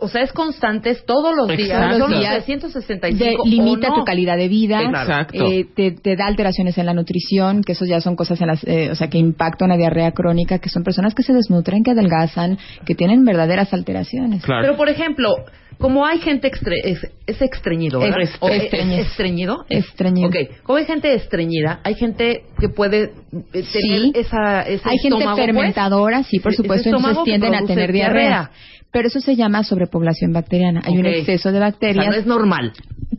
o 0.00 0.08
sea, 0.08 0.22
es 0.22 0.32
constante, 0.32 0.90
es 0.90 1.04
todos 1.04 1.34
los 1.36 1.48
días, 1.48 1.70
Exacto. 1.70 1.98
son 1.98 2.10
los 2.12 2.20
Días. 2.20 2.44
365 2.44 3.24
De- 3.24 3.36
o 3.36 3.44
limita 3.44 3.88
no. 3.88 3.94
tu 3.96 4.04
calidad 4.04 4.36
de 4.36 4.46
vida, 4.48 4.80
Exacto. 4.82 5.44
eh, 5.50 5.66
te, 5.74 5.90
te 5.90 6.14
da 6.14 6.26
alteraciones 6.26 6.78
en 6.78 6.86
la 6.86 6.94
nutrición, 6.94 7.62
que 7.64 7.72
eso 7.72 7.84
ya 7.84 8.00
son 8.00 8.14
cosas 8.14 8.40
en 8.40 8.46
las, 8.46 8.62
eh, 8.64 8.90
o 8.92 8.94
sea, 8.94 9.08
que 9.10 9.18
impactan 9.18 9.66
una 9.70 9.76
diarrea 9.76 10.12
crónica, 10.12 10.60
que 10.60 10.68
son 10.68 10.84
personas 10.84 11.14
que 11.14 11.22
se 11.24 11.32
desnutren, 11.32 11.82
que 11.82 11.90
adelgazan, 11.90 12.58
que 12.86 12.94
tienen 12.94 13.24
verdaderas 13.24 13.72
alteraciones. 13.74 14.44
Claro. 14.44 14.62
Pero, 14.62 14.76
por 14.76 14.88
ejemplo, 14.88 15.34
como 15.78 16.04
hay 16.06 16.18
gente 16.18 16.50
extre- 16.50 16.80
es, 16.84 17.00
es 17.26 17.40
estreñido, 17.42 18.00
¿verdad? 18.00 18.20
Es- 18.22 18.36
O- 18.40 18.48
estreñido. 18.48 19.02
estreñido. 19.02 19.56
Estreñido. 19.68 20.28
Ok, 20.28 20.36
como 20.62 20.78
hay 20.78 20.84
gente 20.84 21.12
estreñida, 21.14 21.80
hay 21.84 21.94
gente 21.94 22.42
que 22.60 22.68
puede 22.68 23.02
eh, 23.04 23.10
tener 23.52 23.62
Sí. 23.72 24.12
esa, 24.14 24.62
ese 24.62 24.88
Hay 24.88 24.98
gente 24.98 25.24
pues. 25.24 25.36
fermentadora, 25.36 26.22
sí, 26.22 26.38
por 26.40 26.54
supuesto, 26.54 26.88
entonces 26.88 27.22
tienden 27.24 27.54
a 27.54 27.64
tener 27.64 27.92
diarrea. 27.92 28.50
Pero 28.98 29.06
eso 29.06 29.20
se 29.20 29.36
llama 29.36 29.62
sobrepoblación 29.62 30.32
bacteriana. 30.32 30.82
Hay 30.84 30.98
un 30.98 31.06
exceso 31.06 31.52
de 31.52 31.58
O 31.58 31.60
sea, 31.60 31.70
bacterias. 31.70 32.06
no 32.08 32.12
es 32.14 32.26
normal. 32.26 32.72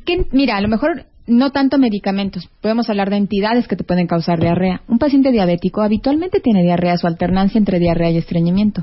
que, 0.05 0.25
mira, 0.33 0.57
a 0.57 0.61
lo 0.61 0.67
mejor 0.67 1.05
no 1.25 1.51
tanto 1.51 1.77
medicamentos, 1.77 2.49
podemos 2.59 2.89
hablar 2.89 3.09
de 3.09 3.15
entidades 3.15 3.65
que 3.65 3.77
te 3.77 3.85
pueden 3.85 4.05
causar 4.05 4.41
diarrea. 4.41 4.81
Un 4.89 4.99
paciente 4.99 5.31
diabético 5.31 5.81
habitualmente 5.81 6.41
tiene 6.41 6.63
diarrea, 6.63 6.97
su 6.97 7.07
alternancia 7.07 7.57
entre 7.57 7.79
diarrea 7.79 8.11
y 8.11 8.17
estreñimiento, 8.17 8.81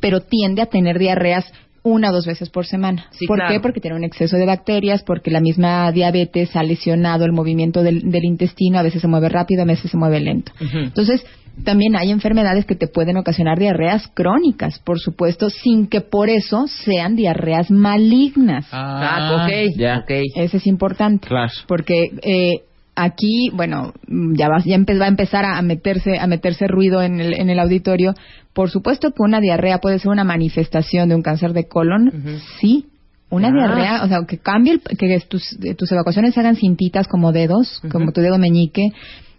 pero 0.00 0.20
tiende 0.20 0.62
a 0.62 0.66
tener 0.66 0.98
diarreas 0.98 1.44
una 1.82 2.08
o 2.10 2.12
dos 2.14 2.24
veces 2.24 2.48
por 2.48 2.64
semana. 2.64 3.06
Sí, 3.10 3.26
¿Por 3.26 3.36
claro. 3.38 3.52
qué? 3.52 3.60
Porque 3.60 3.80
tiene 3.80 3.96
un 3.98 4.04
exceso 4.04 4.36
de 4.38 4.46
bacterias, 4.46 5.02
porque 5.02 5.30
la 5.30 5.40
misma 5.40 5.92
diabetes 5.92 6.56
ha 6.56 6.62
lesionado 6.62 7.26
el 7.26 7.32
movimiento 7.32 7.82
del, 7.82 8.10
del 8.10 8.24
intestino, 8.24 8.78
a 8.78 8.82
veces 8.82 9.02
se 9.02 9.08
mueve 9.08 9.28
rápido, 9.28 9.60
a 9.62 9.66
veces 9.66 9.90
se 9.90 9.96
mueve 9.98 10.20
lento. 10.20 10.52
Entonces, 10.60 11.26
también 11.64 11.96
hay 11.96 12.10
enfermedades 12.10 12.64
que 12.64 12.74
te 12.74 12.86
pueden 12.88 13.16
ocasionar 13.16 13.58
diarreas 13.58 14.08
crónicas, 14.14 14.78
por 14.80 14.98
supuesto, 14.98 15.50
sin 15.50 15.86
que 15.86 16.00
por 16.00 16.28
eso 16.30 16.66
sean 16.66 17.14
diarreas 17.16 17.70
malignas. 17.70 18.66
Ah, 18.72 19.42
ok, 19.44 19.76
ya. 19.76 19.98
ok. 19.98 20.10
Eso 20.36 20.56
es 20.56 20.66
importante. 20.66 21.28
Claro. 21.28 21.52
Porque 21.68 22.10
eh, 22.22 22.62
aquí, 22.96 23.50
bueno, 23.52 23.92
ya, 24.08 24.48
va, 24.48 24.62
ya 24.64 24.78
va 24.98 25.04
a 25.04 25.08
empezar 25.08 25.44
a, 25.44 25.60
meterse 25.62 26.18
a 26.18 26.26
meterse 26.26 26.66
ruido 26.66 27.02
en 27.02 27.20
el, 27.20 27.34
en 27.34 27.50
el 27.50 27.58
auditorio. 27.58 28.14
Por 28.54 28.70
supuesto 28.70 29.10
que 29.12 29.22
una 29.22 29.40
diarrea 29.40 29.78
puede 29.78 29.98
ser 29.98 30.10
una 30.10 30.24
manifestación 30.24 31.08
de 31.08 31.14
un 31.14 31.22
cáncer 31.22 31.52
de 31.52 31.68
colon, 31.68 32.12
sí, 32.60 32.86
Una 33.30 33.48
Ah. 33.48 33.52
diarrea, 33.52 34.04
o 34.04 34.08
sea, 34.08 34.18
que 34.28 34.36
cambie, 34.36 34.74
el- 34.74 34.82
que 34.98 35.18
tus, 35.26 35.56
tus 35.78 35.90
evacuaciones 35.90 36.34
se 36.34 36.40
hagan 36.40 36.56
cintitas 36.56 37.08
como 37.08 37.32
dedos, 37.32 37.80
como 37.90 38.12
tu 38.12 38.20
dedo 38.20 38.36
meñique, 38.36 38.88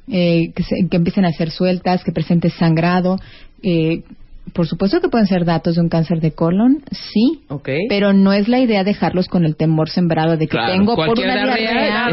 eh, 0.09 0.51
que, 0.55 0.63
se- 0.63 0.87
que 0.89 0.97
empiecen 0.97 1.25
a 1.25 1.31
ser 1.31 1.49
sueltas, 1.51 2.03
que 2.03 2.11
presentes 2.11 2.53
sangrado. 2.53 3.17
Eh, 3.61 4.03
por 4.53 4.67
supuesto 4.67 4.99
que 4.99 5.07
pueden 5.07 5.25
ser 5.25 5.45
datos 5.45 5.75
de 5.75 5.81
un 5.81 5.87
cáncer 5.87 6.19
de 6.19 6.31
colon, 6.33 6.83
sí, 6.91 7.41
pero 7.87 8.11
no 8.11 8.33
es 8.33 8.49
la 8.49 8.59
idea 8.59 8.83
dejarlos 8.83 9.29
con 9.29 9.45
el 9.45 9.55
temor 9.55 9.89
sembrado 9.89 10.31
de 10.35 10.47
que 10.47 10.57
Claro, 10.57 10.73
tengo 10.73 10.95
por 10.97 11.17
una 11.17 11.33
diarrea, 11.55 12.09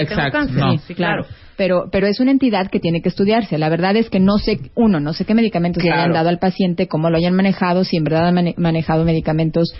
Exacto, 0.00 0.32
cáncer. 0.32 0.56
no. 0.56 0.78
Sí, 0.78 0.94
claro. 0.94 1.26
Pero, 1.56 1.84
pero 1.92 2.06
es 2.06 2.18
una 2.18 2.30
entidad 2.30 2.68
que 2.70 2.80
tiene 2.80 3.02
que 3.02 3.10
estudiarse. 3.10 3.58
La 3.58 3.68
verdad 3.68 3.94
es 3.96 4.08
que 4.08 4.18
no 4.20 4.38
sé, 4.38 4.58
uno, 4.74 5.00
no 5.00 5.12
sé 5.12 5.26
qué 5.26 5.34
medicamentos 5.34 5.84
le 5.84 5.92
hayan 5.92 6.12
dado 6.12 6.30
al 6.30 6.38
paciente, 6.38 6.88
cómo 6.88 7.10
lo 7.10 7.18
hayan 7.18 7.34
manejado, 7.34 7.84
si 7.84 7.98
en 7.98 8.04
verdad 8.04 8.28
han 8.28 8.34
mane- 8.34 8.54
manejado 8.56 9.04
medicamentos 9.04 9.74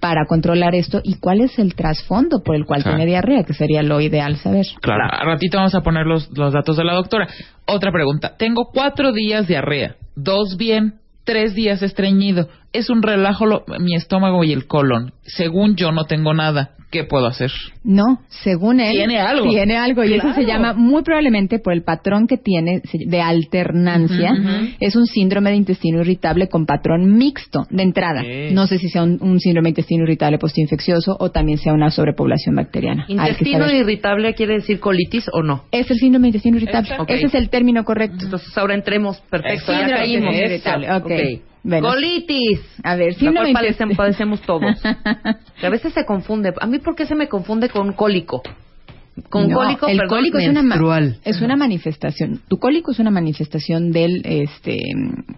para 0.00 0.24
controlar 0.26 0.74
esto 0.74 1.00
y 1.04 1.18
cuál 1.18 1.40
es 1.42 1.58
el 1.58 1.74
trasfondo 1.74 2.42
por 2.42 2.56
el 2.56 2.64
cual 2.64 2.82
Claro. 2.82 2.96
tiene 2.96 3.10
diarrea, 3.10 3.44
que 3.44 3.52
sería 3.54 3.82
lo 3.82 4.00
ideal 4.00 4.36
saber. 4.36 4.66
Claro, 4.80 5.04
a 5.10 5.24
ratito 5.24 5.58
vamos 5.58 5.74
a 5.74 5.82
poner 5.82 6.06
los, 6.06 6.30
los 6.36 6.52
datos 6.52 6.76
de 6.76 6.84
la 6.84 6.94
doctora. 6.94 7.28
Otra 7.66 7.92
pregunta. 7.92 8.34
Tengo 8.38 8.70
cuatro 8.72 9.12
días 9.12 9.46
diarrea, 9.46 9.96
dos 10.16 10.56
bien, 10.56 10.94
tres 11.24 11.54
días 11.54 11.82
estreñido. 11.82 12.48
Es 12.72 12.88
un 12.88 13.02
relajo 13.02 13.46
lo- 13.46 13.64
mi 13.78 13.94
estómago 13.94 14.42
y 14.44 14.52
el 14.52 14.66
colon. 14.66 15.12
Según 15.22 15.76
yo 15.76 15.92
no 15.92 16.04
tengo 16.04 16.32
nada. 16.34 16.70
¿Qué 16.90 17.04
puedo 17.04 17.26
hacer? 17.26 17.52
No, 17.84 18.20
según 18.28 18.80
él. 18.80 18.92
Tiene 18.92 19.20
algo. 19.20 19.48
Tiene 19.48 19.76
algo. 19.76 20.02
Y 20.02 20.14
eso 20.14 20.32
se 20.34 20.44
llama, 20.44 20.72
muy 20.74 21.02
probablemente 21.02 21.60
por 21.60 21.72
el 21.72 21.82
patrón 21.84 22.26
que 22.26 22.36
tiene 22.36 22.82
de 22.92 23.20
alternancia, 23.20 24.32
es 24.80 24.96
un 24.96 25.06
síndrome 25.06 25.50
de 25.50 25.56
intestino 25.56 26.00
irritable 26.00 26.48
con 26.48 26.66
patrón 26.66 27.16
mixto 27.16 27.66
de 27.70 27.82
entrada. 27.84 28.22
No 28.52 28.66
sé 28.66 28.78
si 28.78 28.88
sea 28.88 29.04
un, 29.04 29.18
un 29.20 29.38
síndrome 29.38 29.66
de 29.66 29.70
intestino 29.70 30.02
irritable 30.02 30.38
postinfeccioso 30.38 31.16
o 31.18 31.30
también 31.30 31.58
sea 31.58 31.72
una 31.72 31.90
sobrepoblación 31.90 32.56
bacteriana. 32.56 33.04
¿Intestino 33.08 33.70
irritable 33.70 34.34
quiere 34.34 34.54
decir 34.54 34.80
colitis 34.80 35.26
o 35.32 35.42
no? 35.42 35.64
Es 35.70 35.90
el 35.90 35.98
síndrome 35.98 36.24
de 36.24 36.28
intestino 36.28 36.56
irritable. 36.56 36.90
Ese 37.06 37.26
es 37.26 37.34
el 37.34 37.50
término 37.50 37.84
correcto. 37.84 38.24
Entonces 38.24 38.56
ahora 38.58 38.74
entremos. 38.74 39.20
Perfecto, 39.30 39.72
ya 39.72 39.78
Síndrome 39.78 40.00
caímos. 40.00 40.34
intestino 40.34 40.46
irritable. 40.46 40.92
Ok. 40.92 41.49
Bueno. 41.62 41.88
Colitis. 41.88 42.60
A 42.82 42.96
ver, 42.96 43.16
cual 43.18 43.48
de 43.48 43.94
padecemos, 43.94 44.40
todos. 44.42 44.76
Que 45.60 45.66
a 45.66 45.70
veces 45.70 45.92
se 45.92 46.06
confunde. 46.06 46.54
A 46.58 46.66
mí, 46.66 46.78
¿por 46.78 46.96
qué 46.96 47.04
se 47.04 47.14
me 47.14 47.28
confunde 47.28 47.68
con 47.68 47.92
cólico? 47.92 48.42
Con 49.28 49.48
No, 49.48 49.56
cólico, 49.56 49.86
el 49.86 49.98
perdón, 49.98 50.18
cólico 50.18 50.38
es 50.38 50.48
una, 50.48 50.62
menstrual. 50.62 51.16
es 51.24 51.40
una 51.40 51.56
manifestación. 51.56 52.40
Tu 52.48 52.58
cólico 52.58 52.92
es 52.92 52.98
una 52.98 53.10
manifestación 53.10 53.90
del 53.92 54.22
este 54.24 54.78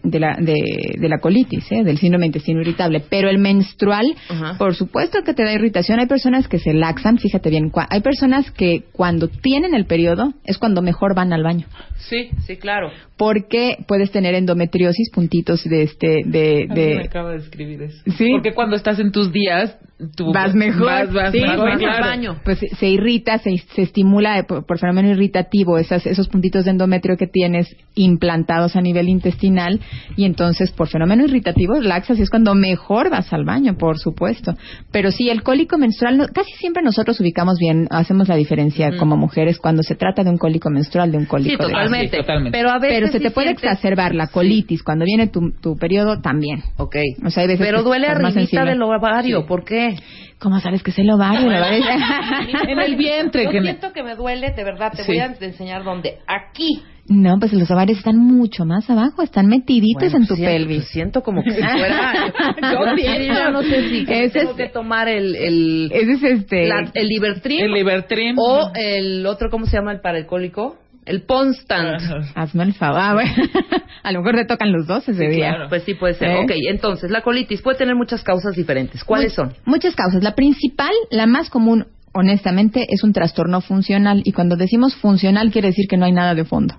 de 0.02 0.20
la 0.20 0.36
de, 0.38 0.54
de 0.98 1.08
la 1.08 1.18
colitis, 1.18 1.70
¿eh? 1.72 1.82
del 1.84 1.98
síndrome 1.98 2.26
intestino 2.26 2.60
irritable, 2.60 3.02
pero 3.08 3.28
el 3.28 3.38
menstrual, 3.38 4.06
Ajá. 4.28 4.56
por 4.58 4.74
supuesto 4.74 5.22
que 5.24 5.34
te 5.34 5.44
da 5.44 5.52
irritación. 5.52 5.98
Hay 6.00 6.06
personas 6.06 6.48
que 6.48 6.58
se 6.58 6.72
laxan, 6.74 7.18
fíjate 7.18 7.50
bien, 7.50 7.70
hay 7.90 8.00
personas 8.00 8.50
que 8.50 8.84
cuando 8.92 9.28
tienen 9.28 9.74
el 9.74 9.86
periodo 9.86 10.32
es 10.44 10.58
cuando 10.58 10.82
mejor 10.82 11.14
van 11.14 11.32
al 11.32 11.42
baño. 11.42 11.66
Sí, 11.98 12.30
sí, 12.46 12.56
claro. 12.56 12.90
Porque 13.16 13.76
puedes 13.86 14.10
tener 14.10 14.34
endometriosis, 14.34 15.10
puntitos 15.12 15.62
de 15.64 15.82
este 15.84 16.22
de, 16.26 16.66
de 16.68 16.94
me 16.96 17.04
acaba 17.04 17.30
de 17.32 17.38
escribir 17.38 17.82
eso. 17.82 18.02
Sí. 18.18 18.30
Porque 18.32 18.52
cuando 18.52 18.76
estás 18.76 18.98
en 18.98 19.12
tus 19.12 19.32
días, 19.32 19.76
tú 20.16 20.32
vas 20.32 20.54
mejor, 20.54 20.86
Vas, 20.86 21.12
vas 21.12 21.32
sí, 21.32 21.40
mejor, 21.40 21.68
vas 21.70 21.78
claro. 21.78 22.04
al 22.04 22.10
baño. 22.10 22.40
Pues 22.44 22.58
se, 22.58 22.68
se 22.68 22.88
irrita, 22.88 23.38
se, 23.38 23.50
se 23.74 23.82
estimula 23.82 24.38
eh, 24.38 24.44
por, 24.44 24.66
por 24.66 24.78
fenómeno 24.78 25.08
irritativo 25.10 25.78
esas, 25.78 26.06
esos 26.06 26.28
puntitos 26.28 26.64
de 26.64 26.70
endometrio 26.72 27.16
que 27.16 27.26
tienes 27.26 27.74
implantados 27.94 28.76
a 28.76 28.80
nivel 28.80 29.08
intestinal 29.08 29.80
y 30.16 30.24
entonces 30.24 30.70
por 30.72 30.88
fenómeno 30.88 31.24
irritativo 31.24 31.80
laxas 31.80 32.18
y 32.18 32.22
es 32.22 32.30
cuando 32.30 32.54
mejor 32.54 33.10
vas 33.10 33.32
al 33.32 33.44
baño, 33.44 33.76
por 33.76 33.98
supuesto. 33.98 34.54
Pero 34.90 35.10
sí, 35.10 35.28
el 35.30 35.42
cólico 35.42 35.78
menstrual, 35.78 36.18
no- 36.18 36.26
casi 36.28 36.52
siempre 36.54 36.82
nosotros 36.82 37.18
ubicamos 37.20 37.58
bien, 37.58 37.86
hacemos 37.90 38.28
la 38.28 38.36
diferencia 38.36 38.96
como 38.98 39.16
mujeres 39.16 39.58
cuando 39.58 39.82
se 39.82 39.94
trata 39.94 40.24
de 40.24 40.30
un 40.30 40.38
cólico 40.38 40.70
menstrual, 40.70 41.12
de 41.12 41.18
un 41.18 41.26
cólico 41.26 41.50
Sí, 41.50 41.56
de- 41.56 41.72
totalmente. 41.72 42.08
sí, 42.10 42.16
totalmente. 42.22 42.58
Pero 42.58 42.70
a 42.70 42.78
veces 42.78 42.96
Pero 42.98 43.06
se 43.12 43.18
sí 43.18 43.24
te 43.24 43.30
puede 43.30 43.48
sientes- 43.48 43.64
exacerbar 43.64 44.14
la 44.14 44.26
colitis 44.28 44.82
cuando 44.82 45.04
viene 45.04 45.28
tu, 45.28 45.52
tu 45.60 45.76
periodo 45.76 46.20
también. 46.20 46.62
Ok. 46.76 46.96
O 47.24 47.30
sea, 47.30 47.42
hay 47.42 47.48
veces 47.48 47.66
Pero 47.66 47.82
duele 47.82 48.06
arribita 48.06 48.64
del 48.64 48.82
ovario. 48.82 49.46
¿Por 49.46 49.64
qué? 49.64 49.96
¿Cómo 50.38 50.58
sabes 50.60 50.82
que 50.82 50.90
es 50.90 50.98
el 50.98 51.08
ovario? 51.10 51.50
En 52.68 52.78
el 52.78 52.96
vientre. 52.96 53.48
Que 53.52 53.60
siento 53.62 53.92
que 53.92 54.02
me 54.02 54.14
duele, 54.14 54.50
de 54.52 54.64
verdad. 54.64 54.92
Te 54.94 55.04
Sí. 55.04 55.12
voy 55.12 55.20
a 55.20 55.26
enseñar 55.40 55.84
dónde. 55.84 56.18
Aquí. 56.26 56.82
No, 57.08 57.36
pues 57.40 57.52
los 57.52 57.68
ovarios 57.70 57.98
están 57.98 58.16
mucho 58.16 58.64
más 58.64 58.88
abajo, 58.88 59.22
están 59.22 59.48
metiditos 59.48 60.12
Bueno, 60.12 60.18
en 60.18 60.26
tu 60.28 60.36
siento, 60.36 60.52
pelvis. 60.52 60.84
Siento 60.86 61.22
como 61.22 61.42
que 61.42 61.50
si 61.50 61.60
fuera. 61.60 62.32
yo 62.62 62.96
siento. 62.96 63.50
no 63.50 63.62
sé 63.62 63.88
si 63.90 64.06
Ese 64.08 64.38
tengo 64.38 64.50
es- 64.52 64.56
que 64.56 64.68
tomar 64.68 65.08
el. 65.08 65.34
el 65.34 65.90
Ese 65.92 66.12
es 66.12 66.22
este. 66.22 66.68
la- 66.68 66.90
el 66.94 67.08
Libertrim 67.08 67.60
El 67.64 67.72
Libertrim. 67.72 68.36
o 68.38 68.70
el 68.76 69.26
otro, 69.26 69.50
¿cómo 69.50 69.66
se 69.66 69.76
llama 69.76 69.92
el 69.92 70.00
para 70.00 70.18
el 70.18 70.26
cólico? 70.26 70.76
El 71.04 71.22
Ponstant. 71.22 72.00
Hazme 72.36 72.62
el 72.62 72.74
favor. 72.74 73.00
Ah, 73.02 73.14
bueno. 73.14 73.32
A 74.04 74.12
lo 74.12 74.20
mejor 74.20 74.36
te 74.36 74.44
tocan 74.44 74.70
los 74.72 74.86
dos 74.86 75.08
ese 75.08 75.18
Sí, 75.28 75.34
día. 75.36 75.48
claro. 75.50 75.68
Pues 75.68 75.82
sí, 75.82 75.94
puede 75.94 76.14
ser. 76.14 76.28
¿Eh? 76.30 76.38
Ok, 76.44 76.52
entonces, 76.70 77.10
la 77.10 77.22
colitis 77.22 77.60
puede 77.60 77.76
tener 77.78 77.96
muchas 77.96 78.22
causas 78.22 78.54
diferentes. 78.54 79.02
¿Cuáles 79.02 79.32
son? 79.32 79.52
Muchas 79.64 79.96
causas. 79.96 80.22
La 80.22 80.36
principal, 80.36 80.92
la 81.10 81.26
más 81.26 81.50
común, 81.50 81.86
honestamente, 82.12 82.86
es 82.88 83.02
un 83.04 83.12
trastorno 83.12 83.60
funcional. 83.60 84.22
Y 84.24 84.32
cuando 84.32 84.56
decimos 84.56 84.94
funcional, 84.96 85.50
quiere 85.50 85.68
decir 85.68 85.86
que 85.88 85.96
no 85.96 86.04
hay 86.04 86.12
nada 86.12 86.34
de 86.34 86.44
fondo. 86.44 86.74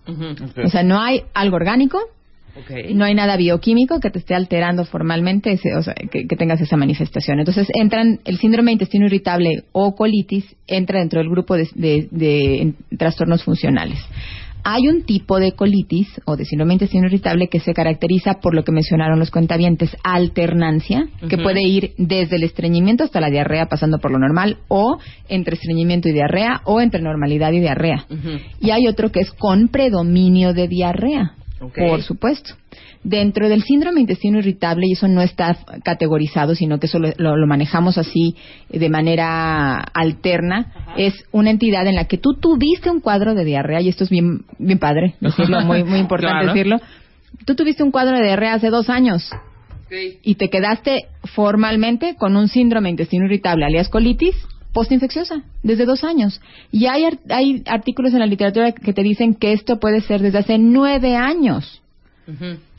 O 0.66 0.70
sea, 0.70 0.84
no 0.84 1.00
hay 1.02 1.22
algo 1.34 1.56
orgánico, 1.56 2.00
no 2.94 3.04
hay 3.06 3.16
nada 3.16 3.36
bioquímico 3.36 4.00
que 4.00 4.12
te 4.12 4.20
esté 4.20 4.36
alterando 4.36 4.86
formalmente, 4.86 5.54
ese- 5.54 5.76
o 5.76 5.82
sea, 5.82 5.96
que, 5.96 6.28
que 6.28 6.36
tengas 6.36 6.62
esa 6.62 6.78
manifestación. 6.78 7.40
Entonces, 7.40 7.68
entran 7.74 8.20
el 8.26 8.38
síndrome 8.38 8.70
de 8.70 8.74
intestino 8.74 9.08
irritable 9.08 9.64
o 9.72 9.96
colitis, 9.96 10.46
entra 10.68 11.00
dentro 11.00 11.20
del 11.20 11.30
grupo 11.30 11.56
de, 11.56 11.68
de- 11.74 12.74
trastornos 12.98 13.44
funcionales. 13.44 13.98
Hay 14.64 14.88
un 14.88 15.04
tipo 15.04 15.40
de 15.40 15.52
colitis 15.54 16.08
o 16.26 16.38
de 16.38 16.46
síndrome 16.46 16.74
intestino 16.74 17.08
irritable 17.08 17.48
que 17.48 17.60
se 17.60 17.74
caracteriza 17.74 18.36
por 18.36 18.56
lo 18.56 18.64
que 18.64 18.72
mencionaron 18.72 19.20
los 19.20 19.30
cuentavientes, 19.30 19.96
alternancia, 20.04 21.08
que 21.30 21.38
puede 21.38 21.62
ir 21.62 21.94
desde 21.98 22.38
el 22.38 22.44
estreñimiento 22.44 23.04
hasta 23.04 23.20
la 23.20 23.30
diarrea 23.30 23.68
pasando 23.68 24.00
por 24.00 24.12
lo 24.12 24.20
normal, 24.20 24.60
o 24.70 24.98
entre 25.28 25.56
estreñimiento 25.56 26.08
y 26.08 26.14
diarrea, 26.14 26.62
o 26.66 26.80
entre 26.80 27.02
normalidad 27.02 27.52
y 27.52 27.60
diarrea. 27.60 28.06
Y 28.62 28.72
hay 28.72 28.88
otro 28.88 29.12
que 29.12 29.20
es 29.20 29.32
con 29.32 29.68
predominio 29.68 30.54
de 30.54 30.68
diarrea, 30.68 31.34
por 31.60 32.02
supuesto. 32.02 32.56
Dentro 33.04 33.50
del 33.50 33.64
síndrome 33.64 33.96
de 33.96 34.02
intestino 34.02 34.40
irritable, 34.40 34.88
y 34.88 34.94
eso 34.94 35.08
no 35.10 35.22
está 35.22 35.58
categorizado, 35.84 36.56
sino 36.56 36.80
que 36.80 36.86
eso 36.88 37.00
lo, 37.00 37.10
lo- 37.18 37.36
lo 37.36 37.48
manejamos 37.48 37.98
así 37.98 38.36
eh, 38.70 38.80
de 38.80 38.90
manera 38.90 39.76
alterna, 39.94 40.72
es 40.98 41.14
una 41.32 41.50
entidad 41.50 41.86
en 41.88 41.96
la 41.96 42.06
que 42.06 42.18
tú 42.18 42.36
tuviste 42.36 42.90
un 42.90 43.02
cuadro 43.02 43.34
de 43.36 43.44
diarrea, 43.44 43.82
y 43.82 43.90
esto 43.90 44.06
es 44.06 44.10
bien, 44.10 44.46
bien 44.58 44.80
padre 44.80 45.16
decirlo, 45.22 45.60
muy, 45.62 45.84
muy 45.84 46.00
importante 46.00 46.34
Claro. 46.46 46.54
decirlo. 46.54 46.78
Tú 47.46 47.56
tuviste 47.56 47.84
un 47.84 47.92
cuadro 47.92 48.16
de 48.18 48.24
diarrea 48.24 48.54
hace 48.54 48.70
dos 48.70 48.90
años 48.90 49.30
y 50.24 50.36
te 50.36 50.50
quedaste 50.50 51.06
formalmente 51.36 52.16
con 52.16 52.36
un 52.38 52.48
síndrome 52.48 52.88
de 52.88 52.92
intestino 52.92 53.26
irritable, 53.26 53.66
alias 53.66 53.90
colitis, 53.90 54.36
postinfecciosa, 54.72 55.44
desde 55.62 55.86
dos 55.86 56.04
años. 56.04 56.42
Y 56.72 56.86
hay, 56.88 57.06
hay 57.30 57.64
artículos 57.68 58.14
en 58.14 58.20
la 58.20 58.26
literatura 58.26 58.72
que 58.72 58.94
te 58.94 59.04
dicen 59.04 59.36
que 59.36 59.52
esto 59.54 59.80
puede 59.80 60.02
ser 60.02 60.22
desde 60.22 60.40
hace 60.40 60.58
nueve 60.58 61.16
años. 61.16 61.82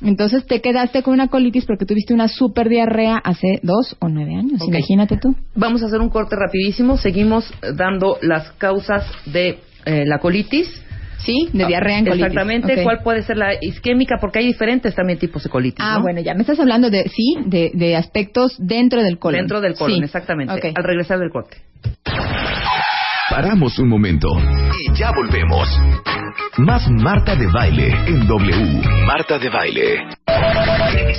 Entonces 0.00 0.46
te 0.46 0.60
quedaste 0.60 1.02
con 1.02 1.14
una 1.14 1.28
colitis 1.28 1.64
porque 1.66 1.84
tuviste 1.84 2.14
una 2.14 2.28
super 2.28 2.68
diarrea 2.68 3.16
hace 3.18 3.60
dos 3.62 3.96
o 4.00 4.08
nueve 4.08 4.34
años. 4.34 4.60
Imagínate 4.66 5.16
tú. 5.18 5.34
Vamos 5.54 5.82
a 5.82 5.86
hacer 5.86 6.00
un 6.00 6.08
corte 6.08 6.36
rapidísimo. 6.36 6.96
Seguimos 6.96 7.52
dando 7.76 8.18
las 8.22 8.52
causas 8.52 9.04
de 9.26 9.58
eh, 9.84 10.04
la 10.06 10.18
colitis. 10.18 10.82
Sí, 11.18 11.48
de 11.54 11.66
diarrea 11.66 12.00
en 12.00 12.04
colitis. 12.04 12.26
Exactamente. 12.26 12.82
¿Cuál 12.82 12.98
puede 13.02 13.22
ser 13.22 13.38
la 13.38 13.54
isquémica? 13.58 14.16
Porque 14.20 14.40
hay 14.40 14.46
diferentes 14.46 14.94
también 14.94 15.18
tipos 15.18 15.42
de 15.42 15.48
colitis. 15.48 15.80
Ah, 15.80 15.94
¿no? 15.96 16.02
bueno, 16.02 16.20
ya 16.20 16.34
me 16.34 16.40
estás 16.40 16.60
hablando 16.60 16.90
de, 16.90 17.04
sí, 17.08 17.36
de, 17.46 17.70
de 17.72 17.96
aspectos 17.96 18.56
dentro 18.58 19.02
del 19.02 19.18
colon. 19.18 19.40
Dentro 19.40 19.62
del 19.62 19.74
colon, 19.74 19.98
Sí. 19.98 20.04
exactamente. 20.04 20.52
Ok. 20.52 20.76
Al 20.76 20.84
regresar 20.84 21.18
del 21.18 21.30
corte. 21.30 21.56
Paramos 23.34 23.76
un 23.80 23.88
momento 23.88 24.28
y 24.78 24.94
ya 24.96 25.10
volvemos. 25.10 25.68
Más 26.56 26.88
Marta 26.88 27.34
de 27.34 27.48
Baile 27.48 27.88
en 28.06 28.28
W. 28.28 28.80
Marta 29.08 29.40
de 29.40 29.50
Baile. 29.50 30.06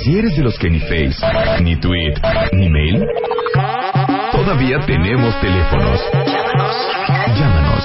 Si 0.02 0.16
eres 0.16 0.34
de 0.34 0.42
los 0.42 0.58
que 0.58 0.70
ni 0.70 0.80
Face, 0.80 1.18
ni 1.62 1.76
Tweet, 1.76 2.14
ni 2.52 2.70
Mail, 2.70 3.04
todavía 4.32 4.80
tenemos 4.86 5.38
teléfonos. 5.42 6.00
Llámanos. 7.36 7.84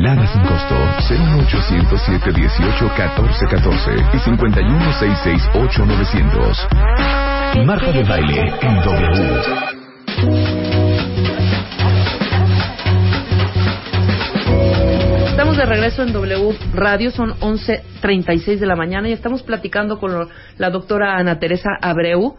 Lada 0.00 0.26
sin 0.26 0.42
costo 0.42 0.74
01807 1.08 2.32
18 2.32 2.90
14 2.96 3.46
14 3.48 3.90
y 4.14 4.18
51 4.18 4.92
668 4.98 5.86
900. 5.86 6.68
Marta 7.66 7.92
de 7.92 8.02
Baile 8.02 8.52
en 8.62 8.76
W. 8.82 10.55
Estamos 15.56 15.70
de 15.70 15.74
regreso 15.74 16.02
en 16.02 16.12
W 16.12 16.58
Radio, 16.74 17.10
son 17.10 17.30
11.36 17.40 18.58
de 18.58 18.66
la 18.66 18.76
mañana 18.76 19.08
y 19.08 19.12
estamos 19.12 19.42
platicando 19.42 19.98
con 19.98 20.28
la 20.58 20.68
doctora 20.68 21.16
Ana 21.16 21.38
Teresa 21.38 21.70
Abreu, 21.80 22.36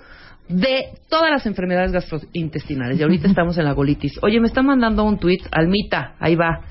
de 0.48 0.90
todas 1.10 1.32
las 1.32 1.48
enfermedades 1.48 1.92
gastrointestinales. 1.92 3.00
Y 3.00 3.02
ahorita 3.02 3.28
estamos 3.28 3.58
en 3.58 3.66
la 3.66 3.72
golitis. 3.72 4.20
Oye, 4.22 4.40
me 4.40 4.46
está 4.46 4.62
mandando 4.62 5.04
un 5.04 5.18
tuit, 5.18 5.42
Almita, 5.52 6.14
ahí 6.20 6.36
va. 6.36 6.62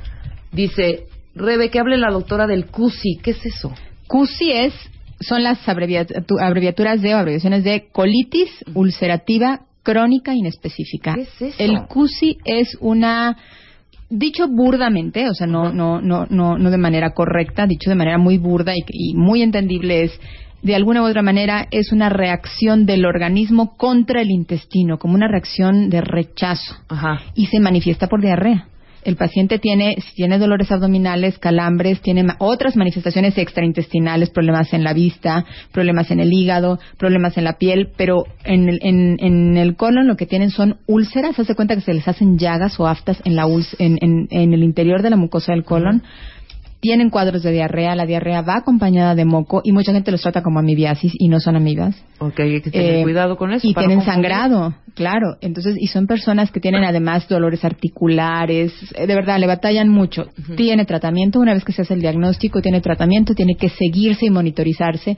Dice, 0.53 1.07
Rebe, 1.34 1.68
que 1.68 1.80
hable 1.80 1.97
la 1.97 2.12
doctora 2.12 2.47
del 2.47 2.66
CUSI. 2.66 3.18
¿Qué 3.24 3.32
es 3.32 3.44
eso? 3.44 3.74
CUSI 4.07 4.53
es, 4.53 4.72
son 5.18 5.42
las 5.42 5.66
abreviatu- 5.66 6.40
abreviaturas 6.40 7.03
de 7.03 7.12
o 7.16 7.18
abreviaciones 7.18 7.64
de 7.64 7.88
colitis 7.90 8.51
ulcerativa 8.72 9.62
crónica 9.82 10.32
inespecífica. 10.32 11.14
¿Qué 11.14 11.22
es 11.22 11.42
eso? 11.42 11.57
El 11.59 11.86
CUSI 11.88 12.38
es 12.44 12.76
una 12.80 13.36
dicho 14.09 14.49
burdamente, 14.49 15.29
o 15.29 15.35
sea, 15.35 15.47
no 15.47 15.73
no 15.73 16.01
no 16.01 16.27
no 16.29 16.59
no 16.59 16.71
de 16.71 16.79
manera 16.79 17.11
correcta, 17.11 17.67
dicho 17.67 17.91
de 17.91 17.97
manera 17.97 18.19
muy 18.19 18.39
burda 18.39 18.73
y, 18.75 18.85
y 18.89 19.15
muy 19.15 19.43
entendible 19.43 20.05
es 20.05 20.21
de 20.63 20.75
alguna 20.75 21.03
u 21.03 21.07
otra 21.07 21.23
manera 21.23 21.69
es 21.71 21.93
una 21.93 22.09
reacción 22.09 22.87
del 22.87 23.07
organismo 23.07 23.77
contra 23.77 24.21
el 24.21 24.31
intestino, 24.31 24.99
como 24.99 25.15
una 25.15 25.29
reacción 25.29 25.91
de 25.91 26.01
rechazo 26.01 26.75
Ajá. 26.89 27.21
y 27.35 27.47
se 27.47 27.61
manifiesta 27.61 28.09
por 28.09 28.21
diarrea. 28.21 28.67
El 29.07 29.17
paciente 29.17 29.59
tiene, 29.61 29.97
si 30.01 30.15
tiene 30.17 30.39
dolores 30.39 30.71
abdominales, 30.73 31.39
calambres, 31.39 32.01
tiene 32.01 32.27
otras 32.39 32.77
manifestaciones 32.77 33.39
extraintestinales, 33.39 34.31
problemas 34.31 34.73
en 34.75 34.83
la 34.83 34.93
vista, 34.93 35.45
problemas 35.73 36.11
en 36.11 36.19
el 36.21 36.33
hígado, 36.33 36.81
problemas 36.99 37.39
en 37.39 37.45
la 37.45 37.57
piel, 37.57 37.91
pero 37.97 38.25
en 38.45 38.69
el, 38.69 38.79
en, 38.83 39.17
en 39.21 39.57
el 39.57 39.77
colon 39.77 40.09
lo 40.09 40.17
que 40.17 40.27
tienen 40.27 40.51
son 40.51 40.79
úlceras. 40.87 41.39
Hace 41.39 41.55
cuenta 41.55 41.77
que 41.77 41.83
se 41.83 41.95
les 41.95 42.09
hacen 42.09 42.37
llagas 42.37 42.81
o 42.81 42.87
aftas 42.89 43.23
en, 43.25 43.37
la 43.37 43.47
en- 43.79 44.27
en 44.31 44.53
el 44.53 44.63
interior 44.65 45.03
de 45.03 45.11
la 45.11 45.17
mucosa 45.17 45.53
del 45.53 45.63
colon. 45.65 46.03
Tienen 46.81 47.11
cuadros 47.11 47.43
de 47.43 47.53
diarrea, 47.53 47.95
la 47.97 48.07
diarrea 48.07 48.43
va 48.43 48.57
acompañada 48.59 49.14
de 49.14 49.24
moco 49.24 49.61
y 49.64 49.72
mucha 49.72 49.93
gente 49.93 50.11
los 50.12 50.20
trata 50.22 50.43
como 50.43 50.59
amibiasis 50.59 51.12
y 51.18 51.29
no 51.29 51.41
son 51.41 51.57
amibas. 51.57 51.97
Ok, 52.18 52.41
hay 52.41 52.61
que 52.61 52.70
tener 52.70 52.95
Eh, 52.97 53.03
cuidado 53.03 53.37
con 53.37 53.53
eso. 53.53 53.66
Y 53.66 53.74
tienen 53.74 53.99
confundir. 53.99 54.31
sangrado, 54.31 54.74
claro. 54.95 55.37
Entonces, 55.41 55.77
y 55.79 55.87
son 55.89 56.07
personas 56.07 56.51
que 56.51 56.61
tienen 56.61 56.85
además 56.85 57.29
dolores 57.29 57.64
articulares. 57.64 58.72
eh, 58.95 59.07
De 59.07 59.14
verdad, 59.14 59.39
le 59.39 59.47
batallan 59.47 59.89
mucho. 59.89 60.27
Tiene 60.57 60.85
tratamiento. 60.85 61.41
Una 61.41 61.55
vez 61.55 61.64
que 61.64 61.72
se 61.72 61.83
hace 61.83 61.95
el 61.95 62.01
diagnóstico, 62.01 62.61
tiene 62.62 62.81
tratamiento. 62.81 63.35
Tiene 63.35 63.55
que 63.57 63.68
seguirse 63.68 64.27
y 64.27 64.31
monitorizarse. 64.31 65.16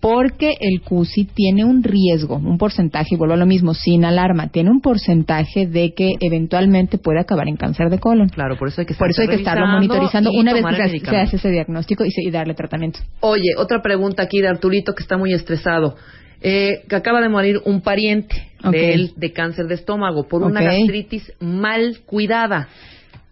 Porque 0.00 0.54
el 0.60 0.80
CUSI 0.82 1.24
tiene 1.34 1.64
un 1.64 1.82
riesgo, 1.82 2.36
un 2.36 2.58
porcentaje, 2.58 3.14
y 3.14 3.16
vuelvo 3.16 3.34
a 3.34 3.38
lo 3.38 3.46
mismo, 3.46 3.74
sin 3.74 4.04
alarma, 4.04 4.48
tiene 4.48 4.70
un 4.70 4.80
porcentaje 4.80 5.66
de 5.66 5.92
que 5.94 6.14
eventualmente 6.20 6.98
puede 6.98 7.20
acabar 7.20 7.48
en 7.48 7.56
cáncer 7.56 7.90
de 7.90 7.98
colon. 7.98 8.28
Claro, 8.28 8.56
por 8.58 8.68
eso 8.68 8.80
hay 8.80 8.86
que 8.86 8.94
Por 8.94 9.10
eso 9.10 9.22
hay 9.22 9.28
que 9.28 9.36
estarlo 9.36 9.66
monitorizando 9.66 10.30
una 10.32 10.52
vez 10.52 10.64
que 10.64 10.82
se- 10.88 11.16
hace 11.16 11.36
ese 11.36 11.50
diagnóstico 11.50 12.04
y, 12.04 12.10
se- 12.10 12.22
y 12.22 12.30
darle 12.30 12.54
tratamiento. 12.54 13.00
Oye, 13.20 13.50
otra 13.56 13.82
pregunta 13.82 14.22
aquí 14.22 14.40
de 14.40 14.48
Arturito 14.48 14.94
que 14.94 15.02
está 15.02 15.16
muy 15.16 15.32
estresado. 15.32 15.96
Eh, 16.42 16.82
que 16.88 16.94
acaba 16.96 17.20
de 17.22 17.30
morir 17.30 17.60
un 17.64 17.80
pariente 17.80 18.50
de 18.70 18.92
él 18.92 19.12
de 19.16 19.32
cáncer 19.32 19.66
de 19.68 19.74
estómago 19.74 20.28
por 20.28 20.42
una 20.42 20.60
gastritis 20.62 21.32
mal 21.40 21.98
cuidada. 22.04 22.68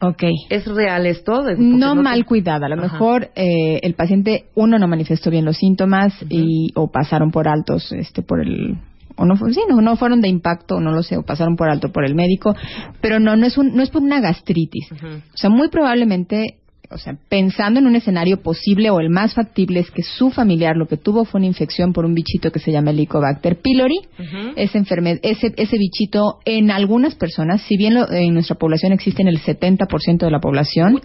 Ok. 0.01 0.23
¿Es 0.51 0.67
real 0.67 1.07
esto? 1.07 1.33
Porque 1.45 1.57
no 1.59 1.95
mal 1.95 2.25
cuidada. 2.25 2.67
A 2.67 2.69
lo 2.71 2.77
Ajá. 2.83 2.93
mejor 2.93 3.29
eh, 3.37 3.79
el 3.83 3.95
paciente, 3.95 4.47
uno, 4.55 4.79
no 4.79 4.89
manifestó 4.89 5.31
bien 5.31 5.45
los 5.45 5.59
síntomas 5.59 6.15
y 6.31 6.73
o 6.75 6.91
pasaron 6.91 7.31
por 7.31 7.47
altos 7.47 7.93
este 7.93 8.23
por 8.23 8.41
el 8.41 8.77
o 9.17 9.25
no, 9.27 9.37
sí, 9.37 9.61
no, 9.69 9.81
no 9.81 9.97
fueron 9.97 10.21
de 10.21 10.29
impacto, 10.29 10.81
no 10.81 10.91
lo 10.91 11.03
sé, 11.05 11.17
o 11.17 11.23
pasaron 11.23 11.55
por 11.55 11.69
alto 11.69 11.93
por 11.93 12.05
el 12.05 12.17
médico, 12.17 12.57
pero 13.01 13.21
no, 13.21 13.37
no 13.37 13.47
es, 13.47 13.57
un, 13.57 13.73
no 13.77 13.83
es 13.85 13.91
por 13.91 14.03
una 14.03 14.21
gastritis. 14.21 14.91
Ujú. 14.91 15.07
O 15.07 15.37
sea, 15.37 15.51
muy 15.51 15.69
probablemente, 15.69 16.57
o 16.95 16.99
sea, 16.99 17.17
pensando 17.29 17.81
en 17.81 17.87
un 17.87 17.97
escenario 17.97 18.41
posible 18.41 18.89
o 18.91 19.01
el 19.01 19.11
más 19.11 19.35
factible 19.35 19.81
es 19.81 19.91
que 19.91 20.03
su 20.03 20.31
familiar 20.31 20.77
lo 20.77 20.87
que 20.87 20.97
tuvo 20.97 21.25
fue 21.25 21.39
una 21.41 21.47
infección 21.49 21.93
por 21.93 22.05
un 22.05 22.15
bichito 22.15 22.51
que 22.51 22.61
se 22.61 22.71
llama 22.73 22.91
Helicobacter 22.93 23.57
pylori. 23.61 23.99
Ujú. 24.19 24.53
Esa 24.57 24.79
enfermedad, 24.79 25.19
ese, 25.23 25.53
ese 25.57 25.77
bichito 25.77 26.39
en 26.45 26.71
algunas 26.71 27.15
personas, 27.17 27.63
si 27.63 27.77
bien 27.77 27.95
lo- 27.95 28.11
en 28.11 28.33
nuestra 28.33 28.57
población 28.57 28.93
existe 28.93 29.23
en 29.23 29.29
el 29.29 29.41
70% 29.41 30.25
de 30.25 30.31
la 30.31 30.39
población, 30.41 31.01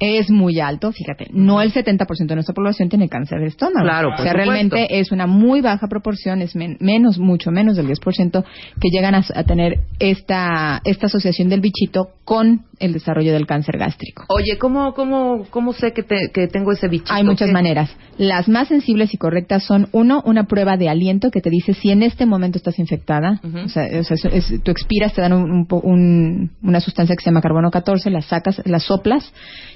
es 0.00 0.30
muy 0.30 0.60
alto, 0.60 0.92
fíjate, 0.92 1.26
no 1.32 1.60
el 1.60 1.72
70% 1.72 2.06
de 2.26 2.34
nuestra 2.34 2.54
población 2.54 2.88
tiene 2.88 3.08
cáncer 3.08 3.40
de 3.40 3.46
estómago. 3.48 3.84
Claro, 3.86 4.08
o 4.08 4.10
por 4.12 4.20
sea, 4.22 4.32
supuesto. 4.32 4.50
realmente 4.52 4.98
es 4.98 5.12
una 5.12 5.26
muy 5.26 5.60
baja 5.60 5.86
proporción, 5.88 6.40
es 6.42 6.56
men- 6.56 6.76
menos, 6.80 7.18
mucho 7.18 7.50
menos 7.50 7.76
del 7.76 7.86
10% 7.86 8.44
que 8.80 8.88
llegan 8.90 9.14
a, 9.14 9.24
a 9.34 9.44
tener 9.44 9.80
esta, 9.98 10.80
esta 10.84 11.06
asociación 11.06 11.48
del 11.48 11.60
bichito 11.60 12.08
con 12.24 12.62
el 12.80 12.92
desarrollo 12.92 13.32
del 13.32 13.46
cáncer 13.46 13.76
gástrico. 13.78 14.24
Oye, 14.28 14.56
¿cómo, 14.58 14.94
cómo, 14.94 15.17
cómo 15.50 15.72
sé 15.72 15.92
que, 15.92 16.02
te- 16.02 16.30
que 16.32 16.48
tengo 16.48 16.72
ese 16.72 16.88
bichito? 16.88 17.12
Hay 17.12 17.24
muchas 17.24 17.48
¿Qué? 17.48 17.52
maneras. 17.52 17.90
Las 18.18 18.48
más 18.48 18.68
sensibles 18.68 19.14
y 19.14 19.16
correctas 19.16 19.62
son, 19.64 19.88
uno, 19.92 20.22
una 20.26 20.44
prueba 20.44 20.76
de 20.76 20.88
aliento 20.88 21.30
que 21.30 21.40
te 21.40 21.50
dice 21.50 21.72
si 21.74 21.90
en 21.90 22.02
este 22.02 22.26
momento 22.26 22.58
estás 22.58 22.78
infectada. 22.78 23.40
O 23.64 23.68
sea, 23.68 23.84
o 24.00 24.02
sea, 24.04 24.16
es- 24.32 24.50
es- 24.50 24.62
tú 24.62 24.70
expiras, 24.70 25.12
te 25.14 25.20
dan 25.20 25.32
un- 25.32 25.50
un 25.50 25.66
un- 25.88 26.50
una 26.62 26.80
sustancia 26.80 27.14
que 27.16 27.22
se 27.22 27.30
llama 27.30 27.40
carbono 27.40 27.70
14, 27.70 28.10
la 28.10 28.20
sacas, 28.22 28.60
la 28.64 28.78
soplas 28.80 29.32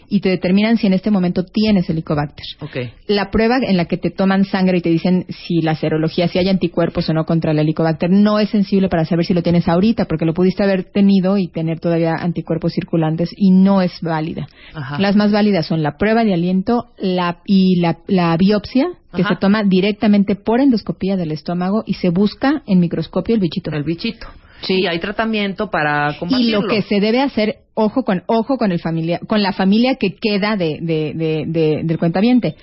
y 0.08 0.20
te 0.20 0.28
determinan 0.28 0.76
si 0.76 0.86
en 0.86 0.92
este 0.92 1.10
momento 1.10 1.44
tienes 1.44 1.88
helicobacter. 1.88 2.44
Ok. 2.60 2.76
La 3.06 3.30
prueba 3.30 3.58
en 3.62 3.76
la 3.76 3.86
que 3.86 3.96
te 3.96 4.10
toman 4.10 4.44
sangre 4.44 4.78
y 4.78 4.80
te 4.80 4.90
dicen 4.90 5.26
si 5.28 5.60
la 5.60 5.74
serología, 5.74 6.28
si 6.28 6.38
hay 6.38 6.48
anticuerpos 6.48 7.08
o 7.08 7.12
no 7.12 7.24
contra 7.24 7.52
el 7.52 7.58
helicobacter, 7.58 8.10
no 8.10 8.38
es 8.38 8.50
sensible 8.50 8.88
para 8.88 9.04
saber 9.04 9.24
si 9.24 9.34
lo 9.34 9.42
tienes 9.42 9.68
ahorita, 9.68 10.06
porque 10.06 10.24
lo 10.24 10.34
pudiste 10.34 10.62
haber 10.62 10.84
tenido 10.84 11.38
y 11.38 11.48
tener 11.48 11.80
todavía 11.80 12.14
anticuerpos 12.14 12.72
circulantes 12.72 13.30
y 13.36 13.50
no 13.50 13.82
es 13.82 14.00
válida. 14.00 14.46
Ajá. 14.74 14.98
Las 14.98 15.16
más 15.16 15.32
válidas 15.32 15.66
son 15.66 15.82
la 15.82 15.96
prueba 15.96 16.24
de 16.24 16.34
aliento 16.34 16.86
la, 16.98 17.38
y 17.44 17.80
la, 17.80 17.98
la 18.06 18.36
biopsia, 18.36 18.88
que 19.14 19.22
Ajá. 19.22 19.34
se 19.34 19.40
toma 19.40 19.62
directamente 19.64 20.36
por 20.36 20.60
endoscopía 20.60 21.16
del 21.16 21.32
estómago 21.32 21.84
y 21.86 21.94
se 21.94 22.08
busca 22.08 22.62
en 22.66 22.80
microscopio 22.80 23.34
el 23.34 23.40
bichito. 23.40 23.70
El 23.70 23.84
bichito. 23.84 24.26
Sí. 24.62 24.80
Y 24.82 24.86
hay 24.86 24.98
tratamiento 24.98 25.70
para 25.70 26.12
Y 26.12 26.18
combatirlo. 26.18 26.62
lo 26.62 26.68
que 26.68 26.82
se 26.82 27.00
debe 27.00 27.20
hacer, 27.20 27.56
ojo 27.74 28.02
con 28.04 28.22
ojo 28.26 28.56
con 28.56 28.72
el 28.72 28.78
familia, 28.80 29.20
con 29.26 29.42
la 29.42 29.52
familia 29.52 29.96
que 29.96 30.14
queda 30.14 30.56
de, 30.56 30.78
de, 30.80 31.12
de- 31.14 31.44
de- 31.46 31.80
del 31.84 31.98
cuentaviente. 31.98 32.56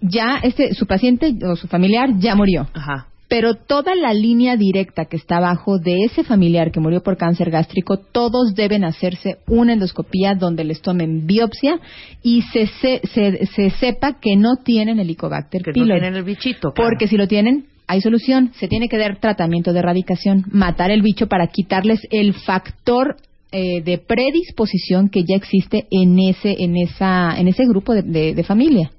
Ya 0.00 0.38
este 0.42 0.74
su 0.74 0.86
paciente 0.86 1.34
o 1.46 1.56
su 1.56 1.66
familiar 1.66 2.10
ya 2.18 2.34
murió, 2.34 2.68
Ajá. 2.74 3.06
pero 3.26 3.54
toda 3.54 3.94
la 3.94 4.12
línea 4.12 4.54
directa 4.56 5.06
que 5.06 5.16
está 5.16 5.38
abajo 5.38 5.78
de 5.78 6.02
ese 6.04 6.24
familiar 6.24 6.70
que 6.72 6.78
murió 6.80 7.02
por 7.02 7.16
cáncer 7.16 7.48
gástrico, 7.50 7.96
todos 7.96 8.54
deben 8.54 8.84
hacerse 8.84 9.38
una 9.48 9.72
endoscopía 9.72 10.34
donde 10.34 10.64
les 10.64 10.82
tomen 10.82 11.26
biopsia 11.26 11.80
y 12.22 12.42
se 12.42 12.66
se, 12.66 13.00
se, 13.14 13.46
se 13.46 13.70
sepa 13.70 14.20
que 14.20 14.36
no 14.36 14.56
tienen 14.62 15.00
helicobacter 15.00 15.62
Que 15.62 15.72
no 15.80 15.86
tienen 15.86 16.16
el 16.16 16.22
bichito. 16.22 16.72
claro. 16.72 16.90
Porque 16.90 17.08
si 17.08 17.16
lo 17.16 17.26
tienen, 17.26 17.64
hay 17.86 18.00
solución. 18.00 18.52
Se 18.58 18.68
tiene 18.68 18.88
que 18.88 18.98
dar 18.98 19.18
tratamiento 19.20 19.72
de 19.72 19.80
erradicación, 19.80 20.44
matar 20.50 20.90
el 20.90 21.02
bicho 21.02 21.26
para 21.28 21.46
quitarles 21.48 22.00
el 22.10 22.32
factor 22.34 23.16
eh, 23.52 23.82
de 23.82 23.98
predisposición 23.98 25.08
que 25.08 25.22
ya 25.24 25.36
existe 25.36 25.86
en 25.90 26.18
ese 26.18 26.56
en 26.62 26.76
esa 26.76 27.38
en 27.38 27.46
ese 27.48 27.64
grupo 27.66 27.94
de, 27.94 28.02
de- 28.02 28.34
de 28.34 28.42
familia. 28.44 28.90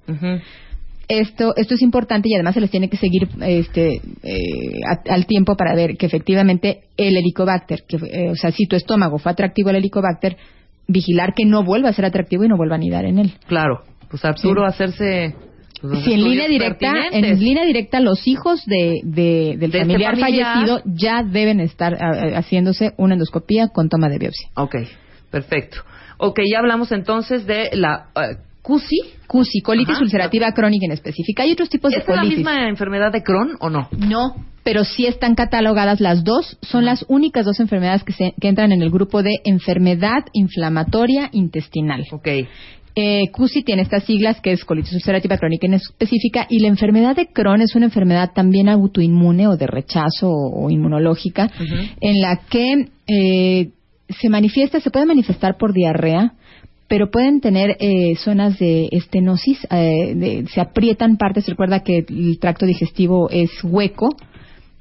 Esto 1.07 1.53
esto 1.55 1.75
es 1.75 1.81
importante 1.83 2.29
y 2.29 2.33
además 2.33 2.55
se 2.55 2.61
les 2.61 2.71
tiene 2.71 2.89
que 2.89 2.97
seguir 2.97 3.27
este 3.41 4.01
eh, 4.23 4.81
a- 4.87 5.13
al 5.13 5.27
tiempo 5.27 5.55
para 5.55 5.75
ver 5.75 5.97
que 5.97 6.07
efectivamente 6.07 6.79
el 6.97 7.15
helicobacter, 7.15 7.83
que 7.87 7.97
eh, 7.97 8.31
o 8.31 8.35
sea, 8.35 8.51
si 8.51 8.65
tu 8.65 8.75
estómago 8.75 9.19
fue 9.19 9.31
atractivo 9.31 9.69
al 9.69 9.75
helicobacter, 9.75 10.35
vigilar 10.87 11.33
que 11.35 11.45
no 11.45 11.63
vuelva 11.63 11.89
a 11.89 11.93
ser 11.93 12.05
atractivo 12.05 12.43
y 12.43 12.47
no 12.47 12.57
vuelva 12.57 12.75
a 12.75 12.77
anidar 12.77 13.05
en 13.05 13.19
él. 13.19 13.33
Claro. 13.47 13.81
Pues 14.09 14.21
Sí. 14.21 14.47
hacerse... 14.65 15.35
pues, 15.81 16.03
Si 16.03 16.13
en 16.13 16.23
línea 16.23 16.47
directa, 16.47 16.93
en 17.11 17.39
línea 17.39 17.65
directa 17.65 17.99
los 17.99 18.27
hijos 18.27 18.65
de, 18.65 19.01
de- 19.03 19.55
del 19.57 19.71
De 19.71 19.79
este 19.79 19.79
familiar, 19.79 20.17
fallecido 20.17 20.81
ya 20.85 21.23
deben 21.23 21.59
estar 21.59 21.93
a- 22.01 22.37
haciéndose 22.39 22.93
una 22.97 23.13
endoscopía 23.15 23.67
con 23.69 23.89
toma 23.89 24.09
de 24.09 24.17
biopsia. 24.19 24.49
Ok, 24.55 24.75
perfecto. 25.29 25.77
Ok, 26.17 26.39
ya 26.49 26.59
hablamos 26.59 26.91
entonces 26.91 27.45
de 27.45 27.69
la 27.73 28.07
eh, 28.15 28.37
CUSI. 28.61 28.97
CUSI, 29.27 29.61
colitis 29.61 29.95
Ajá. 29.95 30.03
ulcerativa 30.03 30.51
crónica 30.53 30.85
en 30.85 30.91
específica. 30.93 31.43
Hay 31.43 31.51
otros 31.51 31.69
tipos 31.69 31.91
de 31.91 31.97
¿Es 31.99 32.07
la 32.07 32.15
colitis. 32.15 32.37
misma 32.37 32.67
enfermedad 32.69 33.11
de 33.11 33.21
Crohn 33.21 33.57
o 33.59 33.69
no? 33.69 33.89
No, 33.97 34.33
pero 34.63 34.83
sí 34.85 35.05
están 35.05 35.35
catalogadas 35.35 35.99
las 35.99 36.23
dos. 36.23 36.57
Son 36.61 36.85
las 36.85 37.05
únicas 37.09 37.45
dos 37.45 37.59
enfermedades 37.59 38.03
que, 38.03 38.13
se- 38.13 38.33
que 38.39 38.47
entran 38.47 38.71
en 38.71 38.81
el 38.81 38.89
grupo 38.91 39.21
de 39.23 39.33
enfermedad 39.43 40.25
inflamatoria 40.33 41.29
intestinal. 41.33 42.05
Ok. 42.11 42.27
Eh, 42.97 43.29
CUSI 43.31 43.63
tiene 43.63 43.81
estas 43.81 44.05
siglas 44.05 44.39
que 44.41 44.53
es 44.53 44.63
colitis 44.63 44.93
ulcerativa 44.93 45.37
crónica 45.37 45.67
en 45.67 45.73
específica 45.73 46.47
y 46.49 46.59
la 46.59 46.69
enfermedad 46.69 47.13
de 47.15 47.27
Crohn 47.27 47.61
es 47.61 47.75
una 47.75 47.87
enfermedad 47.87 48.31
también 48.33 48.69
autoinmune 48.69 49.47
o 49.47 49.57
de 49.57 49.67
rechazo 49.67 50.29
o, 50.29 50.65
o 50.65 50.69
inmunológica 50.69 51.51
en 51.99 52.21
la 52.21 52.37
que 52.49 52.87
eh, 53.07 53.69
se 54.07 54.29
manifiesta, 54.29 54.79
se 54.79 54.91
puede 54.91 55.05
manifestar 55.05 55.57
por 55.57 55.73
diarrea, 55.73 56.35
pero 56.87 57.09
pueden 57.11 57.41
tener 57.41 57.75
eh, 57.79 58.15
zonas 58.15 58.59
de 58.59 58.87
estenosis, 58.91 59.57
eh, 59.71 60.13
de- 60.15 60.45
se 60.53 60.61
aprietan 60.61 61.17
partes, 61.17 61.47
recuerda 61.47 61.81
que 61.83 62.05
el 62.07 62.37
tracto 62.39 62.65
digestivo 62.65 63.29
es 63.29 63.49
hueco, 63.63 64.15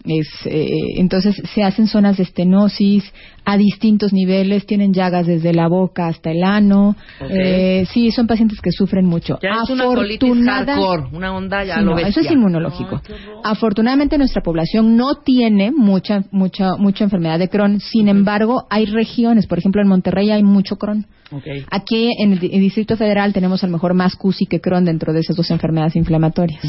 es, 0.05 0.29
eh, 0.45 0.69
entonces 0.99 1.35
se 1.55 1.63
hacen 1.63 1.87
zonas 1.87 2.19
de 2.19 2.25
estenosis, 2.25 3.03
a 3.45 3.57
distintos 3.57 4.13
niveles, 4.13 4.67
tienen 4.67 4.93
llagas 4.95 5.27
desde 5.27 5.53
la 5.53 5.69
boca 5.69 6.07
hasta 6.09 6.31
el 6.31 6.43
ano. 6.45 6.97
Eh, 7.29 7.87
sí, 7.93 8.11
son 8.11 8.27
pacientes 8.27 8.61
que 8.61 8.73
sufren 8.73 9.05
mucho. 9.05 9.39
Ya 9.43 9.51
es 9.65 9.71
una 9.71 9.85
colitis 9.85 10.33
hardcore, 10.47 11.05
una 11.13 11.35
onda 11.37 11.63
ya 11.65 11.77
Sí, 11.79 11.85
lo 11.85 11.91
no, 11.93 11.99
eso 11.99 12.21
es 12.21 12.31
inmunológico. 12.31 13.01
Afortunadamente 13.43 14.17
nuestra 14.19 14.43
población 14.43 14.97
no 14.97 15.17
tiene 15.17 15.71
mucha 15.73 16.25
mucha 16.31 16.77
mucha 16.77 17.05
enfermedad 17.05 17.39
de 17.39 17.49
Crohn. 17.49 17.81
Sin 17.81 18.09
embargo, 18.09 18.67
hay 18.71 18.87
regiones, 18.87 19.47
por 19.47 19.59
ejemplo 19.59 19.83
en 19.83 19.89
Monterrey 19.89 20.31
hay 20.31 20.43
mucho 20.43 20.77
Crohn. 20.77 21.07
Aquí 21.71 22.11
en 22.19 22.33
el, 22.35 22.39
di- 22.39 22.51
el 22.53 22.61
Distrito 22.61 22.97
Federal 22.97 23.33
tenemos 23.33 23.63
a 23.65 23.67
lo 23.67 23.73
mejor 23.73 23.93
más 23.95 24.15
CUSI 24.15 24.47
que 24.47 24.61
Crohn 24.61 24.85
dentro 24.85 25.13
de 25.13 25.21
esas 25.21 25.37
dos 25.37 25.51
enfermedades 25.51 25.97
inflamatorias. 25.97 26.63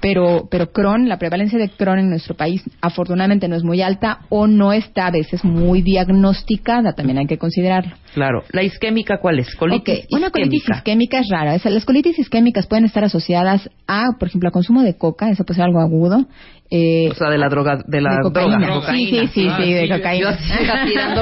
Pero 0.00 0.48
pero 0.50 0.72
Crohn, 0.72 1.08
la 1.08 1.18
prevalencia 1.18 1.58
de 1.58 1.68
Crohn 1.68 1.98
en 1.98 2.08
nuestro 2.08 2.34
país 2.34 2.62
afortunadamente 2.80 3.46
no 3.48 3.56
es 3.56 3.62
muy 3.62 3.82
alta 3.82 4.20
o 4.30 4.46
no 4.46 4.72
está 4.72 5.06
a 5.06 5.10
veces 5.10 5.44
muy 5.44 5.81
diagnosticada, 5.82 6.92
también 6.94 7.18
hay 7.18 7.26
que 7.26 7.38
considerarlo. 7.38 7.94
Claro. 8.14 8.42
¿La 8.52 8.62
isquémica 8.62 9.18
cuál 9.18 9.38
es? 9.40 9.54
Colitis 9.56 10.04
Ok, 10.04 10.06
una 10.16 10.30
colitis 10.30 10.64
isquémica. 10.68 11.18
es 11.20 11.28
rara. 11.30 11.54
Esa- 11.54 11.70
las 11.70 11.84
colitis 11.84 12.18
isquémicas 12.18 12.66
pueden 12.66 12.84
estar 12.84 13.04
asociadas 13.04 13.68
a, 13.86 14.04
por 14.18 14.28
ejemplo, 14.28 14.48
a 14.48 14.52
consumo 14.52 14.82
de 14.82 14.96
coca, 14.96 15.30
eso 15.30 15.44
puede 15.44 15.56
ser 15.56 15.64
algo 15.66 15.80
agudo. 15.80 16.26
Eh, 16.70 17.08
O 17.10 17.14
sea, 17.14 17.28
de 17.28 17.36
la 17.38 17.48
droga, 17.48 17.78
de 17.86 18.00
la 18.00 18.16
de 18.16 18.22
cocaína. 18.22 18.58
droga. 18.66 18.92
Sí, 18.92 19.06
sí, 19.06 19.26
sí, 19.34 19.46
Ah, 19.50 19.58
sí, 19.62 19.72
de 19.74 19.82
sí, 19.82 19.88
yo- 19.88 19.96
cocaína. 19.96 20.22
Yo 20.22 20.28
así, 20.28 20.88
tirando, 20.90 21.20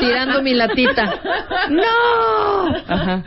tirando 0.00 0.42
mi 0.42 0.54
latita. 0.54 1.14
¡No! 1.70 2.76
Ajá. 2.88 3.24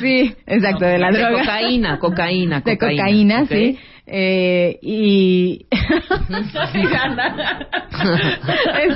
Sí, 0.00 0.34
exacto, 0.46 0.84
de 0.84 0.98
la 0.98 1.10
De 1.10 1.18
droga. 1.18 1.38
cocaína, 1.40 1.98
cocaína, 1.98 2.56
De 2.60 2.76
cocaína. 2.76 3.02
cocaína, 3.02 3.42
Ok. 3.42 3.48
sí. 3.48 3.78
Eh, 4.06 4.78
y... 4.82 5.66
es 5.70 5.80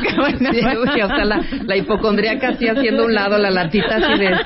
que 0.03 0.17
bueno, 0.17 0.53
Sí, 0.53 0.61
uy, 0.61 1.03
o 1.03 1.09
sea, 1.09 1.25
la, 1.25 1.43
la 1.65 1.77
hipocondríaca 1.77 2.51
así 2.51 2.69
haciendo 2.69 3.07
un 3.07 3.15
lado 3.15 3.39
la 3.39 3.51
latita 3.51 3.97
así 3.97 4.21
de... 4.21 4.37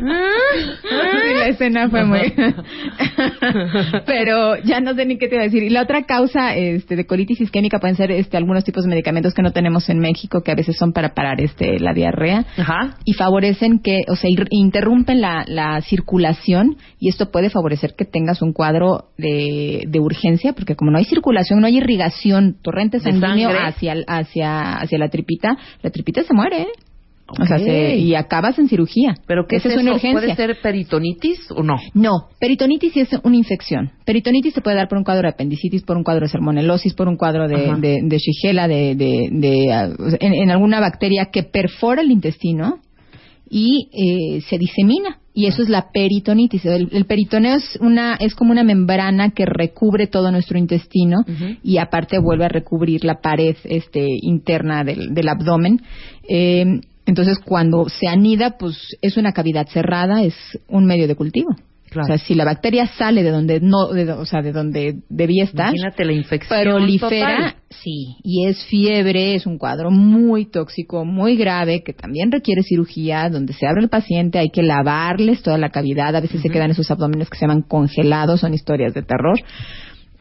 Sí, 0.00 1.34
la 1.34 1.48
escena 1.48 1.90
fue 1.90 2.04
muy... 2.04 2.32
Pero 4.06 4.56
ya 4.64 4.80
no 4.80 4.94
sé 4.94 5.04
ni 5.04 5.18
qué 5.18 5.28
te 5.28 5.34
iba 5.34 5.42
a 5.42 5.46
decir. 5.46 5.62
Y 5.62 5.70
la 5.70 5.82
otra 5.82 6.04
causa 6.04 6.56
este, 6.56 6.96
de 6.96 7.06
colitis 7.06 7.40
isquémica 7.40 7.78
pueden 7.78 7.96
ser 7.96 8.10
este, 8.10 8.36
algunos 8.36 8.64
tipos 8.64 8.84
de 8.84 8.90
medicamentos 8.90 9.34
que 9.34 9.42
no 9.42 9.52
tenemos 9.52 9.88
en 9.90 9.98
México, 9.98 10.42
que 10.42 10.52
a 10.52 10.54
veces 10.54 10.76
son 10.76 10.92
para 10.92 11.14
parar 11.14 11.40
este, 11.40 11.78
la 11.78 11.92
diarrea. 11.92 12.46
Ajá. 12.56 12.96
y 13.04 13.14
favorecen 13.14 13.80
que, 13.80 14.02
o 14.08 14.16
sea, 14.16 14.30
interrumpen 14.50 15.20
la, 15.20 15.44
la 15.46 15.80
circulación 15.82 16.76
y 16.98 17.08
esto 17.08 17.30
puede 17.30 17.50
favorecer 17.50 17.94
que 17.96 18.04
tengas 18.04 18.42
un 18.42 18.52
cuadro 18.52 19.10
de, 19.18 19.84
de 19.90 20.00
urgencia, 20.00 20.52
porque 20.52 20.76
como 20.76 20.90
no 20.90 20.98
hay 20.98 21.04
circulación, 21.04 21.60
no 21.60 21.66
hay 21.66 21.78
irrigación, 21.78 22.56
torrente 22.62 22.98
¿De 22.98 23.04
sanguíneo 23.04 23.50
hacia, 23.50 23.94
hacia, 24.06 24.72
hacia 24.74 24.98
la 24.98 25.08
tripita, 25.08 25.56
la 25.82 25.90
tripita 25.90 26.22
se 26.22 26.32
muere, 26.34 26.62
¿eh? 26.62 26.68
O 27.32 27.46
sea, 27.46 27.58
Ok. 27.58 27.62
se- 27.62 27.96
y 27.96 28.16
acabas 28.16 28.58
en 28.58 28.68
cirugía. 28.68 29.14
¿Pero 29.28 29.46
qué 29.46 29.54
Esa 29.56 29.68
es 29.68 29.74
es 29.76 29.80
una 29.82 29.90
eso? 29.90 29.96
urgencia. 29.98 30.20
¿Puede 30.20 30.34
ser 30.34 30.60
peritonitis 30.60 31.48
o 31.52 31.62
no? 31.62 31.76
No, 31.94 32.10
peritonitis 32.40 32.92
sí 32.92 32.98
es 33.00 33.10
una 33.22 33.36
infección. 33.36 33.92
Peritonitis 34.04 34.52
se 34.52 34.60
puede 34.60 34.74
dar 34.74 34.88
por 34.88 34.98
un 34.98 35.04
cuadro 35.04 35.22
de 35.22 35.28
apendicitis, 35.34 35.84
por 35.84 35.96
un 35.96 36.02
cuadro 36.02 36.26
de 36.26 36.32
salmonelosis, 36.32 36.92
por 36.94 37.06
un 37.06 37.16
cuadro 37.16 37.46
de, 37.46 37.72
de, 37.78 37.98
de 38.02 38.18
Shigella, 38.18 38.66
de, 38.66 38.96
de, 38.96 39.28
de, 39.30 40.16
en, 40.18 40.34
en 40.34 40.50
alguna 40.50 40.80
bacteria 40.80 41.26
que 41.32 41.44
perfora 41.44 42.02
el 42.02 42.10
intestino 42.10 42.80
y 43.48 43.88
eh, 43.92 44.40
se 44.48 44.58
disemina. 44.58 45.19
Y 45.32 45.46
eso 45.46 45.62
es 45.62 45.68
la 45.68 45.90
peritonitis. 45.92 46.64
El, 46.64 46.88
el 46.92 47.04
peritoneo 47.04 47.56
es, 47.56 47.78
una, 47.80 48.14
es 48.16 48.34
como 48.34 48.50
una 48.50 48.64
membrana 48.64 49.30
que 49.30 49.46
recubre 49.46 50.06
todo 50.06 50.32
nuestro 50.32 50.58
intestino 50.58 51.24
y 51.62 51.78
aparte 51.78 52.18
vuelve 52.18 52.46
a 52.46 52.48
recubrir 52.48 53.04
la 53.04 53.20
pared 53.20 53.56
este, 53.64 54.06
interna 54.22 54.82
del, 54.82 55.14
del 55.14 55.28
abdomen. 55.28 55.82
Eh, 56.28 56.80
entonces, 57.06 57.38
cuando 57.38 57.88
se 57.88 58.08
anida, 58.08 58.56
pues 58.58 58.96
es 59.02 59.16
una 59.16 59.32
cavidad 59.32 59.68
cerrada, 59.68 60.22
es 60.22 60.34
un 60.68 60.86
medio 60.86 61.08
de 61.08 61.16
cultivo. 61.16 61.50
Claro. 61.90 62.04
O 62.04 62.06
sea, 62.06 62.18
si 62.18 62.34
la 62.34 62.44
bacteria 62.44 62.86
sale 62.86 63.22
de 63.24 63.30
donde 63.30 63.60
no, 63.60 63.88
de- 63.88 64.12
o 64.12 64.24
sea, 64.24 64.42
de 64.42 64.52
donde 64.52 65.00
debía 65.08 65.42
estar, 65.44 65.70
Imagínate 65.74 66.04
la 66.04 66.12
infección 66.12 66.62
prolifera, 66.62 67.36
total. 67.36 67.54
sí, 67.68 68.14
y 68.22 68.46
es 68.46 68.64
fiebre, 68.66 69.34
es 69.34 69.44
un 69.44 69.58
cuadro 69.58 69.90
muy 69.90 70.46
tóxico, 70.46 71.04
muy 71.04 71.36
grave, 71.36 71.82
que 71.82 71.92
también 71.92 72.30
requiere 72.30 72.62
cirugía, 72.62 73.28
donde 73.28 73.52
se 73.54 73.66
abre 73.66 73.82
el 73.82 73.88
paciente, 73.88 74.38
hay 74.38 74.50
que 74.50 74.62
lavarles 74.62 75.42
toda 75.42 75.58
la 75.58 75.70
cavidad, 75.70 76.14
a 76.14 76.20
veces 76.20 76.40
se 76.40 76.48
quedan 76.48 76.70
esos 76.70 76.90
abdómenes 76.92 77.28
que 77.28 77.36
se 77.36 77.46
llaman 77.46 77.62
congelados, 77.62 78.40
son 78.40 78.54
historias 78.54 78.94
de 78.94 79.02
terror. 79.02 79.38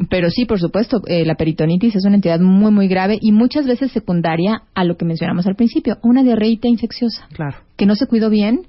Pero 0.09 0.29
sí, 0.29 0.45
por 0.45 0.59
supuesto, 0.59 1.01
eh, 1.07 1.25
la 1.25 1.35
peritonitis 1.35 1.93
es 1.95 2.05
una 2.05 2.15
entidad 2.15 2.39
muy, 2.39 2.71
muy 2.71 2.87
grave 2.87 3.17
y 3.19 3.33
muchas 3.33 3.67
veces 3.67 3.91
secundaria 3.91 4.61
a 4.73 4.85
lo 4.85 4.95
que 4.95 5.03
mencionamos 5.05 5.45
al 5.45 5.55
principio, 5.55 5.97
una 6.03 6.23
diarreíta 6.23 6.67
infecciosa 6.69 7.27
Claro. 7.33 7.57
que 7.75 7.85
no 7.85 7.95
se 7.95 8.07
cuidó 8.07 8.29
bien 8.29 8.61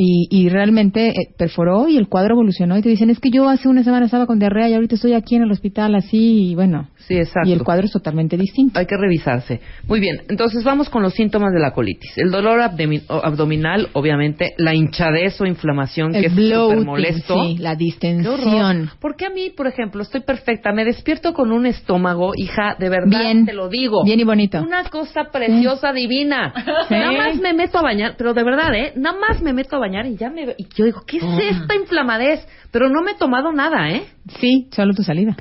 y, 0.00 0.28
y 0.30 0.48
realmente 0.48 1.08
eh, 1.08 1.14
perforó 1.36 1.88
y 1.88 1.96
el 1.96 2.06
cuadro 2.08 2.34
evolucionó 2.34 2.78
y 2.78 2.82
te 2.82 2.88
dicen 2.88 3.10
es 3.10 3.18
que 3.18 3.30
yo 3.30 3.48
hace 3.48 3.68
una 3.68 3.82
semana 3.82 4.06
estaba 4.06 4.26
con 4.26 4.38
diarrea 4.38 4.68
y 4.68 4.74
ahorita 4.74 4.94
estoy 4.94 5.12
aquí 5.14 5.34
en 5.34 5.42
el 5.42 5.50
hospital 5.50 5.96
así 5.96 6.50
y 6.50 6.54
bueno 6.54 6.88
Sí, 7.08 7.16
exacto. 7.16 7.48
y 7.48 7.52
el 7.52 7.64
cuadro 7.64 7.86
es 7.86 7.92
totalmente 7.92 8.36
distinto 8.36 8.78
Hay 8.78 8.86
que 8.86 8.96
revisarse. 8.96 9.60
Muy 9.88 9.98
bien, 9.98 10.20
entonces 10.28 10.62
vamos 10.62 10.88
con 10.88 11.02
los 11.02 11.14
síntomas 11.14 11.52
de 11.52 11.58
la 11.58 11.72
colitis. 11.72 12.16
El 12.18 12.30
dolor 12.30 12.60
abdominal, 12.60 13.88
obviamente, 13.94 14.52
la 14.58 14.74
hinchadez 14.74 15.40
o 15.40 15.46
inflamación, 15.46 16.12
que 16.12 16.18
el 16.18 16.24
es 16.26 16.34
bloating 16.36 16.70
súper 16.80 16.86
molesto. 16.86 17.42
sí, 17.44 17.56
la 17.58 17.74
distensión 17.74 18.90
Porque 19.00 19.26
a 19.26 19.30
mí, 19.30 19.50
por 19.56 19.66
ejemplo, 19.66 20.02
estoy 20.02 20.20
perfecta, 20.20 20.70
me 20.72 20.84
despierto 20.84 21.32
con 21.32 21.50
un 21.50 21.66
estómago, 21.66 22.32
hija, 22.36 22.76
de 22.78 22.88
verdad, 22.88 23.20
Bien. 23.20 23.46
te 23.46 23.52
lo 23.54 23.68
digo. 23.68 24.04
bien 24.04 24.20
y 24.20 24.24
bonito 24.24 24.60
Una 24.62 24.84
cosa 24.84 25.24
preciosa, 25.32 25.92
divina. 25.92 26.52
Sí. 26.88 26.94
Nada 26.94 27.12
más 27.12 27.36
me 27.40 27.52
meto 27.54 27.78
a 27.78 27.82
bañar, 27.82 28.14
pero 28.18 28.34
de 28.34 28.44
verdad, 28.44 28.74
¿eh? 28.74 28.92
Nada 28.96 29.18
más 29.18 29.42
me 29.42 29.52
meto 29.52 29.76
a 29.76 29.78
bañar 29.78 29.87
y 29.88 30.16
ya 30.16 30.30
me... 30.30 30.54
Y 30.56 30.66
yo 30.74 30.84
digo, 30.84 31.02
¿qué 31.06 31.18
es 31.18 31.24
esta 31.24 31.74
inflamadez? 31.74 32.46
Pero 32.70 32.88
no 32.88 33.02
me 33.02 33.12
he 33.12 33.14
tomado 33.16 33.52
nada, 33.52 33.90
¿eh? 33.90 34.04
sí 34.40 34.68
solo 34.72 34.92
tu 34.94 35.02
salida 35.02 35.36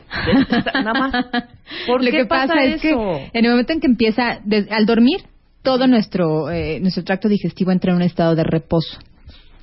Nada 0.73 0.93
más. 0.93 1.25
¿Por 1.85 2.01
lo 2.03 2.11
qué 2.11 2.17
que 2.17 2.25
pasa, 2.25 2.53
pasa 2.53 2.63
es 2.63 2.75
eso? 2.75 2.81
que 2.81 3.29
en 3.33 3.45
el 3.45 3.51
momento 3.51 3.73
en 3.73 3.79
que 3.81 3.87
empieza 3.87 4.39
al 4.69 4.85
dormir 4.85 5.21
todo 5.61 5.87
nuestro 5.87 6.49
eh, 6.49 6.79
nuestro 6.79 7.03
tracto 7.03 7.27
digestivo 7.27 7.71
entra 7.71 7.91
en 7.91 7.97
un 7.97 8.03
estado 8.03 8.35
de 8.35 8.43
reposo 8.43 8.97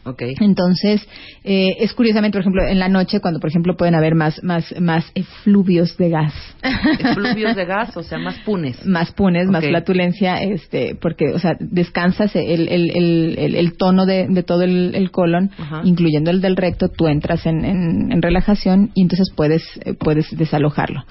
Ok. 0.06 0.22
Entonces, 0.40 1.06
eh, 1.44 1.76
es 1.80 1.92
curiosamente, 1.94 2.36
por 2.36 2.42
ejemplo, 2.42 2.62
en 2.66 2.78
la 2.78 2.88
noche, 2.88 3.20
cuando, 3.20 3.40
por 3.40 3.48
ejemplo, 3.50 3.76
pueden 3.76 3.94
haber 3.94 4.14
más, 4.14 4.42
más, 4.42 4.74
más 4.80 5.10
efluvios 5.14 5.96
de 5.96 6.10
gas. 6.10 6.32
Fluvios 7.14 7.56
de 7.56 7.64
gas, 7.64 7.96
o 7.96 8.02
sea, 8.02 8.18
más 8.18 8.38
punes. 8.40 8.84
más 8.86 9.12
punes, 9.12 9.46
más 9.48 9.64
flatulencia, 9.64 10.34
este, 10.42 10.94
porque, 10.94 11.28
o 11.32 11.38
sea, 11.38 11.52
descansas 11.58 12.34
el, 12.36 12.68
el, 12.68 12.90
el, 13.38 13.54
el, 13.56 13.76
tono 13.76 14.06
de, 14.06 14.26
de 14.28 14.42
todo 14.42 14.62
el, 14.62 14.94
el 14.94 15.10
colon, 15.10 15.50
incluyendo 15.84 16.30
el 16.30 16.40
del 16.40 16.56
recto, 16.56 16.88
tú 16.88 17.06
entras 17.08 17.46
en, 17.46 17.64
en, 17.64 18.12
en 18.12 18.22
relajación 18.22 18.90
y 18.94 19.02
entonces 19.02 19.28
puedes, 19.34 19.62
eh, 19.84 19.94
puedes 19.94 20.26
desalojarlo. 20.36 21.04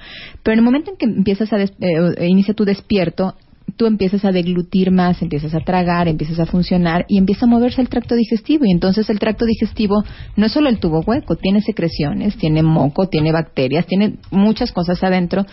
Pero 0.43 0.53
en 0.53 0.59
el 0.59 0.65
momento 0.65 0.91
en 0.91 0.97
que 0.97 1.05
empiezas 1.05 1.51
a, 1.53 1.57
des- 1.57 1.73
eh, 1.79 2.27
inicia 2.27 2.53
tu 2.53 2.65
despierto, 2.65 3.35
tú 3.75 3.85
empiezas 3.85 4.23
a 4.25 4.31
deglutir 4.31 4.91
más, 4.91 5.21
empiezas 5.21 5.53
a 5.55 5.59
tragar, 5.59 6.07
empiezas 6.07 6.39
a 6.39 6.45
funcionar 6.45 7.05
y 7.07 7.17
empieza 7.17 7.45
a 7.45 7.49
moverse 7.49 7.81
el 7.81 7.89
tracto 7.89 8.15
digestivo. 8.15 8.65
Y 8.65 8.71
entonces 8.71 9.09
el 9.09 9.19
tracto 9.19 9.45
digestivo 9.45 10.03
no 10.35 10.45
es 10.45 10.51
solo 10.51 10.69
el 10.69 10.79
tubo 10.79 11.01
hueco, 11.01 11.35
tiene 11.35 11.61
secreciones, 11.61 12.37
tiene 12.37 12.61
moco, 12.63 13.07
tiene 13.07 13.31
bacterias, 13.31 13.85
tiene 13.87 14.15
muchas 14.31 14.71
cosas 14.71 15.03
adentro 15.03 15.45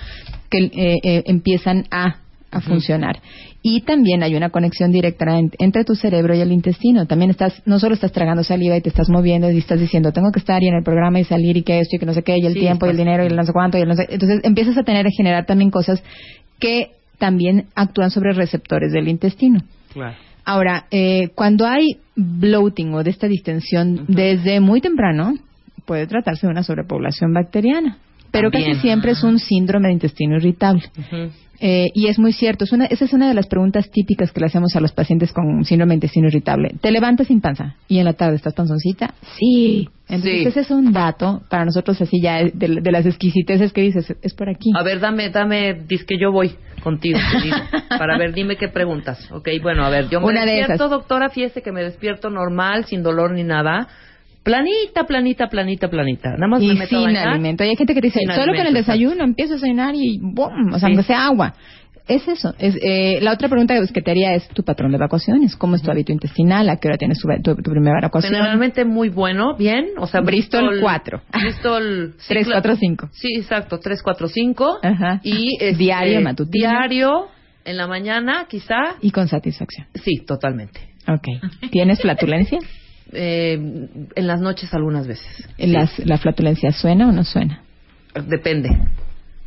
que 0.51 0.59
eh, 0.65 0.99
eh, 1.03 1.23
empiezan 1.27 1.85
a, 1.91 2.17
a 2.51 2.61
funcionar. 2.61 3.21
Y 3.63 3.83
también 3.83 4.23
hay 4.23 4.35
una 4.35 4.49
conexión 4.51 4.91
directa 4.91 5.39
en- 5.39 5.51
entre 5.59 5.85
tu 5.85 5.95
cerebro 5.95 6.35
y 6.35 6.41
el 6.41 6.51
intestino. 6.51 7.07
También 7.07 7.31
estás, 7.31 7.63
no 7.67 7.79
solo 7.79 7.95
estás 7.95 8.11
tragando 8.11 8.43
saliva 8.43 8.77
y 8.77 8.81
te 8.81 8.89
estás 8.89 9.09
moviendo 9.11 9.51
y 9.51 9.59
estás 9.59 9.79
diciendo, 9.79 10.13
tengo 10.13 10.33
que 10.33 10.39
estar 10.41 10.63
y 10.63 10.69
en 10.69 10.75
el 10.77 10.83
programa 10.83 11.21
y 11.21 11.25
salir 11.25 11.57
y 11.59 11.63
que 11.63 11.79
esto 11.79 11.97
y 11.97 11.99
que 11.99 12.07
no 12.07 12.15
sé 12.15 12.23
qué, 12.23 12.37
y 12.39 12.47
el 12.47 12.55
Sí, 12.55 12.61
tiempo 12.61 12.87
y 12.87 12.91
el 12.91 12.97
dinero 12.97 13.23
y 13.23 13.27
el 13.27 13.37
no 13.37 13.45
sé 13.45 13.53
cuánto 13.53 13.77
y 13.79 13.83
el 13.83 13.89
no 13.89 13.95
sé. 13.95 14.07
Entonces 14.11 14.41
empiezas 14.45 14.77
a 14.79 14.83
tener, 14.83 15.07
a 15.07 15.11
generar 15.17 15.45
también 15.47 15.71
cosas 15.71 16.03
que 16.59 16.93
también 17.21 17.67
actúan 17.77 18.11
sobre 18.11 18.33
receptores 18.33 18.91
del 18.93 19.07
intestino. 19.07 19.61
Claro. 19.93 20.17
Ahora, 20.45 20.87
eh, 20.91 21.29
cuando 21.37 21.67
hay 21.67 21.99
bloating 22.17 22.93
o 22.95 23.05
de 23.05 23.11
esta 23.11 23.29
distensión 23.29 24.07
desde 24.09 24.59
muy 24.59 24.81
temprano, 24.81 25.35
puede 25.87 26.07
tratarse 26.09 26.47
de 26.47 26.51
una 26.53 26.63
sobrepoblación 26.65 27.33
bacteriana. 27.33 27.99
Pero 28.33 28.51
También. 28.51 28.73
casi 28.73 28.83
siempre 28.83 29.13
es 29.13 29.23
un 29.23 29.39
síndrome 29.39 29.89
de 29.89 29.95
intestino 29.95 30.37
irritable. 30.37 30.83
Eh, 31.63 31.91
y 31.95 32.07
es 32.07 32.19
muy 32.19 32.33
cierto, 32.33 32.65
es 32.65 32.73
una, 32.73 32.87
esa 32.87 33.05
es 33.05 33.13
una 33.13 33.29
de 33.29 33.35
las 33.35 33.47
preguntas 33.47 33.91
típicas 33.91 34.33
que 34.33 34.41
le 34.41 34.47
hacemos 34.47 34.75
a 34.77 34.81
los 34.81 34.93
pacientes 34.93 35.31
con 35.33 35.63
síndrome 35.65 35.91
de 35.91 35.97
intestino 35.97 36.29
irritable. 36.29 36.75
¿Te 36.81 36.91
levantas 36.91 37.27
sin 37.27 37.41
panza 37.43 37.75
y 37.87 37.99
en 37.99 38.07
la 38.07 38.15
tarde 38.15 38.37
estás 38.37 38.55
panzoncita? 38.55 39.13
Sí. 39.39 39.89
Entonces 40.09 40.41
Sí. 40.43 40.49
ese 40.49 40.61
es 40.61 40.71
un 40.71 40.93
dato 40.93 41.43
para 41.51 41.67
nosotros 41.67 42.01
así 42.01 42.19
ya 42.23 42.37
de, 42.43 42.51
de 42.55 42.93
las 42.93 43.05
exquisiteces 43.05 43.73
que 43.75 43.83
dices, 43.83 44.15
es 44.23 44.33
por 44.35 44.49
aquí. 44.49 44.71
A 44.75 44.83
ver, 44.83 45.01
dame, 45.01 45.29
dame, 45.29 45.75
dice 45.87 46.07
que 46.07 46.19
yo 46.19 46.33
voy 46.33 46.53
contigo, 46.81 47.19
te 47.33 47.41
digo, 47.43 47.57
para 47.99 48.19
ver, 48.19 48.33
dime 48.33 48.57
qué 48.57 48.69
preguntas. 48.69 49.31
Ok, 49.31 49.49
bueno, 49.63 49.85
a 49.85 49.91
ver, 49.91 50.09
yo 50.09 50.21
me 50.21 50.27
Una 50.27 50.45
despierto, 50.45 50.89
doctora, 50.89 51.29
fíjese 51.31 51.63
que 51.63 51.73
me 51.73 51.83
despierto 51.83 52.31
normal, 52.31 52.85
sin 52.87 53.03
dolor 53.03 53.33
ni 53.33 53.45
nada. 53.45 53.89
Planita, 54.43 55.05
planita, 55.05 55.49
planita, 55.49 55.89
planita. 55.89 56.31
Nada 56.31 56.47
más 56.49 56.63
y 56.63 56.69
me 56.69 56.75
meto 56.75 56.85
a 56.85 56.89
sin 56.89 57.05
bañar. 57.05 57.29
alimento. 57.29 57.63
Y 57.63 57.69
hay 57.69 57.77
gente 57.77 57.93
que 57.95 58.01
dice, 58.01 58.21
solo 58.35 58.55
con 58.55 58.67
el 58.67 58.73
desayuno 58.73 59.23
empiezo 59.23 59.53
a 59.53 59.57
desayunar 59.57 59.95
y 59.95 60.19
¡bum! 60.19 60.69
O 60.73 60.79
sea, 60.79 60.79
Sí. 60.79 60.87
aunque 60.87 61.03
sea 61.03 61.27
agua. 61.27 61.53
Es 62.15 62.29
eso. 62.29 62.55
Es, 62.59 62.77
eh, 62.83 63.19
la 63.23 63.33
otra 63.33 63.49
pregunta 63.49 63.75
que 63.93 64.03
te 64.03 64.11
haría 64.11 64.35
es 64.35 64.47
tu 64.49 64.63
patrón 64.63 64.91
de 64.91 64.97
evacuaciones. 64.99 65.57
¿Cómo 65.57 65.77
es 65.77 65.83
tu 65.83 65.91
hábito 65.91 66.13
intestinal? 66.13 66.69
¿A 66.69 66.77
qué 66.77 66.89
hora 66.89 66.97
tienes 66.99 67.19
tu, 67.19 67.29
tu- 67.43 67.57
tu 67.63 67.71
primera 67.71 67.99
evacuación? 68.01 68.33
Generalmente 68.35 68.85
muy 68.85 69.09
bueno, 69.09 69.57
bien. 69.57 69.87
O 69.99 70.07
sea, 70.07 70.21
Bristol, 70.21 70.79
cuatro. 70.81 71.23
Bristol 71.33 72.15
sí, 72.19 72.25
Tres, 72.29 72.47
claro. 72.47 72.61
cuatro, 72.63 72.77
cinco. 72.77 73.09
Sí, 73.13 73.29
exacto, 73.37 73.79
3, 73.81 74.03
4, 74.03 74.29
5. 74.29 74.79
Ajá. 74.83 75.21
Y 75.23 75.57
este, 75.61 75.77
Diario, 75.79 76.21
matutino. 76.21 76.69
Diario, 76.69 77.29
en 77.65 77.77
la 77.77 77.87
mañana, 77.87 78.47
quizá. 78.49 78.97
Y 79.01 79.11
con 79.11 79.29
satisfacción. 79.29 79.87
Sí, 80.05 80.25
totalmente. 80.27 80.81
Ok. 81.09 81.71
¿Tienes 81.71 82.01
flatulencia? 82.03 82.59
Eh, 83.13 83.55
en 84.15 84.27
las 84.27 84.41
noches 84.41 84.73
algunas 84.73 85.07
veces. 85.07 85.49
Las- 85.59 85.99
¿La 86.01 86.19
flatulencia 86.19 86.71
suena 86.73 87.09
o 87.09 87.13
no 87.13 87.25
suena? 87.25 87.63
Depende. 88.27 88.69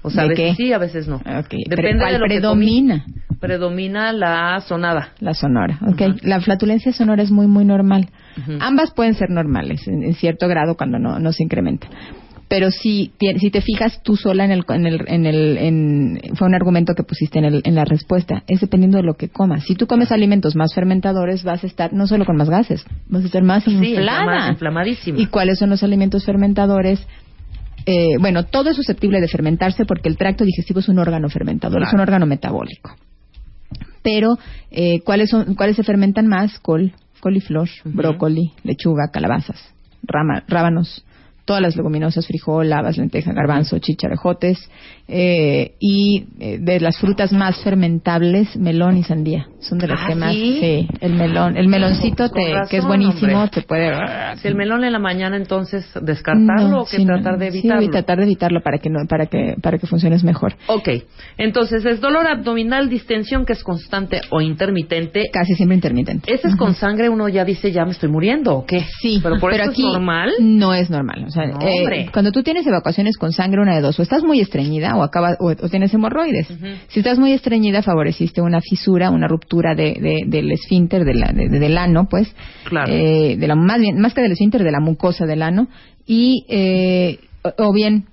O 0.04 0.10
sea, 0.10 0.24
a 0.24 0.28
¿De 0.28 0.30
veces 0.36 0.58
qué? 0.58 0.64
sí, 0.64 0.74
a 0.74 0.78
veces 0.78 1.08
no. 1.08 1.16
Ok. 1.16 1.54
Depende 1.70 2.00
¿Cuál 2.00 2.14
de 2.14 2.20
lo 2.20 2.26
que 2.26 2.34
predomina? 2.36 3.04
comí. 3.06 3.38
Predomina 3.40 4.14
la 4.14 4.62
sonada. 4.62 5.10
La 5.20 5.34
sonora, 5.34 5.80
ok. 5.88 6.02
La 6.24 6.40
flatulencia 6.42 6.94
sonora 6.94 7.24
es 7.24 7.32
muy, 7.32 7.48
muy 7.48 7.66
normal. 7.66 8.10
Ambas 8.60 8.92
pueden 8.94 9.14
ser 9.16 9.30
normales 9.30 9.88
en, 9.88 10.04
en 10.04 10.14
cierto 10.14 10.48
grado 10.48 10.76
cuando 10.76 11.00
no, 11.00 11.20
no 11.20 11.32
se 11.34 11.44
incrementa. 11.44 11.88
Pero 12.50 12.70
si, 12.70 13.12
si 13.40 13.50
te 13.50 13.62
fijas 13.62 14.02
tú 14.04 14.16
sola 14.16 14.46
en 14.46 14.52
el, 14.52 14.64
en 14.70 14.86
el, 14.86 15.04
en 15.08 15.26
el, 15.26 15.58
en- 15.58 16.20
fue 16.36 16.48
un 16.48 16.54
argumento 16.54 16.94
que 16.94 17.02
pusiste 17.04 17.40
en, 17.40 17.46
el, 17.46 17.62
en 17.64 17.74
la 17.74 17.84
respuesta, 17.84 18.44
es 18.48 18.62
dependiendo 18.62 18.98
de 18.98 19.04
lo 19.04 19.16
que 19.16 19.30
comas. 19.30 19.64
Si 19.66 19.74
tú 19.76 19.88
comes 19.88 20.12
alimentos 20.12 20.56
más 20.56 20.74
fermentadores, 20.76 21.44
vas 21.44 21.64
a 21.64 21.68
estar 21.68 21.94
no 21.94 22.06
solo 22.06 22.26
con 22.26 22.36
más 22.38 22.50
gases, 22.52 22.86
vas 23.08 23.24
a 23.24 23.26
estar 23.26 23.42
más 23.44 23.64
Sí, 23.64 23.72
inflada. 23.72 24.20
inflama- 24.22 24.50
inflamadísima. 24.52 25.20
¿Y 25.20 25.26
cuáles 25.28 25.58
son 25.58 25.70
los 25.72 25.82
alimentos 25.84 26.26
fermentadores? 26.26 27.08
Eh, 27.86 28.18
bueno, 28.20 28.46
todo 28.46 28.70
es 28.70 28.76
susceptible 28.76 29.20
de 29.20 29.28
fermentarse 29.28 29.86
porque 29.86 30.08
el 30.10 30.18
tracto 30.18 30.46
digestivo 30.46 30.80
es 30.80 30.88
un 30.90 31.00
órgano 31.00 31.30
fermentador, 31.30 31.84
es 31.84 31.94
un 31.94 32.00
órgano 32.00 32.26
metabólico. 32.26 32.92
Pero, 34.02 34.38
eh, 34.72 35.02
¿cuáles, 35.02 35.30
son, 35.30 35.56
¿cuáles 35.56 35.76
se 35.76 35.84
fermentan 35.84 36.28
más? 36.28 36.60
Col, 36.60 36.94
coliflor, 37.20 37.70
brócoli, 37.86 38.52
lechuga, 38.64 39.10
calabazas, 39.12 39.58
rama- 40.04 40.44
rábanos, 40.48 41.06
todas 41.46 41.62
las 41.62 41.76
leguminosas, 41.76 42.26
frijol, 42.28 42.72
habas, 42.72 42.98
lenteja, 42.98 43.34
garbanzo, 43.34 43.78
chicharejotes. 43.80 44.70
eh, 45.08 45.74
y 45.80 46.26
eh, 46.40 46.60
de 46.62 46.80
las 46.80 46.98
frutas 46.98 47.34
más 47.34 47.62
fermentables, 47.64 48.56
melón 48.56 48.96
y 48.98 49.04
sandía. 49.04 49.48
Son 49.60 49.78
de 49.78 49.88
las 49.88 50.00
¿Ah, 50.02 50.08
que 50.08 50.16
más. 50.16 50.34
sí? 50.34 50.58
Sí, 50.62 50.88
el 51.02 51.14
melón. 51.14 51.58
El 51.58 51.68
meloncito, 51.68 52.30
te, 52.30 52.54
razón, 52.54 52.68
que 52.70 52.78
es 52.78 52.86
buenísimo, 52.86 53.34
hombre. 53.36 53.50
te 53.54 53.62
puede. 53.64 53.92
Si 54.38 54.48
el 54.48 54.56
melón 54.56 54.84
en 54.86 54.94
la 54.94 55.00
mañana, 55.00 55.36
entonces, 55.36 55.86
descartarlo 56.02 56.70
No, 56.70 56.82
o 56.82 56.86
que 56.86 56.98
sí, 56.98 57.06
tratar 57.06 57.38
de 57.38 57.52
sí, 57.52 57.60
evitarlo. 57.60 57.90
tratar 57.92 58.18
de 58.20 58.24
evitarlo 58.24 58.62
para 58.62 58.78
que, 58.78 58.90
no, 58.90 59.00
para 59.08 59.26
que, 59.26 59.56
para 59.62 59.78
que 59.78 59.88
funciones 59.88 60.24
mejor. 60.24 60.56
Ok, 60.68 60.88
entonces 61.38 61.84
es 61.86 62.00
dolor 62.00 62.26
abdominal, 62.28 62.90
distensión 62.90 63.46
que 63.46 63.54
es 63.54 63.64
constante 63.64 64.22
o 64.30 64.40
intermitente. 64.42 65.24
Casi 65.32 65.56
siempre 65.56 65.76
intermitente. 65.76 66.34
¿Ese 66.34 66.48
es 66.48 66.56
con 66.56 66.74
sangre? 66.76 67.10
Uno 67.10 67.28
ya 67.30 67.44
dice, 67.46 67.72
ya 67.72 67.84
me 67.86 67.92
estoy 67.92 68.10
muriendo, 68.10 68.56
¿o 68.58 68.66
qué? 68.66 68.86
Sí, 69.02 69.20
pero 69.22 69.38
por 69.40 69.54
eso 69.54 69.70
aquí 69.70 69.86
es 69.86 69.92
normal. 69.94 70.32
No 70.40 70.74
es 70.74 70.90
normal. 70.90 71.26
Sea, 71.34 71.48
No, 71.48 71.60
eh, 71.62 72.10
cuando 72.14 72.32
tú 72.32 72.44
tienes 72.44 72.66
evacuaciones 72.68 73.18
con 73.18 73.32
sangre, 73.34 73.62
una 73.62 73.76
de 73.76 73.82
dos, 73.82 74.00
o 74.00 74.04
estás 74.04 74.24
muy 74.24 74.40
estreñida 74.40 74.96
o, 74.96 75.04
acaba, 75.04 75.36
o, 75.40 75.48
o 75.52 75.70
tienes 75.70 75.94
hemorroides. 75.94 76.48
Si 76.90 77.00
estás 77.00 77.18
muy 77.20 77.34
estreñida, 77.34 77.82
favoreciste 77.82 78.42
una 78.42 78.62
fisura, 78.62 79.10
una 79.10 79.28
ruptura 79.28 79.76
de, 79.76 79.94
de- 80.00 80.24
del 80.28 80.52
esfínter, 80.52 81.04
de 81.06 81.14
la, 81.16 81.32
de- 81.34 81.50
de- 81.50 81.60
del 81.60 81.78
ano, 81.78 82.08
pues. 82.10 82.34
Claro. 82.66 82.94
Eh, 82.94 83.36
de 83.38 83.48
la, 83.48 83.56
más, 83.56 83.80
bien, 83.80 84.00
más 84.00 84.14
que 84.14 84.22
del 84.22 84.32
esfínter, 84.34 84.64
de 84.64 84.72
la 84.72 84.80
mucosa 84.80 85.26
del 85.26 85.42
ano. 85.42 85.68
Y, 86.06 86.46
eh, 86.50 87.20
o, 87.44 87.68
o 87.70 87.74
bien, 87.74 88.06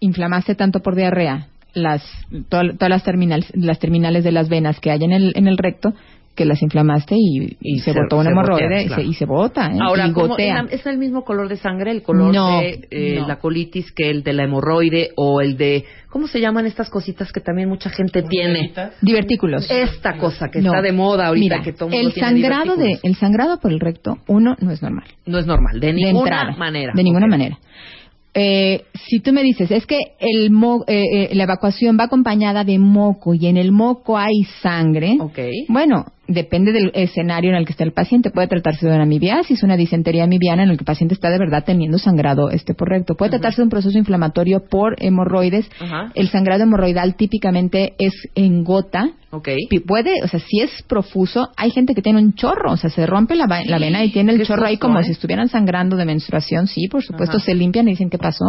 inflamaste 0.00 0.54
tanto 0.54 0.80
por 0.80 0.94
diarrea 0.94 1.48
las, 1.74 2.02
to- 2.48 2.72
todas 2.78 2.88
las 2.90 3.04
terminales, 3.04 3.50
las 3.54 3.78
terminales 3.78 4.24
de 4.24 4.32
las 4.32 4.48
venas 4.48 4.80
que 4.80 4.90
hay 4.90 5.04
en 5.04 5.12
el, 5.12 5.32
en 5.36 5.46
el 5.46 5.58
recto 5.58 5.92
que 6.36 6.44
las 6.44 6.62
inflamaste 6.62 7.16
y, 7.18 7.56
y 7.60 7.76
Y 7.76 7.78
se, 7.80 7.92
se- 7.92 8.00
botó 8.00 8.18
un 8.18 8.24
se 8.24 8.30
hemorroide 8.30 8.64
botea, 8.68 8.82
y, 8.82 8.86
claro. 8.86 9.02
se, 9.02 9.08
y 9.08 9.14
se 9.14 9.24
bota 9.24 9.66
¿eh? 9.72 9.78
Ahora, 9.80 10.06
y 10.06 10.12
¿cómo- 10.12 10.28
gotea. 10.28 10.66
¿es 10.70 10.86
el 10.86 10.98
mismo 10.98 11.24
color 11.24 11.48
de 11.48 11.56
sangre, 11.56 11.90
el 11.90 12.02
color 12.02 12.32
No, 12.32 12.60
de 12.60 12.86
eh, 12.90 13.16
no. 13.20 13.26
la 13.26 13.36
colitis 13.40 13.90
que 13.92 14.10
el 14.10 14.22
de 14.22 14.32
la 14.34 14.44
hemorroide 14.44 15.10
o 15.16 15.40
el 15.40 15.56
de... 15.56 15.84
¿Cómo 16.10 16.28
se 16.28 16.40
llaman 16.40 16.64
estas 16.66 16.88
cositas 16.88 17.32
que 17.32 17.40
también 17.40 17.68
mucha 17.68 17.90
gente 17.90 18.22
tiene? 18.22 18.72
Divertículos. 19.02 19.66
Esta 19.70 20.16
cosa 20.18 20.48
que 20.50 20.60
No. 20.60 20.70
está 20.70 20.80
de 20.82 20.92
moda 20.92 21.26
ahorita 21.26 21.54
Mira, 21.56 21.62
que 21.64 21.72
todo 21.72 21.88
el 21.88 21.94
mundo 21.94 22.08
el 22.08 22.14
tiene 22.14 22.28
sangrado 22.28 22.76
de 22.76 22.98
el 23.02 23.16
sangrado 23.16 23.58
por 23.58 23.72
el 23.72 23.80
recto 23.80 24.18
uno 24.28 24.56
no 24.60 24.70
es 24.70 24.80
normal 24.82 25.04
No 25.26 25.38
es 25.38 25.46
normal, 25.46 25.80
de 25.80 25.88
de 25.88 25.92
ninguna 25.94 26.18
entrada, 26.20 26.56
manera. 26.56 26.92
de 26.94 27.02
ninguna 27.02 27.26
manera 27.26 27.58
Eh, 28.38 28.82
si 29.08 29.20
tú 29.20 29.32
me 29.32 29.42
dices 29.42 29.70
es 29.70 29.86
que 29.86 29.98
el 30.20 30.50
mo- 30.50 30.84
eh, 30.86 31.28
eh, 31.30 31.34
la 31.34 31.44
evacuación 31.44 31.96
va 31.98 32.04
acompañada 32.04 32.64
de 32.64 32.78
moco 32.78 33.32
y 33.34 33.46
en 33.46 33.56
el 33.56 33.72
moco 33.72 34.18
hay 34.18 34.42
sangre 34.62 35.16
Ok. 35.20 35.38
bueno 35.68 36.04
depende 36.28 36.72
del 36.72 36.90
escenario 36.94 37.50
en 37.50 37.56
el 37.56 37.64
que 37.66 37.72
está 37.72 37.84
el 37.84 37.92
paciente 37.92 38.30
puede 38.30 38.48
tratarse 38.48 38.86
de 38.86 38.92
una 38.94 39.02
amibiasis 39.04 39.62
una 39.62 39.76
disentería 39.76 40.24
amibiana 40.24 40.62
en 40.64 40.70
el 40.70 40.76
que 40.76 40.82
el 40.82 40.86
paciente 40.86 41.14
está 41.14 41.30
de 41.30 41.38
verdad 41.38 41.64
teniendo 41.64 41.98
sangrado 41.98 42.50
este 42.50 42.74
por 42.74 42.88
recto 42.88 43.14
puede 43.14 43.30
tratarse 43.30 43.58
de 43.58 43.64
un 43.64 43.70
proceso 43.70 43.96
inflamatorio 43.96 44.60
por 44.68 44.96
hemorroides 44.98 45.70
Ajá. 45.80 46.10
el 46.14 46.28
sangrado 46.28 46.64
hemorroidal 46.64 47.14
típicamente 47.16 47.94
es 47.98 48.12
en 48.34 48.64
gota 48.64 49.10
Ok. 49.30 49.48
Pi- 49.68 49.80
puede, 49.80 50.22
o 50.22 50.28
sea, 50.28 50.40
si 50.40 50.60
es 50.60 50.70
profuso, 50.88 51.50
hay 51.58 51.70
gente 51.70 51.94
que 51.94 52.00
tiene 52.00 52.20
un 52.20 52.32
chorro, 52.34 52.72
o 52.72 52.76
sea, 52.78 52.88
se 52.88 53.04
rompe 53.06 53.34
la, 53.34 53.46
vena 53.46 54.02
y 54.02 54.10
tiene 54.10 54.32
el 54.32 54.46
chorro 54.46 54.64
ahí 54.64 54.78
como 54.78 54.98
¿eh? 55.00 55.04
si 55.04 55.10
estuvieran 55.10 55.48
sangrando 55.48 55.96
de 55.96 56.06
menstruación, 56.06 56.68
sí, 56.68 56.86
por 56.88 57.02
supuesto, 57.02 57.38
se 57.40 57.54
limpian 57.54 57.86
y 57.88 57.90
dicen 57.90 58.08
qué 58.08 58.16
pasó, 58.18 58.44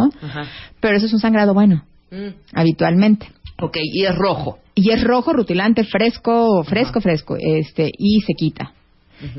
pero 0.80 0.96
eso 0.96 1.08
es 1.08 1.14
un 1.14 1.20
sangrado 1.20 1.54
bueno, 1.54 1.84
Mm. 2.10 2.30
habitualmente. 2.54 3.28
Ok, 3.62 3.78
y 3.84 4.06
es 4.06 4.16
rojo. 4.16 4.60
Y 4.76 4.92
es 4.92 5.04
rojo, 5.04 5.34
rutilante, 5.34 5.84
fresco, 5.84 6.64
fresco, 6.64 7.02
fresco, 7.02 7.36
este, 7.40 7.92
y 7.98 8.22
se 8.22 8.34
quita. 8.34 8.74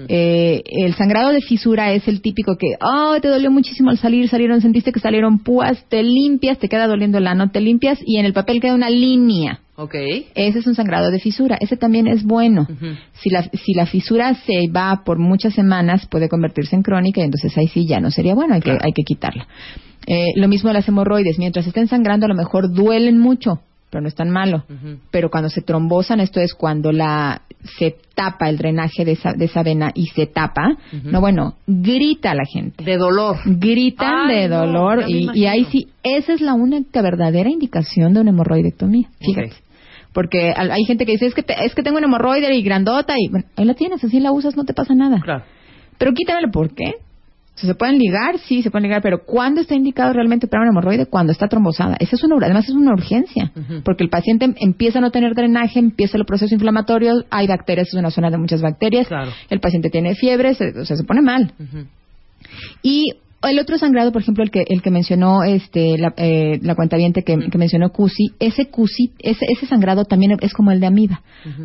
Eh, 0.08 0.60
el 0.66 0.94
sangrado 0.94 1.30
de 1.30 1.40
fisura 1.40 1.92
es 1.92 2.08
el 2.08 2.20
típico 2.20 2.56
que, 2.56 2.66
oh, 2.80 3.16
te 3.22 3.28
dolió 3.28 3.50
muchísimo 3.52 3.90
al 3.90 3.98
salir, 3.98 4.28
salieron, 4.28 4.60
sentiste 4.60 4.90
que 4.90 4.98
salieron 4.98 5.38
púas, 5.38 5.84
te 5.88 6.02
limpias, 6.02 6.58
te 6.58 6.68
queda 6.68 6.88
doliendo 6.88 7.18
el 7.18 7.28
ano, 7.28 7.50
te 7.52 7.60
limpias 7.60 8.00
y 8.04 8.16
en 8.18 8.26
el 8.26 8.32
papel 8.32 8.60
queda 8.60 8.74
una 8.74 8.90
línea. 8.90 9.60
Ok. 9.76 9.94
Ese 10.34 10.58
es 10.58 10.66
un 10.66 10.74
sangrado 10.74 11.12
de 11.12 11.20
fisura. 11.20 11.56
Ese 11.60 11.76
también 11.76 12.08
es 12.08 12.24
bueno. 12.24 12.66
Si, 13.12 13.30
la, 13.30 13.44
si 13.44 13.72
la 13.74 13.86
fisura 13.86 14.34
se 14.34 14.68
va 14.74 15.02
por 15.04 15.20
muchas 15.20 15.54
semanas, 15.54 16.06
puede 16.10 16.28
convertirse 16.28 16.74
en 16.74 16.82
crónica 16.82 17.20
y 17.20 17.24
entonces 17.24 17.56
ahí 17.56 17.68
sí 17.68 17.86
ya 17.86 18.00
no 18.00 18.10
sería 18.10 18.34
bueno, 18.34 18.54
hay, 18.54 18.60
Claro. 18.60 18.80
que, 18.80 18.86
hay 18.86 18.92
que 18.92 19.04
quitarla. 19.04 19.46
Eh, 20.08 20.32
lo 20.34 20.48
mismo 20.48 20.72
las 20.72 20.88
hemorroides. 20.88 21.38
Mientras 21.38 21.64
estén 21.68 21.86
sangrando, 21.86 22.26
a 22.26 22.28
lo 22.28 22.34
mejor 22.34 22.74
duelen 22.74 23.18
mucho, 23.20 23.60
pero 23.90 24.02
no 24.02 24.08
es 24.08 24.14
tan 24.14 24.30
malo. 24.30 24.64
Pero 25.10 25.30
cuando 25.30 25.48
se 25.50 25.62
trombosan, 25.62 26.20
esto 26.20 26.40
es 26.40 26.54
cuando 26.54 26.92
la 26.92 27.42
se 27.78 27.96
tapa 28.14 28.48
el 28.48 28.56
drenaje 28.56 29.04
de 29.04 29.12
esa, 29.12 29.32
de 29.32 29.46
esa 29.46 29.62
vena 29.64 29.90
y 29.94 30.06
se 30.06 30.26
tapa, 30.26 30.76
no 31.04 31.20
bueno, 31.20 31.54
grita 31.66 32.32
la 32.34 32.44
gente 32.44 32.84
De 32.84 32.96
dolor. 32.96 33.36
gritan 33.44 34.28
Ay, 34.28 34.36
de 34.42 34.48
dolor 34.48 35.04
y, 35.08 35.28
y 35.34 35.46
ahí 35.46 35.64
sí, 35.64 35.88
esa 36.04 36.32
es 36.34 36.40
la 36.40 36.54
única 36.54 37.02
verdadera 37.02 37.50
indicación 37.50 38.14
de 38.14 38.20
una 38.20 38.30
hemorroidectomía, 38.30 39.08
fíjate. 39.20 39.48
Ok. 39.48 39.54
Porque 40.12 40.52
hay 40.56 40.84
gente 40.84 41.04
que 41.04 41.12
dice, 41.12 41.26
es 41.26 41.34
que, 41.34 41.42
te- 41.42 41.64
es 41.64 41.74
que 41.74 41.82
tengo 41.82 41.98
una 41.98 42.06
hemorroide 42.06 42.54
y 42.54 42.62
grandota 42.62 43.14
y 43.18 43.28
bueno, 43.28 43.46
ahí 43.56 43.64
la 43.64 43.74
tienes, 43.74 44.02
así 44.02 44.20
la 44.20 44.32
usas, 44.32 44.56
no 44.56 44.64
te 44.64 44.72
pasa 44.74 44.94
nada. 44.94 45.20
Claro. 45.20 45.44
Pero 45.98 46.12
quítamelo, 46.12 46.50
¿por 46.50 46.74
qué? 46.74 46.94
¿Se 47.66 47.74
pueden 47.74 47.98
ligar? 47.98 48.38
Sí, 48.38 48.62
se 48.62 48.70
pueden 48.70 48.84
ligar, 48.88 49.02
pero 49.02 49.24
¿cuándo 49.24 49.60
está 49.60 49.74
indicado 49.74 50.12
realmente 50.12 50.46
para 50.46 50.62
una 50.62 50.70
hemorroide? 50.70 51.06
Cuando 51.06 51.32
está 51.32 51.48
trombosada. 51.48 51.96
Esa 51.98 52.16
es 52.16 52.22
una, 52.24 52.36
además 52.44 52.68
es 52.68 52.74
una 52.74 52.92
urgencia, 52.92 53.52
porque 53.84 54.04
el 54.04 54.10
paciente 54.10 54.44
em- 54.44 54.54
empieza 54.60 54.98
a 54.98 55.02
no 55.02 55.10
tener 55.10 55.34
drenaje, 55.34 55.78
empieza 55.78 56.16
el 56.16 56.24
proceso 56.24 56.54
inflamatorio, 56.54 57.24
hay 57.30 57.46
bacterias, 57.46 57.88
es 57.88 57.94
una 57.94 58.10
zona 58.10 58.30
de 58.30 58.38
muchas 58.38 58.62
bacterias, 58.62 59.08
Claro. 59.08 59.30
el 59.50 59.60
paciente 59.60 59.90
tiene 59.90 60.14
fiebre, 60.14 60.54
se- 60.54 60.78
o 60.78 60.84
sea, 60.84 60.96
se 60.96 61.04
pone 61.04 61.20
mal. 61.20 61.52
Ujú. 61.58 61.86
Y 62.82 63.04
el 63.42 63.58
otro 63.60 63.78
sangrado, 63.78 64.10
por 64.10 64.22
ejemplo, 64.22 64.42
el 64.42 64.50
que 64.50 64.64
el 64.68 64.82
que 64.82 64.90
mencionó 64.90 65.44
este 65.44 65.96
la, 65.96 66.12
eh, 66.16 66.58
la 66.62 66.74
cuentaviente 66.74 67.22
que, 67.22 67.38
que 67.50 67.58
mencionó 67.58 67.90
Cusi, 67.90 68.32
ese 68.40 68.66
Cusi, 68.66 69.12
ese, 69.20 69.46
ese 69.48 69.66
sangrado 69.66 70.04
también 70.04 70.36
es 70.40 70.52
como 70.52 70.72
el 70.72 70.80
de 70.80 70.86
amiba. 70.86 71.22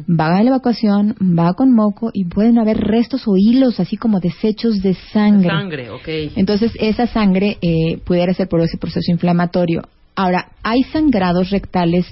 Va 0.10 0.38
a 0.38 0.44
la 0.44 0.50
evacuación, 0.50 1.16
va 1.20 1.54
con 1.54 1.74
moco 1.74 2.12
y 2.14 2.26
pueden 2.26 2.60
haber 2.60 2.78
restos 2.78 3.28
o 3.28 3.36
hilos 3.36 3.80
así 3.80 3.98
como 3.98 4.20
desechos 4.20 4.82
de 4.82 4.94
sangre. 4.94 5.50
Sangre, 5.50 5.90
ok. 5.90 6.08
Entonces, 6.36 6.72
esa 6.80 7.08
sangre 7.08 7.58
eh, 7.62 7.98
pudiera 8.06 8.34
ser 8.34 8.48
por 8.48 8.62
ese 8.62 8.78
proceso 8.78 9.12
inflamatorio. 9.12 9.82
Ahora, 10.16 10.52
hay 10.64 10.84
sangrados 10.84 11.50
rectales 11.50 12.06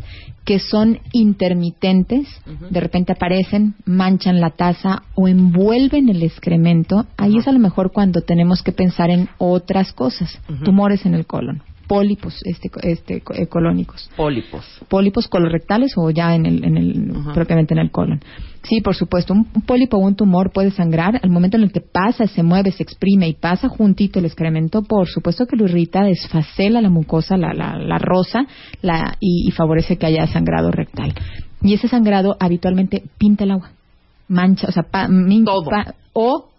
que 0.46 0.60
son 0.60 1.00
intermitentes, 1.12 2.28
de 2.70 2.80
repente 2.80 3.14
aparecen, 3.14 3.76
manchan 3.86 4.42
la 4.42 4.50
taza 4.50 5.04
o 5.14 5.28
envuelven 5.28 6.10
el 6.10 6.24
excremento. 6.24 7.06
Ahí 7.16 7.38
es 7.38 7.48
a 7.48 7.52
lo 7.52 7.60
mejor 7.60 7.92
cuando 7.92 8.22
tenemos 8.22 8.64
que 8.64 8.72
pensar 8.72 9.12
en 9.12 9.30
otras 9.38 9.94
cosas, 9.94 10.40
tumores 10.64 11.06
en 11.06 11.14
el 11.14 11.28
colon, 11.28 11.62
pólipos 11.92 12.42
este, 12.46 12.70
este, 12.84 13.22
eh, 13.36 13.48
colónicos 13.48 14.10
Pólipos. 14.16 14.64
pólipos 14.88 15.28
colorectales 15.28 15.92
o 15.98 16.10
ya 16.10 16.34
en 16.36 16.46
el, 16.46 16.64
en 16.64 16.78
el 16.78 17.12
propiamente 17.34 17.74
en 17.74 17.80
el 17.82 17.92
colon. 17.92 18.22
Sí, 18.64 18.80
por 18.80 18.96
supuesto, 18.96 19.34
un, 19.34 19.46
un 19.54 19.62
pólipo 19.64 19.98
o 19.98 20.00
un 20.00 20.16
tumor 20.16 20.52
puede 20.54 20.72
sangrar 20.72 21.20
al 21.22 21.30
momento 21.30 21.58
en 21.58 21.64
el 21.64 21.72
que 21.74 21.82
pasa, 21.82 22.28
se 22.28 22.44
mueve, 22.44 22.72
se 22.72 22.84
exprime 22.84 23.28
y 23.28 23.34
pasa 23.34 23.68
juntito 23.68 24.20
el 24.20 24.26
excremento, 24.26 24.84
por 24.84 25.10
supuesto 25.10 25.46
que 25.48 25.58
lo 25.58 25.66
irrita, 25.66 26.04
desfacela 26.04 26.80
la 26.80 26.90
mucosa, 26.90 27.36
la, 27.36 27.54
la, 27.54 27.78
la 27.78 27.98
rosa 27.98 28.46
la, 28.82 29.18
y, 29.20 29.48
y 29.48 29.52
favorece 29.52 29.98
que 29.98 30.06
haya 30.06 30.28
sangrado 30.28 30.72
rectal. 30.72 31.14
Y 31.62 31.74
ese 31.74 31.90
sangrado 31.90 32.38
habitualmente 32.40 33.04
pinta 33.18 33.44
el 33.44 33.52
agua, 33.52 33.72
mancha, 34.30 34.68
o 34.70 34.72
sea, 34.72 34.84
pa- 34.84 35.10
min- 35.10 35.44
pa- 35.46 35.96
o 36.14 36.51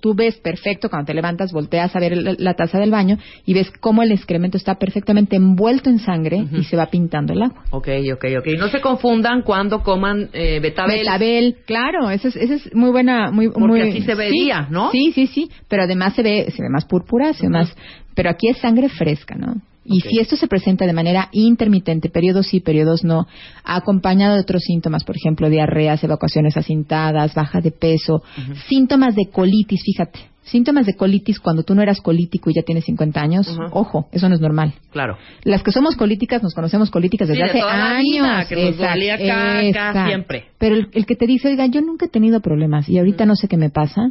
tú 0.00 0.14
ves 0.14 0.36
perfecto 0.36 0.88
cuando 0.88 1.06
te 1.06 1.14
levantas, 1.14 1.52
volteas 1.52 1.94
a 1.94 2.00
ver 2.00 2.16
la, 2.16 2.34
la 2.38 2.54
taza 2.54 2.78
del 2.78 2.90
baño 2.90 3.18
y 3.44 3.54
ves 3.54 3.70
cómo 3.80 4.02
el 4.02 4.12
excremento 4.12 4.56
está 4.56 4.76
perfectamente 4.76 5.36
envuelto 5.36 5.90
en 5.90 5.98
sangre 5.98 6.46
y 6.52 6.64
se 6.64 6.76
va 6.76 6.86
pintando 6.86 7.32
el 7.32 7.42
agua. 7.42 7.64
Ok, 7.70 7.88
ok, 8.12 8.24
ok. 8.38 8.46
No 8.58 8.68
se 8.68 8.80
confundan 8.80 9.42
cuando 9.42 9.82
coman 9.82 10.30
eh, 10.32 10.60
betabel. 10.60 11.00
Betabel, 11.00 11.56
claro, 11.66 12.10
esa 12.10 12.28
es, 12.28 12.36
esa 12.36 12.54
es 12.54 12.74
muy 12.74 12.90
buena, 12.90 13.30
muy, 13.30 13.48
Porque 13.48 13.66
muy 13.66 13.80
así 13.80 14.02
se 14.02 14.14
vería, 14.14 14.66
sí, 14.66 14.72
¿no? 14.72 14.90
Sí, 14.90 15.12
sí, 15.12 15.26
sí, 15.26 15.50
pero 15.68 15.84
además 15.84 16.14
se 16.14 16.22
ve, 16.22 16.50
se 16.50 16.62
ve 16.62 16.68
más 16.68 16.84
púrpura, 16.84 17.32
se 17.32 17.44
ve 17.44 17.50
más, 17.50 17.74
pero 18.14 18.30
aquí 18.30 18.48
es 18.48 18.58
sangre 18.58 18.88
fresca, 18.88 19.34
¿no? 19.34 19.56
Y 19.84 20.00
si 20.02 20.20
esto 20.20 20.36
se 20.36 20.46
presenta 20.46 20.86
de 20.86 20.92
manera 20.92 21.28
intermitente, 21.32 22.10
periodos 22.10 22.48
sí, 22.48 22.60
periodos 22.60 23.02
no, 23.02 23.26
acompañado 23.64 24.34
de 24.34 24.42
otros 24.42 24.62
síntomas, 24.62 25.04
por 25.04 25.16
ejemplo, 25.16 25.48
diarreas, 25.48 26.04
evacuaciones 26.04 26.56
acintadas, 26.56 27.34
baja 27.34 27.60
de 27.60 27.70
peso, 27.70 28.22
síntomas 28.68 29.14
de 29.14 29.30
colitis, 29.30 29.82
fíjate, 29.82 30.29
síntomas 30.42 30.86
de 30.86 30.94
colitis 30.96 31.38
cuando 31.38 31.62
tú 31.62 31.74
no 31.74 31.82
eras 31.82 32.00
colítico 32.00 32.50
y 32.50 32.54
ya 32.54 32.62
tienes 32.62 32.84
50 32.84 33.20
años, 33.20 33.58
ojo, 33.72 34.08
eso 34.12 34.28
no 34.28 34.34
es 34.34 34.40
normal. 34.40 34.72
Claro. 34.90 35.16
Las 35.44 35.62
que 35.62 35.70
somos 35.70 35.96
colíticas 35.96 36.42
nos 36.42 36.54
conocemos 36.54 36.90
colíticas 36.90 37.28
desde 37.28 37.40
Sí, 37.40 37.44
de 37.44 37.50
hace 37.50 37.60
toda 37.60 37.76
la 37.76 37.90
años. 37.96 38.02
vida, 38.12 38.44
que 38.48 38.54
nos 38.56 38.64
Exacto, 38.74 38.92
dolía 38.94 39.62
exacto. 39.62 40.06
siempre. 40.06 40.44
Pero 40.58 40.74
el, 40.76 40.88
el 40.92 41.06
que 41.06 41.14
te 41.14 41.26
dice, 41.26 41.48
oiga, 41.48 41.66
yo 41.66 41.80
nunca 41.82 42.06
he 42.06 42.08
tenido 42.08 42.40
problemas 42.40 42.88
y 42.88 42.98
ahorita 42.98 43.26
no 43.26 43.36
sé 43.36 43.48
qué 43.48 43.56
me 43.56 43.70
pasa 43.70 44.10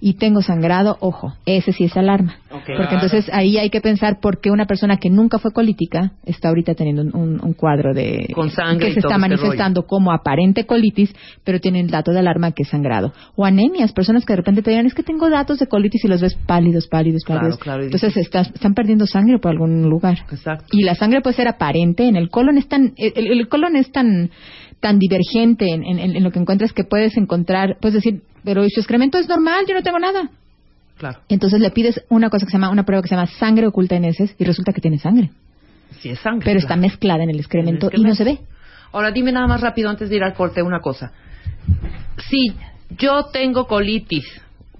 y 0.00 0.14
tengo 0.14 0.42
sangrado, 0.42 0.96
ojo, 1.00 1.34
ese 1.46 1.72
sí 1.72 1.84
es 1.84 1.96
alarma. 1.96 2.36
Porque 2.50 2.94
entonces 2.94 3.28
ahí 3.32 3.58
hay 3.58 3.68
que 3.70 3.80
pensar 3.80 4.20
por 4.20 4.40
qué 4.40 4.50
una 4.50 4.66
persona 4.66 4.96
que 4.96 5.10
nunca 5.10 5.38
fue 5.38 5.52
colítica 5.52 6.12
está 6.24 6.48
ahorita 6.48 6.74
teniendo 6.74 7.02
un, 7.02 7.14
un- 7.14 7.40
un 7.44 7.52
cuadro 7.52 7.92
de 7.94 8.28
Con 8.34 8.50
sangre 8.50 8.86
que 8.88 8.92
se 8.94 9.00
está 9.00 9.14
este 9.16 9.20
manifestando 9.20 9.86
como 9.86 10.12
aparente 10.12 10.64
colitis, 10.66 11.14
pero 11.44 11.60
tiene 11.60 11.80
el 11.80 11.90
dato 11.90 12.12
de 12.12 12.20
alarma 12.20 12.52
que 12.52 12.62
es 12.62 12.68
sangrado. 12.68 13.12
O 13.36 13.44
anemias, 13.44 13.92
personas 13.92 14.24
que 14.24 14.32
de 14.32 14.36
repente 14.38 14.62
te 14.62 14.70
digan, 14.70 14.86
es 14.86 14.94
que 14.94 15.02
tengo 15.02 15.28
datos 15.30 15.58
de 15.58 15.63
colitis 15.66 16.04
y 16.04 16.08
los 16.08 16.20
ves 16.20 16.34
pálidos, 16.46 16.86
pálidos, 16.88 17.22
Claro, 17.24 17.40
pálidos. 17.40 17.58
claro, 17.60 17.82
y 17.82 17.86
entonces 17.86 18.16
estás- 18.16 18.50
están 18.54 18.74
perdiendo 18.74 19.06
sangre 19.06 19.38
por 19.38 19.50
algún 19.52 19.82
lugar. 19.88 20.18
Exacto. 20.30 20.66
Y 20.72 20.82
la 20.84 20.94
sangre 20.94 21.20
puede 21.20 21.36
ser 21.36 21.48
aparente, 21.48 22.06
en 22.08 22.16
el 22.16 22.28
colon 22.30 22.58
es 22.58 22.68
tan, 22.68 22.92
el, 22.96 23.12
el 23.32 23.48
colon 23.48 23.76
es 23.76 23.90
tan, 23.92 24.30
tan 24.80 24.98
divergente 24.98 25.70
en, 25.70 25.84
en- 25.84 25.98
en 26.16 26.22
lo 26.22 26.30
que 26.30 26.38
encuentras 26.38 26.72
que 26.72 26.84
puedes 26.84 27.16
encontrar, 27.16 27.76
puedes 27.80 27.94
decir, 27.94 28.22
pero 28.44 28.62
su 28.68 28.80
excremento 28.80 29.18
es 29.18 29.28
normal, 29.28 29.64
yo 29.68 29.74
no 29.74 29.82
tengo 29.82 29.98
nada. 29.98 30.30
Claro. 30.98 31.18
Entonces 31.28 31.58
le 31.60 31.70
pides 31.70 32.00
una 32.08 32.30
cosa 32.30 32.46
que 32.46 32.50
se 32.52 32.56
llama, 32.56 32.70
una 32.70 32.84
prueba 32.84 33.02
que 33.02 33.08
se 33.08 33.16
llama 33.16 33.26
sangre 33.26 33.66
oculta 33.66 33.96
en 33.96 34.04
heces 34.04 34.34
y 34.38 34.44
resulta 34.44 34.72
que 34.72 34.80
tiene 34.80 34.98
sangre, 34.98 35.30
Sí, 36.00 36.10
es 36.10 36.18
sangre. 36.20 36.44
pero 36.44 36.58
está 36.58 36.74
claro. 36.74 36.82
mezclada 36.82 37.24
en 37.24 37.30
el 37.30 37.38
excremento 37.40 37.90
y 37.92 38.02
no 38.04 38.14
se 38.14 38.24
ve. 38.24 38.38
Ahora 38.92 39.10
dime 39.10 39.32
nada 39.32 39.46
más 39.48 39.60
rápido 39.60 39.90
antes 39.90 40.08
de 40.08 40.16
ir 40.16 40.22
al 40.22 40.34
corte 40.34 40.62
una 40.62 40.78
cosa. 40.80 41.10
Si 42.30 42.52
yo 42.96 43.24
tengo 43.32 43.66
colitis, 43.66 44.24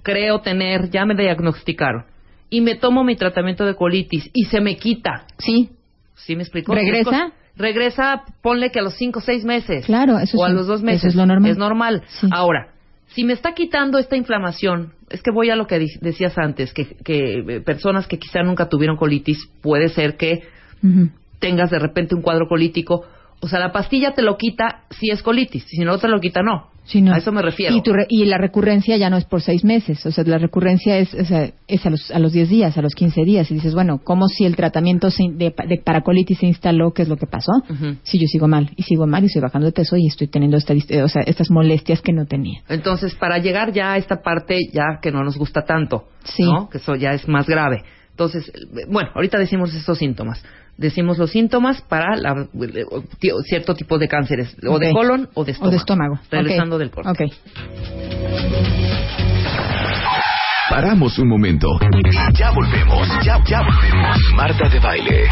creo 0.05 0.39
tener, 0.39 0.91
ya 0.91 1.03
me 1.03 1.15
diagnosticaron, 1.15 2.05
y 2.49 2.61
me 2.61 2.75
tomo 2.75 3.03
mi 3.03 3.15
tratamiento 3.15 3.65
de 3.65 3.75
colitis 3.75 4.29
y 4.33 4.45
se 4.45 4.61
me 4.61 4.77
quita. 4.77 5.25
Sí. 5.39 5.71
¿Sí 6.13 6.35
me 6.35 6.43
explico? 6.43 6.73
¿Regresa? 6.75 7.33
Regresa, 7.57 8.23
ponle 8.41 8.69
que 8.69 8.79
a 8.79 8.83
los 8.83 8.93
cinco 8.95 9.19
o 9.19 9.21
seis 9.21 9.43
meses. 9.43 9.85
Claro, 9.85 10.19
eso 10.19 10.37
O 10.37 10.45
a 10.45 10.49
sí, 10.49 10.53
los 10.53 10.67
dos 10.67 10.83
meses. 10.83 10.99
eso 10.99 11.07
es 11.09 11.15
lo 11.15 11.25
normal. 11.25 11.51
Es 11.51 11.57
normal. 11.57 12.03
Sí. 12.07 12.27
Ahora, 12.31 12.67
si 13.07 13.23
me 13.23 13.33
está 13.33 13.53
quitando 13.53 13.97
esta 13.97 14.15
inflamación, 14.15 14.93
es 15.09 15.23
que 15.23 15.31
voy 15.31 15.49
a 15.49 15.55
lo 15.55 15.65
que 15.65 15.79
decías 16.01 16.37
antes, 16.37 16.71
que, 16.73 16.95
que 17.03 17.39
eh, 17.39 17.61
personas 17.61 18.07
que 18.07 18.19
quizá 18.19 18.43
nunca 18.43 18.69
tuvieron 18.69 18.97
colitis, 18.97 19.39
puede 19.61 19.89
ser 19.89 20.17
que 20.17 20.43
tengas 21.39 21.71
de 21.71 21.79
repente 21.79 22.13
un 22.15 22.21
cuadro 22.21 22.47
colítico. 22.47 23.05
O 23.41 23.47
sea, 23.47 23.59
la 23.59 23.71
pastilla 23.71 24.13
te 24.13 24.21
lo 24.21 24.37
quita 24.37 24.83
si 24.91 25.09
es 25.11 25.21
colitis, 25.21 25.63
si 25.67 25.79
no 25.83 25.97
te 25.97 26.07
lo 26.07 26.19
quita, 26.19 26.41
no. 26.41 26.73
Sí, 26.85 27.01
no. 27.01 27.13
A 27.13 27.17
eso 27.17 27.31
me 27.31 27.41
refiero. 27.41 27.75
Y, 27.75 27.81
tu 27.81 27.93
re- 27.93 28.05
y 28.07 28.25
la 28.25 28.37
recurrencia 28.37 28.95
ya 28.95 29.09
no 29.09 29.17
es 29.17 29.25
por 29.25 29.41
seis 29.41 29.63
meses, 29.63 30.05
o 30.05 30.11
sea, 30.11 30.23
la 30.23 30.37
recurrencia 30.37 30.99
es, 30.99 31.13
o 31.15 31.25
sea, 31.25 31.49
es 31.67 31.83
a, 31.83 31.89
los, 31.89 32.11
a 32.11 32.19
los 32.19 32.31
10 32.31 32.47
días, 32.47 32.77
a 32.77 32.81
los 32.83 32.93
15 32.93 33.23
días. 33.23 33.49
Y 33.49 33.55
dices, 33.55 33.73
bueno, 33.73 33.99
¿cómo 34.03 34.27
si 34.27 34.45
el 34.45 34.55
tratamiento 34.55 35.09
se 35.09 35.23
de, 35.31 35.51
de 35.67 35.81
paracolitis 35.83 36.37
se 36.37 36.45
instaló? 36.45 36.91
¿Qué 36.93 37.01
es 37.01 37.09
lo 37.09 37.17
que 37.17 37.25
pasó? 37.25 37.51
Si 38.03 38.19
yo 38.19 38.27
sigo 38.27 38.47
mal, 38.47 38.69
y 38.75 38.83
sigo 38.83 39.07
mal, 39.07 39.23
y 39.23 39.25
estoy 39.27 39.41
bajando 39.41 39.65
de 39.65 39.71
peso, 39.73 39.95
y 39.97 40.05
estoy 40.07 40.27
teniendo 40.27 40.57
esta, 40.57 40.73
eh, 40.73 41.01
o 41.01 41.07
sea, 41.09 41.23
estas 41.23 41.49
molestias 41.49 42.01
que 42.03 42.13
no 42.13 42.25
tenía. 42.27 42.61
Entonces, 42.69 43.15
para 43.15 43.39
llegar 43.39 43.71
ya 43.73 43.93
a 43.93 43.97
esta 43.97 44.21
parte 44.21 44.59
ya 44.71 44.99
que 45.01 45.11
no 45.11 45.23
nos 45.23 45.37
gusta 45.37 45.63
tanto, 45.65 46.03
Sí. 46.23 46.43
¿no? 46.43 46.69
Que 46.69 46.77
eso 46.77 46.95
ya 46.95 47.11
es 47.13 47.27
más 47.27 47.47
grave. 47.47 47.83
Entonces, 48.11 48.47
eh, 48.49 48.85
bueno, 48.87 49.09
ahorita 49.15 49.39
decimos 49.39 49.73
estos 49.73 49.97
síntomas. 49.97 50.43
Decimos 50.77 51.17
los 51.17 51.31
síntomas 51.31 51.81
para 51.83 52.15
la- 52.17 52.41
eh, 52.43 52.85
cierto 53.45 53.75
tipo 53.75 53.97
de 53.97 54.07
cánceres, 54.09 54.55
o 54.67 54.77
de 54.77 54.91
colon 54.91 55.29
o 55.33 55.45
de 55.45 55.51
estómago. 55.53 55.67
O 55.69 55.71
de 55.71 55.77
estómago. 55.77 56.19
Regresando 56.29 56.75
Ok. 56.75 56.79
del 56.79 56.91
corte. 56.91 57.09
Ok. 57.09 57.31
Paramos 60.69 61.17
un 61.19 61.29
momento 61.29 61.67
y 62.03 62.37
ya 62.37 62.51
volvemos. 62.51 63.07
Ya, 63.23 63.41
ya 63.47 63.61
volvemos. 63.61 64.17
Marta 64.35 64.67
de 64.67 64.79
baile. 64.79 65.23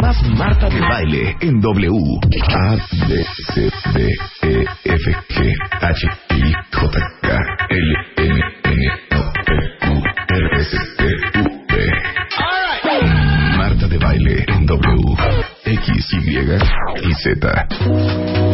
Más 0.00 0.22
Marta 0.30 0.68
de 0.68 0.80
baile 0.80 1.36
en 1.40 1.60
W. 1.60 1.90
A 2.54 2.76
B 3.08 3.24
C 3.52 3.70
D 3.92 4.08
E 4.42 4.64
F 4.84 5.12
G 5.28 5.52
H 5.80 6.06
I 6.30 6.52
J 6.72 7.00
K 7.22 7.40
L 7.68 7.96
M 8.18 8.40
N 8.64 8.90
O 9.18 9.32
P 9.44 9.52
Q 9.80 10.02
R 10.28 10.60
S 10.60 10.76
T 10.96 11.04
X 15.72 16.12
Y 16.12 16.36
y 17.02 17.14
Z. 17.14 18.51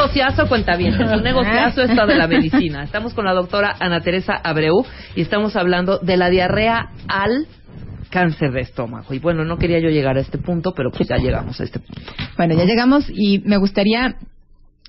negociazo, 0.00 0.48
cuenta 0.48 0.76
bien. 0.76 0.94
Un 0.94 1.22
negociazo 1.22 1.82
esta 1.82 2.06
de 2.06 2.16
la 2.16 2.26
medicina. 2.28 2.84
Estamos 2.84 3.14
con 3.14 3.24
la 3.24 3.32
doctora 3.32 3.76
Ana 3.78 4.00
Teresa 4.00 4.34
Abreu 4.42 4.84
y 5.14 5.22
estamos 5.22 5.56
hablando 5.56 5.98
de 5.98 6.16
la 6.16 6.30
diarrea 6.30 6.90
al 7.08 7.46
cáncer 8.10 8.52
de 8.52 8.60
estómago. 8.60 9.14
Y 9.14 9.18
bueno, 9.18 9.44
no 9.44 9.56
quería 9.56 9.78
yo 9.78 9.88
llegar 9.88 10.16
a 10.16 10.20
este 10.20 10.38
punto, 10.38 10.72
pero 10.74 10.90
pues 10.90 11.08
ya 11.08 11.16
llegamos 11.16 11.60
a 11.60 11.64
este 11.64 11.78
punto. 11.78 12.02
Bueno, 12.36 12.54
ya 12.54 12.64
llegamos 12.64 13.04
y 13.08 13.40
me 13.40 13.56
gustaría 13.56 14.16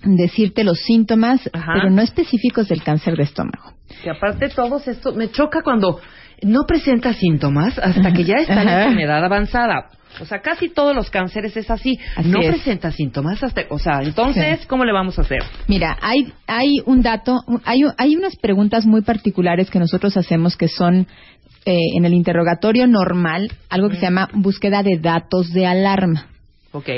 decirte 0.04 0.64
los 0.64 0.80
síntomas, 0.80 1.48
Ajá. 1.54 1.74
pero 1.76 1.90
no 1.92 2.02
específicos 2.02 2.68
del 2.68 2.82
cáncer 2.84 3.16
de 3.16 3.24
estómago. 3.24 3.74
Que 4.04 4.10
aparte 4.10 4.50
todos 4.50 4.88
esto 4.88 5.14
me 5.14 5.30
choca 5.30 5.62
cuando 5.62 6.00
no 6.42 6.62
presenta 6.68 7.14
síntomas 7.14 7.78
hasta 7.78 8.12
que 8.14 8.24
ya 8.24 8.36
está 8.36 8.62
Ajá. 8.62 8.84
enfermedad 8.84 9.24
avanzada. 9.24 9.90
O 10.20 10.26
sea, 10.26 10.42
casi 10.42 10.68
todos 10.70 10.94
los 10.96 11.10
cánceres 11.10 11.56
es 11.56 11.70
así. 11.72 11.98
Así 12.18 12.30
no 12.30 12.42
es. 12.42 12.48
presenta 12.50 12.92
síntomas 12.92 13.42
hasta, 13.44 13.64
o 13.70 13.80
sea, 13.80 14.02
entonces, 14.04 14.60
Sí. 14.62 14.68
¿cómo 14.68 14.84
le 14.84 14.92
vamos 14.92 15.18
a 15.18 15.22
hacer? 15.22 15.40
Mira, 15.68 15.98
hay, 16.02 16.34
hay 16.48 16.82
un 16.86 17.02
dato, 17.02 17.40
hay, 17.64 17.84
hay 17.98 18.16
unas 18.16 18.36
preguntas 18.36 18.86
muy 18.86 19.02
particulares 19.02 19.70
que 19.70 19.80
nosotros 19.80 20.18
hacemos 20.18 20.58
que 20.58 20.68
son 20.68 21.08
eh, 21.66 21.78
en 21.96 22.04
el 22.06 22.14
interrogatorio 22.14 22.88
normal, 22.88 23.52
algo 23.70 23.88
que 23.90 23.96
se 23.96 24.02
llama 24.02 24.28
búsqueda 24.34 24.84
de 24.84 24.98
datos 25.00 25.54
de 25.54 25.66
alarma. 25.66 26.28
¿Ok? 26.74 26.90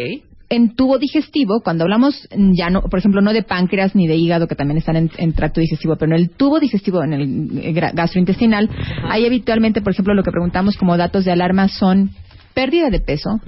En 0.56 0.76
tubo 0.76 1.00
digestivo, 1.00 1.62
cuando 1.64 1.84
hablamos 1.84 2.28
ya 2.54 2.70
no, 2.70 2.82
por 2.84 3.00
ejemplo, 3.00 3.22
no 3.22 3.34
de 3.34 3.42
páncreas 3.42 3.96
ni 3.96 4.06
de 4.08 4.16
hígado, 4.16 4.48
que 4.48 4.56
también 4.56 4.78
están 4.78 4.96
en, 4.98 5.10
en 5.18 5.34
tracto 5.34 5.60
digestivo, 5.62 5.96
pero 5.96 6.16
en 6.16 6.22
el 6.22 6.30
tubo 6.30 6.60
digestivo, 6.60 7.04
en 7.04 7.14
el 7.14 7.58
eh, 7.60 7.74
gastrointestinal, 7.94 8.70
hay 9.10 9.26
habitualmente, 9.26 9.82
por 9.82 9.94
ejemplo, 9.94 10.14
lo 10.14 10.24
que 10.24 10.32
preguntamos 10.32 10.78
como 10.78 10.96
datos 10.96 11.26
de 11.26 11.32
alarma 11.32 11.70
son 11.70 12.12
pérdida 12.54 12.90
de 12.92 13.00
peso, 13.00 13.40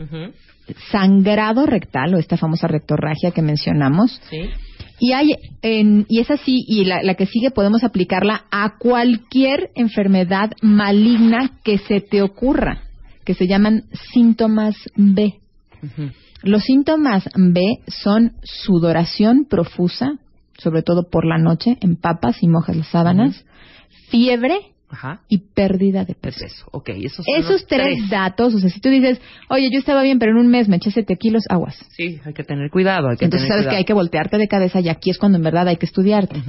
sangrado 0.92 1.66
rectal 1.66 2.16
o 2.16 2.18
esta 2.18 2.38
famosa 2.38 2.68
rectorragia 2.68 3.30
que 3.32 3.42
mencionamos, 3.44 4.20
Sí. 4.30 4.50
y 5.00 5.14
hay 5.14 5.36
en- 5.62 6.06
y 6.10 6.20
es 6.22 6.32
así 6.32 6.66
y 6.68 6.86
la, 6.86 7.04
la 7.04 7.14
que 7.14 7.28
sigue 7.28 7.52
podemos 7.52 7.84
aplicarla 7.84 8.46
a 8.52 8.78
cualquier 8.80 9.70
enfermedad 9.76 10.52
maligna 10.62 11.52
que 11.64 11.78
se 11.78 12.02
te 12.02 12.22
ocurra, 12.24 12.82
que 13.24 13.36
se 13.36 13.46
llaman 13.48 13.84
síntomas 14.12 14.76
B. 14.96 15.36
Ujú. 15.84 16.10
Los 16.46 16.62
síntomas 16.66 17.28
B 17.36 17.80
son 17.88 18.34
sudoración 18.44 19.46
profusa, 19.50 20.20
sobre 20.60 20.84
todo 20.84 21.10
por 21.10 21.26
la 21.26 21.40
noche, 21.40 21.80
empapas 21.82 22.44
y 22.44 22.48
mojas 22.48 22.76
las 22.78 22.88
sábanas, 22.90 23.46
fiebre 24.12 24.75
Ajá. 24.90 25.22
y 25.28 25.40
pérdida 25.40 26.06
de 26.06 26.14
peso. 26.16 26.40
peso. 26.42 26.66
Ok, 26.72 26.90
esos 26.90 27.26
Esos 27.28 27.66
tres, 27.68 28.10
datos, 28.10 28.54
o 28.54 28.60
sea, 28.60 28.70
si 28.70 28.80
tú 28.80 28.90
dices, 28.90 29.20
oye, 29.50 29.70
yo 29.72 29.80
estaba 29.80 30.04
bien, 30.04 30.20
pero 30.20 30.32
en 30.32 30.38
un 30.38 30.48
mes 30.48 30.68
me 30.68 30.78
eché 30.78 30.92
7 30.92 31.16
kilos, 31.18 31.44
aguas. 31.50 31.76
Sí, 31.98 32.20
hay 32.24 32.34
que 32.34 32.44
tener 32.44 32.70
cuidado. 32.70 33.10
Hay 33.10 33.18
que 33.18 33.26
Entonces 33.26 33.48
tener 33.48 33.54
sabes 33.54 33.64
que 33.64 33.70
cuidado. 33.70 33.78
hay 33.80 33.86
que 33.86 33.94
voltearte 33.94 34.38
de 34.38 34.48
cabeza 34.48 34.80
y 34.80 34.90
aquí 34.90 35.10
es 35.10 35.18
cuando 35.18 35.38
en 35.38 35.44
verdad 35.44 35.68
hay 35.68 35.78
que 35.78 35.86
estudiarte. 35.86 36.42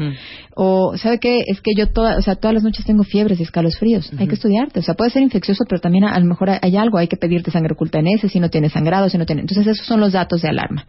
O, 0.54 0.96
¿sabe 0.96 1.18
qué? 1.18 1.40
Es 1.46 1.60
que 1.60 1.72
yo 1.76 1.88
toda, 1.88 2.18
o 2.18 2.22
sea, 2.22 2.36
todas 2.36 2.54
las 2.54 2.62
noches 2.62 2.84
tengo 2.84 3.02
fiebres 3.02 3.40
y 3.40 3.42
escalofríos. 3.42 4.12
Hay 4.18 4.28
que 4.28 4.34
estudiarte. 4.34 4.80
O 4.80 4.82
sea, 4.82 4.94
puede 4.94 5.10
ser 5.10 5.22
infeccioso, 5.22 5.64
pero 5.68 5.80
también 5.80 6.04
a, 6.04 6.12
a 6.12 6.20
lo 6.20 6.26
mejor 6.26 6.50
hay, 6.50 6.76
algo. 6.76 6.98
Hay 6.98 7.08
que 7.08 7.16
pedirte 7.16 7.50
sangre 7.50 7.72
oculta 7.74 7.98
en 7.98 8.08
ese, 8.08 8.28
si 8.28 8.38
no 8.40 8.50
tiene 8.50 8.68
sangrado, 8.68 9.08
si 9.08 9.18
no 9.18 9.26
tiene. 9.26 9.42
Entonces, 9.42 9.66
esos 9.66 9.86
son 9.86 10.00
los 10.00 10.12
datos 10.12 10.42
de 10.42 10.48
alarma. 10.48 10.86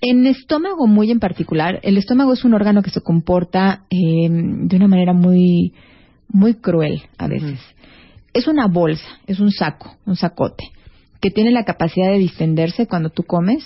En 0.00 0.26
estómago 0.26 0.86
muy 0.86 1.10
en 1.10 1.20
particular, 1.20 1.80
el 1.82 1.96
estómago 1.96 2.34
es 2.34 2.44
un 2.44 2.52
órgano 2.54 2.82
que 2.82 2.90
se 2.90 3.00
comporta 3.00 3.84
eh, 3.90 4.28
de 4.28 4.76
una 4.76 4.88
manera 4.88 5.14
muy, 5.14 5.72
muy 6.28 6.54
cruel 6.54 7.02
a 7.18 7.28
veces. 7.28 7.60
Es 8.32 8.46
una 8.46 8.66
bolsa, 8.66 9.06
es 9.26 9.40
un 9.40 9.50
saco, 9.50 9.96
un 10.06 10.16
sacote, 10.16 10.64
que 11.20 11.30
tiene 11.30 11.50
la 11.50 11.64
capacidad 11.64 12.10
de 12.10 12.18
distenderse 12.18 12.86
cuando 12.86 13.10
tú 13.10 13.22
comes 13.22 13.64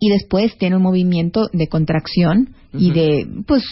y 0.00 0.10
después 0.10 0.56
tiene 0.58 0.76
un 0.76 0.82
movimiento 0.82 1.48
de 1.52 1.68
contracción 1.68 2.54
y 2.76 2.90
de 2.92 3.26
pues 3.46 3.62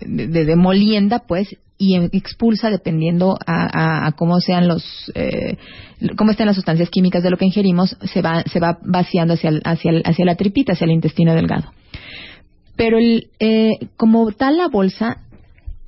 de, 0.00 0.26
de- 0.28 0.44
de 0.44 0.56
molienda 0.56 1.20
pues 1.26 1.48
y 1.78 1.94
em- 1.96 2.08
expulsa 2.12 2.70
dependiendo 2.70 3.36
a, 3.46 3.64
a- 3.64 4.06
a 4.06 4.12
cómo 4.12 4.40
sean 4.40 4.68
los 4.68 4.84
eh, 5.14 5.56
cómo 6.16 6.30
estén 6.30 6.46
las 6.46 6.54
sustancias 6.56 6.88
químicas 6.90 7.22
de 7.22 7.30
lo 7.30 7.36
que 7.36 7.44
ingerimos 7.46 7.96
se 8.12 8.22
va 8.22 8.42
se 8.44 8.60
va 8.60 8.78
vaciando 8.84 9.34
hacia 9.34 9.50
el- 9.50 9.62
hacia 9.64 9.90
el- 9.90 10.02
hacia 10.06 10.24
la 10.24 10.36
tripita 10.36 10.72
hacia 10.72 10.84
el 10.86 10.92
intestino 10.92 11.34
delgado. 11.34 11.72
Pero 12.76 12.98
el, 12.98 13.28
eh, 13.40 13.72
como 13.96 14.30
tal 14.32 14.56
la 14.56 14.68
bolsa 14.68 15.18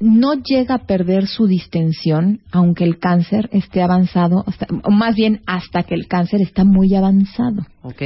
no 0.05 0.35
llega 0.43 0.74
a 0.76 0.86
perder 0.86 1.26
su 1.26 1.47
distensión 1.47 2.40
aunque 2.52 2.85
el 2.85 2.98
cáncer 2.98 3.48
esté 3.52 3.81
avanzado 3.82 4.44
hasta- 4.47 4.66
o 4.85 4.90
más 4.90 5.14
bien 5.14 5.40
hasta 5.47 5.82
que 5.82 5.94
el 5.94 6.06
cáncer 6.06 6.40
está 6.43 6.64
muy 6.64 6.94
avanzado 6.94 7.62
Ok. 7.82 8.02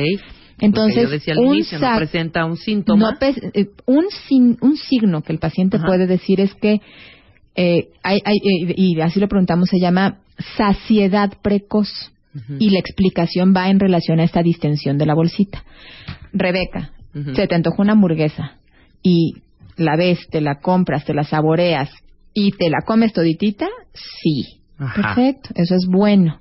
entonces, 0.61 1.03
yo 1.05 1.11
decía 1.11 1.35
al 1.35 1.41
un 1.41 1.55
inicio, 1.55 1.79
no 1.79 1.87
sac- 1.87 1.97
presenta 1.99 2.45
un 2.45 2.57
síntoma. 2.57 3.11
no 3.21 3.27
eh, 3.27 3.67
un, 3.87 4.05
sin- 4.29 4.57
un 4.61 4.77
signo 4.77 5.23
que 5.23 5.33
el 5.33 5.39
paciente 5.39 5.77
Ajá. 5.79 5.87
puede 5.87 6.07
decir 6.07 6.41
es 6.41 6.55
que, 6.55 6.81
eh, 7.57 7.89
hay, 8.03 8.21
hay- 8.25 8.37
eh, 8.69 8.75
y 8.77 9.01
así 9.01 9.19
lo 9.21 9.29
preguntamos, 9.29 9.69
se 9.69 9.81
llama 9.81 10.19
saciedad 10.57 11.33
precoz. 11.43 12.13
Y 12.61 12.71
la 12.71 12.79
explicación 12.79 13.53
va 13.57 13.69
en 13.69 13.81
relación 13.81 14.21
a 14.21 14.23
esta 14.25 14.43
distensión 14.43 14.97
de 14.97 15.07
la 15.07 15.15
bolsita. 15.15 15.65
Rebeca, 16.33 16.93
Ujú. 17.13 17.35
se 17.35 17.49
te 17.49 17.55
antojó 17.57 17.83
una 17.83 17.95
hamburguesa 17.95 18.53
y 19.03 19.33
la 19.79 19.97
ves, 19.97 20.19
te 20.31 20.41
la 20.41 20.57
compras, 20.61 21.05
te 21.05 21.15
la 21.15 21.25
saboreas 21.25 21.91
y 22.35 22.53
te 22.53 22.69
la 22.71 22.79
comes 22.87 23.13
toditita, 23.13 23.67
sí. 23.95 24.61
Ajá. 24.79 25.15
Perfecto, 25.15 25.51
eso 25.57 25.75
es 25.75 25.87
bueno. 25.89 26.39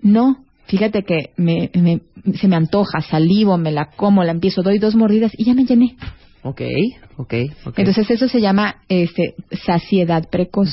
No, 0.00 0.44
fíjate 0.66 1.02
que 1.04 1.30
me, 1.36 1.70
me- 1.74 2.00
se 2.34 2.48
me 2.48 2.56
antoja, 2.56 3.00
salivo, 3.02 3.56
me 3.58 3.70
la 3.70 3.86
como, 3.96 4.24
la 4.24 4.32
empiezo, 4.32 4.62
doy 4.62 4.78
dos 4.78 4.94
mordidas 4.96 5.32
y 5.36 5.44
ya 5.44 5.54
me 5.54 5.64
llené. 5.64 5.96
Ok, 6.42 6.60
ok, 7.18 7.34
ok. 7.66 7.78
Entonces 7.78 8.10
eso 8.10 8.26
se 8.28 8.40
llama 8.40 8.76
este, 8.88 9.34
saciedad 9.64 10.28
precoz. 10.30 10.70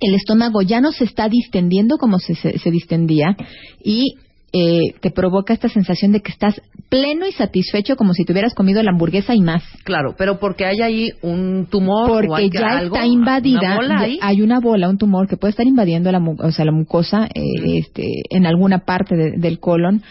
El 0.00 0.14
estómago 0.14 0.62
ya 0.62 0.80
no 0.80 0.90
se 0.90 1.04
está 1.04 1.28
distendiendo 1.28 1.96
como 1.98 2.18
se, 2.18 2.34
se, 2.34 2.58
se 2.58 2.70
distendía 2.72 3.36
y 3.84 4.14
eh, 4.56 4.94
te 5.00 5.10
provoca 5.10 5.52
esta 5.52 5.68
sensación 5.68 6.12
de 6.12 6.20
que 6.20 6.30
estás 6.30 6.60
pleno 6.88 7.26
y 7.26 7.32
satisfecho 7.32 7.96
como 7.96 8.12
si 8.12 8.24
te 8.24 8.30
hubieras 8.32 8.54
comido 8.54 8.80
la 8.84 8.92
hamburguesa 8.92 9.34
y 9.34 9.40
más. 9.40 9.64
Claro, 9.82 10.14
pero 10.16 10.38
porque 10.38 10.64
hay 10.64 10.80
ahí 10.80 11.10
un 11.22 11.66
tumor 11.68 12.08
o 12.28 12.36
hay 12.36 12.48
Porque 12.48 12.58
ya 12.60 12.78
algo, 12.78 12.94
está 12.94 13.04
invadida, 13.06 13.78
una 13.84 14.06
hay 14.20 14.42
una 14.42 14.60
bola, 14.60 14.88
un 14.88 14.96
tumor 14.96 15.26
que 15.26 15.36
puede 15.36 15.50
estar 15.50 15.66
invadiendo 15.66 16.12
la, 16.12 16.20
o 16.20 16.52
sea, 16.52 16.64
la 16.64 16.70
mucosa 16.70 17.26
eh, 17.34 17.78
este, 17.78 18.06
en 18.30 18.46
alguna 18.46 18.84
parte 18.84 19.16
de- 19.16 19.32
del 19.38 19.58
colon. 19.58 20.02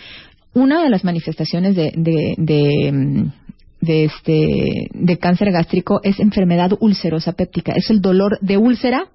Una 0.54 0.84
de 0.84 0.90
las 0.90 1.06
manifestaciones 1.06 1.76
de, 1.76 1.94
de, 1.96 2.36
de, 2.38 3.26
de 3.80 4.04
este, 4.04 4.88
de 4.94 5.18
cáncer 5.20 5.52
gástrico 5.52 6.02
es 6.04 6.20
enfermedad 6.20 6.74
ulcerosa 6.82 7.32
péptica. 7.32 7.72
Es 7.76 7.90
el 7.90 8.02
dolor 8.02 8.38
de 8.42 8.58
úlcera, 8.58 9.06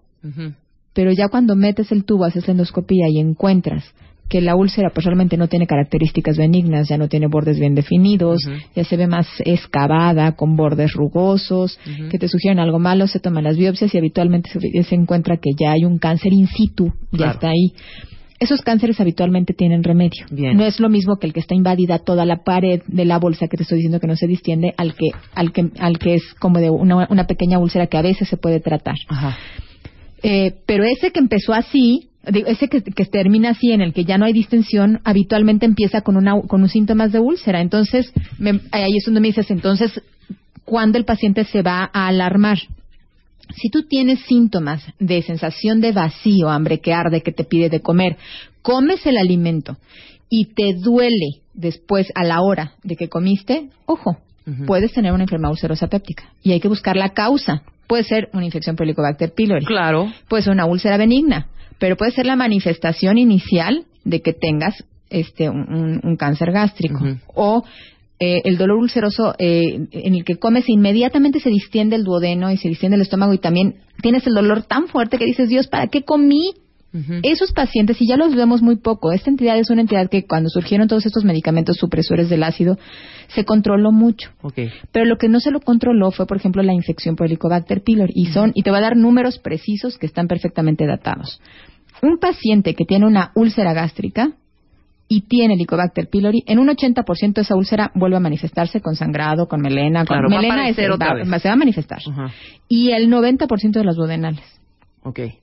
pero 0.95 1.13
ya 1.13 1.29
cuando 1.29 1.55
metes 1.55 1.93
el 1.93 2.05
tubo, 2.05 2.25
haces 2.25 2.47
la 2.49 2.53
endoscopía 2.53 3.07
y 3.11 3.21
encuentras 3.21 3.85
que 4.29 4.41
la 4.41 4.57
úlcera 4.57 4.91
pues 4.91 5.05
realmente 5.07 5.37
no 5.37 5.49
tiene 5.49 5.67
características 5.67 6.37
benignas, 6.37 6.89
ya 6.89 6.99
no 6.99 7.09
tiene 7.09 7.27
bordes 7.27 7.59
bien 7.59 7.75
definidos, 7.75 8.49
ya 8.75 8.85
se 8.85 8.97
ve 8.97 9.07
más 9.07 9.27
excavada, 9.45 10.33
con 10.33 10.57
bordes 10.57 10.93
rugosos, 10.93 11.79
que 12.11 12.19
te 12.19 12.29
sugieren 12.29 12.59
algo 12.59 12.79
malo, 12.79 13.07
se 13.07 13.21
toman 13.21 13.45
las 13.45 13.57
biopsias 13.57 13.95
y 13.95 13.99
habitualmente 13.99 14.51
se, 14.51 14.83
se 14.83 14.95
encuentra 14.95 15.39
que 15.39 15.51
ya 15.59 15.73
hay 15.73 15.85
un 15.85 15.99
cáncer 15.99 16.33
in 16.33 16.47
situ, 16.47 16.93
ya 17.13 17.31
está 17.31 17.49
ahí. 17.49 17.73
Esos 18.41 18.63
cánceres 18.63 19.01
habitualmente 19.01 19.53
tienen 19.53 19.83
remedio. 19.83 20.25
Bien. 20.31 20.57
No 20.57 20.65
es 20.65 20.79
lo 20.79 20.89
mismo 20.89 21.17
que 21.17 21.27
el 21.27 21.33
que 21.33 21.41
está 21.41 21.57
invadida 21.57 21.99
toda 21.99 22.25
la 22.25 22.45
pared 22.45 22.83
de 22.87 23.05
la 23.05 23.19
bolsa 23.19 23.49
que 23.49 23.57
te 23.57 23.65
estoy 23.65 23.79
diciendo 23.79 23.99
que 23.99 24.07
no 24.07 24.15
se 24.15 24.29
distiende 24.29 24.75
al 24.77 24.95
que 24.95 25.11
al 25.35 25.53
que 25.53 25.71
al 25.81 25.99
que 25.99 26.15
es 26.15 26.23
como 26.39 26.61
de 26.61 26.71
una, 26.71 27.09
una 27.11 27.27
pequeña 27.27 27.59
úlcera 27.59 27.89
que 27.89 27.97
a 27.97 28.03
veces 28.03 28.29
se 28.29 28.37
puede 28.37 28.61
tratar. 28.61 28.95
Ajá. 29.09 29.37
Eh, 30.23 30.57
pero 30.66 30.85
ese 30.85 31.11
que 31.12 31.20
empezó 31.20 31.53
así, 31.53 32.09
ese 32.24 32.69
que, 32.69 32.82
que 32.82 33.05
termina 33.07 33.51
así, 33.51 33.73
en 33.73 33.81
el 33.81 33.93
que 33.93 34.05
ya 34.05 34.19
no 34.19 34.24
hay 34.24 34.32
distensión, 34.32 35.01
habitualmente 35.05 35.65
empieza 35.66 36.01
con, 36.03 36.16
una, 36.16 36.40
con 36.43 36.62
un 36.62 36.69
síntomas 36.69 37.12
de 37.12 37.20
úlcera. 37.20 37.61
Entonces, 37.61 38.12
me- 38.39 38.61
ahí 38.73 38.97
es 38.97 39.05
donde 39.05 39.20
me 39.20 39.28
dices, 39.28 39.51
entonces, 39.51 40.03
¿cuándo 40.65 40.99
el 40.99 41.05
paciente 41.05 41.45
se 41.45 41.62
va 41.62 41.89
a 41.93 42.09
alarmar? 42.09 42.59
Si 43.57 43.70
tú 43.70 43.85
tienes 43.85 44.20
síntomas 44.27 44.82
de 44.99 45.23
sensación 45.23 45.81
de 45.81 45.93
vacío, 45.93 46.51
hambre 46.51 46.81
que 46.81 46.93
arde, 46.93 47.23
que 47.23 47.32
te 47.32 47.45
pide 47.45 47.70
de 47.70 47.81
comer, 47.81 48.16
comes 48.61 49.07
el 49.07 49.16
alimento 49.16 49.78
y 50.28 50.47
te 50.53 50.74
duele 50.74 51.40
después 51.55 52.09
a 52.15 52.24
la 52.24 52.43
hora 52.43 52.73
de 52.82 52.97
que 52.97 53.09
comiste, 53.09 53.70
ojo, 53.86 54.19
puedes 54.66 54.93
tener 54.93 55.12
una 55.12 55.24
enfermedad 55.24 55.53
ulcerosa 55.53 55.86
péptica 55.89 56.24
y 56.43 56.53
hay 56.53 56.61
que 56.61 56.69
buscar 56.69 56.97
la 56.97 57.11
causa. 57.15 57.62
Puede 57.89 58.05
ser 58.05 58.28
una 58.32 58.44
infección 58.44 58.77
por 58.77 58.85
Helicobacter 58.86 59.32
pylori. 59.35 59.65
Claro. 59.65 60.06
puede 60.28 60.43
ser 60.44 60.52
una 60.52 60.66
úlcera 60.66 60.97
benigna, 60.97 61.48
pero 61.78 61.97
puede 61.97 62.12
ser 62.12 62.27
la 62.27 62.36
manifestación 62.36 63.19
inicial 63.19 63.85
de 64.05 64.20
que 64.23 64.32
tengas 64.32 64.85
este 65.10 65.48
un, 65.48 65.60
un- 65.73 66.01
un 66.05 66.16
cáncer 66.16 66.52
gástrico. 66.52 67.01
O 67.35 67.65
eh, 68.20 68.43
el 68.44 68.59
dolor 68.59 68.78
ulceroso 68.78 69.35
eh, 69.39 69.86
en 69.93 70.15
el 70.15 70.24
que 70.24 70.36
comes 70.36 70.69
e 70.69 70.73
inmediatamente 70.73 71.40
se 71.40 71.51
distiende 71.51 71.97
el 71.97 72.05
duodeno 72.05 72.51
y 72.51 72.56
se 72.59 72.69
distiende 72.69 72.97
el 72.97 73.02
estómago 73.02 73.32
y 73.32 73.39
también 73.39 73.77
tienes 74.02 74.27
el 74.27 74.35
dolor 74.35 74.65
tan 74.65 74.89
fuerte 74.89 75.19
que 75.19 75.24
dices 75.24 75.48
Dios 75.48 75.69
para 75.69 75.86
qué 75.86 76.02
comí 76.02 76.52
Esos 77.23 77.52
pacientes, 77.52 78.01
y 78.01 78.09
ya 78.09 78.16
los 78.16 78.35
vemos 78.35 78.62
muy 78.62 78.77
poco, 78.77 79.12
esta 79.12 79.28
entidad 79.31 79.59
es 79.59 79.69
una 79.70 79.82
entidad 79.82 80.09
que 80.09 80.27
cuando 80.27 80.48
surgieron 80.48 80.89
todos 80.89 81.05
estos 81.05 81.23
medicamentos 81.24 81.77
supresores 81.77 82.28
del 82.31 82.43
ácido, 82.43 82.78
se 83.28 83.44
controló 83.44 83.93
mucho. 83.93 84.31
Pero 84.90 85.05
lo 85.05 85.19
que 85.19 85.28
no 85.28 85.39
se 85.39 85.51
lo 85.51 85.60
controló 85.60 86.10
fue, 86.10 86.27
por 86.27 86.39
ejemplo, 86.39 86.62
la 86.62 86.73
infección 86.73 87.15
por 87.15 87.27
Helicobacter 87.27 87.82
pylori. 87.82 88.12
Y 88.16 88.27
son, 88.27 88.52
y 88.55 88.62
te 88.62 88.70
va 88.70 88.78
a 88.78 88.82
dar 88.82 88.97
números 88.97 89.39
precisos 89.39 89.98
que 89.98 90.06
están 90.06 90.28
perfectamente 90.28 90.86
datados. 90.86 91.40
Un 92.02 92.19
paciente 92.19 92.74
que 92.74 92.85
tiene 92.86 93.06
una 93.06 93.32
úlcera 93.35 93.74
gástrica 93.74 94.31
y 95.09 95.23
tiene 95.23 95.55
Helicobacter 95.55 96.09
pylori, 96.09 96.43
en 96.47 96.59
un 96.59 96.69
80% 96.69 97.39
esa 97.40 97.55
úlcera 97.56 97.90
vuelve 97.94 98.16
a 98.16 98.20
manifestarse 98.20 98.81
con 98.81 98.94
sangrado, 98.94 99.47
con 99.47 99.60
melena. 99.60 100.01
Con 100.01 100.06
Claro, 100.06 100.28
va 100.31 100.39
a 100.39 100.40
melena 100.43 100.69
es- 100.69 100.78
otra 100.90 101.09
va- 101.09 101.15
vez. 101.15 101.43
se 101.43 101.48
va 101.48 101.55
a 101.55 101.56
manifestar. 101.56 101.98
Y 102.69 102.90
el 102.93 103.09
90% 103.10 103.78
de 103.78 103.85
las 103.85 103.97
duodenales. 103.97 104.58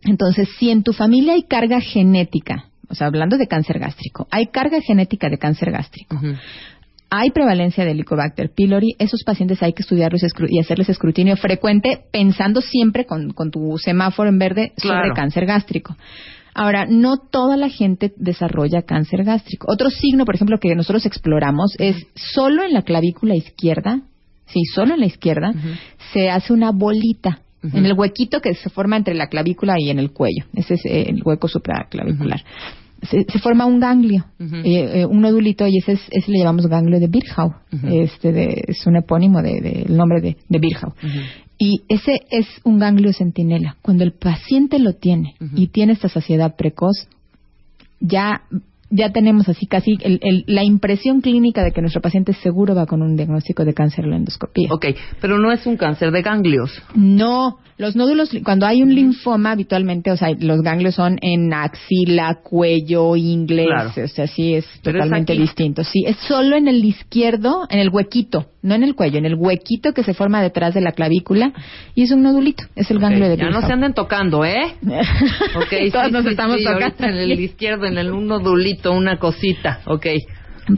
Entonces, 0.03 0.47
si 0.57 0.69
en 0.69 0.83
tu 0.83 0.93
familia 0.93 1.33
hay 1.33 1.43
carga 1.43 1.79
genética, 1.81 2.65
o 2.89 2.95
sea, 2.95 3.07
hablando 3.07 3.37
de 3.37 3.47
cáncer 3.47 3.79
gástrico, 3.79 4.27
hay 4.31 4.47
carga 4.47 4.79
genética 4.81 5.29
de 5.29 5.37
cáncer 5.37 5.71
gástrico, 5.71 6.19
hay 7.09 7.31
prevalencia 7.31 7.85
de 7.85 7.91
Helicobacter 7.91 8.51
pylori, 8.53 8.95
esos 8.99 9.23
pacientes 9.23 9.61
hay 9.63 9.73
que 9.73 9.83
estudiarlos 9.83 10.21
y 10.49 10.59
hacerles 10.59 10.89
escrutinio 10.89 11.37
frecuente, 11.37 12.01
pensando 12.11 12.61
siempre 12.61 13.05
con, 13.05 13.31
con 13.31 13.51
tu 13.51 13.77
semáforo 13.77 14.29
en 14.29 14.39
verde 14.39 14.73
sobre 14.77 14.99
Claro. 14.99 15.13
cáncer 15.13 15.45
gástrico. 15.45 15.95
Ahora, 16.53 16.85
no 16.89 17.17
toda 17.17 17.57
la 17.57 17.69
gente 17.69 18.13
desarrolla 18.15 18.81
cáncer 18.83 19.23
gástrico. 19.25 19.67
Otro 19.69 19.89
signo, 19.89 20.23
por 20.25 20.35
ejemplo, 20.35 20.57
que 20.57 20.73
nosotros 20.73 21.05
exploramos 21.05 21.75
es 21.79 22.07
solo 22.15 22.63
en 22.63 22.71
la 22.73 22.81
clavícula 22.83 23.35
izquierda, 23.35 24.01
sí, 24.47 24.61
solo 24.73 24.93
en 24.93 25.01
la 25.01 25.05
izquierda, 25.05 25.51
se 26.13 26.29
hace 26.29 26.53
una 26.53 26.71
bolita 26.71 27.39
En 27.73 27.85
el 27.85 27.93
huequito 27.93 28.39
que 28.41 28.53
se 28.53 28.69
forma 28.69 28.97
entre 28.97 29.13
la 29.15 29.27
clavícula 29.27 29.75
y 29.79 29.89
en 29.89 29.99
el 29.99 30.11
cuello. 30.11 30.45
Ese 30.53 30.75
es 30.75 30.85
eh, 30.85 31.05
el 31.09 31.21
hueco 31.23 31.47
supraclavicular. 31.47 32.41
Se, 33.09 33.23
se 33.25 33.39
forma 33.39 33.65
un 33.65 33.79
ganglio, 33.79 34.25
eh, 34.39 35.01
eh, 35.01 35.05
un 35.05 35.21
nodulito, 35.21 35.67
y 35.67 35.77
ese, 35.77 35.91
es, 35.93 36.01
ese 36.09 36.31
le 36.31 36.39
llamamos 36.39 36.65
ganglio 36.67 36.99
de 36.99 37.07
Virchow. 37.07 37.53
Ujú. 37.71 37.87
este 37.87 38.31
de- 38.31 38.63
es 38.67 38.85
un 38.87 38.95
epónimo 38.95 39.41
del 39.41 39.61
de, 39.61 39.71
del 39.85 39.95
nombre 39.97 40.21
de, 40.21 40.37
de. 40.49 40.59
Y 41.57 41.83
ese 41.87 42.21
es 42.31 42.47
un 42.63 42.79
ganglio 42.79 43.13
centinela. 43.13 43.77
Cuando 43.81 44.03
el 44.03 44.11
paciente 44.13 44.79
lo 44.79 44.93
tiene 44.93 45.35
y 45.55 45.67
tiene 45.67 45.93
esta 45.93 46.09
saciedad 46.09 46.55
precoz, 46.57 47.07
ya 47.99 48.41
ya 48.89 49.11
tenemos 49.11 49.49
así 49.49 49.65
casi 49.65 49.97
el- 50.01 50.19
el- 50.21 50.43
la 50.47 50.63
impresión 50.63 51.21
clínica 51.21 51.63
de 51.63 51.71
que 51.71 51.81
nuestro 51.81 52.01
paciente 52.01 52.33
seguro 52.33 52.75
va 52.75 52.85
con 52.85 53.01
un 53.01 53.15
diagnóstico 53.15 53.65
de 53.65 53.73
cáncer 53.73 54.05
en 54.05 54.11
la 54.11 54.17
endoscopía. 54.17 54.69
Ok, 54.71 54.85
pero 55.21 55.37
no 55.39 55.51
es 55.51 55.65
un 55.65 55.77
cáncer 55.77 56.11
de 56.11 56.21
ganglios. 56.21 56.71
No, 56.93 57.57
los 57.77 57.95
nódulos, 57.95 58.29
cuando 58.43 58.65
hay 58.65 58.81
un 58.83 58.93
linfoma, 58.95 59.51
habitualmente, 59.51 60.09
o 60.11 60.15
sea, 60.17 60.29
los 60.39 60.61
ganglios 60.61 60.95
son 60.95 61.17
en 61.21 61.53
axila, 61.53 62.39
cuello, 62.41 63.15
inglés, 63.17 63.67
Claro. 63.67 63.91
o 64.03 64.07
sea, 64.07 64.27
sí 64.27 64.53
es 64.53 64.65
Pero 64.83 64.99
totalmente 64.99 65.33
distinto. 65.33 65.83
Sí, 65.83 66.03
es 66.07 66.15
solo 66.27 66.55
en 66.55 66.67
el 66.69 66.83
izquierdo, 66.85 67.65
en 67.69 67.79
el 67.79 67.89
huequito, 67.89 68.45
no 68.61 68.75
en 68.75 68.83
el 68.83 68.95
cuello, 68.95 69.17
en 69.17 69.25
el 69.25 69.35
huequito 69.35 69.91
que 69.93 70.03
se 70.03 70.13
forma 70.13 70.41
detrás 70.41 70.73
de 70.73 70.81
la 70.81 70.93
clavícula 70.93 71.51
y 71.95 72.03
es 72.03 72.11
un 72.11 72.23
nodulito, 72.23 72.63
es 72.75 72.89
el 72.91 72.99
ganglio 72.99 73.27
de 73.27 73.35
ya 73.37 73.49
no 73.49 73.61
se 73.61 73.73
anden 73.73 73.93
tocando, 73.93 74.45
¿eh? 74.45 74.75
Ok, 75.55 75.91
Todos 75.91 76.07
sí, 76.07 76.11
nos 76.13 76.23
sí, 76.23 76.29
estamos 76.29 76.57
sí, 76.57 76.63
tocando. 76.63 77.05
en 77.07 77.15
el 77.31 77.39
izquierdo, 77.39 77.85
en 77.85 77.97
el 77.97 78.11
un 78.11 78.27
nodulito, 78.27 78.74
una 78.83 79.17
cosita. 79.17 79.81
Ok. 79.85 80.07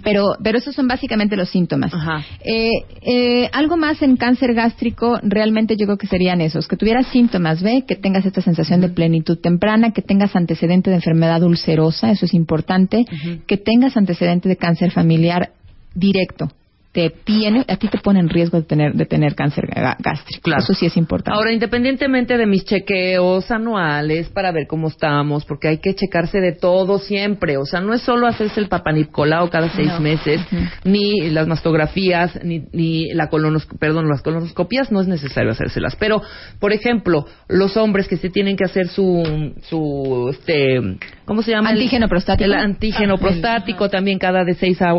Pero, 0.04 0.36
pero 0.44 0.58
esos 0.58 0.76
son 0.76 0.88
básicamente 0.88 1.38
los 1.38 1.50
síntomas. 1.50 1.94
Ajá. 1.94 2.22
Eh, 2.44 2.72
eh, 3.02 3.50
algo 3.54 3.78
más 3.78 4.02
en 4.02 4.18
cáncer 4.18 4.54
gástrico, 4.54 5.18
realmente 5.24 5.78
yo 5.78 5.86
creo 5.86 5.98
que 5.98 6.08
serían 6.08 6.42
esos, 6.42 6.68
que 6.68 6.76
tuvieras 6.76 7.08
síntomas, 7.08 7.64
¿ve? 7.64 7.86
Que 7.88 7.96
tengas 7.96 8.26
esta 8.26 8.42
sensación 8.42 8.82
de 8.82 8.90
plenitud 8.90 9.38
temprana, 9.40 9.92
que 9.92 10.02
tengas 10.02 10.36
antecedente 10.36 10.90
de 10.90 10.98
enfermedad 10.98 11.42
ulcerosa, 11.44 12.12
eso 12.12 12.26
es 12.26 12.34
importante, 12.34 13.06
que 13.48 13.58
tengas 13.58 13.96
antecedente 13.96 14.50
de 14.50 14.58
cáncer 14.58 14.92
familiar 14.92 15.52
directo. 15.96 16.52
Te 16.98 17.12
tiene, 17.12 17.64
a 17.68 17.76
ti 17.78 17.90
te 17.90 18.00
pone 18.00 18.20
en 18.20 18.28
riesgo 18.28 18.58
de 18.60 18.64
tener, 18.66 18.94
de 18.94 19.06
tener 19.06 19.36
cáncer 19.36 19.68
gástrico. 20.00 20.42
Claro. 20.42 20.64
Eso 20.64 20.74
sí 20.74 20.88
es 20.88 20.98
importante. 20.98 21.38
Ahora, 21.38 21.52
independientemente 21.52 22.38
de 22.40 22.48
mis 22.48 22.66
chequeos 22.66 23.52
anuales 23.52 24.30
para 24.30 24.52
ver 24.52 24.66
cómo 24.68 24.88
estamos, 24.88 25.46
porque 25.46 25.68
hay 25.68 25.78
que 25.78 25.94
checarse 25.94 26.40
de 26.40 26.54
todo 26.54 26.98
siempre, 26.98 27.58
o 27.58 27.66
sea, 27.66 27.82
no 27.82 27.94
es 27.94 28.02
solo 28.02 28.26
hacerse 28.26 28.60
el 28.60 28.68
papanicolao 28.68 29.52
cada 29.52 29.70
seis 29.70 29.90
No. 29.90 30.00
meses, 30.00 30.42
ni 30.86 31.30
las 31.30 31.46
mastografías, 31.46 32.40
ni, 32.44 32.64
ni 32.74 33.14
la 33.14 33.30
colonos, 33.30 33.68
perdón, 33.80 34.10
las 34.10 34.24
colonoscopías 34.24 34.92
no 34.92 35.00
es 35.00 35.08
necesario 35.08 35.52
hacérselas. 35.52 35.96
Pero, 35.98 36.24
por 36.60 36.74
ejemplo, 36.74 37.28
los 37.48 37.78
hombres 37.78 38.08
que 38.08 38.18
se 38.18 38.32
tienen 38.32 38.58
que 38.58 38.64
hacer 38.64 38.88
su, 38.88 39.54
su, 39.70 40.30
este, 40.32 40.98
¿cómo 41.26 41.44
se 41.44 41.52
llama? 41.52 41.70
Antígeno 41.70 42.08
prostático. 42.08 42.46
El 42.46 42.56
antígeno 42.56 43.14
Ah, 43.14 43.18
el- 43.18 43.22
prostático 43.22 43.88
también 43.88 44.18
cada 44.18 44.44
de 44.44 44.56
seis 44.56 44.82
a- 44.82 44.96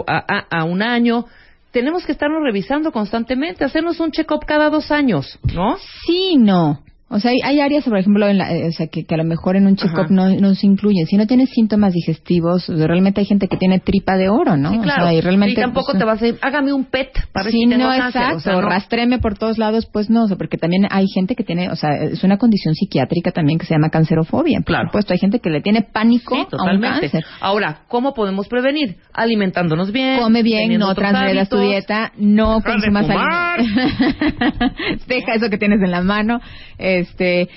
a 0.49 0.63
un 0.65 0.81
año. 0.81 1.25
Tenemos 1.71 2.07
que 2.07 2.13
estarnos 2.13 2.43
revisando 2.43 2.93
constantemente, 2.93 3.65
hacernos 3.65 4.01
un 4.01 4.11
check-up 4.11 4.45
cada 4.47 4.71
dos 4.71 4.91
años, 4.91 5.39
¿no? 5.53 5.77
Sí, 6.07 6.37
no. 6.39 6.83
O 7.11 7.21
sea, 7.21 7.31
hay, 7.31 7.39
hay 7.43 7.61
áreas, 7.61 7.85
por 7.85 7.97
ejemplo, 7.97 8.29
en 8.29 8.37
la- 8.37 8.53
eh, 8.55 8.69
o 8.69 8.73
sea, 8.73 8.87
que, 8.89 9.05
que 9.05 9.15
a 9.15 9.17
lo 9.19 9.25
mejor 9.25 9.57
en 9.57 9.67
un 9.67 9.77
check-up 9.77 10.11
no, 10.11 10.29
no 10.29 10.55
se 10.55 10.67
incluyen. 10.67 11.07
Si 11.07 11.17
no 11.17 11.27
tienes 11.27 11.49
síntomas 11.51 11.95
digestivos, 11.95 12.69
o 12.69 12.77
sea, 12.77 12.87
realmente 12.87 13.21
hay 13.21 13.27
gente 13.27 13.49
que 13.49 13.57
tiene 13.57 13.79
tripa 13.81 14.17
de 14.17 14.29
oro, 14.29 14.59
¿no? 14.59 14.73
Sí, 14.73 14.79
O 14.79 14.83
claro. 14.83 15.05
sea, 15.05 15.15
y 15.15 15.21
realmente, 15.23 15.53
y 15.53 15.57
tampoco 15.57 15.93
pues, 15.93 15.99
te 15.99 16.05
vas 16.05 16.21
a 16.21 16.27
ir, 16.27 16.39
hágame 16.43 16.73
un 16.75 16.85
PET 16.85 17.09
para 17.33 17.45
ver 17.45 17.53
Sí, 17.53 17.61
si 17.63 17.69
tengo 17.71 17.85
no, 17.85 17.91
cáncer. 17.97 18.21
exacto. 18.21 18.37
O 18.37 18.41
sea, 18.41 18.53
no. 18.55 18.61
Rastréme 18.61 19.19
por 19.21 19.39
todos 19.39 19.57
lados, 19.57 19.87
pues 19.91 20.11
no, 20.11 20.25
o 20.25 20.29
sea, 20.29 20.37
porque 20.37 20.59
también 20.59 20.87
hay 20.91 21.07
gente 21.15 21.35
que 21.35 21.45
tiene, 21.45 21.71
o 21.71 21.77
sea, 21.77 21.95
es 21.97 22.23
una 22.25 22.37
condición 22.37 22.75
psiquiátrica 22.75 23.31
también 23.33 23.59
que 23.59 23.65
se 23.65 23.73
llama 23.75 23.89
cancerofobia. 23.89 24.59
Por 24.59 24.67
Claro. 24.67 24.89
supuesto, 24.89 25.15
hay 25.15 25.19
gente 25.19 25.41
que 25.41 25.49
le 25.49 25.63
tiene 25.63 25.83
pánico 25.83 26.35
Sí, 26.35 26.41
a 26.41 26.45
un 26.45 26.49
totalmente. 26.51 27.01
cáncer. 27.09 27.25
Ahora, 27.41 27.81
¿cómo 27.89 28.13
podemos 28.13 28.49
prevenir? 28.49 28.97
Alimentándonos 29.15 29.93
bien. 29.93 30.21
Come 30.21 30.43
bien, 30.43 30.79
no 30.79 30.95
transgredas 30.95 31.49
tu 31.49 31.59
dieta, 31.59 32.13
no 32.19 32.57
Deja 32.57 32.69
de 32.69 32.73
consumas 32.75 33.07
fumar. 33.07 33.61
alimentos. 33.61 35.07
Deja 35.07 35.35
eso 35.35 35.49
que 35.49 35.57
tienes 35.59 35.81
en 35.83 35.91
la 35.91 36.03
mano, 36.03 36.41
este, 36.99 37.49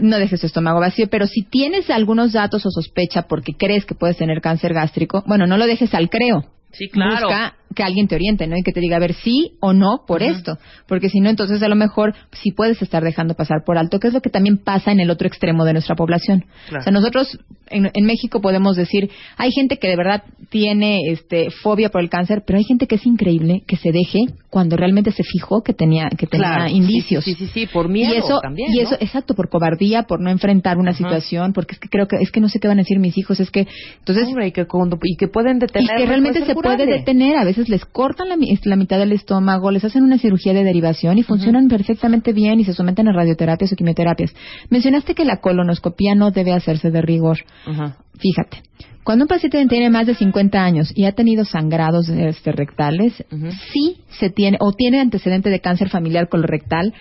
no 0.00 0.18
dejes 0.18 0.40
tu 0.40 0.46
estómago 0.46 0.80
vacío, 0.80 1.08
pero 1.08 1.26
si 1.26 1.42
tienes 1.42 1.90
algunos 1.90 2.32
datos 2.32 2.64
o 2.66 2.70
sospecha 2.70 3.22
porque 3.22 3.54
crees 3.54 3.84
que 3.84 3.94
puedes 3.94 4.16
tener 4.16 4.40
cáncer 4.40 4.74
gástrico, 4.74 5.22
bueno, 5.26 5.46
no 5.46 5.56
lo 5.56 5.66
dejes 5.66 5.94
al 5.94 6.10
creo. 6.10 6.44
Sí, 6.72 6.88
claro. 6.88 7.26
Busca 7.28 7.54
que 7.74 7.84
alguien 7.84 8.08
te 8.08 8.16
oriente, 8.16 8.48
¿no? 8.48 8.56
Y 8.56 8.62
que 8.64 8.72
te 8.72 8.80
diga 8.80 8.96
a 8.96 9.00
ver 9.00 9.14
sí 9.14 9.52
o 9.60 9.72
no 9.72 10.00
por 10.06 10.24
esto. 10.24 10.58
Porque 10.88 11.08
si 11.08 11.20
no, 11.20 11.30
entonces 11.30 11.62
a 11.62 11.68
lo 11.68 11.76
mejor 11.76 12.14
sí 12.32 12.50
puedes 12.50 12.82
estar 12.82 13.04
dejando 13.04 13.34
pasar 13.34 13.58
por 13.64 13.78
alto, 13.78 14.00
que 14.00 14.08
es 14.08 14.14
lo 14.14 14.20
que 14.20 14.30
también 14.30 14.58
pasa 14.58 14.90
en 14.90 14.98
el 14.98 15.08
otro 15.08 15.28
extremo 15.28 15.64
de 15.64 15.74
nuestra 15.74 15.94
población. 15.94 16.44
Claro. 16.68 16.80
O 16.80 16.82
sea, 16.82 16.92
nosotros 16.92 17.38
en, 17.68 17.88
en 17.94 18.04
México 18.06 18.40
podemos 18.40 18.76
decir, 18.76 19.08
hay 19.36 19.52
gente 19.52 19.76
que 19.78 19.86
de 19.86 19.94
verdad 19.96 20.24
tiene 20.48 20.98
este 21.12 21.50
fobia 21.62 21.90
por 21.90 22.00
el 22.00 22.10
cáncer, 22.10 22.42
pero 22.44 22.58
hay 22.58 22.64
gente 22.64 22.88
que 22.88 22.96
es 22.96 23.06
increíble 23.06 23.62
que 23.68 23.76
se 23.76 23.92
deje 23.92 24.18
cuando 24.48 24.76
realmente 24.76 25.12
se 25.12 25.22
fijó 25.22 25.62
que 25.62 25.72
tenía 25.72 26.08
que 26.10 26.26
tenía 26.26 26.48
Claro, 26.54 26.70
indicios. 26.70 27.22
Sí, 27.24 27.34
sí, 27.34 27.46
sí, 27.54 27.66
por 27.72 27.88
miedo 27.88 28.12
y 28.12 28.18
eso, 28.18 28.40
también, 28.42 28.72
y 28.72 28.78
¿no? 28.78 28.82
eso, 28.82 28.96
exacto, 28.98 29.34
por 29.34 29.48
cobardía, 29.48 30.02
por 30.04 30.20
no 30.20 30.28
enfrentar 30.30 30.76
una 30.78 30.92
situación, 30.92 31.52
porque 31.52 31.74
es 31.74 31.78
que 31.78 31.88
creo 31.88 32.08
que 32.08 32.16
es 32.16 32.32
que 32.32 32.40
no 32.40 32.48
sé 32.48 32.58
qué 32.58 32.66
van 32.66 32.78
a 32.78 32.82
decir 32.82 32.98
mis 32.98 33.16
hijos, 33.16 33.38
es 33.38 33.50
que 33.52 33.68
entonces 34.00 34.26
Hombre, 34.26 34.48
y 34.48 34.52
que, 34.52 34.66
cuando- 34.66 34.98
y 35.04 35.16
que 35.16 35.28
pueden 35.28 35.58
y 35.58 35.60
detener. 35.60 35.96
que 35.96 36.06
realmente 36.06 36.44
se 36.44 36.54
puede 36.62 36.86
detener. 36.86 37.36
A 37.36 37.44
veces 37.44 37.68
les 37.68 37.84
cortan 37.84 38.28
la, 38.28 38.36
la 38.64 38.76
mitad 38.76 38.98
del 38.98 39.12
estómago, 39.12 39.70
les 39.70 39.84
hacen 39.84 40.02
una 40.02 40.18
cirugía 40.18 40.52
de 40.52 40.64
derivación 40.64 41.18
y 41.18 41.22
funcionan 41.22 41.68
perfectamente 41.68 42.32
bien 42.32 42.60
y 42.60 42.64
se 42.64 42.74
someten 42.74 43.08
a 43.08 43.12
radioterapias 43.12 43.72
o 43.72 43.76
quimioterapias. 43.76 44.34
Mencionaste 44.68 45.14
que 45.14 45.24
la 45.24 45.40
colonoscopía 45.40 46.14
no 46.14 46.30
debe 46.30 46.52
hacerse 46.52 46.90
de 46.90 47.02
rigor. 47.02 47.38
Ajá. 47.66 47.96
Fíjate, 48.18 48.62
cuando 49.04 49.24
un 49.24 49.28
paciente 49.28 49.64
tiene 49.66 49.90
más 49.90 50.06
de 50.06 50.14
50 50.14 50.62
años 50.62 50.92
y 50.94 51.04
ha 51.04 51.12
tenido 51.12 51.44
sangrados 51.44 52.08
este, 52.08 52.52
rectales, 52.52 53.24
sí 53.72 53.96
se 54.18 54.28
tiene, 54.30 54.58
o 54.60 54.72
tiene 54.72 55.00
antecedente 55.00 55.48
de 55.50 55.60
cáncer 55.60 55.88
familiar 55.88 56.28
colorectal, 56.28 56.92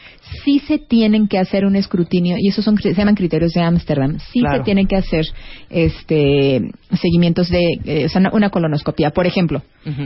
sí 0.46 0.60
se 0.60 0.78
tienen 0.80 1.28
que 1.28 1.38
hacer 1.38 1.66
un 1.66 1.76
escrutinio, 1.76 2.38
y 2.40 2.48
esos 2.50 2.64
son, 2.64 2.78
se 2.78 2.94
llaman 2.94 3.16
criterios 3.16 3.52
de 3.54 3.62
Ámsterdam, 3.62 4.18
sí 4.32 4.40
Claro. 4.40 4.58
se 4.60 4.64
tienen 4.64 4.88
que 4.88 4.96
hacer 4.96 5.26
este 5.70 6.72
seguimientos 7.02 7.50
de, 7.50 7.60
eh, 7.86 8.06
o 8.06 8.10
sea, 8.10 8.22
una- 8.34 8.50
colonoscopia. 8.50 9.12
Por 9.12 9.28
ejemplo, 9.28 9.62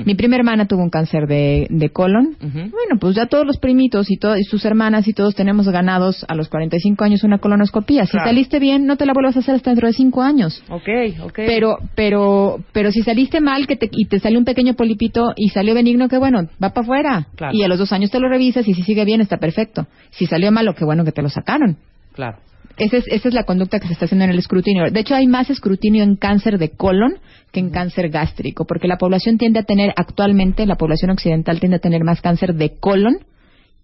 mi 0.05 0.15
prima 0.15 0.35
hermana 0.35 0.65
tuvo 0.67 0.81
un 0.83 0.89
cáncer 0.89 1.27
de, 1.27 1.67
de 1.69 1.89
colon, 1.89 2.35
bueno, 2.41 2.99
pues 2.99 3.15
ya 3.15 3.25
todos 3.27 3.45
los 3.45 3.57
primitos 3.57 4.09
y, 4.11 4.15
y 4.15 4.43
sus 4.43 4.65
hermanas 4.65 5.07
y 5.07 5.13
todos 5.13 5.33
tenemos 5.35 5.67
ganados 5.69 6.25
a 6.27 6.35
los 6.35 6.49
45 6.49 7.03
años 7.03 7.23
una 7.23 7.37
colonoscopia. 7.37 8.05
Si 8.05 8.11
Claro. 8.11 8.27
saliste 8.29 8.59
bien, 8.59 8.85
no 8.85 8.97
te 8.97 9.05
la 9.05 9.13
vuelvas 9.13 9.35
a 9.37 9.39
hacer 9.39 9.55
hasta 9.55 9.69
dentro 9.71 9.87
de 9.87 9.93
5 9.93 10.21
años. 10.21 10.61
Ok, 10.69 10.89
ok. 11.23 11.33
Pero, 11.35 11.77
pero, 11.95 12.63
pero 12.71 12.91
si 12.91 13.01
saliste 13.01 13.41
mal 13.41 13.67
que 13.67 13.75
te, 13.75 13.89
y 13.91 14.05
te 14.05 14.19
salió 14.19 14.39
un 14.39 14.45
pequeño 14.45 14.73
polipito 14.73 15.33
y 15.35 15.49
salió 15.49 15.73
benigno, 15.73 16.09
qué 16.09 16.17
bueno, 16.17 16.47
va 16.63 16.69
para 16.69 16.81
afuera. 16.81 17.27
Claro. 17.35 17.55
Y 17.55 17.63
a 17.63 17.67
los 17.67 17.79
dos 17.79 17.91
años 17.91 18.11
te 18.11 18.19
lo 18.19 18.29
revisas 18.29 18.67
y 18.67 18.73
si 18.73 18.83
sigue 18.83 19.05
bien 19.05 19.21
está 19.21 19.37
perfecto. 19.37 19.87
Si 20.11 20.25
salió 20.25 20.51
malo, 20.51 20.73
qué 20.75 20.85
bueno 20.85 21.05
que 21.05 21.11
te 21.11 21.21
lo 21.21 21.29
sacaron. 21.29 21.77
Claro. 22.13 22.37
Esa 22.77 22.97
es, 22.97 23.05
esa 23.07 23.27
es 23.27 23.33
la 23.33 23.43
conducta 23.43 23.79
que 23.79 23.87
se 23.87 23.93
está 23.93 24.05
haciendo 24.05 24.25
en 24.25 24.31
el 24.31 24.39
escrutinio. 24.39 24.89
De 24.89 24.99
hecho, 24.99 25.13
hay 25.13 25.27
más 25.27 25.49
escrutinio 25.49 26.03
en 26.03 26.15
cáncer 26.15 26.57
de 26.57 26.69
colon 26.69 27.19
que 27.51 27.59
en 27.59 27.69
cáncer 27.69 28.09
gástrico, 28.09 28.65
porque 28.65 28.87
la 28.87 28.97
población 28.97 29.37
tiende 29.37 29.59
a 29.59 29.63
tener, 29.63 29.93
actualmente, 29.95 30.65
la 30.65 30.75
población 30.75 31.11
occidental 31.11 31.59
tiende 31.59 31.77
a 31.77 31.79
tener 31.79 32.03
más 32.03 32.21
cáncer 32.21 32.55
de 32.55 32.77
colon 32.79 33.17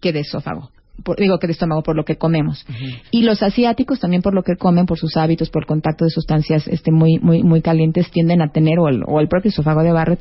que 0.00 0.12
de 0.12 0.20
esófago. 0.20 0.70
Por- 1.02 1.16
digo 1.16 1.38
que 1.38 1.46
de 1.46 1.52
estómago 1.52 1.82
por 1.82 1.96
lo 1.96 2.04
que 2.04 2.16
comemos. 2.16 2.64
Y 3.10 3.22
los 3.22 3.42
asiáticos 3.42 4.00
también 4.00 4.22
por 4.22 4.34
lo 4.34 4.42
que 4.42 4.56
comen, 4.56 4.86
por 4.86 4.98
sus 4.98 5.16
hábitos, 5.16 5.50
por 5.50 5.62
el 5.62 5.66
contacto 5.66 6.04
de 6.04 6.10
sustancias 6.10 6.66
este, 6.68 6.90
muy, 6.90 7.18
muy, 7.20 7.42
muy 7.42 7.62
calientes, 7.62 8.10
tienden 8.10 8.42
a 8.42 8.52
tener, 8.52 8.78
o 8.78 8.88
el, 8.88 9.02
o 9.06 9.20
el 9.20 9.28
propio 9.28 9.50
esófago 9.50 9.82
de 9.82 9.92
Barrett, 9.92 10.20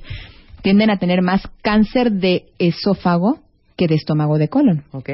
tienden 0.61 0.89
a 0.89 0.97
tener 0.97 1.21
más 1.21 1.41
cáncer 1.61 2.11
de 2.11 2.45
esófago 2.59 3.39
que 3.77 3.87
de 3.87 3.95
estómago 3.95 4.37
de 4.37 4.49
colon. 4.49 4.83
Ok. 4.91 5.09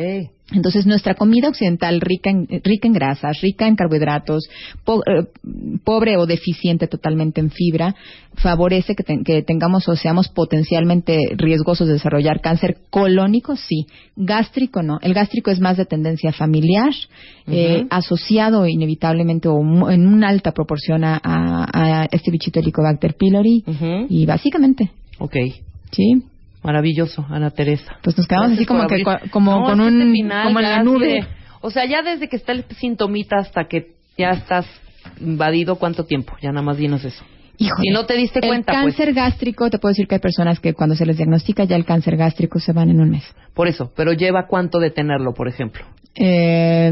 Entonces, 0.51 0.85
nuestra 0.85 1.15
comida 1.15 1.49
occidental 1.49 1.99
rica 2.01 2.29
en, 2.29 2.47
rica 2.63 2.87
en 2.87 2.93
grasas, 2.93 3.41
rica 3.41 3.67
en 3.67 3.75
carbohidratos, 3.75 4.47
po- 4.83 5.01
eh, 5.07 5.25
pobre 5.83 6.17
o 6.17 6.27
deficiente 6.27 6.85
totalmente 6.87 7.41
en 7.41 7.49
fibra, 7.49 7.95
favorece 8.35 8.93
que, 8.95 9.01
ten- 9.03 9.23
que 9.23 9.41
tengamos 9.41 9.87
o 9.89 9.95
seamos 9.95 10.27
potencialmente 10.29 11.17
riesgosos 11.35 11.87
de 11.87 11.93
desarrollar 11.93 12.41
cáncer 12.41 12.77
colónico, 12.91 13.55
sí. 13.55 13.87
Gástrico, 14.15 14.83
no. 14.83 14.99
El 15.01 15.15
gástrico 15.15 15.49
es 15.49 15.59
más 15.59 15.77
de 15.77 15.85
tendencia 15.85 16.31
familiar, 16.31 16.91
eh, 17.47 17.87
asociado 17.89 18.67
inevitablemente 18.67 19.47
o 19.47 19.59
en 19.89 20.07
una 20.07 20.29
alta 20.29 20.51
proporción 20.51 21.03
a, 21.03 21.19
a- 21.23 21.69
a 22.03 22.05
este 22.11 22.29
bichito 22.29 22.59
Helicobacter 22.59 23.15
pylori. 23.15 23.63
Y 24.09 24.25
básicamente, 24.27 24.91
Ok. 25.17 25.35
sí. 25.91 26.21
Maravilloso, 26.65 27.25
Ana 27.29 27.51
Teresa. 27.51 27.97
Pues 28.01 28.17
nos 28.17 28.27
quedamos 28.27 28.53
así 28.53 28.65
como 28.65 28.87
que 28.87 28.95
abrir. 29.03 29.29
como 29.31 29.51
No, 29.51 29.65
con 29.65 29.79
es 29.81 29.87
que 29.87 29.93
un 29.93 30.01
este 30.01 30.11
final 30.11 30.43
como 30.47 30.59
en 30.59 30.65
la 30.65 30.83
nube. 30.83 31.07
de- 31.07 31.27
o 31.61 31.69
sea, 31.71 31.85
ya 31.85 32.01
desde 32.01 32.27
que 32.27 32.35
está 32.35 32.51
el 32.51 32.63
sintomita 32.77 33.37
hasta 33.37 33.65
que 33.65 33.93
ya 34.17 34.29
estás 34.31 34.65
invadido, 35.21 35.75
¿cuánto 35.75 36.05
tiempo? 36.05 36.33
Ya 36.41 36.49
nada 36.51 36.61
más 36.63 36.77
dinos 36.77 37.03
eso. 37.05 37.23
Híjole. 37.57 37.81
Si 37.83 37.93
no 37.93 38.05
te 38.05 38.15
diste 38.17 38.39
el 38.41 38.47
cuenta, 38.49 38.73
pues. 38.81 38.95
cáncer 38.95 39.13
gástrico, 39.13 39.69
te 39.69 39.79
puedo 39.79 39.91
decir 39.91 40.07
que 40.07 40.15
hay 40.15 40.21
personas 40.21 40.59
que 40.59 40.73
cuando 40.73 40.95
se 40.95 41.05
les 41.05 41.15
diagnostica 41.17 41.63
ya 41.63 41.75
el 41.77 41.85
cáncer 41.85 42.17
gástrico 42.17 42.59
se 42.59 42.73
van 42.73 42.89
en 42.89 42.99
un 42.99 43.09
mes. 43.11 43.23
Por 43.53 43.67
eso, 43.67 43.91
pero 43.95 44.11
lleva 44.11 44.47
cuánto 44.47 44.79
de 44.79 44.89
tenerlo, 44.91 45.33
por 45.33 45.47
ejemplo. 45.47 45.85
Eh, 46.15 46.91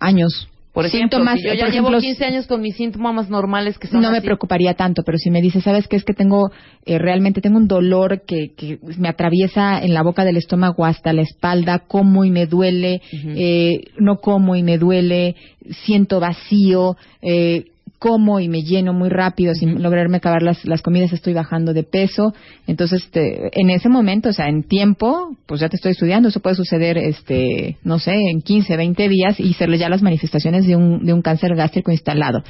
años. 0.00 0.48
Por 0.72 0.86
ejemplo, 0.86 1.18
Síntomas, 1.18 1.38
si 1.38 1.46
yo 1.46 1.52
ya 1.52 1.64
por 1.66 1.72
llevo 1.74 1.88
ejemplo, 1.88 2.00
15 2.00 2.24
años 2.24 2.46
con 2.46 2.62
mis 2.62 2.76
síntomas 2.76 3.28
normales 3.28 3.78
que 3.78 3.88
son 3.88 4.00
no 4.00 4.10
me 4.10 4.22
preocuparía 4.22 4.72
tanto, 4.72 5.02
pero 5.04 5.18
si 5.18 5.30
me 5.30 5.42
dices, 5.42 5.64
¿sabes 5.64 5.86
qué? 5.86 5.96
Es 5.96 6.04
que 6.04 6.14
tengo, 6.14 6.50
eh, 6.86 6.98
realmente 6.98 7.42
tengo 7.42 7.58
un 7.58 7.68
dolor 7.68 8.22
que, 8.26 8.54
que 8.56 8.78
me 8.98 9.10
atraviesa 9.10 9.82
en 9.82 9.92
la 9.92 10.02
boca 10.02 10.24
del 10.24 10.38
estómago 10.38 10.86
hasta 10.86 11.12
la 11.12 11.22
espalda, 11.22 11.80
como 11.80 12.24
y 12.24 12.30
me 12.30 12.46
duele, 12.46 13.02
eh, 13.12 13.82
no 13.98 14.16
como 14.16 14.56
y 14.56 14.62
me 14.62 14.78
duele, 14.78 15.36
siento 15.84 16.20
vacío, 16.20 16.96
eh, 17.20 17.66
como 18.02 18.40
y 18.40 18.48
me 18.48 18.62
lleno 18.62 18.92
muy 18.92 19.08
rápido 19.10 19.54
sin 19.54 19.80
lograrme 19.80 20.16
acabar 20.16 20.42
las, 20.42 20.64
las 20.64 20.82
comidas, 20.82 21.12
estoy 21.12 21.34
bajando 21.34 21.72
de 21.72 21.84
peso. 21.84 22.34
Entonces, 22.66 23.08
te- 23.12 23.48
en 23.60 23.70
ese 23.70 23.88
momento, 23.88 24.30
o 24.30 24.32
sea, 24.32 24.48
en 24.48 24.64
tiempo, 24.64 25.36
pues 25.46 25.60
ya 25.60 25.68
te 25.68 25.76
estoy 25.76 25.92
estudiando. 25.92 26.28
Eso 26.28 26.40
puede 26.40 26.56
suceder, 26.56 26.98
este, 26.98 27.76
no 27.84 28.00
sé, 28.00 28.12
en 28.12 28.42
15, 28.42 28.76
20 28.76 29.08
días 29.08 29.38
y 29.38 29.54
serle 29.54 29.78
ya 29.78 29.88
las 29.88 30.02
manifestaciones 30.02 30.66
de 30.66 30.74
un, 30.74 31.04
de 31.06 31.12
un 31.12 31.22
cáncer 31.22 31.54
gástrico 31.54 31.92
instalado. 31.92 32.42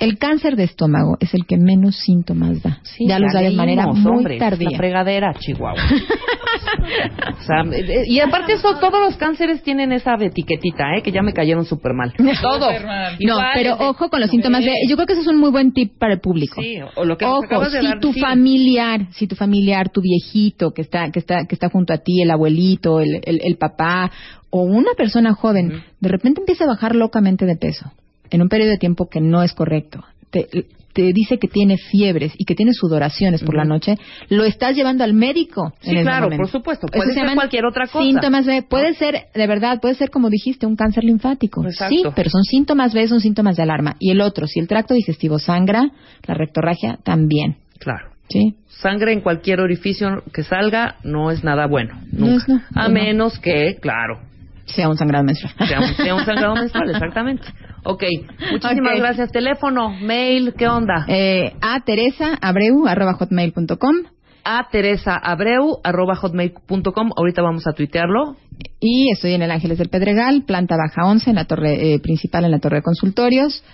El 0.00 0.18
cáncer 0.18 0.56
de 0.56 0.64
estómago 0.64 1.16
es 1.20 1.32
el 1.34 1.46
que 1.46 1.56
menos 1.56 1.94
síntomas 1.98 2.60
da. 2.62 2.80
Sí, 2.82 3.06
ya 3.06 3.20
los 3.20 3.32
da 3.32 3.42
de 3.42 3.52
manera 3.52 3.86
muy 3.86 4.04
hombre, 4.12 4.38
tardía. 4.38 4.70
La 4.72 4.76
fregadera, 4.76 5.32
Chihuahua. 5.38 5.80
o 7.38 7.42
sea, 7.44 7.60
eh, 7.72 8.02
y 8.06 8.18
aparte 8.20 8.54
eso, 8.54 8.76
todos 8.80 9.00
los 9.00 9.16
cánceres 9.16 9.62
tienen 9.62 9.92
esa 9.92 10.14
etiquetita, 10.20 10.96
¿eh? 10.96 11.02
Que 11.02 11.12
ya 11.12 11.22
me 11.22 11.32
cayeron 11.32 11.64
súper 11.64 11.92
mal. 11.92 12.12
Todo. 12.42 12.66
Superman. 12.72 13.16
No, 13.20 13.38
pero 13.54 13.72
desde- 13.72 13.84
ojo 13.84 14.08
con 14.08 14.20
los 14.20 14.30
síntomas 14.30 14.64
de. 14.64 14.72
Yo 14.88 14.95
creo 14.96 15.06
que 15.06 15.12
eso 15.12 15.22
es 15.22 15.28
un 15.28 15.38
muy 15.38 15.50
buen 15.50 15.72
tip 15.72 15.98
para 15.98 16.14
el 16.14 16.20
público. 16.20 16.60
Sí, 16.60 16.78
o 16.96 17.04
lo 17.04 17.16
que 17.16 17.24
Ojo, 17.24 17.60
de 17.60 17.80
si 17.80 17.86
dar, 17.86 18.00
tu 18.00 18.12
sí. 18.12 18.20
familiar, 18.20 19.06
si 19.12 19.26
tu 19.26 19.36
familiar, 19.36 19.90
tu 19.90 20.00
viejito 20.00 20.72
que 20.72 20.82
está, 20.82 21.10
que 21.10 21.20
está, 21.20 21.46
que 21.46 21.54
está 21.54 21.70
junto 21.70 21.92
a 21.92 21.98
ti, 21.98 22.22
el 22.22 22.30
abuelito, 22.30 23.00
el, 23.00 23.20
el, 23.24 23.40
el 23.42 23.56
papá, 23.56 24.10
o 24.50 24.62
una 24.62 24.94
persona 24.96 25.34
joven, 25.34 25.84
de 26.00 26.08
repente 26.08 26.40
empieza 26.40 26.64
a 26.64 26.68
bajar 26.68 26.96
locamente 26.96 27.46
de 27.46 27.56
peso 27.56 27.92
en 28.30 28.42
un 28.42 28.48
periodo 28.48 28.70
de 28.70 28.78
tiempo 28.78 29.08
que 29.08 29.20
no 29.20 29.42
es 29.42 29.52
correcto. 29.52 30.04
Te, 30.30 30.48
te 30.96 31.12
dice 31.12 31.36
que 31.38 31.46
tiene 31.46 31.76
fiebres 31.76 32.32
y 32.38 32.46
que 32.46 32.54
tiene 32.54 32.72
sudoraciones 32.72 33.42
por 33.44 33.54
la 33.54 33.64
noche, 33.66 33.96
lo 34.30 34.44
estás 34.44 34.74
llevando 34.74 35.04
al 35.04 35.12
médico. 35.12 35.74
Sí, 35.80 35.90
en 35.94 36.04
claro, 36.04 36.24
momento. 36.24 36.44
por 36.44 36.50
supuesto. 36.50 36.86
Puede 36.86 37.12
se 37.12 37.20
ser 37.20 37.34
cualquier 37.34 37.66
otra 37.66 37.86
cosa. 37.86 38.02
Síntomas 38.02 38.46
B. 38.46 38.62
Puede 38.62 38.94
ser, 38.94 39.26
de 39.34 39.46
verdad, 39.46 39.78
puede 39.80 39.94
ser 39.94 40.08
como 40.10 40.30
dijiste, 40.30 40.64
un 40.64 40.74
cáncer 40.74 41.04
linfático. 41.04 41.62
Exacto. 41.66 41.94
Sí, 41.94 42.02
pero 42.16 42.30
son 42.30 42.42
síntomas 42.44 42.94
B, 42.94 43.06
son 43.08 43.20
síntomas 43.20 43.56
de 43.56 43.62
alarma. 43.64 43.96
Y 44.00 44.10
el 44.10 44.22
otro, 44.22 44.46
si 44.46 44.58
el 44.58 44.68
tracto 44.68 44.94
digestivo 44.94 45.38
sangra, 45.38 45.82
la 46.26 46.34
rectorragia 46.34 46.98
también. 47.04 47.56
Claro. 47.78 48.08
¿Sí? 48.30 48.54
Sangre 48.68 49.12
en 49.12 49.20
cualquier 49.20 49.60
orificio 49.60 50.08
que 50.32 50.42
salga 50.42 50.96
no 51.04 51.30
es 51.30 51.44
nada 51.44 51.66
bueno. 51.66 52.00
No 52.10 52.26
Nunca. 52.26 52.44
no. 52.48 52.60
A 52.74 52.88
No. 52.88 52.94
menos 52.94 53.38
que, 53.38 53.76
claro, 53.80 54.18
Sea 54.66 54.88
un 54.88 54.96
sangrado 54.96 55.24
menstrual. 55.24 55.54
sea 55.68 55.80
un, 55.80 55.94
sea 55.94 56.14
un 56.14 56.24
sangrado 56.24 56.54
menstrual, 56.56 56.90
exactamente. 56.90 57.44
Ok, 57.84 58.02
muchísimas 58.50 58.98
gracias. 58.98 59.30
Teléfono, 59.30 59.90
mail, 59.90 60.54
¿qué 60.58 60.66
onda? 60.66 61.04
Eh, 61.08 61.54
a 61.60 61.80
Teresa 61.84 62.36
Abreu 62.40 62.86
arroba 62.86 63.14
hotmail.com 63.14 64.15
A 64.48 64.68
Teresa 64.70 65.16
Abreu, 65.16 65.80
arroba 65.82 66.14
hotmail.com. 66.14 67.10
Ahorita 67.16 67.42
vamos 67.42 67.66
a 67.66 67.72
tuitearlo. 67.72 68.36
y 68.80 69.10
estoy 69.10 69.32
en 69.34 69.42
el 69.42 69.50
Ángeles 69.50 69.78
del 69.78 69.88
Pedregal, 69.88 70.44
planta 70.46 70.76
baja 70.76 71.04
11, 71.10 71.30
en 71.30 71.36
la 71.36 71.44
torre 71.46 71.94
eh, 71.94 71.98
principal, 71.98 72.44
en 72.44 72.52
la 72.52 72.58
torre 72.60 72.76
de 72.76 72.82
consultorios. 72.82 73.64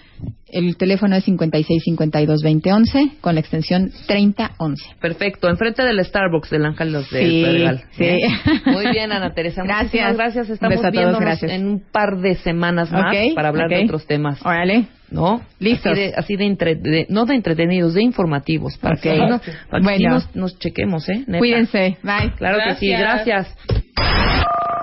El 0.49 0.77
teléfono 0.77 1.15
es 1.17 1.27
5652-2011 1.29 3.19
con 3.21 3.35
la 3.35 3.41
extensión 3.41 3.91
3011. 4.07 4.83
Perfecto, 5.01 5.49
enfrente 5.49 5.83
del 5.83 6.03
Starbucks 6.05 6.51
del 6.51 6.65
Ángel 6.67 6.93
del 6.93 7.05
Sí, 7.05 7.43
Pedregal. 7.45 7.83
sí. 7.93 8.05
¿Eh? 8.05 8.21
Muy 8.67 8.91
bien, 8.93 9.13
Ana 9.13 9.35
Teresa. 9.35 9.63
Gracias. 9.65 9.85
Muchísimas 9.93 10.17
gracias. 10.17 10.49
Estamos 10.51 10.81
gracias. 11.21 11.51
en 11.51 11.67
un 11.67 11.83
par 11.93 12.19
de 12.21 12.35
semanas 12.37 12.91
más 12.93 13.15
para 13.35 13.49
hablar 13.49 13.69
de 13.69 13.85
otros 13.85 14.07
temas. 14.07 14.41
Órale. 14.45 14.87
¿No? 15.13 15.43
Listos. 15.61 15.93
Así 15.93 16.01
de, 16.01 16.15
así 16.17 16.37
de, 16.37 16.45
entre- 16.47 16.75
de- 16.77 17.07
no 17.11 17.27
de 17.27 17.35
entretenidos, 17.35 17.95
de 17.95 18.03
informativos. 18.03 18.79
Para 18.79 18.97
que, 18.97 19.11
Ok. 19.11 19.15
así 19.21 19.31
nos- 19.31 19.41
para 19.43 19.79
que 19.79 19.83
Bueno. 19.83 19.97
sí 19.99 20.05
nos, 20.07 20.37
nos 20.37 20.59
chequemos, 20.59 21.09
¿eh? 21.09 21.25
Neta. 21.27 21.39
Cuídense. 21.39 21.97
Bye. 22.03 22.33
Claro 22.39 22.59
que 22.65 22.75
sí, 22.77 22.89
Gracias. 22.89 23.47
gracias. 23.57 23.57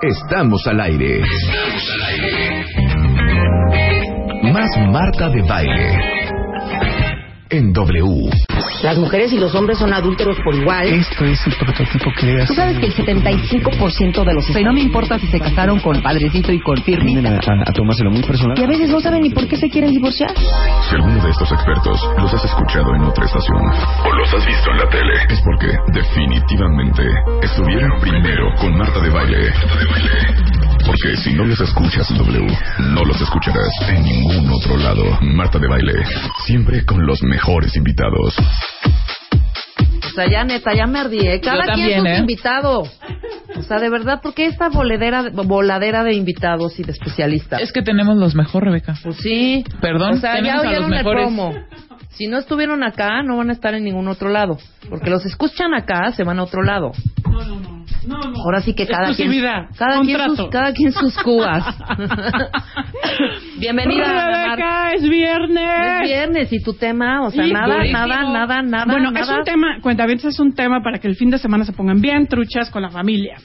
Estamos 0.02 0.66
al 0.66 0.80
aire. 0.80 1.20
Más 4.52 4.70
Marta 4.90 5.28
de 5.28 5.42
Baile. 5.42 6.19
En 7.52 7.72
W. 7.72 8.30
Las 8.84 8.96
mujeres 8.96 9.32
y 9.32 9.38
los 9.38 9.52
hombres 9.56 9.76
son 9.76 9.92
adúlteros 9.92 10.36
por 10.44 10.54
igual. 10.54 10.86
Esto 10.86 11.24
es 11.24 11.44
el 11.48 11.54
prototipo 11.54 12.10
que 12.18 12.44
Tú 12.46 12.54
sabes 12.54 12.78
que 12.78 12.86
el 12.86 12.94
75% 12.94 14.24
de 14.24 14.34
los... 14.34 14.48
Y 14.56 14.62
no 14.64 14.72
me 14.72 14.80
importa 14.80 15.18
si 15.18 15.26
se 15.26 15.40
casaron 15.40 15.80
con 15.80 16.00
Padrecito 16.00 16.52
y 16.52 16.60
con 16.60 16.76
Firmi. 16.82 17.16
a, 17.26 17.38
a 17.38 17.72
tomárselo 17.72 18.12
muy 18.12 18.22
personal. 18.22 18.56
Y 18.56 18.62
a 18.62 18.68
veces 18.68 18.88
no 18.88 19.00
saben 19.00 19.22
ni 19.22 19.30
por 19.30 19.48
qué 19.48 19.56
se 19.56 19.68
quieren 19.68 19.90
divorciar. 19.90 20.30
Si 20.88 20.94
alguno 20.94 21.22
de 21.24 21.30
estos 21.30 21.50
expertos 21.50 22.00
los 22.18 22.32
has 22.32 22.44
escuchado 22.44 22.94
en 22.94 23.02
otra 23.02 23.24
estación 23.24 23.58
o 24.04 24.12
los 24.14 24.32
has 24.32 24.46
visto 24.46 24.70
en 24.70 24.78
la 24.78 24.88
tele, 24.88 25.14
es 25.28 25.40
porque 25.42 25.76
definitivamente 25.92 27.02
estuvieron 27.42 28.00
primero 28.00 28.54
con 28.60 28.78
Marta 28.78 29.00
de 29.00 29.10
Baile. 29.10 29.52
Porque 30.86 31.16
si 31.18 31.34
no 31.34 31.44
los 31.44 31.60
escuchas 31.60 32.10
en 32.10 32.18
W, 32.18 32.46
no 32.94 33.04
los 33.04 33.20
escucharás 33.20 33.68
en 33.88 34.02
ningún 34.02 34.48
otro 34.50 34.76
lado. 34.78 35.04
Marta 35.20 35.58
de 35.58 35.68
Baile, 35.68 35.92
siempre 36.46 36.84
con 36.86 37.04
los 37.06 37.22
mejores 37.22 37.39
invitados. 37.74 38.34
O 40.06 40.12
sea, 40.12 40.28
ya 40.28 40.44
neta, 40.44 40.74
ya 40.74 40.86
me 40.86 40.98
ardí, 40.98 41.20
¿eh? 41.20 41.40
Cada 41.40 41.66
Yo 41.66 41.72
quien 41.74 41.76
también, 41.76 42.00
sus 42.00 42.08
¿eh? 42.08 42.18
invitados. 42.18 42.90
O 43.56 43.62
sea, 43.62 43.78
de 43.78 43.88
verdad, 43.90 44.20
¿por 44.20 44.34
qué 44.34 44.46
esta 44.46 44.68
boledera, 44.68 45.30
voladera 45.32 46.02
de 46.02 46.14
invitados 46.14 46.78
y 46.80 46.82
de 46.82 46.92
especialistas? 46.92 47.60
Es 47.60 47.72
que 47.72 47.82
tenemos 47.82 48.16
los 48.16 48.34
mejor, 48.34 48.64
Rebeca. 48.64 48.94
Pues 49.02 49.16
sí. 49.16 49.64
Perdón, 49.80 50.14
O 50.14 50.16
sea, 50.16 50.34
ya 50.36 50.40
tenemos 50.40 50.60
a 50.60 50.64
los 50.64 50.66
oyeron 50.72 50.92
el 50.92 50.98
mejores. 50.98 51.24
promo. 51.24 51.54
Si 52.10 52.26
no 52.26 52.38
estuvieron 52.38 52.82
acá, 52.82 53.22
no 53.22 53.36
van 53.36 53.50
a 53.50 53.52
estar 53.52 53.74
en 53.74 53.84
ningún 53.84 54.08
otro 54.08 54.28
lado. 54.30 54.58
Porque 54.88 55.10
los 55.10 55.24
escuchan 55.24 55.74
acá, 55.74 56.10
se 56.12 56.24
van 56.24 56.38
a 56.38 56.42
otro 56.42 56.62
lado. 56.62 56.92
No, 57.24 57.40
no, 57.44 57.60
no. 57.60 57.80
No, 58.06 58.18
no. 58.18 58.42
Ahora 58.44 58.62
sí 58.62 58.74
que 58.74 58.86
cada 58.86 59.14
quien, 59.14 59.30
cada 59.76 60.00
quien, 60.00 60.36
sus, 60.36 60.48
cada 60.50 60.72
quien 60.72 60.90
sus 60.92 61.16
cubas. 61.18 61.64
Bienvenida. 63.58 64.46
Rebeca, 64.46 64.92
es 64.94 65.02
viernes. 65.08 66.00
Es 66.02 66.08
viernes 66.08 66.52
y 66.52 66.62
tu 66.62 66.74
tema, 66.74 67.22
o 67.22 67.30
sea, 67.30 67.46
Y 67.46 67.52
nada, 67.52 67.76
durísimo. 67.76 67.98
nada, 68.06 68.22
nada, 68.22 68.62
nada. 68.62 68.84
Bueno, 68.86 69.10
nada. 69.10 69.24
es 69.24 69.30
un 69.38 69.44
tema, 69.44 69.78
cuentavientes, 69.82 70.26
es 70.26 70.40
un 70.40 70.54
tema 70.54 70.82
para 70.82 70.98
que 70.98 71.08
el 71.08 71.16
fin 71.16 71.30
de 71.30 71.38
semana 71.38 71.64
se 71.64 71.72
pongan 71.72 72.00
bien 72.00 72.26
truchas 72.26 72.70
con 72.70 72.82
la 72.82 72.90
familia. 72.90 73.36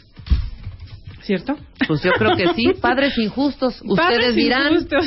¿Cierto? 1.22 1.58
Pues 1.88 2.04
yo 2.04 2.12
creo 2.14 2.36
que 2.38 2.54
sí, 2.54 2.74
padres 2.82 3.18
injustos. 3.18 3.82
Ustedes 3.84 3.98
Padres 3.98 4.36
dirán. 4.36 4.74
injustos. 4.74 5.06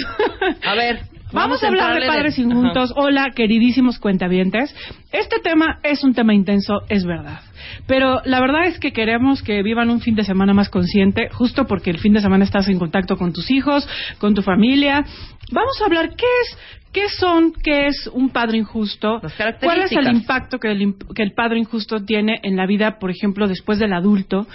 A 0.64 0.74
ver, 0.74 1.00
Vamos, 1.32 1.62
a 1.62 1.68
hablar 1.68 2.00
de 2.00 2.06
padres 2.06 2.38
injustos. 2.38 2.92
Hola, 2.96 3.30
queridísimos 3.34 3.98
cuentavientes. 3.98 4.74
Este 5.12 5.40
tema 5.40 5.78
es 5.82 6.02
un 6.02 6.14
tema 6.14 6.34
intenso, 6.34 6.82
es 6.88 7.04
verdad. 7.04 7.40
Pero 7.86 8.20
la 8.24 8.40
verdad 8.40 8.66
es 8.66 8.78
que 8.78 8.92
queremos 8.92 9.42
que 9.42 9.62
vivan 9.62 9.90
un 9.90 10.00
fin 10.00 10.14
de 10.14 10.24
semana 10.24 10.54
más 10.54 10.70
consciente, 10.70 11.28
justo 11.30 11.66
porque 11.66 11.90
el 11.90 11.98
fin 11.98 12.14
de 12.14 12.20
semana 12.20 12.44
estás 12.44 12.68
en 12.68 12.78
contacto 12.78 13.16
con 13.16 13.32
tus 13.32 13.50
hijos, 13.50 13.86
con 14.18 14.34
tu 14.34 14.42
familia. 14.42 15.04
Vamos 15.52 15.80
a 15.80 15.84
hablar 15.84 16.14
qué 16.16 16.26
es, 16.42 16.58
qué 16.92 17.08
son, 17.08 17.52
qué 17.52 17.86
es 17.88 18.08
un 18.12 18.30
padre 18.30 18.58
injusto, 18.58 19.20
cuál 19.62 19.82
es 19.82 19.92
el 19.92 20.08
impacto 20.08 20.58
que 20.58 20.70
el, 20.70 20.94
que 21.14 21.22
el 21.22 21.32
padre 21.32 21.58
injusto 21.58 22.04
tiene 22.04 22.40
en 22.42 22.56
la 22.56 22.66
vida, 22.66 22.98
por 22.98 23.10
ejemplo, 23.10 23.46
después 23.48 23.78
del 23.78 23.92
adulto. 23.92 24.46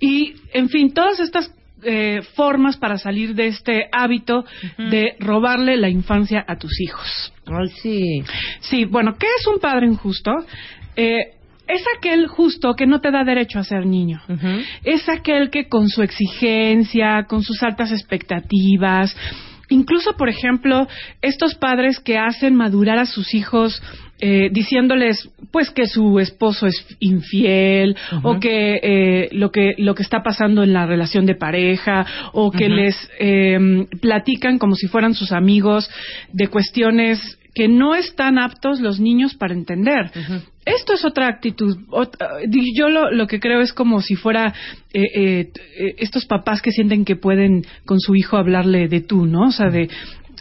Y, 0.00 0.34
en 0.52 0.68
fin, 0.68 0.92
todas 0.92 1.18
estas 1.18 1.52
eh, 1.84 2.22
formas 2.34 2.76
para 2.76 2.98
salir 2.98 3.34
de 3.34 3.48
este 3.48 3.88
hábito 3.92 4.44
de 4.78 5.16
robarle 5.20 5.76
la 5.76 5.88
infancia 5.88 6.44
a 6.46 6.56
tus 6.56 6.80
hijos. 6.80 7.32
Ay, 7.46 7.68
sí. 7.82 8.22
Sí, 8.60 8.84
bueno, 8.84 9.16
¿qué 9.18 9.26
es 9.38 9.46
un 9.46 9.58
padre 9.58 9.86
injusto? 9.86 10.32
Eh, 10.96 11.34
es 11.66 11.82
aquel 11.96 12.26
justo 12.26 12.74
que 12.74 12.86
no 12.86 13.00
te 13.00 13.10
da 13.10 13.24
derecho 13.24 13.58
a 13.58 13.64
ser 13.64 13.86
niño. 13.86 14.20
Es 14.82 15.08
aquel 15.08 15.50
que 15.50 15.68
con 15.68 15.88
su 15.88 16.02
exigencia, 16.02 17.24
con 17.26 17.42
sus 17.42 17.62
altas 17.62 17.90
expectativas, 17.90 19.16
incluso, 19.70 20.14
por 20.16 20.28
ejemplo, 20.28 20.86
estos 21.22 21.54
padres 21.54 22.00
que 22.00 22.18
hacen 22.18 22.54
madurar 22.54 22.98
a 22.98 23.06
sus 23.06 23.32
hijos 23.34 23.82
eh, 24.26 24.48
diciéndoles 24.50 25.28
pues 25.50 25.68
que 25.68 25.84
su 25.84 26.18
esposo 26.18 26.66
es 26.66 26.86
infiel 26.98 27.94
o 28.22 28.40
que 28.40 28.80
eh, 28.82 29.28
lo 29.32 29.50
que 29.50 29.74
lo 29.76 29.94
que 29.94 30.02
está 30.02 30.22
pasando 30.22 30.62
en 30.62 30.72
la 30.72 30.86
relación 30.86 31.26
de 31.26 31.34
pareja 31.34 32.06
o 32.32 32.50
que 32.50 32.70
les 32.70 32.96
eh, 33.20 33.58
platican 34.00 34.58
como 34.58 34.76
si 34.76 34.86
fueran 34.86 35.12
sus 35.12 35.30
amigos 35.30 35.90
de 36.32 36.48
cuestiones 36.48 37.38
que 37.54 37.68
no 37.68 37.94
están 37.94 38.38
aptos 38.38 38.80
los 38.80 38.98
niños 38.98 39.34
para 39.34 39.54
entender. 39.54 40.10
Esto 40.64 40.94
es 40.94 41.04
otra 41.04 41.28
actitud. 41.28 41.76
Yo 42.74 42.88
lo, 42.88 43.10
lo 43.10 43.26
que 43.26 43.38
creo 43.38 43.60
es 43.60 43.72
como 43.72 44.00
si 44.00 44.16
fuera 44.16 44.52
eh, 44.92 45.02
eh, 45.14 45.52
estos 45.98 46.26
papás 46.26 46.60
que 46.62 46.72
sienten 46.72 47.04
que 47.04 47.16
pueden 47.16 47.64
con 47.84 48.00
su 48.00 48.16
hijo 48.16 48.36
hablarle 48.36 48.88
de 48.88 49.02
tú, 49.02 49.26
¿no? 49.26 49.48
O 49.48 49.52
sea, 49.52 49.70
de 49.70 49.88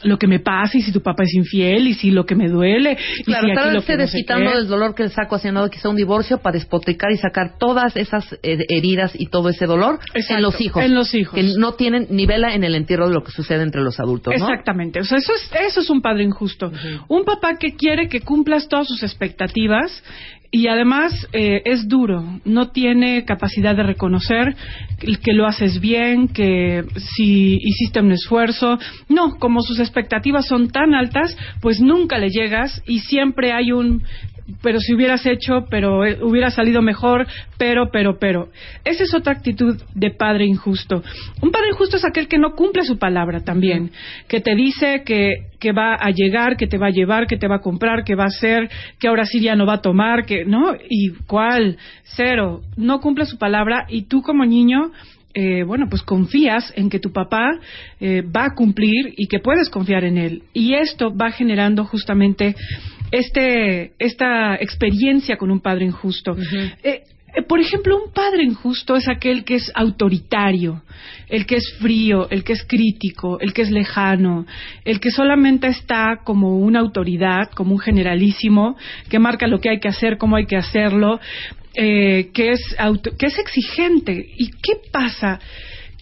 lo 0.03 0.17
que 0.17 0.27
me 0.27 0.39
pasa 0.39 0.77
y 0.77 0.81
si 0.81 0.91
tu 0.91 1.01
papá 1.01 1.23
es 1.23 1.33
infiel 1.33 1.87
y 1.87 1.93
si 1.93 2.11
lo 2.11 2.25
que 2.25 2.35
me 2.35 2.47
duele. 2.49 2.97
y 3.19 3.23
Claro, 3.23 3.47
si 3.47 3.53
tal 3.55 3.67
lo 3.67 3.73
vez 3.73 3.81
esté 3.81 3.93
no 3.93 3.97
sé 3.97 4.03
desquitando 4.03 4.51
qué. 4.51 4.57
del 4.57 4.67
dolor 4.67 4.95
que 4.95 5.03
el 5.03 5.11
saco 5.11 5.35
haciendo 5.35 5.67
quizá 5.69 5.89
un 5.89 5.95
divorcio 5.95 6.37
para 6.39 6.53
despotricar 6.53 7.11
y 7.11 7.17
sacar 7.17 7.57
todas 7.57 7.95
esas 7.95 8.31
eh, 8.43 8.57
heridas 8.69 9.13
y 9.17 9.27
todo 9.27 9.49
ese 9.49 9.65
dolor 9.65 9.99
Exacto, 10.13 10.35
en 10.35 10.41
los 10.41 10.61
hijos. 10.61 10.83
en 10.83 10.95
los 10.95 11.13
hijos. 11.13 11.35
Que 11.35 11.43
no 11.57 11.73
tienen 11.73 12.07
ni 12.09 12.25
vela 12.25 12.53
en 12.53 12.63
el 12.63 12.75
entierro 12.75 13.07
de 13.07 13.13
lo 13.13 13.23
que 13.23 13.31
sucede 13.31 13.63
entre 13.63 13.81
los 13.81 13.99
adultos, 13.99 14.33
¿no? 14.37 14.45
Exactamente. 14.47 14.99
O 14.99 15.03
sea, 15.03 15.17
eso 15.17 15.33
es, 15.33 15.51
eso 15.67 15.79
es 15.81 15.89
un 15.89 16.01
padre 16.01 16.23
injusto. 16.23 16.71
Un 17.07 17.23
papá 17.25 17.57
que 17.59 17.75
quiere 17.75 18.07
que 18.07 18.21
cumplas 18.21 18.67
todas 18.67 18.87
sus 18.87 19.03
expectativas 19.03 20.03
y 20.55 20.67
además 20.67 21.27
eh, 21.33 21.63
es 21.65 21.87
duro, 21.87 22.39
no 22.45 22.69
tiene 22.69 23.25
capacidad 23.25 23.75
de 23.75 23.81
reconocer 23.81 24.55
que- 24.99 25.33
lo 25.33 25.47
haces 25.47 25.79
bien, 25.79 26.27
que 26.27 26.83
si 27.15 27.57
hiciste 27.59 27.99
un 28.01 28.11
esfuerzo. 28.11 28.77
No, 29.09 29.39
como 29.39 29.61
sus 29.63 29.79
expectativas 29.79 30.45
son 30.45 30.69
tan 30.69 30.93
altas, 30.93 31.35
pues 31.59 31.81
nunca 31.81 32.19
le 32.19 32.29
llegas 32.29 32.83
y 32.85 32.99
siempre 32.99 33.51
hay 33.51 33.71
un 33.71 34.03
pero 34.61 34.79
si 34.79 34.93
hubieras 34.93 35.25
hecho, 35.25 35.65
pero 35.69 36.05
eh, 36.05 36.19
hubiera 36.21 36.51
salido 36.51 36.81
mejor, 36.81 37.25
pero, 37.57 37.89
pero, 37.91 38.17
pero. 38.19 38.49
Esa 38.83 39.03
es 39.03 39.13
otra 39.13 39.33
actitud 39.33 39.81
de 39.95 40.11
padre 40.11 40.45
injusto. 40.45 41.01
Un 41.41 41.51
padre 41.51 41.69
injusto 41.69 41.97
es 41.97 42.05
aquel 42.05 42.27
que 42.27 42.37
no 42.37 42.53
cumple 42.55 42.83
su 42.83 42.97
palabra 42.97 43.41
también, 43.41 43.91
que 44.27 44.41
te 44.41 44.55
dice 44.55 45.03
que, 45.05 45.31
que 45.59 45.71
va 45.71 45.95
a 45.95 46.09
llegar, 46.11 46.57
que 46.57 46.67
te 46.67 46.77
va 46.77 46.87
a 46.87 46.91
llevar, 46.91 47.27
que 47.27 47.37
te 47.37 47.47
va 47.47 47.55
a 47.55 47.61
comprar, 47.61 48.03
que 48.03 48.15
va 48.15 48.25
a 48.25 48.27
hacer, 48.27 48.69
que 48.99 49.07
ahora 49.07 49.25
sí 49.25 49.39
ya 49.39 49.55
no 49.55 49.65
va 49.65 49.75
a 49.75 49.81
tomar, 49.81 50.25
que, 50.25 50.43
¿no? 50.45 50.75
¿Y 50.89 51.11
cuál? 51.25 51.77
Cero. 52.03 52.61
No 52.75 52.99
cumple 52.99 53.25
su 53.25 53.37
palabra 53.37 53.85
y 53.89 54.03
tú 54.03 54.21
como 54.21 54.45
niño 54.45 54.91
eh, 55.35 55.63
bueno, 55.63 55.87
pues 55.89 56.03
confías 56.03 56.71
en 56.75 56.91
que 56.91 56.99
tu 56.99 57.11
papá 57.11 57.59
eh, 57.99 58.21
va 58.21 58.45
a 58.45 58.53
cumplir 58.53 59.15
y 59.17 59.27
que 59.27 59.39
puedes 59.39 59.67
confiar 59.69 60.03
en 60.03 60.19
él. 60.19 60.43
Y 60.53 60.75
esto 60.75 61.15
va 61.15 61.31
generando 61.31 61.85
justamente 61.85 62.55
este, 63.13 63.91
esta 63.99 64.55
experiencia 64.55 65.37
con 65.37 65.51
un 65.51 65.59
padre 65.61 65.85
injusto. 65.85 66.35
Eh, 66.83 67.03
eh, 67.35 67.41
por 67.47 67.59
ejemplo, 67.59 67.95
un 68.03 68.11
padre 68.11 68.43
injusto 68.43 68.95
es 68.95 69.07
aquel 69.07 69.43
que 69.43 69.55
es 69.55 69.71
autoritario, 69.73 70.81
el 71.29 71.45
que 71.45 71.55
es 71.57 71.65
frío, 71.79 72.27
el 72.29 72.43
que 72.43 72.53
es 72.53 72.63
crítico, 72.63 73.39
el 73.39 73.53
que 73.53 73.61
es 73.63 73.71
lejano, 73.71 74.45
el 74.85 74.99
que 74.99 75.09
solamente 75.11 75.67
está 75.67 76.21
como 76.23 76.57
una 76.59 76.79
autoridad, 76.79 77.49
como 77.55 77.73
un 77.73 77.79
generalísimo, 77.79 78.75
que 79.09 79.19
marca 79.19 79.47
lo 79.47 79.59
que 79.59 79.69
hay 79.69 79.79
que 79.79 79.87
hacer, 79.89 80.17
cómo 80.17 80.35
hay 80.35 80.45
que 80.45 80.57
hacerlo, 80.57 81.19
eh, 81.75 82.29
que, 82.33 82.51
es 82.51 82.61
auto- 82.77 83.15
que 83.17 83.25
es 83.27 83.37
exigente. 83.39 84.13
¿Y 84.37 84.49
qué 84.51 84.73
pasa? 84.91 85.39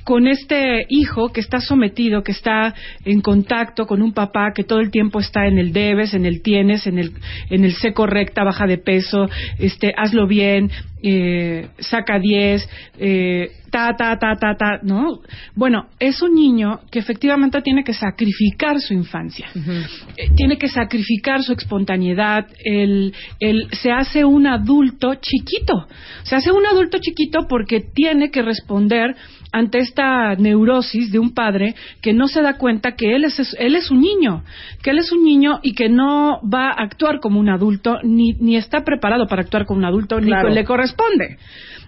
Con 0.03 0.27
este 0.27 0.85
hijo 0.89 1.31
que 1.31 1.41
está 1.41 1.59
sometido, 1.59 2.23
que 2.23 2.31
está 2.31 2.73
en 3.05 3.21
contacto 3.21 3.85
con 3.85 4.01
un 4.01 4.13
papá 4.13 4.51
que 4.55 4.63
todo 4.63 4.79
el 4.79 4.91
tiempo 4.91 5.19
está 5.19 5.47
en 5.47 5.57
el 5.57 5.73
debes, 5.73 6.13
en 6.13 6.25
el 6.25 6.41
tienes, 6.41 6.87
en 6.87 6.99
el, 6.99 7.11
en 7.49 7.63
el 7.63 7.73
sé 7.73 7.93
correcta, 7.93 8.43
baja 8.43 8.65
de 8.65 8.77
peso, 8.77 9.29
este, 9.59 9.93
hazlo 9.95 10.27
bien, 10.27 10.71
eh, 11.03 11.69
saca 11.79 12.19
10, 12.19 12.69
eh, 12.99 13.51
ta, 13.71 13.95
ta, 13.97 14.17
ta, 14.19 14.35
ta, 14.35 14.55
ta, 14.55 14.79
¿no? 14.83 15.21
Bueno, 15.55 15.87
es 15.99 16.21
un 16.21 16.35
niño 16.35 16.81
que 16.91 16.99
efectivamente 16.99 17.61
tiene 17.61 17.83
que 17.83 17.93
sacrificar 17.93 18.79
su 18.79 18.93
infancia, 18.93 19.49
Eh, 19.55 20.29
tiene 20.35 20.57
que 20.57 20.67
sacrificar 20.67 21.41
su 21.41 21.53
espontaneidad, 21.53 22.47
el, 22.63 23.13
el, 23.39 23.67
se 23.71 23.91
hace 23.91 24.25
un 24.25 24.45
adulto 24.45 25.15
chiquito, 25.15 25.87
se 26.23 26.35
hace 26.35 26.51
un 26.51 26.65
adulto 26.65 26.99
chiquito 26.99 27.47
porque 27.47 27.79
tiene 27.79 28.29
que 28.29 28.41
responder 28.41 29.15
ante 29.51 29.79
esta 29.79 30.35
neurosis 30.35 31.11
de 31.11 31.19
un 31.19 31.33
padre 31.33 31.75
que 32.01 32.13
no 32.13 32.27
se 32.27 32.41
da 32.41 32.57
cuenta 32.57 32.93
que 32.93 33.15
él 33.15 33.25
es, 33.25 33.55
él 33.59 33.75
es 33.75 33.91
un 33.91 34.01
niño, 34.01 34.43
que 34.81 34.91
él 34.91 34.99
es 34.99 35.11
un 35.11 35.23
niño 35.23 35.59
y 35.61 35.73
que 35.73 35.89
no 35.89 36.39
va 36.47 36.69
a 36.69 36.83
actuar 36.83 37.19
como 37.19 37.39
un 37.39 37.49
adulto, 37.49 37.99
ni, 38.03 38.33
ni 38.33 38.55
está 38.55 38.83
preparado 38.83 39.27
para 39.27 39.41
actuar 39.41 39.65
como 39.65 39.79
un 39.79 39.85
adulto, 39.85 40.17
Claro. 40.19 40.49
ni 40.49 40.55
le 40.55 40.63
corresponde. 40.63 41.37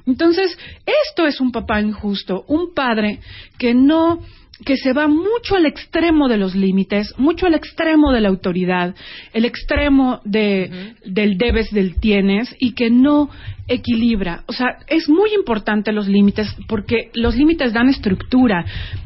Entonces, 0.05 0.57
esto 0.85 1.25
es 1.25 1.39
un 1.39 1.51
papá 1.51 1.79
injusto, 1.79 2.43
un 2.47 2.73
padre 2.73 3.19
que 3.57 3.73
no 3.73 4.19
que 4.65 4.77
se 4.77 4.93
va 4.93 5.07
mucho 5.07 5.55
al 5.55 5.65
extremo 5.65 6.27
de 6.27 6.37
los 6.37 6.55
límites, 6.55 7.13
mucho 7.17 7.47
al 7.47 7.55
extremo 7.55 8.11
de 8.11 8.21
la 8.21 8.29
autoridad, 8.29 8.95
el 9.33 9.45
extremo 9.45 10.21
de, 10.23 10.93
del 11.05 11.37
debes, 11.37 11.71
del 11.71 11.99
tienes, 11.99 12.55
y 12.59 12.73
que 12.73 12.89
no 12.89 13.29
equilibra. 13.67 14.43
O 14.47 14.53
sea, 14.53 14.77
es 14.87 15.09
muy 15.09 15.33
importante 15.33 15.91
los 15.91 16.07
límites 16.07 16.55
porque 16.67 17.09
los 17.13 17.35
límites 17.35 17.73
dan 17.73 17.89
estructura, 17.89 18.65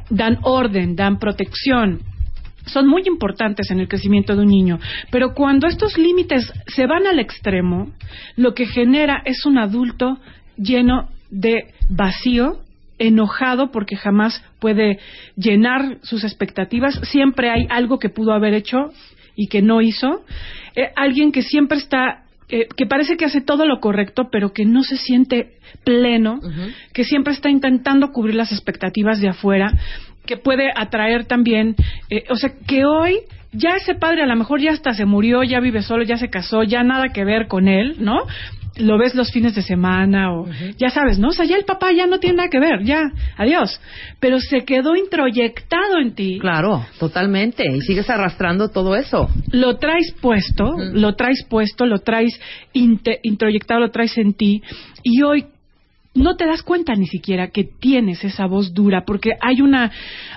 dan 0.09 0.39
orden, 0.43 0.95
dan 0.95 1.17
protección, 1.17 2.01
son 2.65 2.87
muy 2.87 3.03
importantes 3.07 3.71
en 3.71 3.79
el 3.79 3.87
crecimiento 3.87 4.35
de 4.35 4.41
un 4.41 4.49
niño, 4.49 4.79
pero 5.09 5.33
cuando 5.33 5.67
estos 5.67 5.97
límites 5.97 6.51
se 6.67 6.85
van 6.85 7.07
al 7.07 7.19
extremo, 7.19 7.91
lo 8.35 8.53
que 8.53 8.65
genera 8.65 9.21
es 9.25 9.45
un 9.45 9.57
adulto 9.57 10.17
lleno 10.57 11.09
de 11.29 11.73
vacío, 11.89 12.59
enojado 12.99 13.71
porque 13.71 13.95
jamás 13.95 14.43
puede 14.59 14.99
llenar 15.35 15.97
sus 16.01 16.23
expectativas, 16.23 16.99
siempre 17.03 17.49
hay 17.49 17.67
algo 17.69 17.99
que 17.99 18.09
pudo 18.09 18.33
haber 18.33 18.53
hecho 18.53 18.91
y 19.35 19.47
que 19.47 19.61
no 19.61 19.81
hizo, 19.81 20.23
Eh, 20.77 20.91
alguien 20.95 21.31
que 21.31 21.41
siempre 21.41 21.79
está 21.79 22.23
eh, 22.49 22.67
que 22.77 22.85
parece 22.85 23.17
que 23.17 23.25
hace 23.25 23.41
todo 23.41 23.65
lo 23.65 23.79
correcto, 23.79 24.29
pero 24.31 24.53
que 24.53 24.63
no 24.63 24.83
se 24.83 24.95
siente 24.95 25.57
pleno, 25.83 26.39
que 26.93 27.03
siempre 27.03 27.33
está 27.33 27.49
intentando 27.49 28.11
cubrir 28.11 28.35
las 28.35 28.51
expectativas 28.51 29.19
de 29.19 29.27
afuera, 29.29 29.73
que 30.25 30.37
puede 30.37 30.71
atraer 30.73 31.25
también, 31.25 31.75
eh, 32.09 32.23
o 32.29 32.35
sea, 32.35 32.51
que 32.65 32.85
hoy 32.85 33.19
ya 33.51 33.75
ese 33.75 33.95
padre 33.95 34.21
a 34.21 34.27
lo 34.27 34.35
mejor 34.35 34.61
ya 34.61 34.71
hasta 34.71 34.93
se 34.93 35.05
murió, 35.05 35.43
ya 35.43 35.59
vive 35.59 35.81
solo, 35.81 36.03
ya 36.03 36.17
se 36.17 36.29
casó, 36.29 36.63
ya 36.63 36.83
nada 36.83 37.09
que 37.09 37.25
ver 37.25 37.47
con 37.47 37.67
él, 37.67 37.95
¿no? 37.99 38.19
Lo 38.79 38.97
ves 38.97 39.15
los 39.15 39.31
fines 39.31 39.55
de 39.55 39.61
semana 39.61 40.33
o 40.33 40.47
ya 40.77 40.89
sabes, 40.89 41.19
¿no? 41.19 41.29
O 41.29 41.31
sea, 41.31 41.45
ya 41.45 41.55
el 41.55 41.65
papá 41.65 41.91
ya 41.91 42.07
no 42.07 42.19
tiene 42.19 42.37
nada 42.37 42.49
que 42.49 42.59
ver, 42.59 42.83
ya, 42.83 43.11
adiós. 43.37 43.79
Pero 44.19 44.39
se 44.39 44.65
quedó 44.65 44.95
introyectado 44.95 45.99
en 45.99 46.13
ti. 46.13 46.37
Claro, 46.39 46.85
totalmente. 46.99 47.63
Y 47.67 47.81
sigues 47.81 48.09
arrastrando 48.09 48.69
todo 48.69 48.95
eso. 48.95 49.29
Lo 49.51 49.77
traes 49.77 50.13
puesto, 50.21 50.75
lo 50.77 51.15
traes 51.15 51.45
puesto, 51.49 51.85
lo 51.85 51.99
traes 51.99 52.39
introyectado, 52.73 53.79
lo 53.79 53.91
traes 53.91 54.17
en 54.17 54.33
ti. 54.33 54.61
Y 55.03 55.21
hoy 55.23 55.45
no 56.17 56.35
te 56.35 56.45
das 56.45 56.63
cuenta 56.63 56.95
ni 56.95 57.07
siquiera 57.07 57.49
que 57.49 57.63
tienes 57.63 58.23
esa 58.23 58.45
voz 58.47 58.73
dura, 58.73 59.03
porque 59.05 59.33
hay 59.39 59.61
una, 59.61 59.91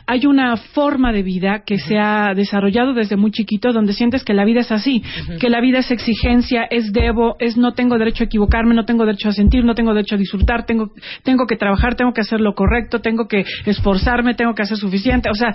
hay 0.07 0.27
una 0.27 0.57
forma 0.57 1.13
de 1.13 1.23
vida 1.23 1.63
que 1.65 1.79
se 1.79 1.99
ha 1.99 2.35
desarrollado 2.35 2.93
desde 2.93 3.17
muy 3.17 3.31
chiquito 3.31 3.73
donde 3.73 3.93
sientes 3.93 4.23
que 4.23 4.35
la 4.35 4.45
vida 4.45 4.61
es 4.61 4.71
así, 4.71 5.03
que 5.41 5.49
la 5.49 5.61
vida 5.61 5.79
es 5.79 5.91
exigencia, 5.91 6.65
es 6.71 6.93
debo, 6.93 7.37
es 7.39 7.57
no 7.57 7.73
tengo 7.73 7.99
derecho 7.99 8.25
a 8.25 8.27
equivocarme, 8.27 8.75
no 8.75 8.85
tengo 8.85 9.07
derecho 9.07 9.31
a 9.31 9.33
sentir, 9.33 9.65
no 9.65 9.75
tengo 9.75 9.95
derecho 9.95 10.17
a 10.17 10.19
disfrutar, 10.19 10.67
tengo, 10.67 10.91
tengo 11.23 11.47
que 11.47 11.57
trabajar, 11.57 11.95
tengo 11.95 12.13
que 12.13 12.21
hacer 12.21 12.41
lo 12.41 12.55
correcto, 12.55 13.01
tengo 13.01 13.27
que 13.27 13.45
esforzarme, 13.67 14.35
tengo 14.35 14.55
que 14.55 14.63
hacer 14.63 14.77
suficiente, 14.77 15.31
o 15.31 15.35
sea, 15.35 15.55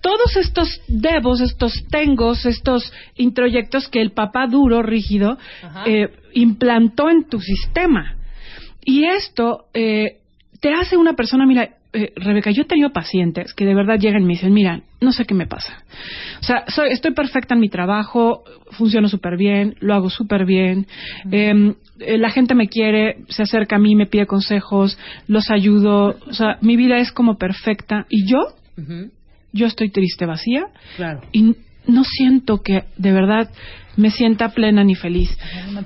todos 0.00 0.36
estos 0.36 0.80
debos, 0.88 1.40
estos 1.40 1.72
tengos, 1.90 2.46
estos 2.46 2.92
introyectos 3.16 3.88
que 3.88 4.00
el 4.00 4.12
papá 4.12 4.46
duro, 4.46 4.82
rígido, 4.82 5.38
eh, 5.86 6.08
implantó 6.34 7.10
en 7.10 7.28
tu 7.28 7.40
sistema. 7.40 8.17
Y 8.88 9.04
esto 9.04 9.66
eh, 9.74 10.16
te 10.62 10.72
hace 10.72 10.96
una 10.96 11.12
persona, 11.12 11.44
mira, 11.44 11.76
eh, 11.92 12.10
Rebeca, 12.16 12.50
yo 12.50 12.62
he 12.62 12.64
tenido 12.64 12.88
pacientes 12.90 13.52
que 13.52 13.66
de 13.66 13.74
verdad 13.74 13.98
llegan 13.98 14.22
y 14.22 14.24
me 14.24 14.32
dicen, 14.32 14.54
mira, 14.54 14.80
no 15.02 15.12
sé 15.12 15.26
qué 15.26 15.34
me 15.34 15.46
pasa. 15.46 15.84
O 16.40 16.42
sea, 16.42 16.64
soy, 16.68 16.88
estoy 16.92 17.12
perfecta 17.12 17.52
en 17.52 17.60
mi 17.60 17.68
trabajo, 17.68 18.44
funciono 18.70 19.08
súper 19.08 19.36
bien, 19.36 19.74
lo 19.80 19.92
hago 19.92 20.08
súper 20.08 20.46
bien, 20.46 20.86
eh, 21.30 21.74
eh, 21.98 22.16
la 22.16 22.30
gente 22.30 22.54
me 22.54 22.68
quiere, 22.68 23.18
se 23.28 23.42
acerca 23.42 23.76
a 23.76 23.78
mí, 23.78 23.94
me 23.94 24.06
pide 24.06 24.24
consejos, 24.24 24.98
los 25.26 25.50
ayudo, 25.50 26.16
o 26.26 26.32
sea, 26.32 26.56
mi 26.62 26.76
vida 26.76 26.96
es 26.96 27.12
como 27.12 27.36
perfecta. 27.36 28.06
Y 28.08 28.26
yo, 28.26 28.38
yo 29.52 29.66
estoy 29.66 29.90
triste, 29.90 30.24
vacía, 30.24 30.64
Claro. 30.96 31.20
y 31.32 31.56
no 31.88 32.04
siento 32.04 32.62
que 32.62 32.84
de 32.96 33.12
verdad 33.12 33.50
me 33.96 34.10
sienta 34.10 34.50
plena 34.50 34.84
ni 34.84 34.94
feliz. 34.94 35.36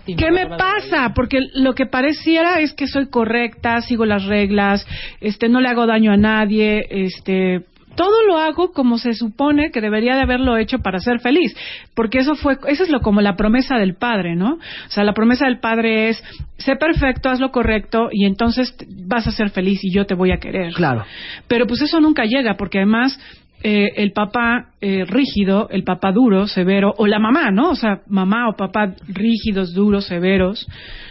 ¿Qué 0.05 0.31
me 0.31 0.47
pasa? 0.47 1.15
Porque 1.15 1.41
lo 1.55 1.75
que 1.75 1.87
pareciera 1.87 2.61
es 2.61 2.75
que 2.75 2.87
soy 2.87 3.09
correcta, 3.09 3.81
sigo 3.81 4.05
las 4.05 4.27
reglas, 4.27 4.87
este, 5.21 5.49
no 5.49 5.61
le 5.61 5.69
hago 5.69 5.87
daño 5.87 6.13
a 6.13 6.19
nadie, 6.19 6.85
este, 6.91 7.65
todo 7.95 8.23
lo 8.27 8.37
hago 8.37 8.73
como 8.73 8.99
se 8.99 9.15
supone 9.15 9.71
que 9.71 9.81
debería 9.81 10.15
de 10.15 10.23
haberlo 10.23 10.57
hecho 10.57 10.79
para 10.81 10.99
ser 10.99 11.21
feliz, 11.21 11.57
porque 11.95 12.19
eso 12.19 12.35
fue, 12.35 12.59
eso 12.69 12.83
es 12.83 12.91
lo 12.91 13.01
como 13.01 13.21
la 13.21 13.37
promesa 13.37 13.79
del 13.79 13.95
padre, 13.95 14.35
¿no? 14.37 14.55
O 14.55 14.91
sea, 14.91 15.05
la 15.05 15.15
promesa 15.15 15.47
del 15.47 15.61
padre 15.61 16.11
es 16.11 16.23
sé 16.59 16.77
perfecto, 16.77 17.29
haz 17.29 17.41
lo 17.41 17.51
correcto 17.51 18.09
y 18.13 18.27
entonces 18.27 18.75
vas 19.07 19.27
a 19.27 19.33
ser 19.33 19.51
feliz 19.51 19.81
y 19.83 19.93
yo 19.93 20.07
te 20.07 20.15
voy 20.15 20.33
a 20.33 20.39
querer. 20.39 20.73
Claro. 20.75 21.05
Pero 21.49 21.67
pues 21.67 21.83
eso 21.83 22.01
nunca 22.01 22.25
llega, 22.25 22.57
porque 22.57 22.79
además 22.79 23.19
eh, 23.63 23.93
el 23.97 24.13
papá 24.13 24.71
eh, 24.81 25.05
rígido, 25.05 25.69
el 25.71 25.85
papá 25.85 26.13
duro, 26.13 26.47
severo, 26.47 26.93
o 26.97 27.07
la 27.07 27.19
mamá, 27.19 27.51
¿no? 27.51 27.71
O 27.71 27.75
sea, 27.77 28.01
mamá 28.09 28.49
o 28.49 28.57
papá 28.57 28.95
rígidos, 29.07 29.73
duros, 29.73 30.07
severos, 30.07 30.67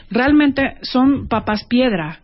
realmente 0.09 0.75
son 0.81 1.27
papás 1.27 1.63
piedra. 1.65 2.19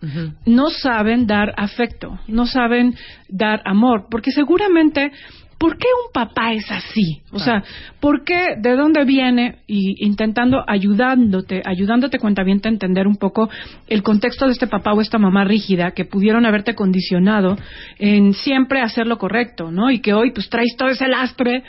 No 0.46 0.70
saben 0.70 1.28
dar 1.28 1.54
afecto, 1.58 2.20
no 2.28 2.46
saben 2.46 2.96
dar 3.30 3.62
amor, 3.66 4.08
porque 4.12 4.32
seguramente 4.32 5.12
¿Por 5.58 5.78
qué 5.78 5.88
un 6.06 6.12
papá 6.12 6.54
es 6.54 6.70
así? 6.70 7.22
O 7.32 7.40
sea, 7.40 7.64
¿por 8.00 8.24
qué, 8.24 8.56
de 8.60 8.76
dónde 8.76 9.06
viene? 9.06 9.60
Y 9.66 10.06
intentando, 10.06 10.64
ayudándote, 10.68 11.64
ayudándote 11.66 12.20
cuentaviente 12.20 12.68
a 12.68 12.72
entender 12.72 13.08
un 13.08 13.16
poco 13.16 13.50
el 13.88 14.04
contexto 14.04 14.46
de 14.46 14.52
este 14.52 14.68
papá 14.68 14.94
o 14.94 15.02
esta 15.02 15.18
mamá 15.18 15.46
rígida 15.46 15.92
que 15.92 16.06
pudieron 16.06 16.46
haberte 16.46 16.76
condicionado 16.76 17.58
en 17.98 18.34
siempre 18.34 18.82
hacer 18.82 19.08
lo 19.08 19.18
correcto, 19.18 19.72
¿no? 19.72 19.90
Y 19.90 20.00
que 20.00 20.14
hoy 20.14 20.32
pues 20.32 20.48
traes 20.50 20.76
todo 20.78 20.90
ese 20.90 21.08
lastre 21.08 21.64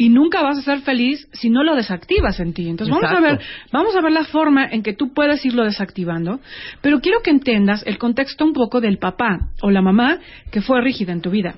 y 0.00 0.08
nunca 0.08 0.42
vas 0.42 0.58
a 0.58 0.62
ser 0.62 0.80
feliz 0.80 1.28
si 1.32 1.50
no 1.50 1.62
lo 1.62 1.76
desactivas 1.76 2.40
en 2.40 2.54
ti. 2.54 2.68
Entonces 2.68 2.94
vamos 2.94 3.10
a 3.10 3.20
ver, 3.20 3.40
vamos 3.72 3.96
a 3.96 4.00
ver 4.00 4.12
la 4.12 4.24
forma 4.24 4.66
en 4.66 4.82
que 4.82 4.94
tú 4.94 5.12
puedes 5.12 5.44
irlo 5.44 5.64
desactivando, 5.64 6.40
pero 6.80 7.00
quiero 7.00 7.20
que 7.20 7.30
entiendas 7.30 7.82
el 7.86 7.98
contexto 7.98 8.44
un 8.44 8.52
poco 8.52 8.80
del 8.80 8.98
papá 8.98 9.48
o 9.62 9.70
la 9.70 9.82
mamá 9.82 10.18
que 10.50 10.62
fue 10.62 10.80
rígida 10.80 11.12
en 11.12 11.20
tu 11.20 11.30
vida. 11.30 11.56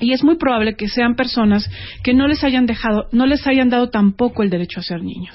Y 0.00 0.12
es 0.12 0.22
muy 0.22 0.36
probable 0.36 0.76
que 0.76 0.86
sean 0.86 1.16
personas 1.16 1.68
que 2.04 2.14
no 2.14 2.28
les 2.28 2.44
hayan 2.44 2.66
dejado, 2.66 3.08
no 3.10 3.26
les 3.26 3.46
hayan 3.48 3.68
dado 3.68 3.88
tampoco 3.90 4.42
el 4.44 4.50
derecho 4.50 4.78
a 4.78 4.82
ser 4.84 5.02
niños. 5.02 5.34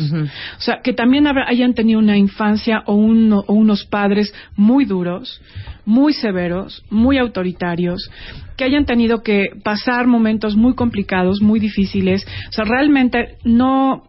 O 0.57 0.61
sea, 0.61 0.79
que 0.81 0.93
también 0.93 1.27
hayan 1.27 1.73
tenido 1.73 1.99
una 1.99 2.17
infancia 2.17 2.83
o, 2.85 2.93
uno- 2.93 3.43
o 3.47 3.53
unos 3.53 3.83
padres 3.83 4.33
muy 4.55 4.85
duros, 4.85 5.41
muy 5.85 6.13
severos, 6.13 6.83
muy 6.89 7.17
autoritarios, 7.17 8.09
que 8.55 8.63
hayan 8.63 8.85
tenido 8.85 9.21
que 9.21 9.47
pasar 9.63 10.07
momentos 10.07 10.55
muy 10.55 10.75
complicados, 10.75 11.41
muy 11.41 11.59
difíciles. 11.59 12.25
O 12.49 12.51
sea, 12.53 12.63
realmente 12.63 13.35
no 13.43 14.03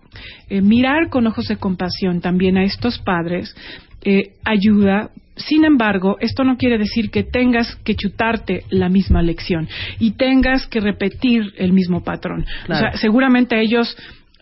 eh, 0.51 0.61
mirar 0.61 1.09
con 1.09 1.27
ojos 1.27 1.49
de 1.49 1.57
compasión 1.57 2.21
también 2.21 2.59
a 2.59 2.65
estos 2.65 2.99
padres 3.01 3.57
eh, 4.03 4.35
ayuda. 4.45 5.11
Sin 5.37 5.65
embargo, 5.65 6.17
esto 6.21 6.45
no 6.45 6.57
quiere 6.57 6.79
decir 6.79 7.11
que 7.11 7.25
tengas 7.25 7.75
que 7.85 7.95
chutarte 7.97 8.63
la 8.71 8.89
misma 8.89 9.21
lección 9.23 9.69
y 9.99 10.13
tengas 10.13 10.67
que 10.69 10.81
repetir 10.81 11.53
el 11.57 11.73
mismo 11.73 12.05
patrón. 12.05 12.45
Claro. 12.67 12.87
O 12.89 12.91
sea, 12.93 13.01
seguramente 13.01 13.61
ellos 13.61 13.97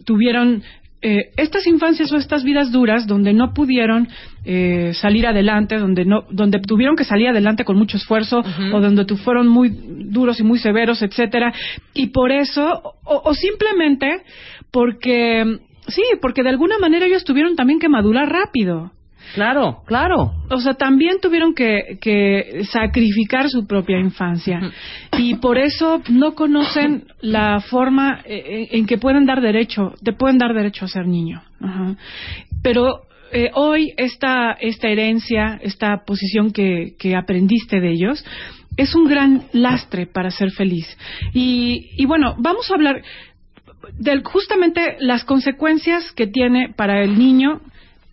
tuvieron 0.04 0.62
eh, 1.04 1.30
estas 1.36 1.66
infancias 1.66 2.12
o 2.12 2.16
estas 2.16 2.44
vidas 2.44 2.70
duras 2.70 3.06
donde 3.08 3.32
no 3.32 3.52
pudieron 3.54 4.06
eh, 4.44 4.92
salir 4.94 5.26
adelante, 5.26 5.78
donde 5.78 6.04
no, 6.04 6.24
donde 6.30 6.60
tuvieron 6.60 6.94
que 6.94 7.04
salir 7.04 7.28
adelante 7.28 7.64
con 7.64 7.76
mucho 7.76 7.96
esfuerzo 7.96 8.42
o 8.72 8.80
donde 8.80 9.04
tu- 9.04 9.16
fueron 9.16 9.48
muy 9.48 9.70
duros 9.70 10.38
y 10.40 10.44
muy 10.44 10.58
severos, 10.58 11.02
etcétera, 11.02 11.52
y 11.94 12.08
por 12.08 12.30
eso 12.30 12.70
o, 13.04 13.22
o 13.24 13.34
simplemente 13.34 14.22
porque 14.70 15.44
sí, 15.88 16.02
porque 16.20 16.42
de 16.42 16.50
alguna 16.50 16.78
manera 16.78 17.06
ellos 17.06 17.24
tuvieron 17.24 17.56
también 17.56 17.78
que 17.80 17.88
madurar 17.88 18.28
rápido. 18.30 18.92
Claro, 19.34 19.82
claro. 19.86 20.32
O 20.50 20.58
sea, 20.58 20.74
también 20.74 21.18
tuvieron 21.20 21.54
que, 21.54 21.98
que 22.00 22.64
sacrificar 22.70 23.48
su 23.48 23.66
propia 23.66 23.98
infancia. 23.98 24.60
Y 25.16 25.36
por 25.36 25.58
eso 25.58 26.02
no 26.10 26.34
conocen 26.34 27.04
la 27.20 27.60
forma 27.60 28.20
eh, 28.24 28.68
en 28.72 28.86
que 28.86 28.98
pueden 28.98 29.24
dar 29.24 29.40
derecho, 29.40 29.94
te 30.02 30.12
pueden 30.12 30.38
dar 30.38 30.52
derecho 30.54 30.84
a 30.84 30.88
ser 30.88 31.06
niño. 31.06 31.42
Ajá. 31.60 31.96
Pero 32.62 33.02
eh, 33.32 33.50
hoy 33.54 33.92
esta, 33.96 34.52
esta 34.60 34.88
herencia, 34.88 35.58
esta 35.62 36.04
posición 36.04 36.52
que, 36.52 36.94
que 36.98 37.16
aprendiste 37.16 37.80
de 37.80 37.90
ellos, 37.90 38.24
es 38.76 38.94
un 38.94 39.08
gran 39.08 39.44
lastre 39.52 40.06
para 40.06 40.30
ser 40.30 40.50
feliz. 40.50 40.86
Y, 41.32 41.90
y 41.96 42.04
bueno, 42.06 42.34
vamos 42.38 42.70
a 42.70 42.74
hablar 42.74 43.02
de 43.98 44.22
justamente 44.22 44.96
las 45.00 45.24
consecuencias 45.24 46.12
que 46.12 46.26
tiene 46.26 46.72
para 46.76 47.02
el 47.02 47.18
niño 47.18 47.60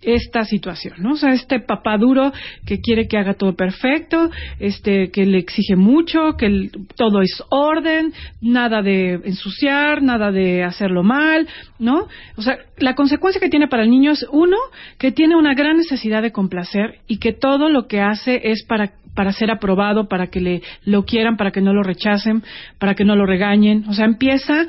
esta 0.02 0.46
situación, 0.46 0.96
¿no? 1.00 1.14
O 1.14 1.18
sea, 1.18 1.34
este 1.34 1.60
papá 1.60 1.98
duro 1.98 2.32
que 2.66 2.80
quiere 2.80 3.08
que 3.08 3.18
haga 3.18 3.34
todo 3.34 3.56
perfecto, 3.56 4.30
este 4.60 5.12
que 5.12 5.26
le 5.26 5.40
exige 5.40 5.76
mucho, 5.76 6.38
que 6.38 6.70
todo 6.96 7.22
es 7.22 7.44
orden, 7.50 8.14
nada 8.42 8.82
de 8.82 9.14
ensuciar, 9.26 10.02
nada 10.02 10.32
de 10.32 10.64
hacerlo 10.64 11.04
mal, 11.04 11.48
¿no? 11.80 12.08
O 12.38 12.42
sea, 12.42 12.58
la 12.78 12.96
consecuencia 12.96 13.42
que 13.42 13.50
tiene 13.50 13.68
para 13.68 13.84
el 13.84 13.90
niño 13.90 14.12
es 14.12 14.26
uno 14.32 14.58
que 14.98 15.12
tiene 15.12 15.36
una 15.36 15.54
gran 15.54 15.78
necesidad 15.78 16.22
de 16.22 16.32
complacer 16.32 17.00
y 17.08 17.18
que 17.18 17.34
todo 17.34 17.70
lo 17.70 17.88
que 17.88 18.02
hace 18.02 18.42
es 18.52 18.64
para 18.66 18.94
para 19.16 19.34
ser 19.34 19.52
aprobado, 19.52 20.08
para 20.08 20.28
que 20.28 20.40
le 20.40 20.62
lo 20.86 21.04
quieran, 21.04 21.36
para 21.36 21.52
que 21.52 21.60
no 21.60 21.74
lo 21.74 21.84
rechacen, 21.84 22.42
para 22.78 22.96
que 22.96 23.04
no 23.04 23.18
lo 23.18 23.26
regañen, 23.26 23.84
o 23.90 23.94
sea, 23.94 24.06
empieza 24.06 24.66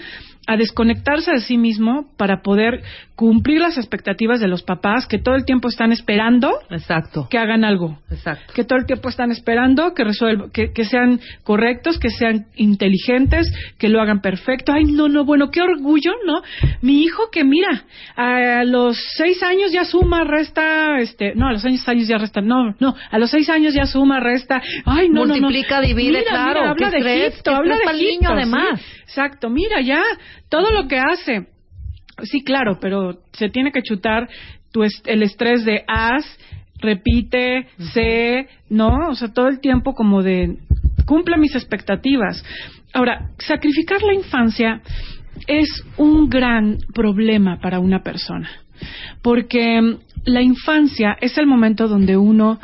a 0.46 0.56
desconectarse 0.56 1.30
de 1.32 1.40
sí 1.40 1.58
mismo 1.58 2.10
para 2.16 2.42
poder 2.42 2.82
cumplir 3.14 3.60
las 3.60 3.76
expectativas 3.76 4.40
de 4.40 4.48
los 4.48 4.62
papás 4.62 5.06
que 5.06 5.18
todo 5.18 5.34
el 5.34 5.44
tiempo 5.44 5.68
están 5.68 5.92
esperando 5.92 6.52
Exacto. 6.70 7.28
que 7.30 7.36
hagan 7.36 7.64
algo. 7.64 7.98
Exacto. 8.10 8.54
Que 8.54 8.64
todo 8.64 8.78
el 8.78 8.86
tiempo 8.86 9.10
están 9.10 9.30
esperando 9.30 9.92
que 9.94 10.04
resuelvan, 10.04 10.50
que, 10.50 10.72
que 10.72 10.84
sean 10.86 11.20
correctos, 11.44 11.98
que 11.98 12.08
sean 12.08 12.46
inteligentes, 12.56 13.52
que 13.78 13.90
lo 13.90 14.00
hagan 14.00 14.22
perfecto. 14.22 14.72
Ay, 14.72 14.84
no, 14.84 15.08
no, 15.08 15.26
bueno, 15.26 15.50
qué 15.50 15.60
orgullo, 15.60 16.12
¿no? 16.24 16.40
Mi 16.80 17.02
hijo 17.02 17.30
que 17.30 17.44
mira, 17.44 17.84
a 18.16 18.64
los 18.64 18.98
seis 19.16 19.42
años 19.42 19.70
ya 19.70 19.84
suma, 19.84 20.24
resta, 20.24 20.98
este, 20.98 21.34
no, 21.34 21.48
a 21.48 21.52
los 21.52 21.62
seis 21.62 21.86
años 21.88 22.08
ya 22.08 22.16
resta, 22.16 22.40
no, 22.40 22.74
no, 22.80 22.96
a 23.10 23.18
los 23.18 23.30
seis 23.30 23.50
años 23.50 23.74
ya 23.74 23.84
suma, 23.84 24.18
resta. 24.18 24.62
Ay, 24.86 25.10
no, 25.10 25.26
no, 25.26 25.34
no. 25.34 25.42
Multiplica, 25.42 25.82
divide, 25.82 26.20
Mira, 26.20 26.30
claro, 26.30 26.60
mira, 26.60 26.70
habla 26.70 26.90
de 26.90 27.26
Egipto, 27.26 27.54
habla 27.54 27.76
de 27.76 27.82
Egipto, 27.82 28.02
niño, 28.02 28.30
además. 28.30 28.80
Exacto, 29.10 29.50
mira 29.50 29.80
ya, 29.80 30.02
todo 30.48 30.70
lo 30.70 30.86
que 30.86 30.96
hace. 31.00 31.48
Sí, 32.22 32.44
claro, 32.44 32.78
pero 32.80 33.18
se 33.32 33.48
tiene 33.48 33.72
que 33.72 33.82
chutar 33.82 34.28
tu 34.72 34.84
est- 34.84 35.06
el 35.08 35.24
estrés 35.24 35.64
de 35.64 35.82
haz, 35.88 36.24
repite, 36.78 37.66
sé, 37.92 38.46
¿no? 38.68 39.08
O 39.10 39.14
sea, 39.16 39.32
todo 39.32 39.48
el 39.48 39.58
tiempo 39.58 39.94
como 39.94 40.22
de 40.22 40.58
cumple 41.06 41.38
mis 41.38 41.56
expectativas. 41.56 42.44
Ahora, 42.92 43.30
sacrificar 43.38 44.00
la 44.02 44.14
infancia 44.14 44.80
es 45.48 45.68
un 45.96 46.28
gran 46.30 46.78
problema 46.94 47.58
para 47.60 47.80
una 47.80 48.04
persona, 48.04 48.48
porque 49.22 49.96
la 50.24 50.42
infancia 50.42 51.16
es 51.20 51.36
el 51.36 51.46
momento 51.46 51.88
donde 51.88 52.16
uno 52.16 52.60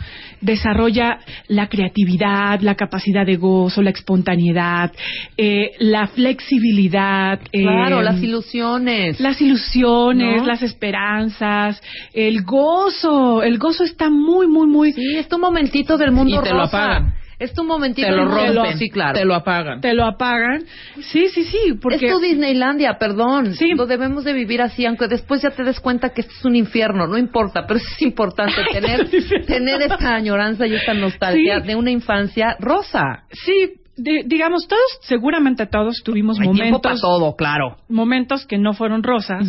desarrolla 0.47 1.18
la 1.48 1.68
creatividad, 1.68 2.60
la 2.60 2.77
capacidad 2.77 3.27
de 3.27 3.36
gozo, 3.36 3.82
la 3.82 3.90
espontaneidad, 3.90 4.93
eh, 5.36 5.73
la 5.81 6.06
flexibilidad. 6.06 7.40
Claro, 7.51 8.01
eh, 8.01 8.05
las 8.05 8.23
ilusiones. 8.23 9.20
las 9.20 9.40
ilusiones, 9.40 10.43
¿No? 10.43 10.47
las 10.47 10.62
esperanzas, 10.62 11.82
el 12.14 12.43
gozo. 12.43 13.43
El 13.43 13.59
gozo 13.59 13.85
está 13.85 14.09
muy, 14.09 14.47
muy, 14.47 14.68
muy. 14.68 14.93
Sí, 14.93 15.16
es 15.16 15.28
tu 15.28 15.39
momentito 15.39 15.98
del 15.98 16.12
mundo 16.12 16.40
Y 16.40 16.44
te 16.44 16.55
lo 16.55 16.62
apagan. 16.62 17.14
Es 17.39 17.53
tu 17.53 17.65
momentito 17.65 18.07
Te 18.09 18.13
lo 18.15 18.23
del 18.23 18.29
mundo- 18.47 18.61
rompen. 18.63 18.79
Sí, 18.79 18.89
claro. 18.89 19.19
Te 19.19 19.25
lo 19.25 19.35
apagan. 19.35 19.81
Te 19.81 19.93
lo 19.93 20.05
apagan. 20.05 20.65
Sí, 21.01 21.29
sí, 21.29 21.45
sí. 21.45 21.75
Porque 21.81 22.07
Es 22.07 22.13
tu 22.13 22.19
Disneylandia, 22.19 22.97
perdón. 22.99 23.55
Sí. 23.55 23.73
Lo 23.75 23.87
debemos 23.87 24.25
de 24.25 24.33
vivir 24.33 24.63
así, 24.63 24.87
aunque 24.87 25.07
después 25.07 25.43
ya 25.43 25.51
te 25.51 25.63
des 25.65 25.79
cuenta 25.81 26.11
que 26.11 26.23
esto 26.23 26.33
es 26.39 26.45
un 26.45 26.57
infierno, 26.57 27.07
no 27.07 27.19
importa, 27.19 27.67
pero 27.67 27.79
es 27.79 28.03
importante 28.03 28.57
tener, 28.73 29.09
tener 29.47 29.83
esta 29.83 30.15
añoranza 30.15 30.67
y 30.67 30.75
esta 30.75 30.95
nostalgia 30.95 31.61
Sí. 31.61 31.67
de 31.67 31.75
una 31.77 31.91
infancia 31.91 32.57
rosa. 32.59 33.25
sí, 33.31 33.73
di- 33.99 34.23
digamos, 34.27 34.67
todos, 34.69 34.99
seguramente 35.03 35.67
todos 35.67 36.03
tuvimos 36.05 36.39
Hay 36.39 36.51
tiempo 36.53 36.81
para 36.83 36.95
momentos, 36.97 37.01
todo, 37.01 37.35
claro. 37.37 37.77
momentos 37.89 38.47
que 38.47 38.59
no 38.59 38.73
fueron 38.75 39.03
rosas, 39.03 39.49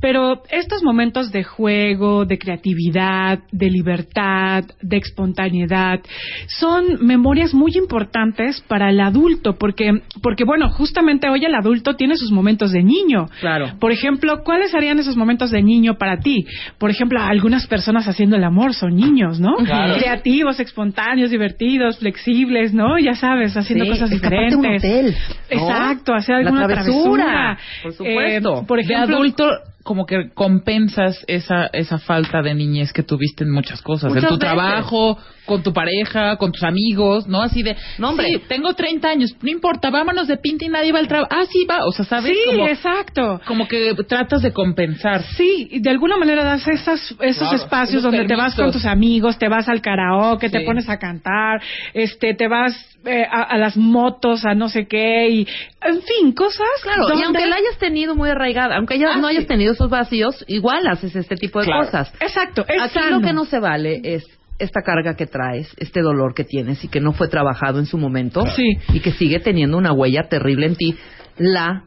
pero 0.00 0.42
estos 0.50 0.82
momentos 0.82 1.30
de 1.30 1.44
juego, 1.44 2.24
de 2.24 2.38
creatividad, 2.38 3.40
de 3.52 3.70
libertad, 3.70 4.64
de 4.80 4.96
espontaneidad, 4.96 6.00
son 6.48 7.04
memorias 7.06 7.52
muy 7.54 7.72
importantes 7.76 8.60
para 8.68 8.90
el 8.90 9.00
adulto, 9.00 9.56
porque, 9.58 9.90
porque 10.22 10.44
bueno, 10.44 10.70
justamente 10.70 11.28
hoy 11.28 11.44
el 11.44 11.54
adulto 11.54 11.94
tiene 11.96 12.16
sus 12.16 12.30
momentos 12.32 12.72
de 12.72 12.82
niño. 12.82 13.26
Claro. 13.40 13.74
Por 13.78 13.92
ejemplo, 13.92 14.42
¿cuáles 14.44 14.70
serían 14.70 14.98
esos 14.98 15.16
momentos 15.16 15.50
de 15.50 15.62
niño 15.62 15.96
para 15.98 16.18
ti? 16.18 16.46
Por 16.78 16.90
ejemplo, 16.90 17.20
algunas 17.20 17.66
personas 17.66 18.06
haciendo 18.08 18.36
el 18.36 18.44
amor 18.44 18.74
son 18.74 18.94
niños, 18.96 19.38
¿no? 19.40 19.56
Claro. 19.56 19.94
Creativos, 19.98 20.60
espontáneos, 20.60 21.30
divertidos, 21.30 21.98
flexibles, 21.98 22.72
¿no? 22.72 22.98
Ya 22.98 23.14
sabes, 23.14 23.56
haciendo 23.56 23.84
Sí, 23.84 23.90
cosas 23.90 24.10
a 24.10 24.14
un 24.14 24.20
diferentes. 24.20 24.58
hotel, 24.58 25.14
¿no? 25.50 25.56
Exacto, 25.60 26.14
hacer 26.14 26.36
La 26.36 26.40
alguna 26.50 26.66
travesura, 26.66 27.24
travesura. 27.24 27.58
por 27.82 27.92
supuesto. 27.92 28.60
Eh, 28.62 28.64
por 28.66 28.78
de 28.78 28.82
ejemplo, 28.84 29.16
adulto 29.16 29.44
como 29.90 30.06
que 30.06 30.30
compensas 30.34 31.24
esa 31.26 31.66
esa 31.72 31.98
falta 31.98 32.42
de 32.42 32.54
niñez 32.54 32.92
que 32.92 33.02
tuviste 33.02 33.42
en 33.42 33.50
muchas 33.50 33.82
cosas, 33.82 34.10
Muchas 34.10 34.22
en 34.22 34.28
tu 34.28 34.34
veces. 34.36 34.54
trabajo, 34.54 35.18
con 35.50 35.64
tu 35.64 35.72
pareja, 35.72 36.36
con 36.36 36.52
tus 36.52 36.62
amigos, 36.62 37.26
¿no? 37.26 37.42
Así 37.42 37.62
de, 37.64 37.76
No, 37.98 38.10
hombre. 38.10 38.28
sí, 38.28 38.42
tengo 38.46 38.72
30 38.72 39.08
años, 39.08 39.34
no 39.42 39.50
importa, 39.50 39.90
vámonos 39.90 40.28
de 40.28 40.36
pinta 40.36 40.64
y 40.64 40.68
nadie 40.68 40.92
va 40.92 41.00
al 41.00 41.08
trabajo. 41.08 41.28
Ah, 41.32 41.44
sí, 41.50 41.66
va, 41.68 41.84
o 41.84 41.90
sea, 41.90 42.04
¿sabes? 42.04 42.32
Sí, 42.32 42.50
como, 42.52 42.68
exacto. 42.68 43.40
como 43.46 43.66
que 43.66 43.94
tratas 44.08 44.42
de 44.42 44.52
compensar. 44.52 45.22
Sí, 45.36 45.66
y 45.72 45.80
de 45.80 45.90
alguna 45.90 46.16
manera 46.16 46.44
das 46.44 46.66
esas, 46.68 47.00
esos 47.20 47.48
Claro, 47.48 47.56
espacios 47.56 48.02
donde 48.04 48.24
te 48.26 48.36
vas 48.36 48.54
con 48.54 48.70
tus 48.70 48.84
amigos, 48.86 49.38
te 49.38 49.48
vas 49.48 49.68
al 49.68 49.80
karaoke, 49.80 50.48
te 50.50 50.60
pones 50.60 50.88
a 50.88 50.98
cantar, 50.98 51.60
este, 51.94 52.34
te 52.34 52.46
vas 52.46 52.72
eh, 53.04 53.24
a, 53.28 53.42
a 53.42 53.56
las 53.58 53.76
motos, 53.78 54.44
a 54.44 54.54
no 54.54 54.68
sé 54.68 54.86
qué, 54.86 55.28
y 55.30 55.48
en 55.82 56.02
fin, 56.02 56.32
cosas. 56.32 56.66
Claro, 56.82 57.04
y 57.06 57.08
donde- 57.10 57.24
aunque 57.24 57.46
la 57.46 57.56
hayas 57.56 57.78
tenido 57.78 58.14
muy 58.14 58.28
arraigada, 58.30 58.76
aunque 58.76 58.98
ya 58.98 59.14
Ah, 59.14 59.16
no 59.16 59.26
hayas 59.26 59.42
sí. 59.44 59.48
tenido 59.48 59.72
esos 59.72 59.88
vacíos, 59.90 60.44
igual 60.48 60.86
haces 60.86 61.16
este 61.16 61.34
tipo 61.36 61.58
de 61.60 61.64
Claro. 61.66 61.86
cosas. 61.86 62.12
Exacto, 62.20 62.64
es 62.68 62.80
Aquí 62.82 62.98
lo 63.10 63.20
que 63.20 63.32
no 63.32 63.46
se 63.46 63.58
vale 63.58 64.00
es 64.04 64.24
esta 64.60 64.82
carga 64.82 65.14
que 65.16 65.26
traes, 65.26 65.68
este 65.78 66.00
dolor 66.00 66.34
que 66.34 66.44
tienes 66.44 66.84
y 66.84 66.88
que 66.88 67.00
no 67.00 67.12
fue 67.12 67.28
trabajado 67.28 67.78
en 67.78 67.86
su 67.86 67.98
momento 67.98 68.44
Sí. 68.54 68.78
y 68.92 69.00
que 69.00 69.12
sigue 69.12 69.40
teniendo 69.40 69.76
una 69.76 69.92
huella 69.92 70.28
terrible 70.28 70.66
en 70.66 70.76
ti, 70.76 70.96
la 71.38 71.84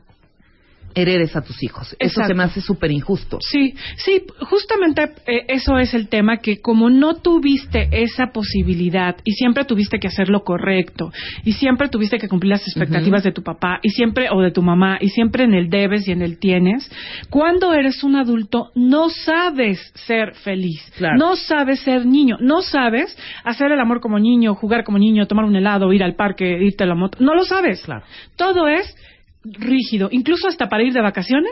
heredes 0.96 1.36
a 1.36 1.42
tus 1.42 1.62
hijos. 1.64 1.96
Eso 2.00 2.24
se 2.26 2.34
me 2.34 2.44
hace 2.44 2.62
súper 2.62 2.92
injusto. 2.92 3.38
Sí, 3.42 3.74
sí, 3.98 4.24
justamente 4.42 5.04
eh, 5.26 5.46
eso 5.48 5.78
es 5.78 5.94
el 5.94 6.08
tema, 6.08 6.38
que 6.38 6.62
como 6.62 6.90
no 6.90 7.16
tuviste 7.16 7.90
esa 7.92 8.28
posibilidad 8.28 9.16
y 9.24 9.32
siempre 9.34 9.66
tuviste 9.66 10.00
que 10.00 10.08
hacer 10.08 10.30
lo 10.30 10.44
correcto 10.44 11.12
y 11.44 11.54
siempre 11.54 11.90
tuviste 11.90 12.18
que 12.18 12.28
cumplir 12.28 12.52
las 12.52 12.68
expectativas 12.68 13.24
de 13.24 13.32
tu 13.32 13.44
papá 13.44 13.80
y 13.82 13.90
siempre 13.90 14.28
o 14.32 14.42
de 14.42 14.52
tu 14.52 14.62
mamá 14.62 14.98
y 15.02 15.10
siempre 15.10 15.44
en 15.44 15.54
el 15.54 15.70
debes 15.70 16.08
y 16.08 16.12
en 16.12 16.22
el 16.22 16.40
tienes, 16.40 16.90
cuando 17.30 17.74
eres 17.74 18.04
un 18.04 18.16
adulto 18.16 18.72
no 18.76 19.10
sabes 19.10 19.92
ser 19.96 20.34
feliz, 20.36 20.82
Claro. 20.98 21.18
no 21.18 21.36
sabes 21.36 21.80
ser 21.82 22.06
niño, 22.06 22.38
no 22.40 22.62
sabes 22.62 23.18
hacer 23.44 23.72
el 23.72 23.80
amor 23.80 24.00
como 24.00 24.20
niño, 24.20 24.56
jugar 24.56 24.84
como 24.84 24.98
niño, 24.98 25.28
tomar 25.28 25.46
un 25.46 25.56
helado, 25.56 25.92
ir 25.94 26.04
al 26.04 26.16
parque, 26.16 26.58
irte 26.62 26.84
a 26.84 26.88
la 26.88 26.96
moto, 26.96 27.18
no 27.22 27.34
lo 27.34 27.44
sabes. 27.44 27.82
Claro. 27.84 28.04
Todo 28.36 28.68
es 28.68 28.96
rígido, 29.44 30.08
incluso 30.12 30.48
hasta 30.48 30.68
para 30.70 30.84
ir 30.84 30.94
de 30.94 31.02
vacaciones, 31.02 31.52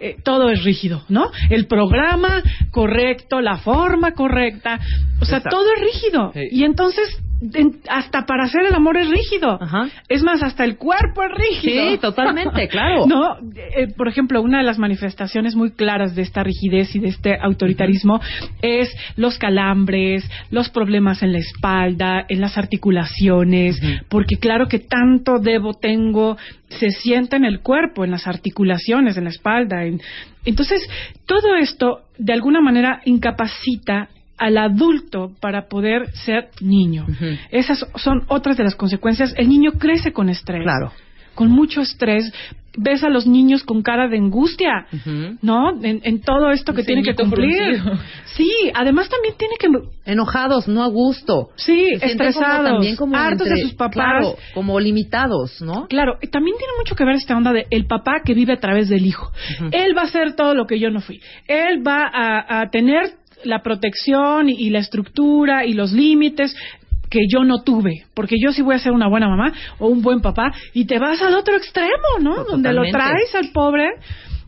eh, 0.00 0.16
todo 0.24 0.50
es 0.50 0.64
rígido, 0.64 1.04
¿no? 1.08 1.30
El 1.50 1.66
programa 1.66 2.42
correcto, 2.70 3.40
la 3.40 3.58
forma 3.58 4.12
correcta, 4.12 4.80
o 5.20 5.24
sea, 5.24 5.38
Exacto. 5.38 5.56
todo 5.58 5.66
es 5.76 5.80
rígido. 5.82 6.32
Sí. 6.34 6.40
Y 6.50 6.64
entonces, 6.64 7.08
en- 7.16 7.31
hasta 7.88 8.24
para 8.26 8.44
hacer 8.44 8.62
el 8.66 8.74
amor 8.74 8.96
es 8.96 9.08
rígido. 9.10 9.58
Es 10.08 10.22
más, 10.22 10.42
hasta 10.42 10.64
el 10.64 10.76
cuerpo 10.76 11.22
es 11.22 11.30
rígido. 11.32 11.90
Sí, 11.90 11.98
totalmente, 11.98 12.68
claro. 12.70 13.06
no, 13.06 13.36
eh, 13.76 13.88
por 13.96 14.08
ejemplo, 14.08 14.40
una 14.42 14.58
de 14.58 14.64
las 14.64 14.78
manifestaciones 14.78 15.56
muy 15.56 15.72
claras 15.72 16.14
de 16.14 16.22
esta 16.22 16.42
rigidez 16.42 16.94
y 16.94 17.00
de 17.00 17.08
este 17.08 17.36
autoritarismo 17.40 18.20
es 18.60 18.94
los 19.16 19.38
calambres, 19.38 20.28
los 20.50 20.68
problemas 20.68 21.22
en 21.22 21.32
la 21.32 21.38
espalda, 21.38 22.24
en 22.28 22.40
las 22.40 22.56
articulaciones, 22.58 23.80
porque 24.08 24.36
claro 24.36 24.68
que 24.68 24.78
tanto 24.78 25.38
debo, 25.38 25.74
tengo, 25.74 26.36
se 26.68 26.90
siente 26.90 27.36
en 27.36 27.44
el 27.44 27.60
cuerpo, 27.60 28.04
en 28.04 28.10
las 28.12 28.26
articulaciones, 28.26 29.16
en 29.16 29.24
la 29.24 29.30
espalda. 29.30 29.84
en- 29.84 30.00
Entonces, 30.44 30.88
todo 31.26 31.56
esto 31.56 32.02
de 32.18 32.32
alguna 32.32 32.60
manera 32.60 33.00
incapacita 33.04 34.08
al 34.42 34.58
adulto 34.58 35.30
para 35.40 35.68
poder 35.68 36.10
ser 36.12 36.48
niño. 36.60 37.06
Esas 37.50 37.86
son 37.96 38.24
otras 38.28 38.56
de 38.56 38.64
las 38.64 38.74
consecuencias. 38.74 39.32
El 39.36 39.48
niño 39.48 39.72
crece 39.78 40.12
con 40.12 40.28
estrés. 40.28 40.62
Claro. 40.64 40.92
Con 41.34 41.48
mucho 41.50 41.80
estrés. 41.80 42.32
Ves 42.76 43.04
a 43.04 43.10
los 43.10 43.26
niños 43.26 43.64
con 43.64 43.82
cara 43.82 44.08
de 44.08 44.16
angustia, 44.16 44.86
¿no? 45.42 45.72
En, 45.82 46.00
en 46.04 46.20
todo 46.22 46.50
esto 46.50 46.72
que 46.72 46.82
tienen 46.84 47.04
que 47.04 47.14
cumplir. 47.14 47.52
fruncido. 47.82 47.98
Sí, 48.34 48.50
además 48.74 49.10
también 49.10 49.34
tiene 49.36 49.56
que... 49.58 49.68
Enojados, 50.10 50.68
no 50.68 50.82
a 50.82 50.88
gusto. 50.88 51.50
Sí, 51.56 51.84
Se 51.94 52.00
como 52.00 52.10
estresados, 52.12 52.70
también 52.70 52.96
como 52.96 53.14
hartos 53.16 53.46
entre- 53.46 53.56
de 53.62 53.68
sus 53.68 53.74
papás. 53.74 53.92
claro, 53.94 54.36
como 54.54 54.80
limitados, 54.80 55.60
¿no? 55.60 55.86
Claro, 55.88 56.16
y 56.22 56.28
también 56.28 56.56
tiene 56.56 56.72
mucho 56.78 56.94
que 56.96 57.04
ver 57.04 57.16
esta 57.16 57.36
onda 57.36 57.52
de 57.52 57.66
el 57.70 57.86
papá 57.86 58.22
que 58.24 58.32
vive 58.32 58.54
a 58.54 58.60
través 58.60 58.88
del 58.88 59.04
hijo. 59.04 59.30
Él 59.70 59.94
va 59.96 60.02
a 60.02 60.04
hacer 60.06 60.34
todo 60.34 60.54
lo 60.54 60.66
que 60.66 60.78
yo 60.80 60.90
no 60.90 61.00
fui. 61.00 61.20
Él 61.46 61.86
va 61.86 62.04
a, 62.10 62.62
a 62.62 62.70
tener 62.70 63.10
la 63.44 63.62
protección 63.62 64.48
y, 64.48 64.70
la 64.70 64.78
estructura 64.78 65.64
y 65.66 65.74
los 65.74 65.92
límites 65.92 66.54
que 67.10 67.20
yo 67.28 67.44
no 67.44 67.62
tuve, 67.62 68.04
porque 68.14 68.36
yo 68.42 68.52
sí 68.52 68.62
voy 68.62 68.74
a 68.74 68.78
ser 68.78 68.92
una 68.92 69.08
buena 69.08 69.28
mamá 69.28 69.52
o 69.78 69.88
un 69.88 70.00
buen 70.00 70.20
papá 70.20 70.52
y 70.72 70.86
te 70.86 70.98
vas 70.98 71.20
al 71.22 71.34
otro 71.34 71.56
extremo, 71.56 72.18
¿no? 72.20 72.44
Donde 72.44 72.72
lo 72.72 72.82
traes 72.90 73.34
al 73.34 73.50
pobre 73.52 73.86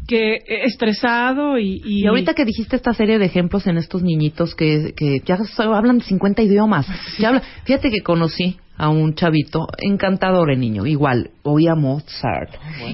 que 0.08 0.34
eh, 0.34 0.40
estresado 0.64 1.58
y, 1.58 1.82
y, 1.84 2.02
Y 2.02 2.06
ahorita 2.06 2.34
que 2.34 2.44
dijiste 2.44 2.76
esta 2.76 2.92
serie 2.94 3.18
de 3.18 3.26
ejemplos 3.26 3.66
en 3.66 3.76
estos 3.78 4.02
niñitos 4.02 4.54
que, 4.54 4.92
que 4.96 5.20
ya 5.26 5.38
hablan 5.58 6.00
50 6.00 6.42
idiomas, 6.42 6.86
ya 7.18 7.28
habla- 7.28 7.42
fíjate 7.64 7.90
que 7.90 8.00
conocí 8.02 8.58
a 8.76 8.88
un 8.88 9.14
chavito 9.14 9.66
encantador 9.78 10.50
el 10.50 10.58
niño, 10.60 10.84
igual, 10.86 11.30
oía 11.42 11.74
Mozart 11.74 12.50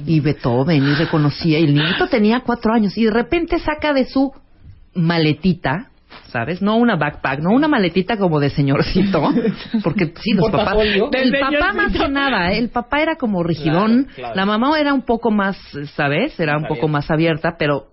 y 0.06 0.20
Beethoven 0.20 0.82
y 0.86 0.94
reconocía, 0.94 1.58
y 1.58 1.64
el 1.64 1.74
niñito 1.74 2.06
tenía 2.08 2.40
cuatro 2.40 2.72
años 2.74 2.96
y 2.98 3.04
de 3.04 3.10
repente 3.10 3.58
saca 3.58 3.92
de 3.92 4.04
su 4.04 4.30
maletita, 4.94 5.89
¿sabes? 6.30 6.62
No 6.62 6.76
una 6.76 6.96
backpack, 6.96 7.40
no 7.40 7.50
una 7.50 7.68
maletita 7.68 8.16
como 8.16 8.40
de 8.40 8.50
señorcito, 8.50 9.22
porque 9.84 10.12
sí, 10.20 10.32
los 10.32 10.50
papás... 10.50 10.76
El 11.12 11.32
papá 11.38 11.72
más 11.72 11.92
que 11.92 12.08
nada, 12.08 12.52
¿eh? 12.52 12.58
el 12.58 12.70
papá 12.70 13.00
era 13.00 13.16
como 13.16 13.42
rigidón, 13.42 14.04
Claro, 14.04 14.14
claro. 14.14 14.34
la 14.34 14.46
mamá 14.46 14.80
era 14.80 14.94
un 14.94 15.02
poco 15.02 15.30
más, 15.30 15.56
¿sabes? 15.94 16.38
Era 16.40 16.56
un 16.56 16.66
poco 16.66 16.88
más 16.88 17.10
abierta, 17.10 17.56
pero 17.58 17.88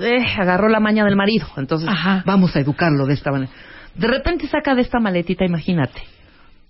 eh, 0.00 0.24
agarró 0.38 0.68
la 0.68 0.80
maña 0.80 1.04
del 1.04 1.16
marido. 1.16 1.46
Entonces, 1.56 1.88
vamos 2.24 2.54
a 2.56 2.60
educarlo 2.60 3.06
de 3.06 3.14
esta 3.14 3.30
manera. 3.30 3.50
De 3.94 4.06
repente 4.06 4.46
saca 4.46 4.74
de 4.74 4.82
esta 4.82 5.00
maletita, 5.00 5.44
imagínate, 5.44 6.00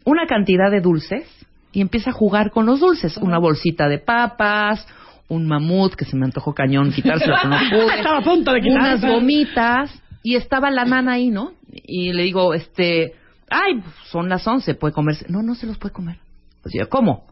una 0.04 0.26
cantidad 0.26 0.70
de 0.70 0.80
dulces 0.80 1.28
y 1.72 1.80
empieza 1.80 2.10
a 2.10 2.12
jugar 2.12 2.50
con 2.50 2.66
los 2.66 2.80
dulces. 2.80 3.16
Una 3.18 3.38
bolsita 3.38 3.88
de 3.88 3.98
papas, 3.98 4.86
un 5.28 5.46
mamut 5.46 5.94
que 5.94 6.04
se 6.04 6.16
me 6.16 6.24
antojó 6.24 6.54
cañón 6.54 6.92
quitárselo, 6.92 7.36
pero 7.42 7.48
no 7.50 7.58
pude. 7.70 7.96
Estaba 7.96 8.18
a 8.18 8.22
punto 8.22 8.52
de 8.52 8.60
quitárselo. 8.60 9.12
Unas 9.12 9.20
gomitas 9.20 10.02
y 10.22 10.36
estaba 10.36 10.70
la 10.70 10.84
nana 10.84 11.12
ahí, 11.12 11.28
¿no? 11.30 11.52
Y 11.72 12.12
le 12.12 12.24
digo, 12.24 12.52
este, 12.54 13.14
ay, 13.50 13.82
son 14.10 14.28
las 14.28 14.46
once, 14.46 14.74
puede 14.74 14.92
comerse. 14.94 15.26
No, 15.28 15.42
no 15.42 15.54
se 15.54 15.66
los 15.66 15.78
puede 15.78 15.92
comer. 15.94 16.16
Pues 16.62 16.74
yo, 16.78 16.88
¿cómo? 16.88 17.24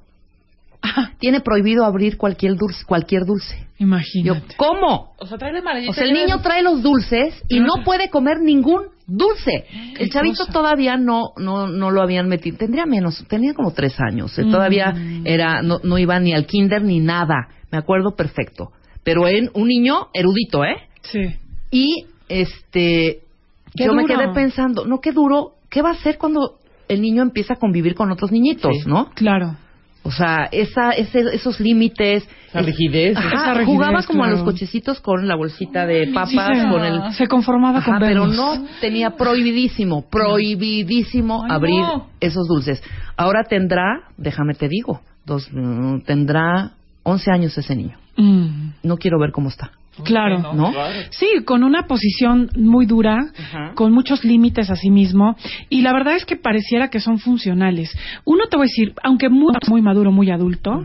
Tiene 1.19 1.41
prohibido 1.41 1.85
abrir 1.85 2.17
cualquier 2.17 2.55
dulce, 2.55 2.85
cualquier 2.87 3.25
dulce. 3.27 3.67
Imagínate. 3.79 4.41
Yo, 4.51 4.57
¿cómo? 4.57 5.13
O 5.19 5.27
sea, 5.27 5.37
trae 5.37 5.53
la 5.53 5.61
maletita 5.61 5.91
O 5.91 5.95
sea, 5.95 6.05
el 6.05 6.15
de- 6.15 6.21
niño 6.21 6.41
trae 6.41 6.63
los 6.63 6.83
dulces 6.83 7.35
y 7.49 7.59
no 7.61 7.83
puede 7.85 8.11
comer 8.11 8.39
ningún 8.41 8.85
dulce. 9.07 9.67
El 9.99 10.09
chavito 10.11 10.39
cosa. 10.47 10.53
todavía 10.53 10.97
no, 10.97 11.33
no, 11.37 11.67
no 11.67 11.91
lo 11.91 12.01
habían 12.01 12.29
metido. 12.29 12.57
Tendría 12.59 12.87
menos, 12.87 13.25
tenía 13.29 13.55
como 13.55 13.73
tres 13.73 13.97
años. 14.01 14.39
Eh, 14.39 14.45
Todavía 14.45 14.93
Mm. 14.93 15.27
era, 15.27 15.63
no, 15.63 15.79
no 15.83 15.99
iba 15.99 16.19
ni 16.21 16.33
al 16.33 16.47
kinder 16.47 16.83
ni 16.83 17.01
nada. 17.01 17.49
Me 17.73 17.79
acuerdo 17.79 18.15
perfecto. 18.15 18.71
Pero 19.03 19.27
en 19.27 19.51
un 19.55 19.67
niño 19.67 20.09
erudito, 20.15 20.65
¿eh? 20.65 20.77
Sí. 21.03 21.21
Y 21.73 22.07
este, 22.29 23.21
Qué 23.77 23.85
yo 23.85 23.93
me 23.95 24.05
quedé 24.07 24.29
pensando, 24.35 24.85
no, 24.87 25.01
qué 25.01 25.13
duro, 25.13 25.53
¿qué 25.71 25.83
va 25.83 25.91
a 25.91 25.93
hacer 25.93 26.19
cuando 26.19 26.55
el 26.89 27.01
niño 27.03 27.23
empieza 27.23 27.55
a 27.55 27.57
convivir 27.57 27.95
con 27.95 28.11
otros 28.11 28.33
niñitos, 28.33 28.87
no? 28.87 29.11
Claro. 29.15 29.57
O 30.05 30.11
sea, 30.11 30.49
esa, 30.53 30.93
ese- 30.93 31.35
esos 31.35 31.61
límites. 31.61 32.27
Esa 32.49 32.61
rigidez. 32.63 33.15
Ajá, 33.17 33.29
Esa 33.29 33.55
rigidez, 33.55 33.67
jugaba 33.67 34.03
como 34.05 34.25
a 34.25 34.31
los 34.31 34.43
cochecitos 34.43 35.01
con 35.01 35.29
la 35.29 35.35
bolsita 35.37 35.85
de 35.87 36.07
papas, 36.15 36.31
Sí, 36.31 36.37
se- 36.39 36.69
con 36.71 36.85
el... 36.85 37.13
se 37.13 37.27
conformaba 37.27 37.85
con 37.85 37.99
pero 37.99 38.23
verlos. 38.23 38.35
no 38.37 38.65
tenía 38.81 39.11
prohibidísimo, 39.17 40.09
prohibidísimo 40.09 41.43
Ay, 41.45 41.51
abrir 41.51 41.81
no. 41.81 42.07
esos 42.21 42.47
dulces. 42.49 42.83
Ahora 43.17 43.45
tendrá, 43.45 44.05
déjame 44.17 44.55
te 44.55 44.69
digo, 44.69 45.01
dos, 45.27 45.49
mm, 45.53 46.01
tendrá 46.07 46.73
11 47.03 47.31
años 47.31 47.59
ese 47.59 47.77
niño. 47.77 47.99
Mm, 48.17 48.71
No 48.85 48.97
quiero 48.97 49.19
ver 49.19 49.31
cómo 49.33 49.49
está. 49.49 49.73
Claro. 50.05 50.53
¿No? 50.55 50.73
Sí, 51.11 51.27
con 51.45 51.65
una 51.65 51.83
posición 51.83 52.51
muy 52.57 52.87
dura, 52.87 53.19
con 53.75 53.93
muchos 53.93 54.25
límites 54.25 54.71
a 54.71 54.77
sí 54.77 54.91
mismo, 54.91 55.37
y 55.69 55.83
la 55.83 55.93
verdad 55.93 56.17
es 56.17 56.25
que 56.25 56.37
pareciera 56.37 56.89
que 56.89 57.01
son 57.01 57.19
funcionales. 57.19 57.97
Uno 58.25 58.47
te 58.51 58.57
voy 58.57 58.65
a 58.65 58.69
decir, 58.69 58.95
aunque 59.03 59.29
muy, 59.29 59.53
muy 59.69 59.83
maduro, 59.83 60.13
muy 60.13 60.31
adulto, 60.31 60.83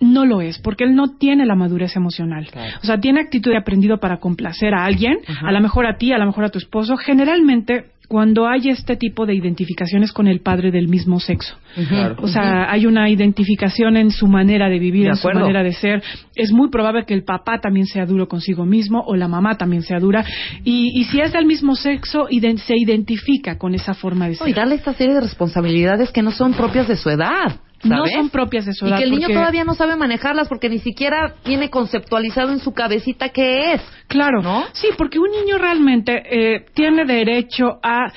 no 0.00 0.26
lo 0.26 0.40
es, 0.40 0.58
porque 0.58 0.84
él 0.84 0.94
no 0.94 1.16
tiene 1.16 1.46
la 1.46 1.54
madurez 1.54 1.96
emocional. 1.96 2.48
O 2.82 2.86
sea, 2.86 2.98
tiene 2.98 3.20
actitud 3.20 3.52
de 3.52 3.58
aprendido 3.58 3.98
para 3.98 4.18
complacer 4.18 4.74
a 4.74 4.84
alguien, 4.84 5.18
a 5.40 5.52
lo 5.52 5.60
mejor 5.60 5.86
a 5.86 5.96
ti, 5.96 6.12
a 6.12 6.18
lo 6.18 6.26
mejor 6.26 6.44
a 6.44 6.50
tu 6.50 6.58
esposo. 6.58 6.96
Generalmente, 6.96 7.92
cuando 8.12 8.46
hay 8.46 8.68
este 8.68 8.96
tipo 8.96 9.24
de 9.24 9.34
identificaciones 9.34 10.12
con 10.12 10.28
el 10.28 10.42
padre 10.42 10.70
del 10.70 10.86
mismo 10.86 11.18
sexo. 11.18 11.56
Claro. 11.88 12.16
O 12.18 12.28
sea, 12.28 12.70
hay 12.70 12.84
una 12.84 13.08
identificación 13.08 13.96
en 13.96 14.10
su 14.10 14.26
manera 14.26 14.68
de 14.68 14.78
vivir, 14.78 15.04
De 15.04 15.08
en 15.08 15.16
su 15.16 15.28
manera 15.28 15.62
de 15.62 15.72
ser. 15.72 16.02
Es 16.34 16.52
muy 16.52 16.68
probable 16.68 17.06
que 17.06 17.14
el 17.14 17.24
papá 17.24 17.62
también 17.62 17.86
sea 17.86 18.04
duro 18.04 18.28
consigo 18.28 18.66
mismo 18.66 19.02
o 19.06 19.16
la 19.16 19.28
mamá 19.28 19.56
también 19.56 19.80
sea 19.80 19.98
dura. 19.98 20.26
Y, 20.62 20.90
y 21.00 21.04
si 21.04 21.22
es 21.22 21.32
del 21.32 21.46
mismo 21.46 21.74
sexo, 21.74 22.28
se 22.28 22.74
identifica 22.76 23.56
con 23.56 23.74
esa 23.74 23.94
forma 23.94 24.28
de 24.28 24.34
ser. 24.34 24.46
No, 24.46 24.50
y 24.50 24.52
darle 24.52 24.74
esta 24.74 24.92
serie 24.92 25.14
de 25.14 25.22
responsabilidades 25.22 26.10
que 26.10 26.20
no 26.20 26.32
son 26.32 26.52
propias 26.52 26.88
de 26.88 26.96
su 26.96 27.08
edad. 27.08 27.60
No 27.84 28.06
son 28.06 28.30
propias 28.30 28.64
de 28.66 28.72
su 28.74 28.86
Y 28.86 28.88
edad, 28.88 28.98
que 28.98 29.04
el 29.04 29.10
niño 29.10 29.22
porque- 29.22 29.34
todavía 29.34 29.64
no 29.64 29.74
sabe 29.74 29.96
manejarlas 29.96 30.48
porque 30.48 30.68
ni 30.68 30.78
siquiera 30.78 31.34
tiene 31.42 31.70
conceptualizado 31.70 32.52
en 32.52 32.58
su 32.60 32.72
cabecita 32.72 33.30
qué 33.30 33.72
es. 33.74 33.82
Claro, 34.08 34.40
sí, 34.72 34.88
porque 34.96 35.18
un 35.18 35.30
niño 35.30 35.58
realmente 35.58 36.22
eh, 36.30 36.64
tiene 36.74 37.04
derecho 37.04 37.78
a 37.82 38.12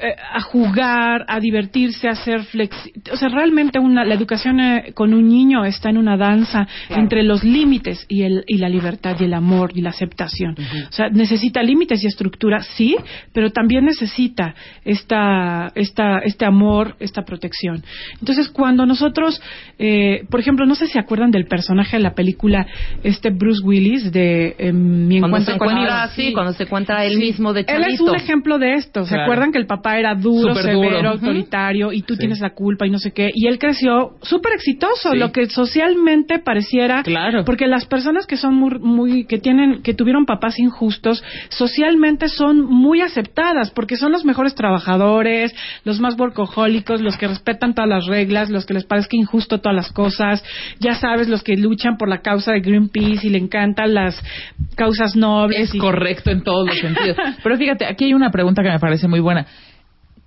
eh, 0.00 0.14
a 0.32 0.40
jugar, 0.40 1.24
a 1.28 1.40
divertirse, 1.40 2.08
a 2.08 2.14
ser 2.14 2.44
flexi 2.44 2.92
o 3.12 3.16
sea, 3.16 3.28
realmente 3.28 3.78
una, 3.78 4.04
la 4.04 4.14
educación 4.14 4.60
eh, 4.60 4.92
con 4.94 5.12
un 5.14 5.28
niño 5.28 5.64
está 5.64 5.90
en 5.90 5.98
una 5.98 6.16
danza 6.16 6.66
entre 6.88 7.22
los 7.22 7.42
límites 7.44 8.04
y 8.08 8.22
el 8.22 8.44
y 8.46 8.58
la 8.58 8.68
libertad 8.68 9.16
y 9.20 9.24
el 9.24 9.34
amor 9.34 9.72
y 9.74 9.80
la 9.82 9.90
aceptación. 9.90 10.54
O 10.88 10.92
sea, 10.92 11.08
necesita 11.10 11.62
límites 11.62 12.02
y 12.04 12.06
estructura, 12.06 12.60
sí, 12.62 12.96
pero 13.32 13.50
también 13.50 13.84
necesita 13.84 14.54
esta 14.84 15.70
esta 15.74 16.18
este 16.18 16.44
amor, 16.44 16.96
esta 17.00 17.22
protección. 17.22 17.82
Entonces, 18.20 18.48
cuando 18.48 18.86
nosotros, 18.86 19.40
eh, 19.78 20.24
por 20.30 20.40
ejemplo, 20.40 20.66
no 20.66 20.74
sé 20.74 20.86
si 20.86 20.92
se 20.92 20.98
acuerdan 20.98 21.30
del 21.30 21.46
personaje 21.46 21.96
de 21.96 22.02
la 22.02 22.14
película 22.14 22.66
este 23.02 23.30
Bruce 23.30 23.62
Willis 23.64 24.12
de 24.12 24.54
eh, 24.58 24.72
Mi 24.72 25.20
Cuando 25.20 25.38
se 25.40 25.52
encuentro 25.52 25.58
conmigo. 25.58 25.86
encuentra, 25.86 26.08
sí, 26.14 26.32
cuando 26.32 26.52
se 26.52 26.62
encuentra 26.64 27.04
él 27.04 27.14
Sí. 27.14 27.18
mismo 27.20 27.52
de 27.52 27.64
Él 27.68 27.84
es 27.88 28.00
un 28.00 28.14
ejemplo 28.14 28.58
de 28.58 28.74
esto. 28.74 29.04
¿Se 29.04 29.10
Claro. 29.10 29.22
acuerdan 29.24 29.52
que 29.52 29.58
el 29.58 29.66
papá 29.66 29.87
papá 29.88 29.98
era 29.98 30.14
duro, 30.14 30.54
Súper 30.54 30.72
severo, 30.72 30.96
duro. 30.98 31.08
autoritario 31.10 31.92
y 31.92 32.02
tú 32.02 32.14
Sí. 32.14 32.20
tienes 32.20 32.40
la 32.40 32.50
culpa 32.50 32.86
y 32.86 32.90
no 32.90 32.98
sé 32.98 33.12
qué. 33.12 33.30
Y 33.34 33.46
él 33.46 33.58
creció 33.58 34.16
súper 34.22 34.52
exitoso, 34.54 35.12
Sí. 35.12 35.18
lo 35.18 35.32
que 35.32 35.46
socialmente 35.46 36.38
pareciera. 36.38 37.02
Claro. 37.02 37.44
Porque 37.44 37.66
las 37.66 37.86
personas 37.86 38.26
que 38.26 38.36
son 38.36 38.54
muy, 38.54 38.78
muy, 38.78 39.24
que 39.24 39.38
tienen, 39.38 39.82
que 39.82 39.94
tuvieron 39.94 40.26
papás 40.26 40.58
injustos, 40.58 41.22
socialmente 41.48 42.28
son 42.28 42.62
muy 42.64 43.00
aceptadas 43.00 43.70
porque 43.70 43.96
son 43.96 44.12
los 44.12 44.24
mejores 44.24 44.54
trabajadores, 44.54 45.54
los 45.84 46.00
más 46.00 46.18
workahólicos, 46.18 47.00
los 47.00 47.16
que 47.16 47.28
respetan 47.28 47.74
todas 47.74 47.88
las 47.88 48.06
reglas, 48.06 48.50
los 48.50 48.66
que 48.66 48.74
les 48.74 48.84
parezca 48.84 49.16
injusto 49.16 49.58
todas 49.60 49.74
las 49.76 49.92
cosas. 49.92 50.44
Ya 50.80 50.94
sabes, 50.94 51.28
los 51.28 51.42
que 51.42 51.56
luchan 51.56 51.96
por 51.96 52.08
la 52.08 52.18
causa 52.20 52.52
de 52.52 52.60
Greenpeace 52.60 53.26
y 53.26 53.30
le 53.30 53.38
encantan 53.38 53.94
las 53.94 54.20
causas 54.76 55.16
nobles. 55.16 55.60
Es 55.60 55.74
y- 55.74 55.78
correcto 55.78 56.30
en 56.30 56.42
todos 56.42 56.66
los 56.66 56.78
sentidos. 56.78 57.16
Pero 57.42 57.56
fíjate, 57.56 57.86
aquí 57.86 58.04
hay 58.06 58.14
una 58.14 58.30
pregunta 58.30 58.62
que 58.62 58.70
me 58.70 58.78
parece 58.78 59.08
muy 59.08 59.20
buena. 59.20 59.46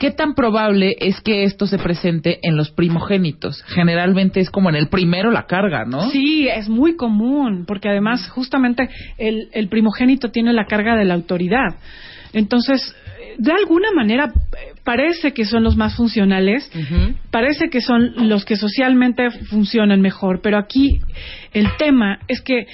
¿Qué 0.01 0.09
tan 0.09 0.33
probable 0.33 0.95
es 0.99 1.21
que 1.21 1.43
esto 1.43 1.67
se 1.67 1.77
presente 1.77 2.39
en 2.41 2.57
los 2.57 2.71
primogénitos? 2.71 3.61
Generalmente 3.67 4.39
es 4.39 4.49
como 4.49 4.69
en 4.69 4.75
el 4.75 4.87
primero 4.87 5.29
la 5.29 5.45
carga, 5.45 5.85
¿no? 5.85 6.09
Sí, 6.09 6.47
es 6.47 6.69
muy 6.69 6.95
común, 6.95 7.65
porque 7.67 7.87
además 7.87 8.27
justamente 8.27 8.89
el, 9.19 9.49
el 9.51 9.69
primogénito 9.69 10.31
tiene 10.31 10.53
la 10.53 10.65
carga 10.65 10.97
de 10.97 11.05
la 11.05 11.13
autoridad. 11.13 11.75
Entonces, 12.33 12.95
de 13.37 13.51
alguna 13.51 13.91
manera 13.91 14.33
parece 14.83 15.33
que 15.33 15.45
son 15.45 15.63
los 15.63 15.77
más 15.77 15.95
funcionales, 15.95 16.71
parece 17.29 17.69
que 17.69 17.81
son 17.81 18.27
los 18.27 18.43
que 18.43 18.55
socialmente 18.55 19.29
funcionan 19.51 20.01
mejor, 20.01 20.41
pero 20.41 20.57
aquí 20.57 20.99
el 21.53 21.67
tema 21.77 22.21
es 22.27 22.41
que 22.41 22.65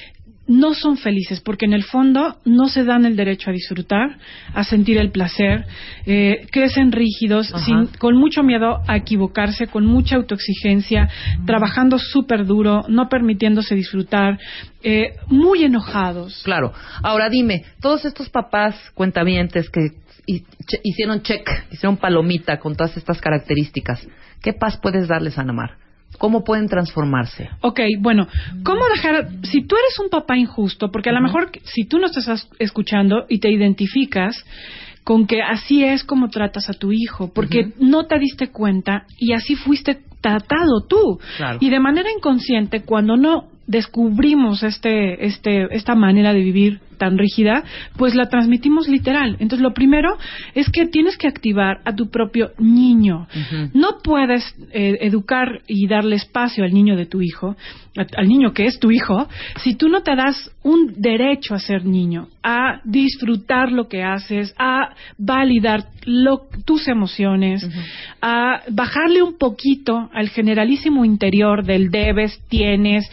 no 0.48 0.74
son 0.74 0.98
felices 0.98 1.42
porque 1.42 1.66
en 1.66 1.74
el 1.74 1.84
fondo 1.84 2.38
no 2.46 2.68
se 2.68 2.84
dan 2.84 3.06
el 3.06 3.16
derecho 3.16 3.50
a 3.50 3.54
disfrutar, 3.54 4.18
a 4.54 4.64
sentir 4.64 4.98
el 4.98 5.12
placer, 5.12 5.66
eh, 6.06 6.48
crecen 6.52 6.92
rígidos, 6.92 7.54
sin, 7.66 7.88
con 8.00 8.18
mucho 8.18 8.44
miedo 8.44 8.82
a 8.88 8.98
equivocarse, 8.98 9.68
con 9.68 9.86
mucha 9.86 10.16
autoexigencia, 10.16 11.10
trabajando 11.46 12.00
súper 12.00 12.46
duro, 12.46 12.84
no 12.88 13.10
permitiéndose 13.10 13.76
disfrutar, 13.76 14.40
eh, 14.84 15.16
muy 15.28 15.64
enojados. 15.64 16.42
Claro. 16.44 16.74
Ahora 17.04 17.30
dime, 17.30 17.64
todos 17.82 18.06
estos 18.06 18.30
papás 18.30 18.76
cuentavientes 18.94 19.70
que 19.70 19.92
hicieron 20.84 21.22
check, 21.22 21.50
hicieron 21.72 21.98
palomita 21.98 22.60
con 22.60 22.76
todas 22.76 22.96
estas 22.98 23.20
características, 23.22 24.08
¿qué 24.42 24.54
paz 24.54 24.78
puedes 24.78 25.08
darles, 25.08 25.38
Ana 25.38 25.54
Mar? 25.54 25.87
¿Cómo 26.18 26.44
pueden 26.44 26.68
transformarse? 26.68 27.50
Ok, 27.62 27.80
bueno, 28.00 28.28
¿cómo 28.64 28.82
dejar, 28.94 29.30
si 29.44 29.62
tú 29.66 29.76
eres 29.76 30.00
un 30.04 30.10
papá 30.10 30.38
injusto, 30.38 30.90
porque 30.92 31.10
a 31.10 31.14
lo 31.14 31.22
mejor 31.22 31.52
si 31.64 31.86
tú 31.86 32.00
no 32.00 32.08
estás 32.08 32.48
escuchando 32.60 33.26
y 33.30 33.40
te 33.40 33.52
identificas 33.52 34.44
con 35.04 35.26
que 35.26 35.42
así 35.42 35.84
es 35.84 36.04
como 36.04 36.30
tratas 36.30 36.70
a 36.70 36.74
tu 36.74 36.92
hijo, 36.92 37.32
porque 37.34 37.72
no 37.80 38.08
te 38.08 38.20
diste 38.20 38.50
cuenta 38.50 39.06
y 39.18 39.34
así 39.34 39.56
fuiste 39.56 40.00
tratado 40.20 40.86
tú. 40.88 41.20
Claro. 41.38 41.60
Y 41.62 41.70
de 41.70 41.80
manera 41.80 42.10
inconsciente, 42.12 42.82
cuando 42.82 43.16
no 43.16 43.46
descubrimos 43.68 44.64
este, 44.64 45.26
este, 45.26 45.74
esta 45.76 45.96
manera 45.96 46.34
de 46.34 46.40
vivir 46.40 46.82
tan 46.98 47.18
rígida, 47.18 47.64
pues 47.98 48.16
la 48.16 48.30
transmitimos 48.30 48.88
literal. 48.88 49.38
Entonces, 49.40 49.62
lo 49.62 49.74
primero 49.74 50.18
es 50.56 50.70
que 50.70 50.86
tienes 50.88 51.18
que 51.18 51.28
activar 51.28 51.80
a 51.86 51.94
tu 51.96 52.10
propio 52.10 52.52
niño. 52.60 53.28
No 53.74 54.00
puedes 54.04 54.44
eh, 54.72 54.98
educar 55.02 55.62
y 55.68 55.88
darle 55.88 56.16
espacio 56.16 56.64
al 56.64 56.74
niño 56.74 56.96
de 56.96 57.06
tu 57.06 57.22
hijo, 57.22 57.56
al 58.16 58.28
niño 58.28 58.54
que 58.54 58.66
es 58.66 58.80
tu 58.80 58.92
hijo, 58.92 59.28
si 59.64 59.76
tú 59.76 59.90
no 59.90 60.02
te 60.02 60.16
das 60.16 60.52
un 60.64 60.94
derecho 60.98 61.56
a 61.56 61.60
ser 61.60 61.84
niño, 61.86 62.28
a 62.44 62.80
disfrutar 62.84 63.72
lo 63.72 63.88
que 63.88 64.04
haces, 64.04 64.54
a 64.60 64.94
validar 65.18 65.86
lo- 66.06 66.42
tus 66.66 66.88
emociones, 66.88 67.68
a 68.22 68.62
bajarle 68.70 69.24
un 69.24 69.38
poquito 69.38 70.10
al 70.14 70.30
generalísimo 70.30 71.06
interior 71.06 71.64
del 71.66 71.90
debes, 71.90 72.40
tienes, 72.50 73.10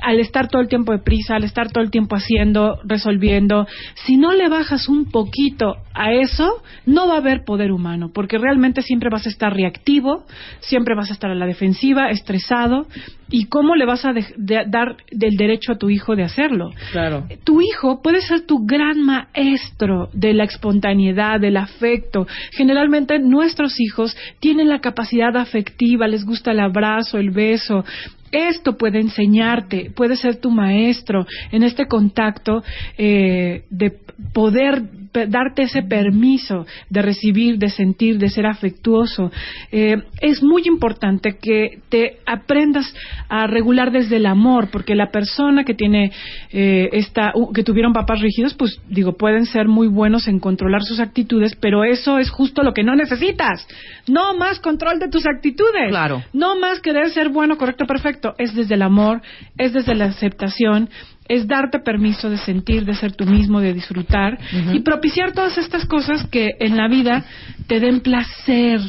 al 0.00 0.20
estar 0.20 0.48
todo 0.48 0.62
el 0.62 0.68
tiempo 0.68 0.92
de 0.92 0.98
prisa, 0.98 1.36
al 1.36 1.44
estar 1.44 1.70
todo 1.70 1.82
el 1.82 1.90
tiempo 1.90 2.16
haciendo, 2.16 2.78
resolviendo, 2.84 3.66
si 3.94 4.16
no 4.16 4.32
le 4.32 4.48
bajas 4.48 4.88
un 4.88 5.06
poquito 5.10 5.76
a 5.94 6.12
eso, 6.12 6.62
no 6.86 7.08
va 7.08 7.14
a 7.14 7.18
haber 7.18 7.44
poder 7.44 7.72
humano, 7.72 8.10
porque 8.12 8.38
realmente 8.38 8.82
siempre 8.82 9.08
vas 9.10 9.26
a 9.26 9.30
estar 9.30 9.52
reactivo, 9.54 10.24
siempre 10.60 10.94
vas 10.94 11.10
a 11.10 11.14
estar 11.14 11.30
a 11.30 11.34
la 11.34 11.46
defensiva, 11.46 12.10
estresado, 12.10 12.86
y 13.30 13.44
cómo 13.46 13.74
le 13.74 13.84
vas 13.84 14.04
a 14.06 14.12
de- 14.14 14.24
de- 14.38 14.64
dar 14.68 14.96
del 15.10 15.36
derecho 15.36 15.72
a 15.72 15.76
tu 15.76 15.90
hijo 15.90 16.16
de 16.16 16.22
hacerlo. 16.22 16.70
Claro. 16.92 17.26
Tu 17.44 17.60
hijo 17.60 18.00
puede 18.02 18.22
ser 18.22 18.46
tu 18.46 18.64
gran 18.64 19.02
maestro 19.02 20.08
de 20.14 20.32
la 20.32 20.44
espontaneidad, 20.44 21.38
del 21.40 21.58
afecto. 21.58 22.26
Generalmente 22.52 23.18
nuestros 23.18 23.78
hijos 23.80 24.16
tienen 24.40 24.68
la 24.68 24.80
capacidad 24.80 25.36
afectiva, 25.36 26.08
les 26.08 26.24
gusta 26.24 26.52
el 26.52 26.60
abrazo, 26.60 27.18
el 27.18 27.30
beso. 27.30 27.84
Esto 28.32 28.76
puede 28.76 29.00
enseñarte, 29.00 29.90
puede 29.94 30.16
ser 30.16 30.36
tu 30.36 30.50
maestro 30.50 31.26
en 31.50 31.62
este 31.62 31.86
contacto 31.86 32.62
eh, 32.96 33.64
de 33.70 33.92
poder 34.32 34.82
darte 35.26 35.62
ese 35.62 35.82
permiso 35.82 36.66
de 36.90 37.02
recibir, 37.02 37.58
de 37.58 37.70
sentir, 37.70 38.18
de 38.18 38.28
ser 38.28 38.46
afectuoso. 38.46 39.30
Eh, 39.72 39.96
es 40.20 40.42
muy 40.42 40.62
importante 40.66 41.36
que 41.40 41.80
te 41.88 42.18
aprendas 42.26 42.94
a 43.28 43.46
regular 43.46 43.90
desde 43.90 44.16
el 44.16 44.26
amor, 44.26 44.68
porque 44.70 44.94
la 44.94 45.10
persona 45.10 45.64
que 45.64 45.74
tiene 45.74 46.12
eh, 46.52 46.88
esta, 46.92 47.32
que 47.54 47.64
tuvieron 47.64 47.92
papás 47.92 48.20
rígidos, 48.20 48.54
pues 48.54 48.80
digo, 48.88 49.16
pueden 49.16 49.46
ser 49.46 49.68
muy 49.68 49.88
buenos 49.88 50.28
en 50.28 50.40
controlar 50.40 50.82
sus 50.82 51.00
actitudes, 51.00 51.56
pero 51.56 51.84
eso 51.84 52.18
es 52.18 52.30
justo 52.30 52.62
lo 52.62 52.72
que 52.72 52.84
no 52.84 52.94
necesitas. 52.94 53.66
No 54.06 54.34
más 54.34 54.60
control 54.60 54.98
de 54.98 55.08
tus 55.08 55.26
actitudes. 55.26 55.88
Claro. 55.88 56.22
No 56.32 56.56
más 56.56 56.80
querer 56.80 57.10
ser 57.10 57.28
bueno, 57.30 57.56
correcto, 57.56 57.86
perfecto. 57.86 58.17
Es 58.38 58.54
desde 58.54 58.74
el 58.74 58.82
amor, 58.82 59.22
es 59.56 59.72
desde 59.72 59.94
la 59.94 60.06
aceptación, 60.06 60.88
es 61.28 61.46
darte 61.46 61.78
permiso 61.80 62.30
de 62.30 62.38
sentir, 62.38 62.84
de 62.84 62.94
ser 62.94 63.12
tú 63.12 63.26
mismo, 63.26 63.60
de 63.60 63.74
disfrutar 63.74 64.38
y 64.72 64.80
propiciar 64.80 65.32
todas 65.32 65.58
estas 65.58 65.84
cosas 65.84 66.26
que 66.26 66.52
en 66.58 66.76
la 66.76 66.88
vida 66.88 67.24
te 67.66 67.80
den 67.80 68.00
placer 68.00 68.80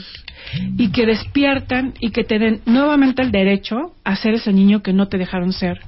y 0.78 0.92
que 0.92 1.06
despiertan 1.06 1.94
y 2.00 2.12
que 2.12 2.24
te 2.24 2.40
den 2.40 2.62
nuevamente 2.66 3.22
el 3.22 3.32
derecho 3.32 3.94
a 4.04 4.16
ser 4.16 4.36
ese 4.36 4.54
niño 4.54 4.82
que 4.82 4.94
no 4.94 5.08
te 5.08 5.18
dejaron 5.18 5.52
ser. 5.52 5.80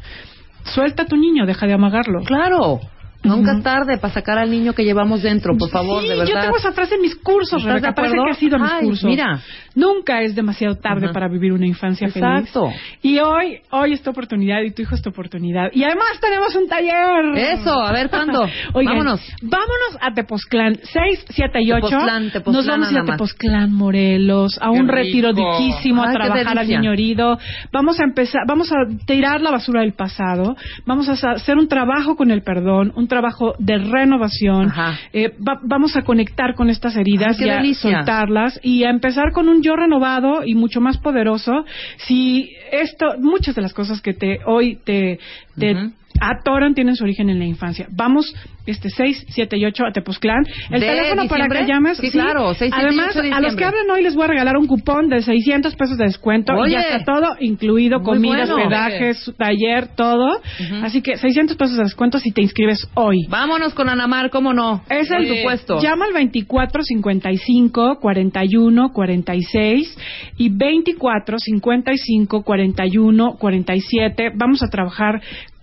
Suelta 0.66 1.04
a 1.04 1.08
tu 1.08 1.16
niño, 1.16 1.46
deja 1.46 1.66
de 1.66 1.74
amagarlo. 1.74 2.22
Claro. 2.24 2.82
Nunca 3.24 3.54
es 3.54 3.64
tarde 3.64 3.98
para 3.98 4.14
sacar 4.14 4.38
al 4.40 4.50
niño 4.50 4.74
que 4.74 4.84
llevamos 4.84 5.22
dentro, 5.22 5.56
por 5.58 5.70
favor, 5.70 6.02
Sí, 6.02 6.10
de 6.10 6.16
verdad. 6.18 6.34
Yo 6.34 6.42
tengo 6.42 6.58
esa 6.58 6.72
frase 6.72 6.96
en 6.96 7.02
mis 7.02 7.16
cursos, 7.16 7.62
¿Estás 7.62 7.66
de 7.66 7.72
Rebeca. 7.74 7.94
Parece 7.94 8.16
que 8.16 8.32
ha 8.32 8.34
sido 8.34 8.56
en 8.58 8.62
mis 8.64 8.72
Ay, 8.72 8.86
cursos. 8.86 9.04
mira. 9.04 9.40
Nunca 9.74 10.22
es 10.22 10.36
demasiado 10.36 10.76
tarde 10.76 11.06
Ajá. 11.06 11.14
para 11.14 11.28
vivir 11.30 11.54
una 11.54 11.66
infancia 11.66 12.08
Exacto. 12.08 12.68
feliz. 12.68 12.82
Y 13.02 13.20
hoy, 13.20 13.60
hoy 13.70 13.94
es 13.94 14.02
tu 14.02 14.10
oportunidad 14.10 14.62
y 14.62 14.72
tu 14.72 14.82
hijo 14.82 14.96
es 14.96 15.02
tu 15.02 15.12
oportunidad. 15.12 15.70
Y 15.72 15.84
además 15.84 16.20
tenemos 16.20 16.54
un 16.56 16.68
taller. 16.68 17.38
Eso, 17.38 17.72
a 17.82 17.92
ver, 17.94 18.10
¿cuándo? 18.10 18.42
Oigan, 18.74 18.98
Vámonos. 18.98 19.22
Vámonos 19.42 19.98
a 20.02 20.14
Tepoztlán, 20.14 20.78
6, 20.82 21.26
7 21.30 21.60
y 21.62 21.72
8. 21.72 21.88
Tepoztlán, 21.88 22.32
Tepoztlán 22.32 22.56
Nos 22.56 22.68
vamos 22.68 22.90
a 22.90 22.92
ir 22.92 22.98
a. 23.00 23.06
Tepoztlán, 23.06 23.72
Morelos, 23.74 24.60
a 24.62 24.72
un 24.72 24.88
retiro 24.88 25.30
a 25.30 25.32
Ay, 25.32 25.74
qué 25.84 25.92
trabajar 25.94 26.58
al 26.60 26.68
niño 26.68 26.92
herido. 26.92 27.38
Vamos 27.72 28.00
a 28.00 28.04
empezar, 28.04 28.42
vamos 28.48 28.72
a 28.72 28.76
tirar 29.06 29.42
la 29.42 29.52
basura 29.52 29.82
del 29.82 29.94
pasado. 29.94 30.56
Vamos 30.86 31.08
a 31.08 31.32
hacer 31.32 31.58
un 31.58 31.68
trabajo 31.68 32.16
con 32.16 32.32
el 32.32 32.44
perdón, 32.44 32.92
un 32.96 33.08
trabajo 33.12 33.54
de 33.60 33.78
renovación. 33.78 34.72
Eh, 35.14 35.34
va- 35.48 35.60
vamos 35.64 35.96
a 35.98 36.02
conectar 36.04 36.56
con 36.56 36.70
estas 36.70 36.96
heridas 36.96 37.34
Ay, 37.34 37.38
qué 37.40 37.46
y 37.46 37.50
a 37.50 37.56
delicia. 37.58 37.98
soltarlas 37.98 38.60
y 38.64 38.86
a 38.86 38.90
empezar 38.90 39.34
con 39.34 39.50
un 39.50 39.62
yo 39.62 39.76
renovado 39.76 40.44
y 40.46 40.56
mucho 40.56 40.80
más 40.80 40.98
poderoso. 40.98 41.66
Si 41.98 42.50
esto, 42.72 43.16
muchas 43.20 43.54
de 43.56 43.62
las 43.62 43.74
cosas 43.74 44.02
que 44.02 44.14
te 44.14 44.40
hoy 44.46 44.78
te, 44.86 45.20
te. 45.60 45.76
Atoran 46.22 46.74
tienen 46.76 46.96
su 46.96 47.04
origen 47.04 47.30
en 47.30 47.40
la 47.40 47.46
infancia. 47.46 47.88
Vamos, 47.92 48.34
este 48.66 48.90
6, 48.90 49.26
7 49.30 49.58
y 49.58 49.66
8 49.66 49.86
a 49.88 49.92
Tepoztlán. 49.92 50.44
El 50.70 50.80
¿De 50.80 50.88
teléfono 50.88 51.28
para 51.28 51.48
que 51.48 51.66
llames. 51.66 51.98
Sí, 51.98 52.12
claro, 52.12 52.54
6, 52.54 52.72
7 52.74 52.76
y 52.78 52.80
Además, 52.88 53.08
8 53.12 53.22
de 53.24 53.32
a 53.34 53.42
los 53.42 53.56
que 53.56 53.66
hablen 53.66 53.90
hoy 53.90 54.04
les 54.04 54.14
voy 54.16 54.26
a 54.26 54.28
regalar 54.28 54.56
un 54.58 54.68
cupón 54.68 55.10
de 55.10 55.22
600 55.22 55.76
pesos 55.76 55.98
de 55.98 56.06
descuento. 56.06 56.54
Oye. 56.54 56.72
Y 56.72 56.74
ya 56.74 56.82
está 56.82 57.04
todo 57.04 57.36
incluido, 57.40 58.00
Muy 58.00 58.06
comida, 58.16 58.46
bueno. 58.46 58.56
hospedaje, 58.56 59.14
su- 59.16 59.34
taller, 59.34 59.88
todo. 59.96 60.42
Así 60.84 61.02
que 61.02 61.18
600 61.18 61.58
pesos 61.58 61.78
de 61.78 61.84
descuento 61.84 62.20
si 62.20 62.32
te 62.32 62.42
inscribes 62.42 62.88
hoy. 62.94 63.26
Vámonos 63.30 63.74
con 63.74 63.90
Ana 63.90 64.08
Mar, 64.08 64.30
¿cómo 64.30 64.54
no? 64.54 64.84
Es 64.90 65.10
el 65.10 65.28
supuesto. 65.28 65.82
Llama 65.82 66.06
al 66.06 66.14
24 66.14 66.84
55 66.84 67.98
41 68.00 68.90
46 68.94 69.98
y 70.38 70.50
24 70.50 71.38
55 71.40 72.44
41 72.44 73.36
47. 73.40 74.32
Vamos 74.36 74.62
a 74.64 74.68
trabajar 74.68 75.22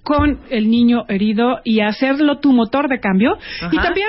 con 0.09 0.39
el 0.49 0.71
niño 0.71 1.05
herido 1.07 1.59
y 1.65 1.81
hacerlo 1.81 2.39
tu 2.39 2.55
motor 2.55 2.89
de 2.89 2.99
cambio. 2.99 3.37
Ajá. 3.61 3.69
Y 3.71 3.77
también, 3.77 4.09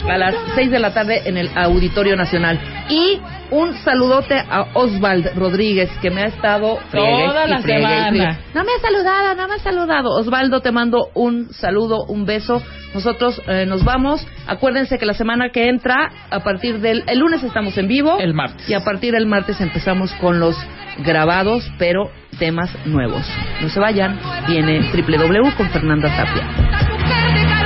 a 0.07 0.17
las 0.17 0.35
6 0.55 0.71
de 0.71 0.79
la 0.79 0.93
tarde 0.93 1.23
en 1.25 1.37
el 1.37 1.49
Auditorio 1.55 2.15
Nacional. 2.15 2.59
Y 2.89 3.19
un 3.49 3.73
saludote 3.77 4.35
a 4.37 4.67
Osvald 4.73 5.33
Rodríguez 5.35 5.89
que 6.01 6.11
me 6.11 6.21
ha 6.21 6.27
estado 6.27 6.77
Toda 6.91 7.45
y 7.45 7.49
la 7.49 7.61
semana. 7.61 8.39
No 8.53 8.63
me 8.63 8.71
ha 8.73 8.79
saludado, 8.79 9.35
no 9.35 9.47
me 9.47 9.55
ha 9.55 9.59
saludado. 9.59 10.09
Osvaldo, 10.11 10.61
te 10.61 10.71
mando 10.71 11.09
un 11.13 11.51
saludo, 11.53 12.05
un 12.05 12.25
beso. 12.25 12.61
Nosotros 12.93 13.41
eh, 13.47 13.65
nos 13.65 13.83
vamos. 13.83 14.25
Acuérdense 14.47 14.97
que 14.97 15.05
la 15.05 15.13
semana 15.13 15.49
que 15.49 15.69
entra, 15.69 16.09
a 16.29 16.39
partir 16.41 16.79
del 16.79 17.03
el 17.07 17.19
lunes 17.19 17.43
estamos 17.43 17.77
en 17.77 17.87
vivo. 17.87 18.17
El 18.19 18.33
martes. 18.33 18.69
Y 18.69 18.73
a 18.73 18.83
partir 18.83 19.13
del 19.13 19.25
martes 19.25 19.59
empezamos 19.61 20.13
con 20.15 20.39
los 20.39 20.55
grabados, 20.99 21.69
pero 21.77 22.09
temas 22.37 22.69
nuevos. 22.85 23.25
No 23.61 23.69
se 23.69 23.79
vayan, 23.79 24.19
viene 24.47 24.89
Triple 24.91 25.17
W 25.17 25.55
con 25.55 25.69
Fernanda 25.69 26.09
Tapia. 26.15 27.56